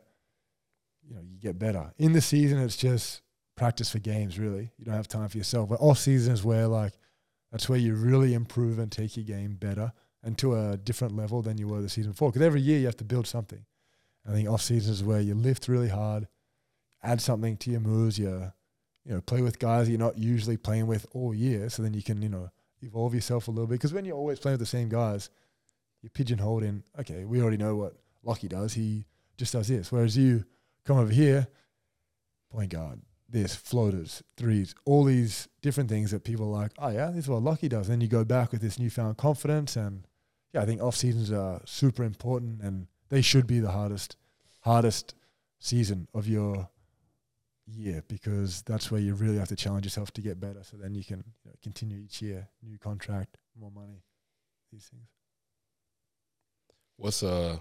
you 1.07 1.15
know 1.15 1.21
you 1.23 1.39
get 1.39 1.59
better. 1.59 1.93
In 1.99 2.13
the 2.13 2.21
season, 2.21 2.59
it's 2.59 2.77
just 2.77 3.23
practice 3.57 3.89
for 3.91 4.01
games. 4.01 4.39
Really, 4.39 4.71
you 4.79 4.85
don't 4.85 4.95
have 4.95 5.07
time 5.09 5.29
for 5.29 5.39
yourself. 5.39 5.69
But 5.69 5.81
off 5.81 5.99
season 5.99 6.33
is 6.33 6.43
where 6.45 6.67
like 6.67 6.93
that's 7.53 7.69
where 7.69 7.79
you 7.79 7.95
really 7.95 8.35
improve 8.35 8.79
and 8.81 8.91
take 8.91 9.17
your 9.17 9.25
game 9.25 9.55
better 9.55 9.93
and 10.23 10.39
to 10.39 10.55
a 10.55 10.77
different 10.77 11.17
level 11.17 11.43
than 11.43 11.59
you 11.59 11.69
were 11.69 11.83
the 11.83 11.89
season 11.89 12.13
before. 12.13 12.31
Because 12.31 12.43
every 12.43 12.61
year 12.61 12.79
you 12.79 12.87
have 12.87 12.97
to 12.99 13.05
build 13.05 13.27
something. 13.27 13.65
I 14.27 14.33
think 14.33 14.49
off 14.49 14.63
season 14.63 14.93
is 14.93 15.03
where 15.03 15.21
you 15.21 15.35
lift 15.35 15.69
really 15.69 15.89
hard, 15.89 16.29
add 17.03 17.21
something 17.21 17.57
to 17.59 17.71
your 17.71 17.81
moves. 17.81 18.19
You 18.19 18.53
you 19.05 19.15
know 19.15 19.21
play 19.21 19.43
with 19.43 19.59
guys 19.59 19.89
you're 19.89 19.99
not 19.99 20.17
usually 20.17 20.57
playing 20.57 20.87
with 20.87 21.07
all 21.13 21.35
year, 21.35 21.69
so 21.69 21.83
then 21.83 21.95
you 21.95 22.03
can 22.03 22.23
you 22.23 22.29
know 22.29 22.51
evolve 22.83 23.15
yourself 23.15 23.49
a 23.49 23.51
little 23.51 23.67
bit. 23.67 23.75
Because 23.75 23.93
when 23.93 24.05
you're 24.05 24.17
always 24.17 24.39
playing 24.39 24.55
with 24.55 24.61
the 24.61 24.67
same 24.67 24.89
guys, 24.89 25.31
you're 26.03 26.11
pigeonholed 26.11 26.63
in. 26.63 26.85
Okay, 27.01 27.25
we 27.25 27.41
already 27.41 27.57
know 27.57 27.75
what 27.75 27.95
Lockie 28.23 28.49
does. 28.49 28.75
He 28.75 29.07
just 29.37 29.53
does 29.53 29.69
this. 29.69 29.91
Whereas 29.91 30.17
you 30.17 30.45
come 30.85 30.99
over 30.99 31.13
here, 31.13 31.49
point 32.51 32.71
guard, 32.71 33.01
this 33.29 33.55
floaters, 33.55 34.23
threes, 34.37 34.75
all 34.85 35.05
these 35.05 35.49
different 35.63 35.89
things 35.89 36.11
that 36.13 36.23
people 36.23 36.47
are 36.47 36.61
like. 36.61 36.73
Oh 36.79 36.91
yeah, 36.91 37.11
this 37.11 37.25
is 37.25 37.29
what 37.29 37.43
Lockie 37.43 37.69
does. 37.69 37.89
Then 37.89 38.01
you 38.01 38.09
go 38.09 38.25
back 38.25 38.53
with 38.53 38.61
this 38.61 38.79
newfound 38.79 39.17
confidence, 39.17 39.75
and 39.75 40.07
yeah, 40.53 40.63
I 40.63 40.67
think 40.67 40.83
off 40.83 40.97
seasons 40.97 41.33
are 41.33 41.61
super 41.65 42.05
important, 42.05 42.61
and 42.63 42.87
they 43.09 43.23
should 43.23 43.47
be 43.47 43.61
the 43.61 43.71
hardest, 43.71 44.17
hardest 44.61 45.15
season 45.59 46.09
of 46.15 46.29
your 46.29 46.69
year 47.67 48.03
because 48.09 48.63
that's 48.63 48.91
where 48.91 49.01
you 49.01 49.15
really 49.15 49.39
have 49.39 49.49
to 49.49 49.57
challenge 49.57 49.87
yourself 49.87 50.11
to 50.13 50.21
get 50.21 50.41
better. 50.41 50.63
So 50.63 50.77
then 50.77 50.95
you 50.95 51.05
can 51.05 51.19
you 51.19 51.51
know, 51.51 51.57
continue 51.63 51.99
each 51.99 52.21
year, 52.21 52.49
new 52.63 52.79
contract, 52.79 53.39
more 53.59 53.71
money, 53.71 54.03
these 54.71 54.85
things. 54.85 55.09
What's 56.97 57.23
uh? 57.23 57.57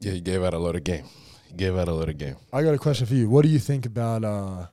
Yeah, 0.00 0.12
you 0.12 0.20
gave 0.20 0.42
out 0.42 0.52
a 0.52 0.58
lot 0.58 0.74
of 0.74 0.82
game. 0.82 1.04
You 1.48 1.56
gave 1.56 1.76
out 1.76 1.86
a 1.86 1.92
lot 1.92 2.08
of 2.08 2.18
game. 2.18 2.36
I 2.52 2.64
got 2.64 2.74
a 2.74 2.78
question 2.78 3.06
for 3.06 3.14
you. 3.14 3.30
What 3.30 3.42
do 3.42 3.48
you 3.48 3.60
think 3.60 3.86
about 3.86 4.24
uh, 4.24 4.66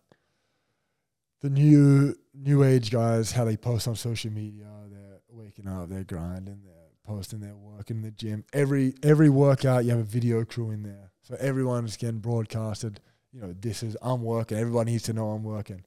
the 1.42 1.52
new 1.52 2.16
new 2.34 2.64
age 2.64 2.90
guys? 2.90 3.32
How 3.32 3.46
they 3.46 3.58
post 3.58 3.88
on 3.88 3.96
social 3.96 4.32
media? 4.32 4.66
Waking 5.50 5.68
up, 5.68 5.90
they're 5.90 6.04
grinding, 6.04 6.62
they're 6.64 6.92
posting 7.04 7.40
their 7.40 7.56
work 7.56 7.90
in 7.90 8.04
the 8.04 8.12
gym. 8.12 8.46
Every 8.54 8.94
every 9.02 9.30
workout, 9.30 9.84
you 9.84 9.90
have 9.90 10.00
a 10.00 10.04
video 10.04 10.46
crew 10.46 10.70
in 10.70 10.84
there, 10.84 11.10
so 11.24 11.36
everyone's 11.40 11.98
getting 11.98 12.20
broadcasted. 12.20 13.00
You 13.34 13.42
know, 13.42 13.56
this 13.60 13.82
is 13.82 13.98
I'm 14.00 14.22
working. 14.22 14.60
Everyone 14.60 14.86
needs 14.86 15.04
to 15.04 15.14
know 15.14 15.32
I'm 15.32 15.44
working. 15.44 15.84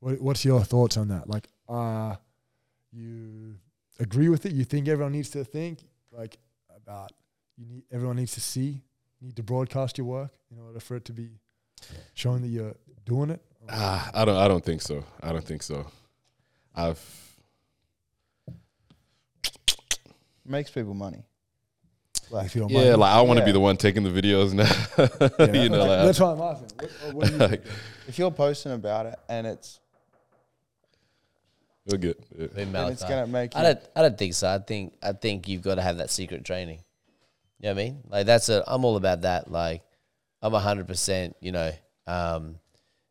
What, 0.00 0.20
what's 0.20 0.44
your 0.44 0.64
thoughts 0.64 0.96
on 0.96 1.06
that? 1.08 1.28
Like, 1.28 1.46
uh 1.68 2.16
you 2.90 3.54
agree 4.00 4.28
with 4.28 4.44
it? 4.44 4.50
You 4.52 4.64
think 4.64 4.88
everyone 4.88 5.12
needs 5.12 5.30
to 5.30 5.44
think 5.44 5.84
like 6.10 6.38
about 6.76 7.12
you 7.56 7.66
need 7.66 7.84
everyone 7.92 8.16
needs 8.16 8.32
to 8.32 8.40
see 8.40 8.82
need 9.20 9.36
to 9.36 9.44
broadcast 9.44 9.98
your 9.98 10.08
work 10.08 10.32
in 10.50 10.58
order 10.58 10.80
for 10.80 10.96
it 10.96 11.04
to 11.04 11.12
be 11.12 11.28
showing 12.14 12.42
that 12.42 12.48
you're 12.48 12.74
doing 13.04 13.30
it? 13.30 13.40
Ah, 13.68 14.10
I 14.12 14.24
don't. 14.24 14.36
I 14.36 14.48
don't 14.48 14.64
think 14.64 14.82
so. 14.82 15.04
I 15.22 15.30
don't 15.30 15.44
think 15.44 15.62
so. 15.62 15.86
I've 16.74 17.29
Makes 20.50 20.70
people 20.72 20.94
money. 20.94 21.22
Like, 22.28 22.46
If 22.46 22.56
you 22.56 22.62
don't 22.62 22.70
Yeah, 22.70 22.90
mind. 22.90 22.96
like 22.98 23.12
I 23.12 23.20
want 23.22 23.38
to 23.38 23.44
be 23.44 23.52
the 23.52 23.60
one 23.60 23.76
taking 23.76 24.02
the 24.02 24.10
videos 24.10 24.52
now. 24.52 24.64
Yeah. 25.38 25.52
you 25.62 25.68
know, 25.68 25.84
like 25.84 26.06
that's 26.06 26.18
why 26.18 26.32
I'm 26.32 26.40
asking. 26.40 26.70
What, 26.78 27.14
what 27.14 27.30
you 27.30 27.38
think? 27.38 27.62
if 28.08 28.18
you're 28.18 28.30
posting 28.32 28.72
about 28.72 29.06
it 29.06 29.16
and 29.28 29.46
it's 29.46 29.80
we're 31.86 31.98
good. 31.98 32.16
Yeah. 32.36 32.46
And 32.56 32.76
it's 32.90 33.02
gonna 33.02 33.26
make 33.26 33.56
I 33.56 33.62
don't. 33.62 33.80
I 33.96 34.02
don't 34.02 34.18
think 34.18 34.34
so. 34.34 34.48
I 34.48 34.58
think. 34.58 34.94
I 35.02 35.12
think 35.12 35.48
you've 35.48 35.62
got 35.62 35.76
to 35.76 35.82
have 35.82 35.98
that 35.98 36.10
secret 36.10 36.44
training. 36.44 36.80
You 37.60 37.68
know 37.68 37.74
what 37.74 37.80
I 37.80 37.84
mean? 37.84 37.98
Like 38.08 38.26
that's 38.26 38.48
a. 38.48 38.64
I'm 38.66 38.84
all 38.84 38.96
about 38.96 39.22
that. 39.22 39.50
Like 39.50 39.82
I'm 40.42 40.52
hundred 40.52 40.86
percent. 40.88 41.36
You 41.40 41.52
know, 41.52 41.72
um, 42.06 42.56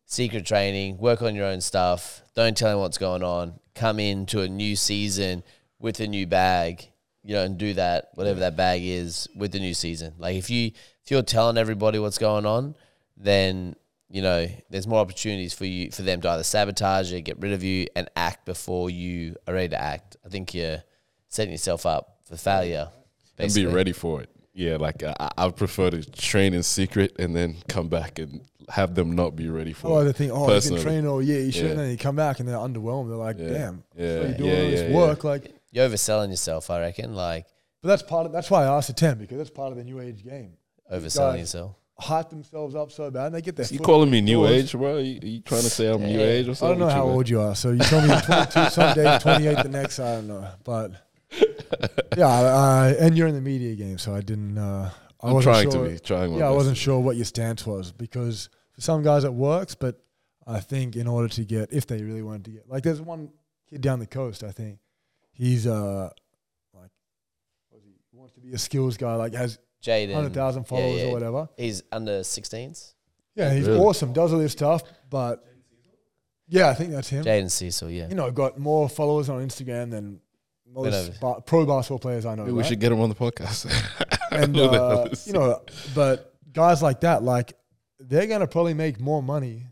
secret 0.05 0.45
training. 0.45 0.97
Work 0.97 1.21
on 1.21 1.35
your 1.35 1.45
own 1.45 1.61
stuff. 1.61 2.21
Don't 2.35 2.55
tell 2.55 2.71
them 2.71 2.79
what's 2.79 2.97
going 2.97 3.23
on. 3.23 3.59
Come 3.75 3.99
into 3.99 4.41
a 4.41 4.47
new 4.47 4.75
season 4.75 5.43
with 5.79 5.99
a 5.99 6.07
new 6.07 6.27
bag. 6.27 6.89
You 7.23 7.35
know, 7.35 7.43
and 7.43 7.57
do 7.57 7.73
that 7.73 8.09
whatever 8.15 8.39
that 8.41 8.55
bag 8.55 8.81
is 8.83 9.27
with 9.35 9.51
the 9.51 9.59
new 9.59 9.73
season. 9.73 10.13
Like 10.17 10.35
if 10.37 10.49
you 10.49 10.67
if 11.03 11.11
you're 11.11 11.21
telling 11.21 11.57
everybody 11.57 11.99
what's 11.99 12.17
going 12.17 12.45
on, 12.45 12.75
then 13.17 13.75
you 14.09 14.21
know 14.21 14.47
there's 14.69 14.87
more 14.87 14.99
opportunities 14.99 15.53
for 15.53 15.65
you 15.65 15.91
for 15.91 16.01
them 16.01 16.21
to 16.21 16.29
either 16.29 16.43
sabotage 16.43 17.11
it, 17.11 17.21
get 17.21 17.37
rid 17.39 17.51
of 17.51 17.61
you, 17.63 17.87
and 17.95 18.09
act 18.15 18.45
before 18.45 18.89
you 18.89 19.35
are 19.47 19.53
ready 19.53 19.69
to 19.69 19.79
act. 19.81 20.15
I 20.25 20.29
think 20.29 20.53
you're 20.53 20.81
setting 21.27 21.51
yourself 21.51 21.85
up 21.85 22.19
for 22.25 22.37
failure. 22.37 22.89
and 23.37 23.53
be 23.53 23.65
ready 23.65 23.91
for 23.91 24.21
it. 24.21 24.29
Yeah, 24.53 24.77
like 24.77 25.03
I, 25.03 25.29
I 25.37 25.45
would 25.45 25.55
prefer 25.55 25.89
to 25.89 26.03
train 26.11 26.53
in 26.53 26.63
secret 26.63 27.15
and 27.19 27.35
then 27.35 27.57
come 27.67 27.87
back 27.87 28.19
and 28.19 28.41
have 28.69 28.93
them 28.95 29.11
not 29.13 29.35
be 29.35 29.47
ready 29.47 29.73
for 29.73 29.87
Oh, 29.87 29.99
it. 29.99 30.05
they 30.05 30.11
think, 30.13 30.31
oh, 30.33 30.41
you 30.41 30.47
Personally. 30.53 30.83
can 30.83 30.91
train 30.91 31.05
oh, 31.05 31.11
all 31.13 31.21
year, 31.21 31.39
you 31.41 31.51
should. 31.51 31.63
Yeah. 31.65 31.69
And 31.71 31.79
then 31.79 31.89
you 31.91 31.97
come 31.97 32.15
back 32.15 32.39
and 32.39 32.47
they're 32.49 32.57
underwhelmed. 32.57 33.07
They're 33.07 33.17
like, 33.17 33.37
Yeah. 33.39 33.49
damn, 33.49 33.83
Yeah, 33.95 34.05
so 34.05 34.21
you're 34.21 34.47
yeah, 34.47 34.57
all 34.57 34.63
yeah, 34.63 34.69
this 34.71 34.89
yeah. 34.91 34.95
work. 34.97 35.23
Like, 35.23 35.55
You're 35.71 35.87
overselling 35.89 36.29
yourself, 36.29 36.69
I 36.69 36.79
reckon. 36.79 37.13
Like 37.15 37.45
but 37.81 37.89
that's 37.89 38.01
part 38.03 38.25
of, 38.25 38.31
that's 38.31 38.51
why 38.51 38.63
I 38.65 38.67
asked 38.77 38.87
the 38.87 38.93
10 38.93 39.17
because 39.19 39.37
that's 39.37 39.49
part 39.49 39.71
of 39.71 39.77
the 39.77 39.83
new 39.83 39.99
age 40.01 40.23
game. 40.23 40.53
overselling 40.91 41.33
Guys, 41.33 41.39
yourself. 41.39 41.75
Hype 41.97 42.29
themselves 42.29 42.75
up 42.75 42.91
so 42.91 43.09
bad 43.11 43.27
and 43.27 43.35
they 43.35 43.41
get 43.41 43.55
their 43.55 43.65
You 43.67 43.77
foot 43.77 43.85
calling 43.85 44.07
in 44.07 44.11
me 44.11 44.19
the 44.21 44.25
new 44.25 44.35
doors. 44.47 44.51
age, 44.51 44.71
bro? 44.71 44.97
You, 44.99 45.19
you 45.21 45.41
trying 45.41 45.61
to 45.63 45.69
say 45.69 45.87
I'm 45.91 46.01
new 46.01 46.19
age 46.21 46.47
or 46.47 46.55
something? 46.55 46.77
I 46.77 46.79
don't 46.79 46.87
know 46.87 46.93
how 46.93 47.03
old 47.09 47.27
you 47.29 47.41
are. 47.41 47.55
So 47.55 47.71
you 47.71 47.79
told 47.79 48.03
me 48.03 48.09
you're 48.09 48.21
22 48.21 48.69
some 48.69 48.95
days, 48.95 49.21
28 49.21 49.63
the 49.63 49.69
next. 49.69 49.99
I 49.99 50.15
don't 50.15 50.27
know. 50.27 50.47
But 50.63 50.91
yeah, 52.17 52.27
I, 52.27 52.89
and 52.99 53.17
you're 53.17 53.27
in 53.27 53.35
the 53.35 53.41
media 53.41 53.75
game. 53.75 53.97
So 53.97 54.15
I 54.15 54.21
didn't, 54.21 54.57
uh, 54.57 54.91
I 55.21 55.27
I'm 55.27 55.33
wasn't 55.33 55.53
trying 55.53 55.71
sure. 55.71 55.85
to 55.85 55.91
be 55.91 55.99
trying. 55.99 56.31
My 56.31 56.37
yeah, 56.39 56.45
I 56.45 56.49
best. 56.49 56.55
wasn't 56.55 56.77
sure 56.77 56.99
what 56.99 57.15
your 57.17 57.25
stance 57.25 57.65
was 57.65 57.91
because 57.91 58.49
for 58.71 58.81
some 58.81 59.03
guys 59.03 59.25
it 59.25 59.33
works, 59.33 59.75
but 59.75 60.01
I 60.47 60.61
think 60.61 60.95
in 60.95 61.05
order 61.07 61.27
to 61.27 61.43
get, 61.43 61.73
if 61.73 61.85
they 61.85 62.01
really 62.01 62.23
wanted 62.23 62.45
to 62.45 62.51
get, 62.51 62.69
like 62.69 62.83
there's 62.83 63.01
one 63.01 63.29
kid 63.69 63.81
down 63.81 63.99
the 63.99 64.07
coast, 64.07 64.43
I 64.43 64.51
think 64.51 64.79
he's 65.39 65.65
uh 65.65 66.09
like, 66.73 66.91
what 67.69 67.79
is 67.79 67.83
he, 67.85 67.91
he 68.11 68.17
wants 68.17 68.33
to 68.33 68.41
be 68.41 68.51
a 68.51 68.57
skills 68.57 68.97
guy, 68.97 69.15
like 69.15 69.33
has 69.33 69.57
Jaden. 69.83 70.13
hundred 70.13 70.33
thousand 70.33 70.65
followers 70.65 71.01
yeah. 71.01 71.07
or 71.07 71.13
whatever. 71.13 71.49
He's 71.57 71.81
under 71.91 72.19
16s. 72.19 72.93
Yeah, 73.35 73.53
he's 73.53 73.67
Really? 73.67 73.79
awesome, 73.79 74.13
does 74.13 74.33
all 74.33 74.39
this 74.39 74.51
stuff, 74.51 74.83
but 75.09 75.43
yeah, 76.47 76.69
I 76.69 76.73
think 76.73 76.91
that's 76.91 77.09
him. 77.09 77.23
Jaden 77.23 77.49
Cecil, 77.49 77.89
yeah. 77.89 78.09
You 78.09 78.15
know, 78.15 78.29
got 78.31 78.59
more 78.59 78.89
followers 78.89 79.29
on 79.29 79.45
Instagram 79.47 79.91
than 79.91 80.19
most 80.67 81.19
ba- 81.21 81.41
pro 81.45 81.65
basketball 81.65 81.99
players 81.99 82.25
I 82.25 82.35
know. 82.35 82.43
Maybe 82.43 82.53
we 82.57 82.63
should 82.63 82.79
get 82.79 82.91
him 82.91 82.99
on 82.99 83.09
the 83.09 83.15
podcast. 83.15 83.65
and 84.31 84.55
Who 84.55 84.63
the 84.63 84.69
hell 84.71 84.99
uh, 85.01 85.09
you 85.25 85.33
know, 85.33 85.61
but 85.95 86.35
guys 86.51 86.81
like 86.81 87.01
that, 87.01 87.23
like 87.23 87.53
they're 87.99 88.27
gonna 88.27 88.47
probably 88.47 88.73
make 88.73 88.99
more 88.99 89.23
money 89.23 89.67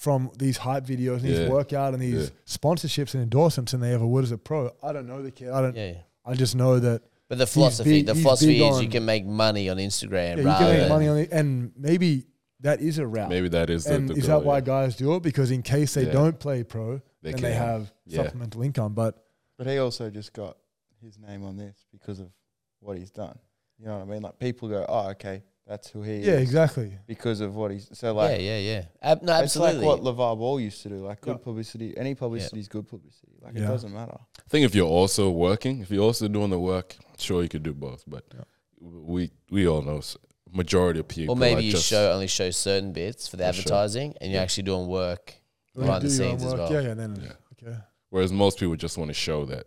from 0.00 0.30
these 0.38 0.56
hype 0.56 0.86
videos 0.86 1.16
and 1.16 1.24
these 1.28 1.38
Yeah. 1.40 1.50
workout 1.50 1.92
and 1.92 2.02
these 2.02 2.24
Yeah. 2.30 2.30
sponsorships 2.46 3.12
and 3.12 3.22
endorsements 3.22 3.72
than 3.72 3.82
they 3.82 3.92
ever 3.92 4.06
would 4.06 4.24
as 4.24 4.32
a 4.32 4.38
pro. 4.38 4.70
I 4.82 4.94
don't 4.94 5.06
know 5.06 5.20
the 5.22 5.30
kid. 5.30 5.50
I 5.50 5.60
don't. 5.60 5.76
Yeah, 5.76 5.90
yeah. 5.92 5.98
I 6.24 6.32
just 6.34 6.56
know 6.56 6.78
that 6.78 7.02
But 7.28 7.36
the 7.36 7.46
philosophy, 7.46 7.90
big- 7.90 8.06
the 8.06 8.14
he's 8.14 8.22
philosophy 8.22 8.58
big 8.58 8.62
is 8.62 8.76
on- 8.76 8.82
you 8.82 8.88
can 8.88 9.04
make 9.04 9.26
money 9.26 9.68
on 9.68 9.76
Instagram 9.76 10.38
yeah, 10.38 10.52
you 10.52 10.58
can 10.66 10.78
make 10.78 10.88
money 10.88 11.06
on 11.08 11.18
it, 11.18 11.28
and 11.32 11.72
maybe 11.76 12.24
that 12.60 12.80
is 12.80 12.96
a 12.96 13.06
route. 13.06 13.28
Maybe 13.28 13.50
that 13.50 13.68
is 13.68 13.86
and 13.86 14.08
the 14.08 14.14
is 14.14 14.26
goal, 14.26 14.40
that 14.40 14.46
why 14.46 14.56
yeah. 14.56 14.60
guys 14.62 14.96
do 14.96 15.14
it? 15.16 15.22
Because 15.22 15.50
in 15.50 15.60
case 15.62 15.92
they 15.92 16.06
Yeah. 16.06 16.12
don't 16.12 16.38
play 16.40 16.62
pro, 16.64 17.02
They 17.20 17.32
then 17.32 17.42
they 17.42 17.52
have 17.52 17.92
Yeah. 18.06 18.22
supplemental 18.24 18.62
income. 18.62 18.94
But 18.94 19.22
but 19.58 19.66
he 19.66 19.76
also 19.76 20.08
just 20.08 20.32
got 20.32 20.56
his 21.02 21.18
name 21.18 21.44
on 21.44 21.58
this 21.58 21.84
because 21.92 22.20
of 22.20 22.30
what 22.80 22.96
he's 22.96 23.10
done. 23.10 23.38
You 23.78 23.84
know 23.86 23.98
what 23.98 24.08
I 24.08 24.10
mean? 24.10 24.22
Like 24.22 24.38
people 24.38 24.70
go, 24.70 24.86
oh, 24.88 25.10
okay, 25.10 25.42
that's 25.70 25.88
who 25.92 26.02
he 26.02 26.16
yeah, 26.18 26.32
is 26.32 26.42
exactly. 26.48 26.90
because 27.06 27.40
of 27.40 27.54
what 27.54 27.70
he's 27.70 27.88
so 27.92 28.12
like. 28.12 28.40
yeah, 28.40 28.58
yeah, 28.58 28.58
yeah. 28.72 28.82
Ab- 29.10 29.22
no, 29.22 29.32
It's 29.34 29.56
absolutely. 29.56 29.86
like 29.86 30.02
what 30.02 30.16
LeVar 30.16 30.36
Ball 30.42 30.58
used 30.68 30.82
to 30.82 30.88
do. 30.94 30.96
Like 31.10 31.20
good 31.20 31.38
Yeah. 31.38 31.44
publicity. 31.48 31.88
Any 31.96 32.14
publicity 32.14 32.60
is 32.64 32.68
good 32.68 32.86
publicity. 32.88 33.34
Like 33.44 33.54
it 33.54 33.60
Yeah. 33.60 33.68
doesn't 33.68 33.92
matter. 34.00 34.18
I 34.46 34.48
think 34.48 34.64
if 34.68 34.74
you're 34.74 34.88
also 35.00 35.30
working, 35.30 35.80
if 35.80 35.88
you're 35.92 36.04
also 36.10 36.26
doing 36.28 36.50
the 36.50 36.58
work, 36.72 36.96
sure 37.18 37.42
you 37.44 37.48
could 37.48 37.62
do 37.62 37.72
both. 37.72 38.02
But 38.14 38.24
Yeah. 38.34 38.40
we 38.80 39.30
we 39.50 39.68
all 39.68 39.82
know 39.82 39.98
s- 39.98 40.16
majority 40.52 40.98
of 41.00 41.06
people. 41.06 41.34
or 41.34 41.38
maybe 41.38 41.60
are 41.60 41.64
you 41.68 41.72
just, 41.72 41.86
show 41.86 42.12
only 42.12 42.26
show 42.26 42.50
certain 42.50 42.92
bits 42.92 43.28
for 43.28 43.36
the 43.36 43.44
For 43.44 43.52
sure. 43.52 43.60
advertising, 43.62 44.14
and 44.20 44.32
you're 44.32 44.42
actually 44.42 44.64
doing 44.64 44.88
work 44.88 45.34
When 45.74 45.86
behind 45.86 46.02
you 46.02 46.10
the 46.10 46.16
do 46.16 46.22
your 46.24 46.32
own 46.32 46.38
scenes 46.40 46.52
as 46.52 46.58
work, 46.58 46.70
well. 46.70 46.72
Yeah, 46.82 46.88
yeah. 46.88 46.94
Then 46.94 47.12
Yeah. 47.22 47.32
okay. 47.68 47.76
Whereas 48.12 48.32
most 48.32 48.58
people 48.58 48.74
just 48.74 48.98
want 48.98 49.08
to 49.10 49.14
show 49.14 49.44
that. 49.52 49.66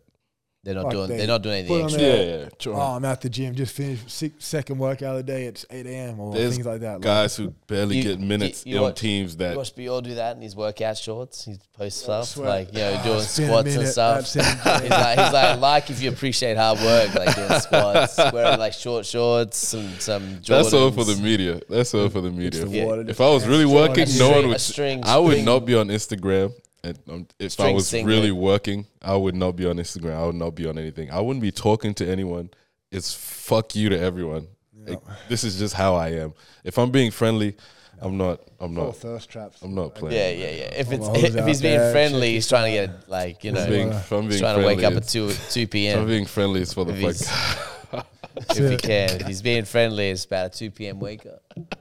They're 0.65 0.75
not 0.75 0.85
Like 0.85 0.93
doing. 0.93 1.07
they 1.09 1.17
They, 1.17 1.23
are 1.25 1.27
not 1.27 1.41
doing 1.41 1.55
anything 1.57 1.83
extra. 1.83 2.01
their- 2.01 2.25
Yeah, 2.25 2.43
yeah. 2.43 2.49
Sure. 2.57 2.75
Oh, 2.75 2.79
I'm 2.95 3.03
at 3.03 3.19
the 3.19 3.27
gym. 3.29 3.53
Just 3.53 3.75
finished 3.75 4.09
six, 4.09 4.45
second 4.45 4.77
workout 4.77 5.11
of 5.11 5.17
the 5.17 5.23
day. 5.23 5.43
It's 5.43 5.65
8 5.69 5.85
a.m. 5.85 6.19
or 6.21 6.33
There's 6.33 6.53
things 6.53 6.65
like 6.65 6.79
that. 6.79 6.93
Like, 6.93 7.01
Guys 7.01 7.35
who 7.35 7.49
barely 7.67 7.97
You- 7.97 8.03
get 8.03 8.19
minutes 8.21 8.65
you 8.65 8.77
on 8.77 8.83
watch- 8.83 8.99
teams 9.01 9.33
You 9.33 9.37
that 9.39 9.57
watch 9.57 9.75
Bior 9.75 10.01
do 10.01 10.15
that 10.15 10.37
in 10.37 10.41
his 10.41 10.55
workout 10.55 10.97
shorts. 10.97 11.43
He 11.43 11.57
posts 11.77 12.03
stuff 12.03 12.37
like 12.37 12.71
you 12.71 12.79
know 12.79 13.01
doing 13.03 13.19
spin 13.19 13.47
squats 13.47 13.75
and 13.75 13.87
stuff. 13.89 14.33
He's 14.81 14.89
like, 14.89 15.19
he's 15.19 15.33
like, 15.33 15.59
like 15.59 15.89
if 15.89 16.01
you 16.01 16.09
appreciate 16.11 16.55
hard 16.55 16.79
work, 16.79 17.13
like 17.13 17.35
doing 17.35 17.59
squats, 17.59 18.17
wearing 18.31 18.57
like 18.57 18.71
short 18.71 19.05
shorts, 19.05 19.57
some 19.57 19.89
some. 19.99 20.21
Jordans. 20.37 20.45
That's 20.47 20.73
all 20.73 20.91
for 20.91 21.03
the 21.03 21.17
media. 21.17 21.59
That's 21.67 21.93
all 21.93 22.07
for 22.07 22.21
the 22.21 22.31
media. 22.31 22.63
the 22.63 23.01
If- 23.01 23.09
if 23.09 23.19
I 23.21 23.29
was 23.29 23.45
really 23.45 23.65
working, 23.65 24.07
no 24.17 24.29
one 24.29 24.47
would. 24.47 24.61
I 25.03 25.17
would 25.17 25.43
not 25.43 25.65
be 25.65 25.75
on 25.75 25.89
Instagram. 25.89 26.53
And 26.83 26.99
um, 27.09 27.27
if 27.39 27.59
I 27.59 27.71
was 27.71 27.87
singlet. 27.87 28.13
really 28.13 28.31
working, 28.31 28.85
I 29.01 29.15
would 29.15 29.35
not 29.35 29.55
be 29.55 29.65
on 29.65 29.77
Instagram. 29.77 30.15
I 30.15 30.25
would 30.25 30.35
not 30.35 30.53
be 30.55 30.67
on 30.67 30.77
anything. 30.77 31.11
I 31.11 31.21
wouldn't 31.21 31.41
be 31.41 31.51
talking 31.51 31.93
to 31.95 32.07
anyone. 32.07 32.49
It's 32.91 33.13
fuck 33.13 33.75
you 33.75 33.89
to 33.89 33.99
everyone. 33.99 34.47
Like, 34.85 34.99
this 35.29 35.43
is 35.43 35.57
just 35.57 35.73
how 35.73 35.95
I 35.95 36.09
am. 36.09 36.33
If 36.63 36.77
I'm 36.77 36.91
being 36.91 37.11
friendly, 37.11 37.55
I'm 38.01 38.17
not. 38.17 38.41
I'm 38.59 38.75
full 38.75 38.85
not. 38.87 38.97
thirst 38.97 39.29
traps. 39.29 39.61
I'm 39.61 39.73
not 39.73 39.95
playing. 39.95 40.15
Yeah, 40.15 40.29
yeah, 40.31 40.55
yeah. 40.55 40.73
If 40.75 40.91
it's 40.91 41.07
the 41.07 41.37
if 41.39 41.45
he's 41.45 41.61
being 41.61 41.77
there, 41.77 41.91
friendly, 41.93 42.33
he's 42.33 42.49
trying 42.49 42.65
to 42.65 42.87
get 42.87 43.09
like 43.09 43.43
you 43.45 43.53
know, 43.53 43.61
If 43.61 43.65
I'm 43.65 43.71
being, 43.71 43.89
if 43.89 44.11
I'm 44.11 44.23
he's 44.23 44.29
being 44.31 44.41
trying 44.41 44.59
to 44.59 44.65
wake 44.65 44.83
up 44.83 44.93
at 44.93 45.07
two 45.07 45.31
two 45.49 45.61
if 45.61 45.67
I'm 45.67 45.67
p.m. 45.69 46.07
being 46.07 46.25
friendly, 46.25 46.61
it's 46.61 46.73
for 46.73 46.83
the 46.83 46.93
fuck. 46.93 48.05
if 48.57 48.71
he 48.71 48.77
can. 48.77 49.21
If 49.21 49.27
he's 49.27 49.41
being 49.41 49.63
friendly, 49.63 50.09
it's 50.09 50.25
about 50.25 50.47
a 50.47 50.57
two 50.57 50.69
p.m. 50.69 50.99
wake 50.99 51.25
up. 51.25 51.79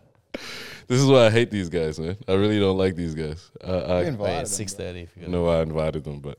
This 0.93 1.01
is 1.01 1.07
why 1.07 1.25
I 1.25 1.31
hate 1.31 1.51
these 1.51 1.71
guys, 1.71 1.99
man. 1.99 2.19
I 2.29 2.35
really 2.35 2.61
don't 2.61 2.77
like 2.77 2.97
these 2.97 3.15
guys. 3.15 3.51
I, 3.65 3.71
I, 3.71 4.03
invited 4.03 4.19
Wait, 4.19 4.41
him, 4.41 4.45
six 4.45 4.75
bro. 4.75 4.85
thirty. 4.85 5.01
If 5.01 5.13
I 5.17 5.21
you 5.23 5.29
know 5.29 5.49
I 5.49 5.63
invited 5.63 6.05
them, 6.05 6.21
but 6.21 6.37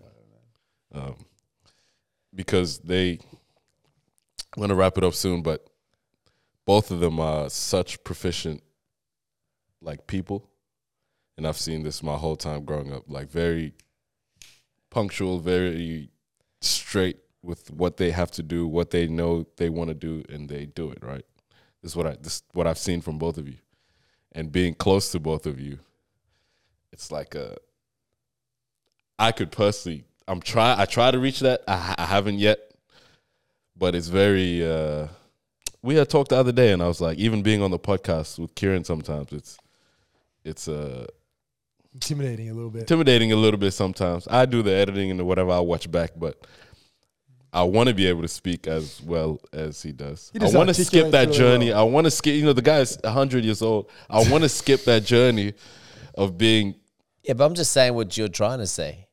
um, 0.93 1.15
because 2.35 2.77
they 2.77 3.13
I'm 4.55 4.61
gonna 4.61 4.75
wrap 4.75 4.99
it 4.99 5.03
up 5.03 5.15
soon, 5.15 5.41
but 5.41 5.65
both 6.67 6.91
of 6.91 6.99
them 6.99 7.19
are 7.19 7.49
such 7.49 8.03
proficient 8.03 8.61
like 9.81 10.05
people. 10.05 10.47
And 11.35 11.47
I've 11.47 11.57
seen 11.57 11.81
this 11.81 12.03
my 12.03 12.15
whole 12.15 12.35
time 12.35 12.63
growing 12.63 12.93
up. 12.93 13.05
Like 13.07 13.31
very 13.31 13.73
punctual, 14.91 15.39
very 15.39 16.11
straight 16.61 17.17
with 17.41 17.71
what 17.71 17.97
they 17.97 18.11
have 18.11 18.29
to 18.33 18.43
do, 18.43 18.67
what 18.67 18.91
they 18.91 19.07
know 19.07 19.47
they 19.57 19.69
want 19.69 19.87
to 19.87 19.95
do, 19.95 20.23
and 20.29 20.47
they 20.47 20.67
do 20.67 20.91
it, 20.91 20.99
right? 21.01 21.25
This 21.81 21.93
is 21.93 21.95
what 21.95 22.05
I 22.05 22.17
this 22.21 22.35
is 22.35 22.43
what 22.53 22.67
I've 22.67 22.77
seen 22.77 23.01
from 23.01 23.17
both 23.17 23.39
of 23.39 23.47
you. 23.47 23.57
And 24.35 24.51
being 24.51 24.73
close 24.73 25.11
to 25.11 25.19
both 25.19 25.45
of 25.45 25.59
you, 25.59 25.79
it's 26.91 27.11
like 27.11 27.35
a 27.35 27.57
I 29.19 29.31
could 29.31 29.51
personally, 29.51 30.05
I'm 30.27 30.41
try, 30.41 30.75
I 30.77 30.85
try 30.85 31.11
to 31.11 31.19
reach 31.19 31.39
that. 31.41 31.61
I, 31.67 31.95
I 31.97 32.05
haven't 32.05 32.39
yet, 32.39 32.59
but 33.77 33.93
it's 33.95 34.07
very. 34.07 34.65
uh 34.67 35.07
We 35.83 35.95
had 35.95 36.09
talked 36.09 36.29
the 36.29 36.37
other 36.37 36.51
day, 36.51 36.71
and 36.71 36.81
I 36.81 36.87
was 36.87 36.99
like, 36.99 37.17
even 37.19 37.43
being 37.43 37.61
on 37.61 37.69
the 37.71 37.79
podcast 37.79 38.39
with 38.39 38.55
Kirron, 38.55 38.83
sometimes 38.85 39.31
it's, 39.31 39.57
it's 40.43 40.67
uh 40.67 41.05
Intimidating 41.93 42.49
a 42.49 42.53
little 42.55 42.71
bit. 42.71 42.81
intimidating 42.81 43.31
a 43.31 43.35
little 43.35 43.59
bit. 43.59 43.71
Sometimes 43.71 44.27
I 44.27 44.45
do 44.47 44.63
the 44.63 44.71
editing 44.71 45.11
and 45.11 45.19
the 45.19 45.25
whatever. 45.25 45.51
I 45.51 45.59
watch 45.59 45.91
back, 45.91 46.11
but. 46.17 46.35
I 47.53 47.63
want 47.63 47.87
to 47.89 47.95
be 47.95 48.07
able 48.07 48.23
to 48.23 48.27
speak 48.27 48.67
as 48.67 49.01
well 49.01 49.39
as 49.53 49.81
he 49.81 49.91
does. 49.91 50.31
He 50.33 50.43
I 50.43 50.49
want 50.49 50.69
to 50.69 50.73
skip 50.73 51.11
that 51.11 51.27
really 51.27 51.37
journey. 51.37 51.73
I 51.73 51.83
want 51.83 52.05
to 52.05 52.11
skip. 52.11 52.35
You 52.35 52.45
know, 52.45 52.53
the 52.53 52.63
guy's 52.63 52.97
hundred 53.05 53.45
years 53.45 53.61
old. 53.61 53.89
I 54.09 54.27
want 54.31 54.43
to 54.43 54.49
skip 54.49 54.83
that 54.85 55.05
journey 55.05 55.53
of 56.15 56.37
being. 56.37 56.75
Yeah, 57.23 57.33
but 57.33 57.45
I'm 57.45 57.53
just 57.53 57.71
saying 57.71 57.93
what 57.93 58.17
you're 58.17 58.27
trying 58.27 58.59
to 58.59 58.67
say. 58.67 59.07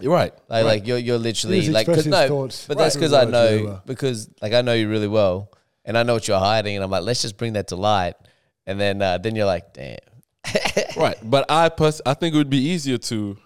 You're 0.00 0.12
right. 0.12 0.32
Like, 0.32 0.48
right. 0.48 0.64
like 0.64 0.86
you're 0.86 0.98
you're 0.98 1.16
literally 1.16 1.68
like 1.68 1.68
was 1.68 1.74
like 1.74 1.86
'cause 1.86 2.06
expressing 2.06 2.10
no, 2.10 2.20
his 2.20 2.28
thoughts 2.28 2.66
but 2.66 2.76
that's 2.76 2.94
through 2.96 3.02
because 3.02 3.12
I 3.14 3.24
know 3.24 3.80
because 3.86 4.28
like 4.42 4.52
I 4.52 4.60
know 4.60 4.74
you 4.74 4.90
really 4.90 5.08
well, 5.08 5.50
and 5.84 5.96
I 5.96 6.02
know 6.02 6.14
what 6.14 6.28
you're 6.28 6.38
hiding, 6.38 6.74
and 6.74 6.84
I'm 6.84 6.90
like, 6.90 7.04
let's 7.04 7.22
just 7.22 7.38
bring 7.38 7.54
that 7.54 7.68
to 7.68 7.76
light, 7.76 8.14
and 8.66 8.78
then 8.78 9.00
uh, 9.00 9.18
then 9.18 9.36
you're 9.36 9.46
like, 9.46 9.72
damn, 9.72 9.96
right 10.96 11.16
but 11.22 11.44
i 11.48 11.68
pers- 11.68 12.02
i 12.06 12.14
think 12.14 12.34
it 12.34 12.38
would 12.38 12.50
be 12.50 12.58
easier 12.58 12.98
to 12.98 13.36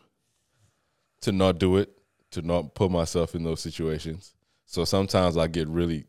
to 1.22 1.32
not 1.32 1.58
do 1.58 1.76
it 1.76 1.90
to 2.30 2.42
not 2.42 2.74
put 2.74 2.90
myself 2.90 3.34
in 3.34 3.42
those 3.42 3.60
situations 3.60 4.34
so 4.66 4.84
sometimes 4.84 5.36
i 5.36 5.46
get 5.46 5.68
really 5.68 6.04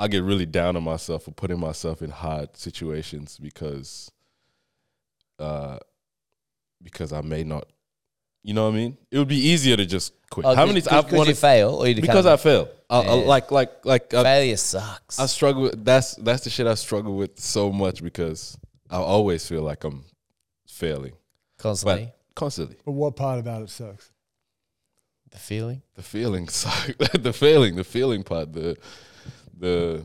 I 0.00 0.06
get 0.06 0.22
really 0.22 0.46
down 0.46 0.76
on 0.76 0.84
myself 0.84 1.24
for 1.24 1.32
putting 1.32 1.58
myself 1.58 2.02
in 2.02 2.10
hard 2.10 2.56
situations 2.56 3.36
because, 3.36 4.12
uh, 5.40 5.78
because 6.80 7.12
I 7.12 7.20
may 7.20 7.42
not. 7.42 7.66
You 8.44 8.54
know 8.54 8.66
what 8.66 8.74
I 8.74 8.76
mean? 8.76 8.96
It 9.10 9.18
would 9.18 9.26
be 9.26 9.36
easier 9.48 9.76
to 9.76 9.84
just 9.84 10.12
quit. 10.30 10.46
Oh, 10.46 10.50
How 10.50 10.62
'cause- 10.62 10.68
many 10.68 10.80
cause- 10.82 10.88
times 11.02 11.10
cause 11.12 11.26
you 11.28 11.34
fail 11.34 11.74
or 11.74 11.88
you 11.88 12.00
because 12.00 12.26
I 12.26 12.36
fail. 12.36 12.68
I, 12.88 13.00
I- 13.00 13.14
like 13.24 13.50
like 13.50 13.84
like 13.84 14.14
I, 14.14 14.22
failure 14.22 14.56
sucks. 14.56 15.18
I 15.18 15.26
struggle. 15.26 15.62
With, 15.62 15.84
that's 15.84 16.14
that's 16.14 16.44
the 16.44 16.50
shit 16.50 16.68
I 16.68 16.74
struggle 16.74 17.16
with 17.16 17.40
so 17.40 17.72
much 17.72 18.00
because 18.00 18.56
I 18.88 18.98
always 18.98 19.48
feel 19.48 19.62
like 19.62 19.82
I'm 19.82 20.04
failing, 20.68 21.14
constantly. 21.58 22.04
but 22.04 22.34
constantly. 22.36 22.76
But 22.84 22.92
what 22.92 23.16
part 23.16 23.40
about 23.40 23.62
it 23.62 23.70
sucks? 23.70 24.12
The 25.30 25.38
feeling. 25.38 25.82
The 25.94 26.02
feeling 26.02 26.48
suck. 26.60 26.96
the 26.98 27.32
failing, 27.32 27.76
the 27.76 27.84
feeling 27.84 28.22
part, 28.22 28.52
the 28.52 28.76
the 29.58 30.04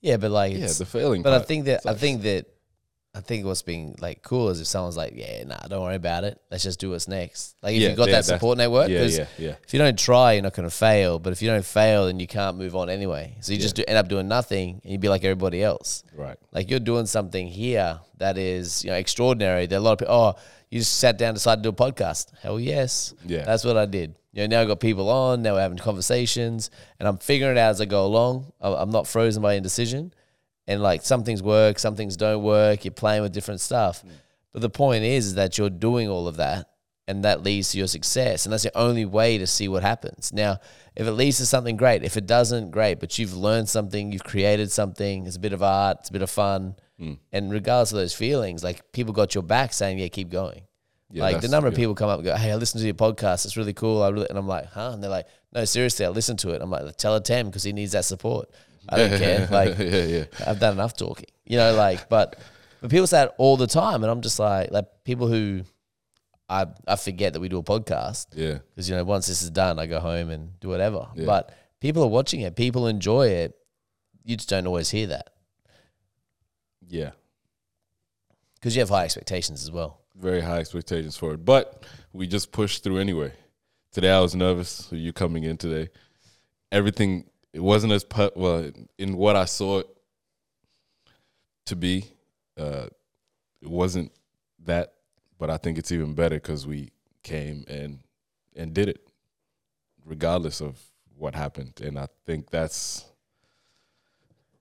Yeah, 0.00 0.16
but 0.16 0.30
like 0.30 0.52
yeah, 0.52 0.66
the 0.66 0.86
feeling. 0.86 1.22
But 1.22 1.32
I 1.32 1.40
think 1.40 1.66
that 1.66 1.86
I 1.86 1.94
think 1.94 2.22
that 2.22 2.46
I 3.14 3.20
think 3.20 3.46
what's 3.46 3.62
being 3.62 3.96
like 4.00 4.22
cool 4.22 4.50
is 4.50 4.60
if 4.60 4.66
someone's 4.66 4.96
like, 4.96 5.14
yeah, 5.16 5.42
nah, 5.44 5.56
don't 5.68 5.82
worry 5.82 5.96
about 5.96 6.24
it. 6.24 6.40
Let's 6.50 6.62
just 6.62 6.78
do 6.78 6.90
what's 6.90 7.08
next. 7.08 7.56
Like 7.62 7.74
if 7.74 7.80
Yeah, 7.82 7.88
you've 7.88 7.96
got 7.96 8.08
yeah, 8.08 8.16
that 8.16 8.24
support 8.26 8.58
network. 8.58 8.90
yeah, 8.90 9.02
yeah, 9.04 9.26
yeah. 9.38 9.54
If 9.66 9.72
you 9.72 9.78
don't 9.78 9.98
try, 9.98 10.34
you're 10.34 10.42
not 10.42 10.52
going 10.54 10.68
to 10.68 10.74
fail. 10.74 11.18
But 11.18 11.32
if 11.32 11.42
you 11.42 11.48
don't 11.48 11.64
fail, 11.64 12.06
then 12.06 12.20
you 12.20 12.26
can't 12.26 12.56
move 12.58 12.76
on 12.76 12.88
anyway. 12.90 13.34
So 13.40 13.52
you 13.52 13.58
just 13.58 13.74
do, 13.76 13.84
end 13.88 13.96
up 13.98 14.08
doing 14.08 14.28
nothing, 14.28 14.80
and 14.84 14.92
you'd 14.92 15.00
be 15.00 15.08
like 15.08 15.24
everybody 15.24 15.62
else. 15.62 16.04
Right. 16.14 16.36
Like 16.52 16.70
you're 16.70 16.80
doing 16.80 17.06
something 17.06 17.48
here 17.48 17.98
that 18.18 18.36
is 18.38 18.84
you 18.84 18.90
know 18.90 18.96
extraordinary. 18.96 19.66
There 19.66 19.78
are 19.78 19.80
a 19.80 19.84
lot 19.84 19.92
of 19.92 19.98
people. 20.00 20.14
Oh, 20.14 20.34
you 20.70 20.80
just 20.80 20.98
sat 20.98 21.16
down, 21.18 21.34
decided 21.34 21.62
to 21.64 21.72
do 21.72 21.74
a 21.82 21.90
podcast. 21.92 22.30
Hell 22.42 22.60
yes. 22.60 23.14
Yeah. 23.26 23.44
That's 23.44 23.64
what 23.64 23.76
I 23.78 23.86
did. 23.86 24.14
You 24.34 24.42
know, 24.46 24.56
now 24.56 24.62
I've 24.62 24.68
got 24.68 24.80
people 24.80 25.08
on. 25.08 25.40
Now 25.42 25.54
we're 25.54 25.62
having 25.62 25.78
conversations, 25.78 26.70
and 27.00 27.08
I'm 27.08 27.16
figuring 27.18 27.56
it 27.56 27.58
out 27.60 27.70
as 27.70 27.80
I 27.80 27.86
go 27.86 28.04
along. 28.04 28.52
I'm 28.60 28.90
not 28.90 29.06
frozen 29.06 29.42
by 29.42 29.54
indecision, 29.54 30.12
and 30.68 30.82
like 30.82 31.02
some 31.02 31.24
things 31.24 31.42
work, 31.42 31.78
some 31.78 31.96
things 31.96 32.16
don't 32.16 32.42
work. 32.42 32.84
You're 32.84 32.92
playing 32.92 33.22
with 33.22 33.32
different 33.32 33.60
stuff, 33.60 34.04
mm. 34.04 34.10
but 34.52 34.62
the 34.62 34.70
point 34.70 35.02
is, 35.02 35.26
is 35.26 35.34
that 35.34 35.58
you're 35.58 35.70
doing 35.70 36.08
all 36.08 36.28
of 36.28 36.36
that, 36.36 36.68
and 37.08 37.24
that 37.24 37.42
leads 37.42 37.72
to 37.72 37.78
your 37.78 37.86
success, 37.86 38.44
and 38.44 38.52
that's 38.52 38.64
the 38.64 38.78
only 38.78 39.06
way 39.06 39.38
to 39.38 39.46
see 39.46 39.66
what 39.66 39.82
happens. 39.82 40.30
Now, 40.30 40.58
if 40.94 41.06
it 41.06 41.12
leads 41.12 41.38
to 41.38 41.46
something 41.46 41.78
great, 41.78 42.04
if 42.04 42.18
it 42.18 42.26
doesn't, 42.26 42.70
great. 42.70 43.00
But 43.00 43.18
you've 43.18 43.34
learned 43.34 43.68
something, 43.70 44.12
you've 44.12 44.24
created 44.24 44.70
something. 44.70 45.26
It's 45.26 45.36
a 45.36 45.40
bit 45.40 45.54
of 45.54 45.62
art, 45.62 46.00
it's 46.00 46.10
a 46.10 46.12
bit 46.12 46.22
of 46.22 46.30
fun, 46.30 46.76
mm. 47.00 47.18
and 47.32 47.50
regardless 47.50 47.92
of 47.92 47.96
those 47.96 48.14
feelings, 48.14 48.62
like 48.62 48.92
people 48.92 49.14
got 49.14 49.34
your 49.34 49.42
back, 49.42 49.72
saying, 49.72 49.98
"Yeah, 49.98 50.08
keep 50.08 50.28
going." 50.28 50.62
Yeah, 51.10 51.22
like 51.22 51.40
the 51.40 51.48
number 51.48 51.68
of 51.68 51.74
people 51.74 51.94
come 51.94 52.10
up 52.10 52.18
and 52.18 52.26
go, 52.26 52.36
"Hey, 52.36 52.52
I 52.52 52.56
listened 52.56 52.82
to 52.82 52.86
your 52.86 52.94
podcast. 52.94 53.46
It's 53.46 53.56
really 53.56 53.72
cool." 53.72 54.02
I 54.02 54.10
really, 54.10 54.28
and 54.28 54.38
I'm 54.38 54.46
like, 54.46 54.66
"Huh?" 54.66 54.90
And 54.92 55.02
they're 55.02 55.08
like, 55.08 55.28
"No, 55.54 55.64
seriously, 55.64 56.04
I 56.04 56.10
listened 56.10 56.40
to 56.40 56.50
it." 56.50 56.60
I'm 56.60 56.70
like, 56.70 56.94
"Tell 56.98 57.18
Atem 57.18 57.46
because 57.46 57.62
he 57.62 57.72
needs 57.72 57.92
that 57.92 58.04
support." 58.04 58.50
I 58.88 58.96
don't 58.96 59.18
care. 59.18 59.48
Like, 59.50 59.78
yeah, 59.78 60.04
yeah. 60.04 60.24
I've 60.46 60.58
done 60.60 60.72
enough 60.74 60.96
talking, 60.96 61.26
you 61.44 61.56
know. 61.56 61.74
Like, 61.74 62.08
but 62.08 62.36
but 62.80 62.90
people 62.90 63.06
say 63.06 63.18
that 63.18 63.34
all 63.38 63.56
the 63.56 63.66
time, 63.66 64.02
and 64.02 64.10
I'm 64.10 64.20
just 64.22 64.38
like, 64.38 64.70
like 64.70 64.86
people 65.04 65.26
who 65.28 65.62
I 66.48 66.66
I 66.86 66.96
forget 66.96 67.32
that 67.34 67.40
we 67.40 67.48
do 67.48 67.58
a 67.58 67.62
podcast 67.62 68.26
Yeah. 68.34 68.58
because 68.70 68.88
you 68.88 68.96
know 68.96 69.04
once 69.04 69.26
this 69.26 69.42
is 69.42 69.50
done, 69.50 69.78
I 69.78 69.86
go 69.86 70.00
home 70.00 70.30
and 70.30 70.58
do 70.60 70.68
whatever. 70.68 71.08
Yeah. 71.14 71.26
But 71.26 71.52
people 71.80 72.02
are 72.02 72.08
watching 72.08 72.40
it. 72.40 72.56
People 72.56 72.86
enjoy 72.86 73.28
it. 73.28 73.54
You 74.24 74.36
just 74.36 74.48
don't 74.48 74.66
always 74.66 74.90
hear 74.90 75.06
that 75.08 75.30
Yeah. 76.86 77.10
because 78.54 78.74
you 78.76 78.80
have 78.80 78.88
high 78.88 79.04
expectations 79.04 79.62
as 79.62 79.70
well. 79.70 80.00
Very 80.14 80.40
high 80.40 80.58
expectations 80.58 81.16
for 81.16 81.34
it. 81.34 81.44
But 81.44 81.84
we 82.12 82.26
just 82.26 82.50
pushed 82.52 82.82
through 82.82 82.98
anyway. 82.98 83.32
Today 83.92 84.10
I 84.10 84.20
was 84.20 84.34
nervous. 84.34 84.68
So 84.90 84.96
you 84.96 85.12
coming 85.12 85.44
in 85.44 85.56
today. 85.56 85.90
Everything 86.72 87.24
it 87.58 87.62
wasn't 87.64 87.92
as 87.92 88.04
pu- 88.04 88.30
well 88.36 88.70
in 88.98 89.16
what 89.16 89.34
I 89.34 89.44
saw 89.44 89.80
it 89.80 89.88
to 91.66 91.74
be. 91.74 92.04
Uh, 92.56 92.86
it 93.60 93.68
wasn't 93.68 94.12
that, 94.64 94.92
but 95.40 95.50
I 95.50 95.56
think 95.56 95.76
it's 95.76 95.90
even 95.90 96.14
better 96.14 96.36
because 96.36 96.68
we 96.68 96.92
came 97.24 97.64
and 97.66 97.98
and 98.54 98.72
did 98.72 98.88
it, 98.88 99.00
regardless 100.06 100.60
of 100.60 100.78
what 101.16 101.34
happened. 101.34 101.72
And 101.82 101.98
I 101.98 102.06
think 102.26 102.48
that's 102.48 103.04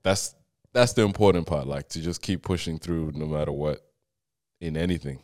that's 0.01 0.33
that's 0.73 0.93
the 0.93 1.03
important 1.03 1.45
part. 1.45 1.67
Like 1.67 1.89
to 1.89 2.01
just 2.01 2.23
keep 2.23 2.41
pushing 2.41 2.79
through 2.79 3.11
no 3.13 3.27
matter 3.27 3.51
what, 3.51 3.85
in 4.59 4.75
anything, 4.75 5.19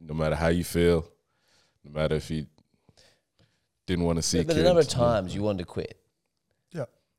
no 0.00 0.12
matter 0.12 0.34
how 0.34 0.48
you 0.48 0.64
feel, 0.64 1.06
no 1.84 1.92
matter 1.92 2.16
if 2.16 2.32
you 2.32 2.46
didn't 3.86 4.04
want 4.04 4.16
to 4.16 4.22
see. 4.22 4.42
but 4.42 4.56
the 4.56 4.64
number 4.64 4.80
of 4.80 4.88
times 4.88 5.36
you 5.36 5.42
wanted 5.42 5.58
to 5.58 5.66
quit. 5.66 6.00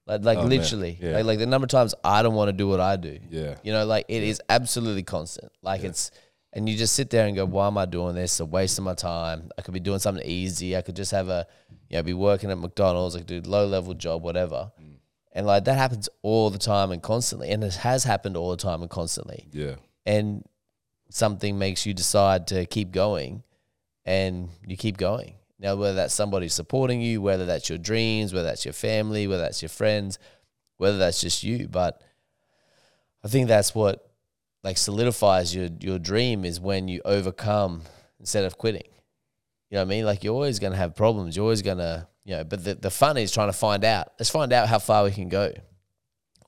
Like 0.07 0.23
like 0.23 0.37
Oh, 0.37 0.41
man. 0.41 0.49
literally, 0.49 0.97
Yeah. 1.01 1.11
like 1.17 1.25
like 1.25 1.39
the 1.39 1.45
number 1.45 1.65
of 1.65 1.69
times 1.69 1.93
I 2.03 2.23
don't 2.23 2.33
want 2.35 2.49
to 2.49 2.53
do 2.53 2.67
what 2.67 2.79
I 2.79 2.95
do. 2.95 3.19
Yeah. 3.29 3.55
You 3.63 3.71
know, 3.73 3.85
like 3.85 4.05
it 4.07 4.23
is 4.23 4.41
absolutely 4.49 5.03
constant. 5.03 5.51
Like 5.61 5.83
it's, 5.83 6.11
and 6.53 6.67
you 6.67 6.75
just 6.77 6.95
sit 6.95 7.09
there 7.09 7.27
and 7.27 7.35
go, 7.35 7.45
why 7.45 7.67
am 7.67 7.77
I 7.77 7.85
doing 7.85 8.15
this? 8.15 8.31
It's 8.33 8.39
a 8.39 8.45
waste 8.45 8.77
of 8.79 8.85
my 8.85 8.93
time. 8.95 9.51
I 9.57 9.61
could 9.61 9.73
be 9.73 9.79
doing 9.79 9.99
something 9.99 10.25
easy. 10.25 10.75
I 10.77 10.81
could 10.81 10.95
just 10.95 11.11
have 11.11 11.27
a, 11.29 11.45
you 11.89 11.97
know, 11.97 12.03
be 12.03 12.13
working 12.13 12.49
at 12.49 12.57
McDonald's. 12.57 13.15
I 13.15 13.19
could 13.19 13.27
do 13.27 13.41
low 13.41 13.67
level 13.67 13.93
job, 13.93 14.23
whatever. 14.23 14.71
Mm. 14.81 14.95
And 15.33 15.45
like 15.45 15.65
that 15.65 15.77
happens 15.77 16.09
all 16.23 16.49
the 16.49 16.57
time 16.57 16.91
and 16.91 17.03
constantly. 17.03 17.49
And 17.51 17.63
it 17.63 17.75
has 17.75 18.03
happened 18.05 18.37
all 18.37 18.49
the 18.49 18.57
time 18.57 18.81
and 18.81 18.89
constantly. 18.89 19.47
Yeah. 19.51 19.75
And 20.05 20.43
something 21.09 21.59
makes 21.59 21.85
you 21.85 21.93
decide 21.93 22.47
to 22.47 22.65
keep 22.65 22.91
going 22.91 23.43
and 24.05 24.49
you 24.65 24.77
keep 24.77 24.97
going. 24.97 25.35
Now, 25.59 25.75
whether 25.75 25.95
that's 25.95 26.13
somebody 26.13 26.49
supporting 26.49 27.01
you, 27.01 27.21
whether 27.21 27.45
that's 27.45 27.69
your 27.69 27.79
dreams, 27.79 28.33
whether 28.33 28.47
that's 28.47 28.65
your 28.65 28.73
family, 28.73 29.27
whether 29.27 29.41
that's 29.41 29.61
your 29.61 29.69
friends, 29.69 30.19
whether 30.77 30.97
that's 30.97 31.19
just 31.19 31.43
you. 31.43 31.67
But 31.67 32.01
I 33.23 33.27
think 33.27 33.47
that's 33.47 33.73
what 33.73 34.11
like 34.63 34.77
solidifies 34.77 35.55
your 35.55 35.69
your 35.79 35.97
dream 35.99 36.45
is 36.45 36.59
when 36.59 36.87
you 36.87 37.01
overcome 37.05 37.81
instead 38.19 38.45
of 38.45 38.57
quitting. 38.57 38.87
You 39.69 39.75
know 39.75 39.81
what 39.81 39.87
I 39.87 39.89
mean? 39.89 40.05
Like 40.05 40.23
you're 40.23 40.33
always 40.33 40.59
gonna 40.59 40.75
have 40.77 40.95
problems. 40.95 41.35
You're 41.35 41.43
always 41.43 41.61
gonna, 41.61 42.07
you 42.23 42.35
know, 42.35 42.43
but 42.43 42.63
the, 42.63 42.75
the 42.75 42.91
fun 42.91 43.17
is 43.17 43.31
trying 43.31 43.49
to 43.49 43.57
find 43.57 43.83
out. 43.83 44.13
Let's 44.19 44.29
find 44.29 44.53
out 44.53 44.67
how 44.67 44.79
far 44.79 45.03
we 45.03 45.11
can 45.11 45.29
go. 45.29 45.53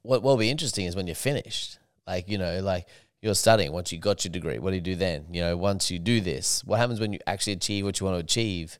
What 0.03 0.21
what'll 0.21 0.37
be 0.37 0.51
interesting 0.51 0.85
is 0.85 0.95
when 0.95 1.07
you're 1.07 1.15
finished. 1.15 1.79
Like, 2.05 2.29
you 2.29 2.37
know, 2.37 2.59
like 2.61 2.87
you're 3.21 3.35
studying, 3.35 3.71
once 3.71 3.91
you 3.91 3.99
got 3.99 4.23
your 4.23 4.31
degree, 4.31 4.59
what 4.59 4.69
do 4.69 4.75
you 4.75 4.81
do 4.81 4.95
then? 4.95 5.25
You 5.31 5.41
know, 5.41 5.57
once 5.57 5.91
you 5.91 5.99
do 5.99 6.21
this, 6.21 6.63
what 6.63 6.79
happens 6.79 6.99
when 6.99 7.13
you 7.13 7.19
actually 7.27 7.53
achieve 7.53 7.85
what 7.85 7.99
you 7.99 8.05
want 8.05 8.15
to 8.15 8.23
achieve? 8.23 8.79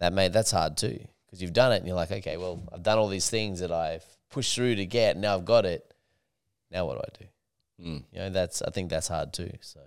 That 0.00 0.12
made 0.12 0.32
that's 0.32 0.50
hard 0.50 0.76
too. 0.76 0.98
Because 1.26 1.40
you've 1.40 1.52
done 1.52 1.72
it 1.72 1.76
and 1.76 1.86
you're 1.86 1.94
like, 1.94 2.10
okay, 2.10 2.36
well, 2.36 2.60
I've 2.72 2.82
done 2.82 2.98
all 2.98 3.06
these 3.08 3.30
things 3.30 3.60
that 3.60 3.70
I've 3.70 4.04
pushed 4.30 4.54
through 4.54 4.74
to 4.76 4.86
get, 4.86 5.16
now 5.16 5.36
I've 5.36 5.44
got 5.44 5.64
it. 5.64 5.94
Now 6.72 6.86
what 6.86 6.94
do 6.96 7.02
I 7.04 7.24
do? 7.24 7.88
Mm. 7.90 8.02
You 8.12 8.18
know, 8.18 8.30
that's 8.30 8.62
I 8.62 8.70
think 8.70 8.90
that's 8.90 9.08
hard 9.08 9.32
too. 9.32 9.52
So 9.60 9.80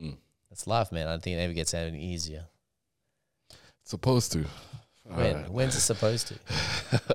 Mm. 0.00 0.16
that's 0.50 0.66
life, 0.66 0.90
man. 0.90 1.06
I 1.06 1.10
don't 1.10 1.22
think 1.22 1.36
it 1.36 1.40
ever 1.40 1.52
gets 1.52 1.72
any 1.72 2.00
easier. 2.02 2.46
Supposed 3.84 4.32
to. 4.32 4.44
When? 5.04 5.36
Alright. 5.36 5.50
When's 5.52 5.76
it 5.76 5.80
supposed 5.80 6.28
to? 6.28 6.34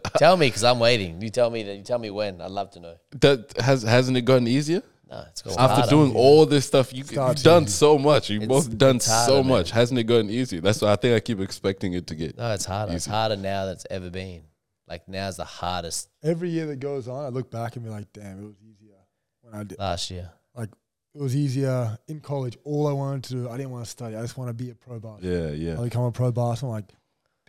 tell 0.18 0.38
me, 0.38 0.48
because 0.48 0.64
I'm 0.64 0.80
waiting. 0.80 1.22
You 1.22 1.30
tell 1.30 1.50
me 1.50 1.64
that. 1.64 1.76
You 1.76 1.84
tell 1.84 2.00
me 2.00 2.10
when. 2.10 2.40
I'd 2.40 2.52
love 2.52 2.72
to 2.72 2.80
know. 2.80 2.96
That 3.20 3.54
has 3.60 3.82
hasn't 3.84 4.16
it 4.18 4.22
gotten 4.22 4.48
easier 4.48 4.82
No, 5.10 5.24
it's 5.28 5.42
got 5.42 5.58
after 5.58 5.74
harder. 5.82 5.90
doing 5.90 6.16
all 6.16 6.46
this 6.46 6.66
stuff? 6.68 6.94
you, 6.94 7.04
you've 7.04 7.42
done 7.44 7.68
so 7.68 7.98
much. 7.98 8.30
You've 8.30 8.44
It's- 8.44 8.68
both 8.68 8.78
done 8.78 8.98
it's 8.98 9.08
harder, 9.10 9.32
so 9.32 9.44
man. 9.44 9.48
much. 9.50 9.72
Hasn't 9.72 10.00
it 10.00 10.04
gotten 10.04 10.30
easier? 10.30 10.62
That's 10.62 10.82
why 10.82 10.92
I 10.92 10.96
think 10.98 11.16
I 11.16 11.20
keep 11.20 11.40
expecting 11.40 11.94
it 11.94 12.06
to 12.08 12.16
get. 12.16 12.38
No, 12.38 12.52
it's 12.54 12.66
harder. 12.66 12.94
It's 12.94 13.06
harder 13.08 13.36
now 13.36 13.66
than 13.66 13.74
it's 13.74 13.88
ever 13.90 14.10
been. 14.12 14.44
Like 14.88 15.08
now's 15.08 15.38
the 15.38 15.46
hardest. 15.46 16.10
Every 16.24 16.50
year 16.50 16.68
that 16.68 16.80
goes 16.80 17.08
on, 17.08 17.26
I 17.26 17.30
look 17.30 17.50
back 17.52 17.76
and 17.76 17.86
be 17.86 17.92
like, 17.92 18.12
damn, 18.14 18.40
it 18.40 18.46
was 18.46 18.56
easier 18.62 18.98
when 19.42 19.54
I 19.56 19.64
did. 19.64 19.80
Last 19.80 20.10
year, 20.12 20.30
Like 20.56 20.70
It 21.16 21.22
was 21.22 21.36
easier 21.36 21.98
in 22.08 22.20
college. 22.20 22.58
All 22.64 22.88
I 22.88 22.94
wanted 22.94 23.24
to 23.26 23.34
do, 23.34 23.50
I 23.50 23.58
didn't 23.58 23.72
want 23.72 23.86
to 23.86 23.90
study. 23.90 24.16
I 24.16 24.22
just 24.22 24.38
want 24.38 24.50
to 24.50 24.54
be 24.54 24.70
a 24.70 24.76
pro 24.76 25.00
basketball. 25.00 25.32
Yeah, 25.32 25.50
yeah. 25.52 25.80
I 25.80 25.84
become 25.86 26.04
a 26.04 26.12
pro 26.12 26.32
basketball. 26.32 26.76
I'm 26.76 26.82
like, 26.82 26.90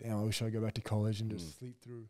damn, 0.01 0.17
I 0.19 0.23
wish 0.23 0.41
I 0.41 0.45
could 0.45 0.53
go 0.53 0.61
back 0.61 0.73
to 0.75 0.81
college 0.81 1.21
and 1.21 1.29
just 1.29 1.45
Mm. 1.47 1.59
sleep 1.59 1.75
through, 1.83 2.07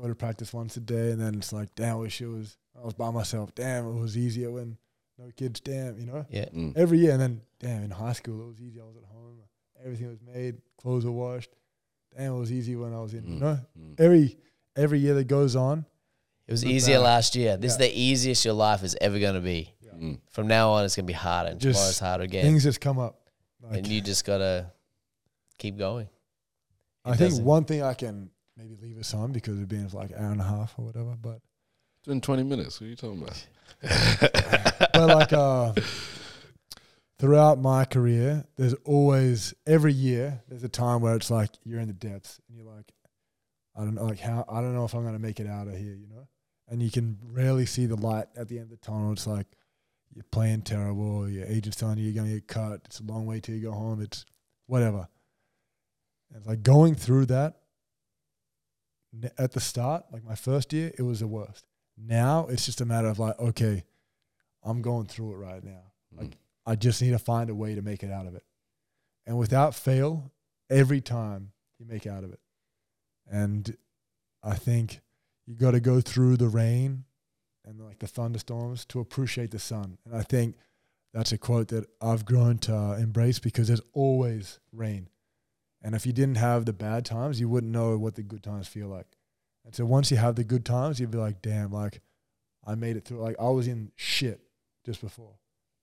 go 0.00 0.06
to 0.06 0.14
practice 0.14 0.52
once 0.52 0.76
a 0.76 0.80
day, 0.80 1.10
and 1.10 1.20
then 1.20 1.34
it's 1.34 1.52
like, 1.52 1.74
damn, 1.74 1.94
I 1.96 1.98
wish 1.98 2.20
it 2.20 2.26
was. 2.28 2.56
I 2.80 2.84
was 2.84 2.94
by 2.94 3.10
myself. 3.10 3.54
Damn, 3.56 3.86
it 3.88 4.00
was 4.00 4.16
easier 4.16 4.50
when 4.52 4.76
no 5.18 5.30
kids. 5.36 5.60
Damn, 5.60 5.98
you 5.98 6.06
know. 6.06 6.24
yeah. 6.30 6.46
Mm. 6.54 6.76
Every 6.76 6.98
year, 6.98 7.12
and 7.12 7.20
then 7.20 7.40
damn, 7.60 7.82
in 7.84 7.90
high 7.90 8.12
school 8.12 8.42
it 8.42 8.46
was 8.48 8.60
easy. 8.60 8.80
I 8.80 8.84
was 8.84 8.96
at 8.96 9.04
home. 9.04 9.38
Everything 9.84 10.08
was 10.08 10.20
made. 10.22 10.56
Clothes 10.78 11.04
were 11.04 11.12
washed. 11.12 11.50
Damn, 12.16 12.34
it 12.34 12.38
was 12.38 12.52
easy 12.52 12.76
when 12.76 12.94
I 12.94 13.00
was 13.00 13.12
in. 13.14 13.24
You 13.24 13.36
Mm. 13.36 13.40
know, 13.40 13.58
Mm. 13.78 14.00
every 14.00 14.36
every 14.76 14.98
year 14.98 15.14
that 15.14 15.24
goes 15.28 15.54
on, 15.56 15.84
It 16.48 16.52
was 16.52 16.64
easier 16.64 16.96
back. 16.98 17.04
last 17.04 17.36
year. 17.36 17.56
This 17.56 17.72
is 17.72 17.78
the 17.78 17.92
easiest 17.96 18.44
your 18.44 18.54
life 18.54 18.82
is 18.82 18.96
ever 19.00 19.18
going 19.20 19.34
to 19.36 19.40
be. 19.40 19.72
Mm. 19.94 20.18
From 20.30 20.48
now 20.48 20.70
on, 20.72 20.84
it's 20.84 20.96
going 20.96 21.06
to 21.06 21.12
be 21.12 21.12
harder, 21.12 21.50
and 21.50 21.60
Just 21.60 21.78
tomorrow's 21.78 21.98
harder 22.00 22.24
again. 22.24 22.44
things 22.44 22.64
just 22.64 22.80
come 22.80 22.98
up. 22.98 23.20
Like, 23.62 23.78
and 23.78 23.86
you 23.86 24.00
just 24.00 24.24
got 24.24 24.38
to 24.38 24.72
keep 25.58 25.78
going. 25.78 26.08
I 27.04 27.16
think 27.16 27.34
one 27.40 27.64
thing 27.64 27.82
I 27.82 27.94
can 27.94 28.30
maybe 28.56 28.74
leave 28.82 28.98
us 28.98 29.14
on 29.14 29.30
because 29.32 29.56
we've 29.58 29.68
been 29.68 29.86
like 29.90 30.10
an 30.10 30.16
hour 30.18 30.32
and 30.32 30.40
a 30.40 30.44
half 30.44 30.74
or 30.78 30.86
whatever, 30.86 31.14
but 31.20 31.40
It's 32.00 32.08
been 32.08 32.20
20 32.20 32.42
minutes. 32.42 32.80
What 32.80 32.86
are 32.86 32.90
you 32.90 32.96
talking 32.96 33.22
about? 33.22 33.46
but 34.92 34.94
like 34.94 35.32
uh, 35.32 35.72
throughout 37.18 37.58
my 37.58 37.84
career, 37.84 38.44
there's 38.56 38.74
always 38.84 39.54
every 39.66 39.92
year 39.92 40.42
there's 40.48 40.64
a 40.64 40.68
time 40.68 41.00
where 41.00 41.16
it's 41.16 41.30
like 41.30 41.50
you're 41.64 41.80
in 41.80 41.88
the 41.88 41.94
depths 41.94 42.40
and 42.48 42.56
you're 42.56 42.66
like, 42.66 42.92
I 43.76 43.80
don't 43.80 43.94
know, 43.94 44.04
like 44.04 44.20
how 44.20 44.44
I 44.48 44.60
don't 44.60 44.74
know 44.74 44.84
if 44.84 44.94
I'm 44.94 45.04
gonna 45.04 45.18
make 45.18 45.40
it 45.40 45.46
out 45.46 45.66
of 45.66 45.76
here, 45.76 45.94
you 45.94 46.06
know. 46.08 46.28
And 46.68 46.82
you 46.82 46.90
can 46.90 47.18
rarely 47.22 47.66
see 47.66 47.86
the 47.86 47.96
light 47.96 48.26
at 48.36 48.48
the 48.48 48.58
end 48.58 48.70
of 48.72 48.80
the 48.80 48.86
tunnel. 48.86 49.12
It's 49.12 49.26
like 49.26 49.46
you're 50.14 50.24
playing 50.30 50.62
terrible. 50.62 51.28
Your 51.28 51.46
agent's 51.46 51.76
telling 51.76 51.98
you 51.98 52.04
you're 52.04 52.22
gonna 52.22 52.34
get 52.34 52.48
cut. 52.48 52.80
It's 52.84 53.00
a 53.00 53.04
long 53.04 53.26
way 53.26 53.40
till 53.40 53.54
you 53.54 53.62
go 53.62 53.72
home. 53.72 54.00
It's 54.00 54.24
whatever. 54.66 55.08
And 56.30 56.38
it's 56.38 56.46
like 56.46 56.62
going 56.62 56.94
through 56.94 57.26
that 57.26 57.56
at 59.38 59.52
the 59.52 59.60
start, 59.60 60.04
like 60.12 60.24
my 60.24 60.34
first 60.34 60.72
year, 60.72 60.92
it 60.98 61.02
was 61.02 61.20
the 61.20 61.26
worst. 61.26 61.66
Now 61.96 62.46
it's 62.48 62.66
just 62.66 62.80
a 62.80 62.84
matter 62.84 63.08
of 63.08 63.18
like, 63.18 63.38
okay, 63.38 63.84
I'm 64.62 64.82
going 64.82 65.06
through 65.06 65.32
it 65.34 65.36
right 65.36 65.62
now. 65.62 65.92
Mm-hmm. 66.12 66.24
Like 66.24 66.36
I 66.66 66.76
just 66.76 67.00
need 67.02 67.10
to 67.10 67.18
find 67.18 67.50
a 67.50 67.54
way 67.54 67.74
to 67.74 67.82
make 67.82 68.02
it 68.02 68.10
out 68.10 68.26
of 68.26 68.34
it. 68.34 68.44
And 69.26 69.38
without 69.38 69.74
fail, 69.74 70.30
every 70.70 71.00
time 71.00 71.52
you 71.78 71.86
make 71.86 72.06
out 72.06 72.24
of 72.24 72.32
it. 72.32 72.40
And 73.30 73.76
I 74.42 74.54
think 74.54 75.00
you 75.46 75.54
got 75.54 75.72
to 75.72 75.80
go 75.80 76.00
through 76.00 76.36
the 76.36 76.48
rain 76.48 77.04
and 77.64 77.80
like 77.80 77.98
the 77.98 78.06
thunderstorms 78.06 78.84
to 78.86 79.00
appreciate 79.00 79.50
the 79.50 79.58
sun. 79.58 79.98
And 80.04 80.14
I 80.14 80.22
think 80.22 80.56
that's 81.12 81.32
a 81.32 81.38
quote 81.38 81.68
that 81.68 81.88
I've 82.00 82.24
grown 82.24 82.58
to 82.58 82.96
embrace 82.98 83.38
because 83.38 83.68
there's 83.68 83.80
always 83.92 84.58
rain. 84.72 85.08
And 85.82 85.94
if 85.94 86.06
you 86.06 86.12
didn't 86.12 86.36
have 86.36 86.64
the 86.64 86.72
bad 86.72 87.04
times, 87.04 87.40
you 87.40 87.48
wouldn't 87.48 87.72
know 87.72 87.96
what 87.96 88.14
the 88.14 88.22
good 88.22 88.42
times 88.42 88.68
feel 88.68 88.88
like. 88.88 89.06
And 89.64 89.74
so 89.74 89.84
once 89.84 90.10
you 90.10 90.16
have 90.16 90.36
the 90.36 90.44
good 90.44 90.64
times, 90.64 91.00
you'd 91.00 91.10
be 91.10 91.18
like, 91.18 91.42
damn, 91.42 91.72
like 91.72 92.00
I 92.66 92.74
made 92.74 92.96
it 92.96 93.04
through. 93.04 93.20
Like 93.20 93.36
I 93.40 93.48
was 93.48 93.66
in 93.66 93.92
shit 93.96 94.40
just 94.84 95.00
before. 95.00 95.34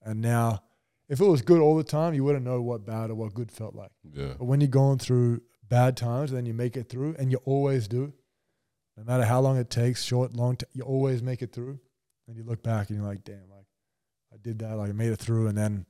And 0.02 0.20
now, 0.20 0.62
if 1.08 1.20
it 1.20 1.26
was 1.26 1.42
good 1.42 1.60
all 1.60 1.76
the 1.76 1.84
time, 1.84 2.14
you 2.14 2.24
wouldn't 2.24 2.44
know 2.44 2.62
what 2.62 2.86
bad 2.86 3.10
or 3.10 3.14
what 3.14 3.34
good 3.34 3.50
felt 3.50 3.74
like. 3.74 3.90
Yeah. 4.12 4.34
But 4.38 4.44
when 4.44 4.60
you're 4.60 4.68
going 4.68 4.98
through 4.98 5.42
bad 5.68 5.96
times, 5.96 6.30
then 6.30 6.46
you 6.46 6.54
make 6.54 6.76
it 6.76 6.88
through, 6.88 7.16
and 7.18 7.30
you 7.30 7.38
always 7.44 7.88
do. 7.88 8.12
No 8.96 9.04
matter 9.04 9.24
how 9.24 9.40
long 9.40 9.56
it 9.56 9.70
takes, 9.70 10.02
short, 10.02 10.34
long, 10.34 10.56
t- 10.56 10.66
you 10.72 10.82
always 10.82 11.22
make 11.22 11.42
it 11.42 11.52
through. 11.52 11.78
And 12.28 12.36
you 12.36 12.44
look 12.44 12.62
back 12.62 12.88
and 12.88 12.98
you're 12.98 13.06
like, 13.06 13.24
damn, 13.24 13.48
like 13.50 13.66
I 14.32 14.36
did 14.40 14.58
that, 14.60 14.76
like 14.76 14.90
I 14.90 14.92
made 14.92 15.12
it 15.12 15.18
through, 15.18 15.48
and 15.48 15.58
then, 15.58 15.86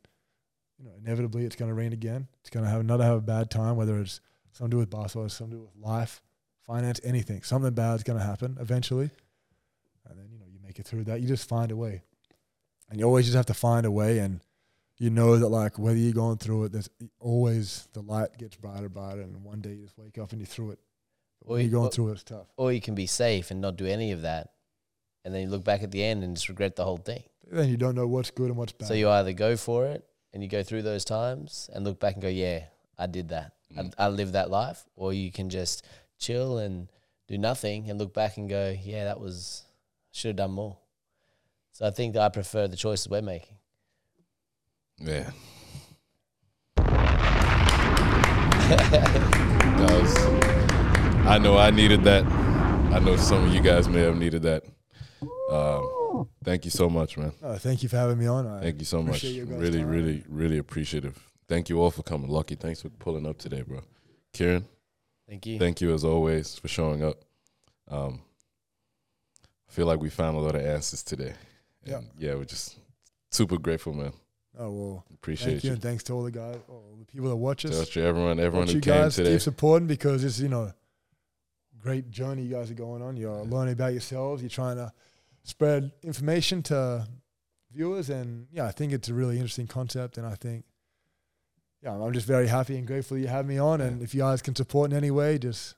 you 0.78 0.84
know, 0.84 0.92
inevitably 0.98 1.44
it's 1.44 1.56
gonna 1.56 1.74
rain 1.74 1.92
again. 1.92 2.26
It's 2.40 2.50
gonna 2.50 2.68
have 2.68 2.80
another 2.80 3.04
have 3.04 3.18
a 3.18 3.20
bad 3.20 3.50
time, 3.50 3.76
whether 3.76 4.00
it's 4.00 4.20
something 4.52 4.70
to 4.70 4.74
do 4.76 4.78
with 4.78 4.90
basketball, 4.90 5.28
something 5.28 5.52
to 5.52 5.56
do 5.58 5.62
with 5.62 5.84
life, 5.84 6.22
finance, 6.66 7.00
anything. 7.04 7.42
Something 7.42 7.72
bad's 7.72 8.02
gonna 8.02 8.22
happen 8.22 8.56
eventually, 8.60 9.10
and 10.08 10.18
then 10.18 10.26
you 10.30 10.38
know 10.38 10.46
you 10.50 10.58
make 10.64 10.78
it 10.78 10.86
through 10.86 11.04
that. 11.04 11.20
You 11.20 11.28
just 11.28 11.48
find 11.48 11.70
a 11.70 11.76
way, 11.76 12.02
and 12.90 12.98
you 12.98 13.06
always 13.06 13.26
just 13.26 13.36
have 13.36 13.46
to 13.46 13.54
find 13.54 13.86
a 13.86 13.90
way 13.90 14.18
and 14.18 14.40
you 14.98 15.10
know 15.10 15.36
that 15.38 15.48
like 15.48 15.78
whether 15.78 15.96
you're 15.98 16.12
going 16.12 16.38
through 16.38 16.64
it, 16.64 16.72
there's 16.72 16.88
always 17.18 17.88
the 17.92 18.02
light 18.02 18.36
gets 18.38 18.56
brighter, 18.56 18.84
and 18.86 18.94
brighter, 18.94 19.20
and 19.22 19.42
one 19.42 19.60
day 19.60 19.70
you 19.74 19.82
just 19.84 19.98
wake 19.98 20.18
up 20.18 20.30
and 20.32 20.40
you're 20.40 20.46
through 20.46 20.72
it. 20.72 20.78
But 21.40 21.46
Or 21.48 21.50
when 21.54 21.58
you- 21.64 21.70
you're 21.70 21.78
going 21.80 21.88
or- 21.88 21.90
through 21.90 22.08
it, 22.10 22.12
it's 22.12 22.22
tough. 22.24 22.46
Or 22.56 22.72
you 22.72 22.80
can 22.80 22.94
be 22.94 23.06
safe 23.06 23.50
and 23.50 23.60
not 23.60 23.76
do 23.76 23.86
any 23.86 24.12
of 24.12 24.22
that, 24.22 24.52
and 25.24 25.34
then 25.34 25.42
you 25.42 25.48
look 25.48 25.64
back 25.64 25.82
at 25.82 25.90
the 25.90 26.04
end 26.04 26.22
and 26.22 26.36
just 26.36 26.48
regret 26.48 26.76
the 26.76 26.84
whole 26.84 26.98
thing. 26.98 27.24
Then 27.50 27.68
you 27.68 27.76
don't 27.76 27.94
know 27.96 28.06
what's 28.06 28.30
good 28.30 28.48
and 28.48 28.56
what's 28.56 28.72
bad. 28.72 28.86
So 28.88 28.94
you 28.94 29.08
either 29.10 29.32
go 29.32 29.56
for 29.56 29.86
it 29.86 30.06
and 30.32 30.42
you 30.42 30.48
go 30.48 30.62
through 30.62 30.82
those 30.82 31.04
times 31.04 31.68
and 31.74 31.84
look 31.84 31.98
back 31.98 32.14
and 32.14 32.22
go, 32.22 32.28
yeah, 32.28 32.66
I 32.96 33.06
did 33.06 33.28
that. 33.30 33.52
Mm. 33.74 33.92
I, 33.98 34.04
I 34.06 34.08
lived 34.08 34.32
that 34.34 34.50
life. 34.50 34.84
Or 34.96 35.12
you 35.12 35.30
can 35.32 35.50
just 35.50 35.84
chill 36.22 36.58
and 36.58 36.88
do 37.28 37.36
nothing 37.36 37.90
and 37.90 37.98
look 37.98 38.14
back 38.14 38.36
and 38.36 38.48
go, 38.48 38.74
yeah, 38.82 39.04
that 39.04 39.20
was, 39.20 39.64
should 40.12 40.28
have 40.28 40.36
done 40.36 40.52
more. 40.52 40.76
So 41.72 41.86
I 41.86 41.90
think 41.90 42.14
that 42.14 42.22
I 42.22 42.28
prefer 42.28 42.68
the 42.68 42.76
choices 42.76 43.08
we're 43.08 43.22
making. 43.22 43.56
Yeah. 44.98 45.30
Guys, 49.82 50.16
I 51.26 51.38
know 51.42 51.56
I 51.58 51.70
needed 51.70 52.04
that. 52.04 52.24
I 52.26 52.98
know 53.00 53.16
some 53.16 53.44
of 53.44 53.54
you 53.54 53.60
guys 53.60 53.88
may 53.88 54.00
have 54.00 54.16
needed 54.16 54.42
that. 54.42 54.64
Um, 55.50 56.28
thank 56.44 56.64
you 56.64 56.70
so 56.70 56.88
much, 56.88 57.16
man. 57.18 57.32
No, 57.42 57.56
thank 57.56 57.82
you 57.82 57.88
for 57.88 57.96
having 57.96 58.18
me 58.18 58.26
on. 58.26 58.46
I 58.46 58.60
Thank 58.60 58.78
you 58.80 58.84
so 58.84 59.02
much. 59.02 59.18
appreciate 59.18 59.48
Really, 59.48 59.78
time. 59.78 59.88
really, 59.88 60.24
really 60.28 60.58
appreciative. 60.58 61.18
Thank 61.48 61.68
you 61.68 61.80
all 61.80 61.90
for 61.90 62.02
coming. 62.02 62.28
Lucky, 62.30 62.54
thanks 62.54 62.82
for 62.82 62.88
pulling 62.90 63.26
up 63.26 63.38
today, 63.38 63.62
bro. 63.62 63.80
Kirron, 64.32 64.64
Thank 65.32 65.46
you. 65.46 65.58
thank 65.58 65.80
you 65.80 65.94
as 65.94 66.04
always 66.04 66.56
for 66.58 66.68
showing 66.68 67.02
up. 67.02 67.24
Um, 67.88 68.20
I 69.66 69.72
feel 69.72 69.86
like 69.86 69.98
we 69.98 70.10
found 70.10 70.36
a 70.36 70.40
lot 70.40 70.54
of 70.54 70.60
answers 70.60 71.02
today. 71.02 71.32
Yeah. 71.86 71.98
And 71.98 72.10
yeah, 72.18 72.34
we're 72.34 72.44
just 72.44 72.76
super 73.30 73.56
grateful, 73.56 73.94
man. 73.94 74.12
Oh 74.58 74.70
well, 74.70 75.04
Appreciate 75.14 75.52
thank 75.52 75.64
you, 75.64 75.68
you. 75.68 75.72
and 75.72 75.82
thanks 75.82 76.02
to 76.04 76.12
all 76.12 76.22
the 76.22 76.30
guys, 76.30 76.58
all 76.68 76.96
the 76.98 77.06
people 77.06 77.30
that 77.30 77.36
watch 77.36 77.64
us. 77.64 77.72
Shout 77.72 77.80
out 77.80 77.86
to 77.92 78.02
everyone, 78.02 78.40
everyone 78.40 78.66
Watch 78.66 78.72
who 78.72 78.74
you 78.74 78.80
came 78.82 78.92
guys 78.92 79.16
today. 79.16 79.30
keep 79.32 79.40
supporting 79.40 79.88
because 79.88 80.22
it's 80.22 80.38
you 80.38 80.50
know 80.50 80.70
great 81.80 82.10
journey 82.10 82.42
you 82.42 82.54
guys 82.54 82.70
are 82.70 82.74
going 82.74 83.00
on. 83.00 83.16
You're 83.16 83.42
learning 83.44 83.72
about 83.72 83.92
yourselves. 83.92 84.42
You're 84.42 84.50
trying 84.50 84.76
to 84.76 84.92
spread 85.44 85.92
information 86.02 86.62
to 86.64 87.08
viewers, 87.72 88.10
and 88.10 88.48
yeah, 88.52 88.66
I 88.66 88.70
think 88.70 88.92
it's 88.92 89.08
a 89.08 89.14
really 89.14 89.36
interesting 89.36 89.66
concept. 89.66 90.18
And 90.18 90.26
I 90.26 90.34
think 90.34 90.66
yeah, 91.82 91.92
I'm 91.92 92.12
just 92.12 92.26
very 92.26 92.46
happy 92.46 92.76
and 92.76 92.86
grateful 92.86 93.18
you 93.18 93.26
have 93.26 93.46
me 93.46 93.58
on. 93.58 93.80
And 93.80 94.02
if 94.02 94.14
you 94.14 94.20
guys 94.20 94.40
can 94.40 94.54
support 94.54 94.90
in 94.90 94.96
any 94.96 95.10
way, 95.10 95.38
just 95.38 95.74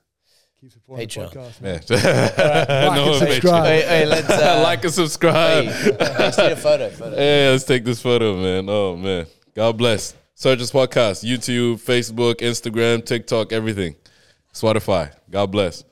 keep 0.61 0.71
supporting 0.71 1.07
Patreon. 1.07 1.31
the 1.31 1.39
podcast. 1.39 1.89
Yeah. 1.89 2.85
Like 2.87 2.95
No, 2.95 3.13
and 3.19 3.19
subscribe. 3.19 3.65
Hey, 3.65 3.81
hey, 3.81 4.05
let's 4.05 4.29
uh, 4.29 4.61
like 4.63 4.83
and 4.83 4.93
subscribe. 4.93 5.65
Hey, 5.65 5.97
let's 5.97 6.37
take 6.37 6.51
a 6.51 6.55
photo. 6.55 6.89
photo. 6.89 7.15
Hey, 7.15 7.49
let's 7.49 7.63
take 7.63 7.83
this 7.83 8.01
photo, 8.01 8.35
man. 8.37 8.67
Oh 8.69 8.95
man. 8.95 9.25
God 9.55 9.77
bless. 9.77 10.13
Searchers 10.35 10.71
Podcast, 10.71 11.23
YouTube, 11.23 11.75
Facebook, 11.75 12.35
Instagram, 12.35 13.05
TikTok, 13.05 13.53
everything. 13.53 13.95
Spotify. 14.53 15.11
God 15.29 15.47
bless. 15.51 15.83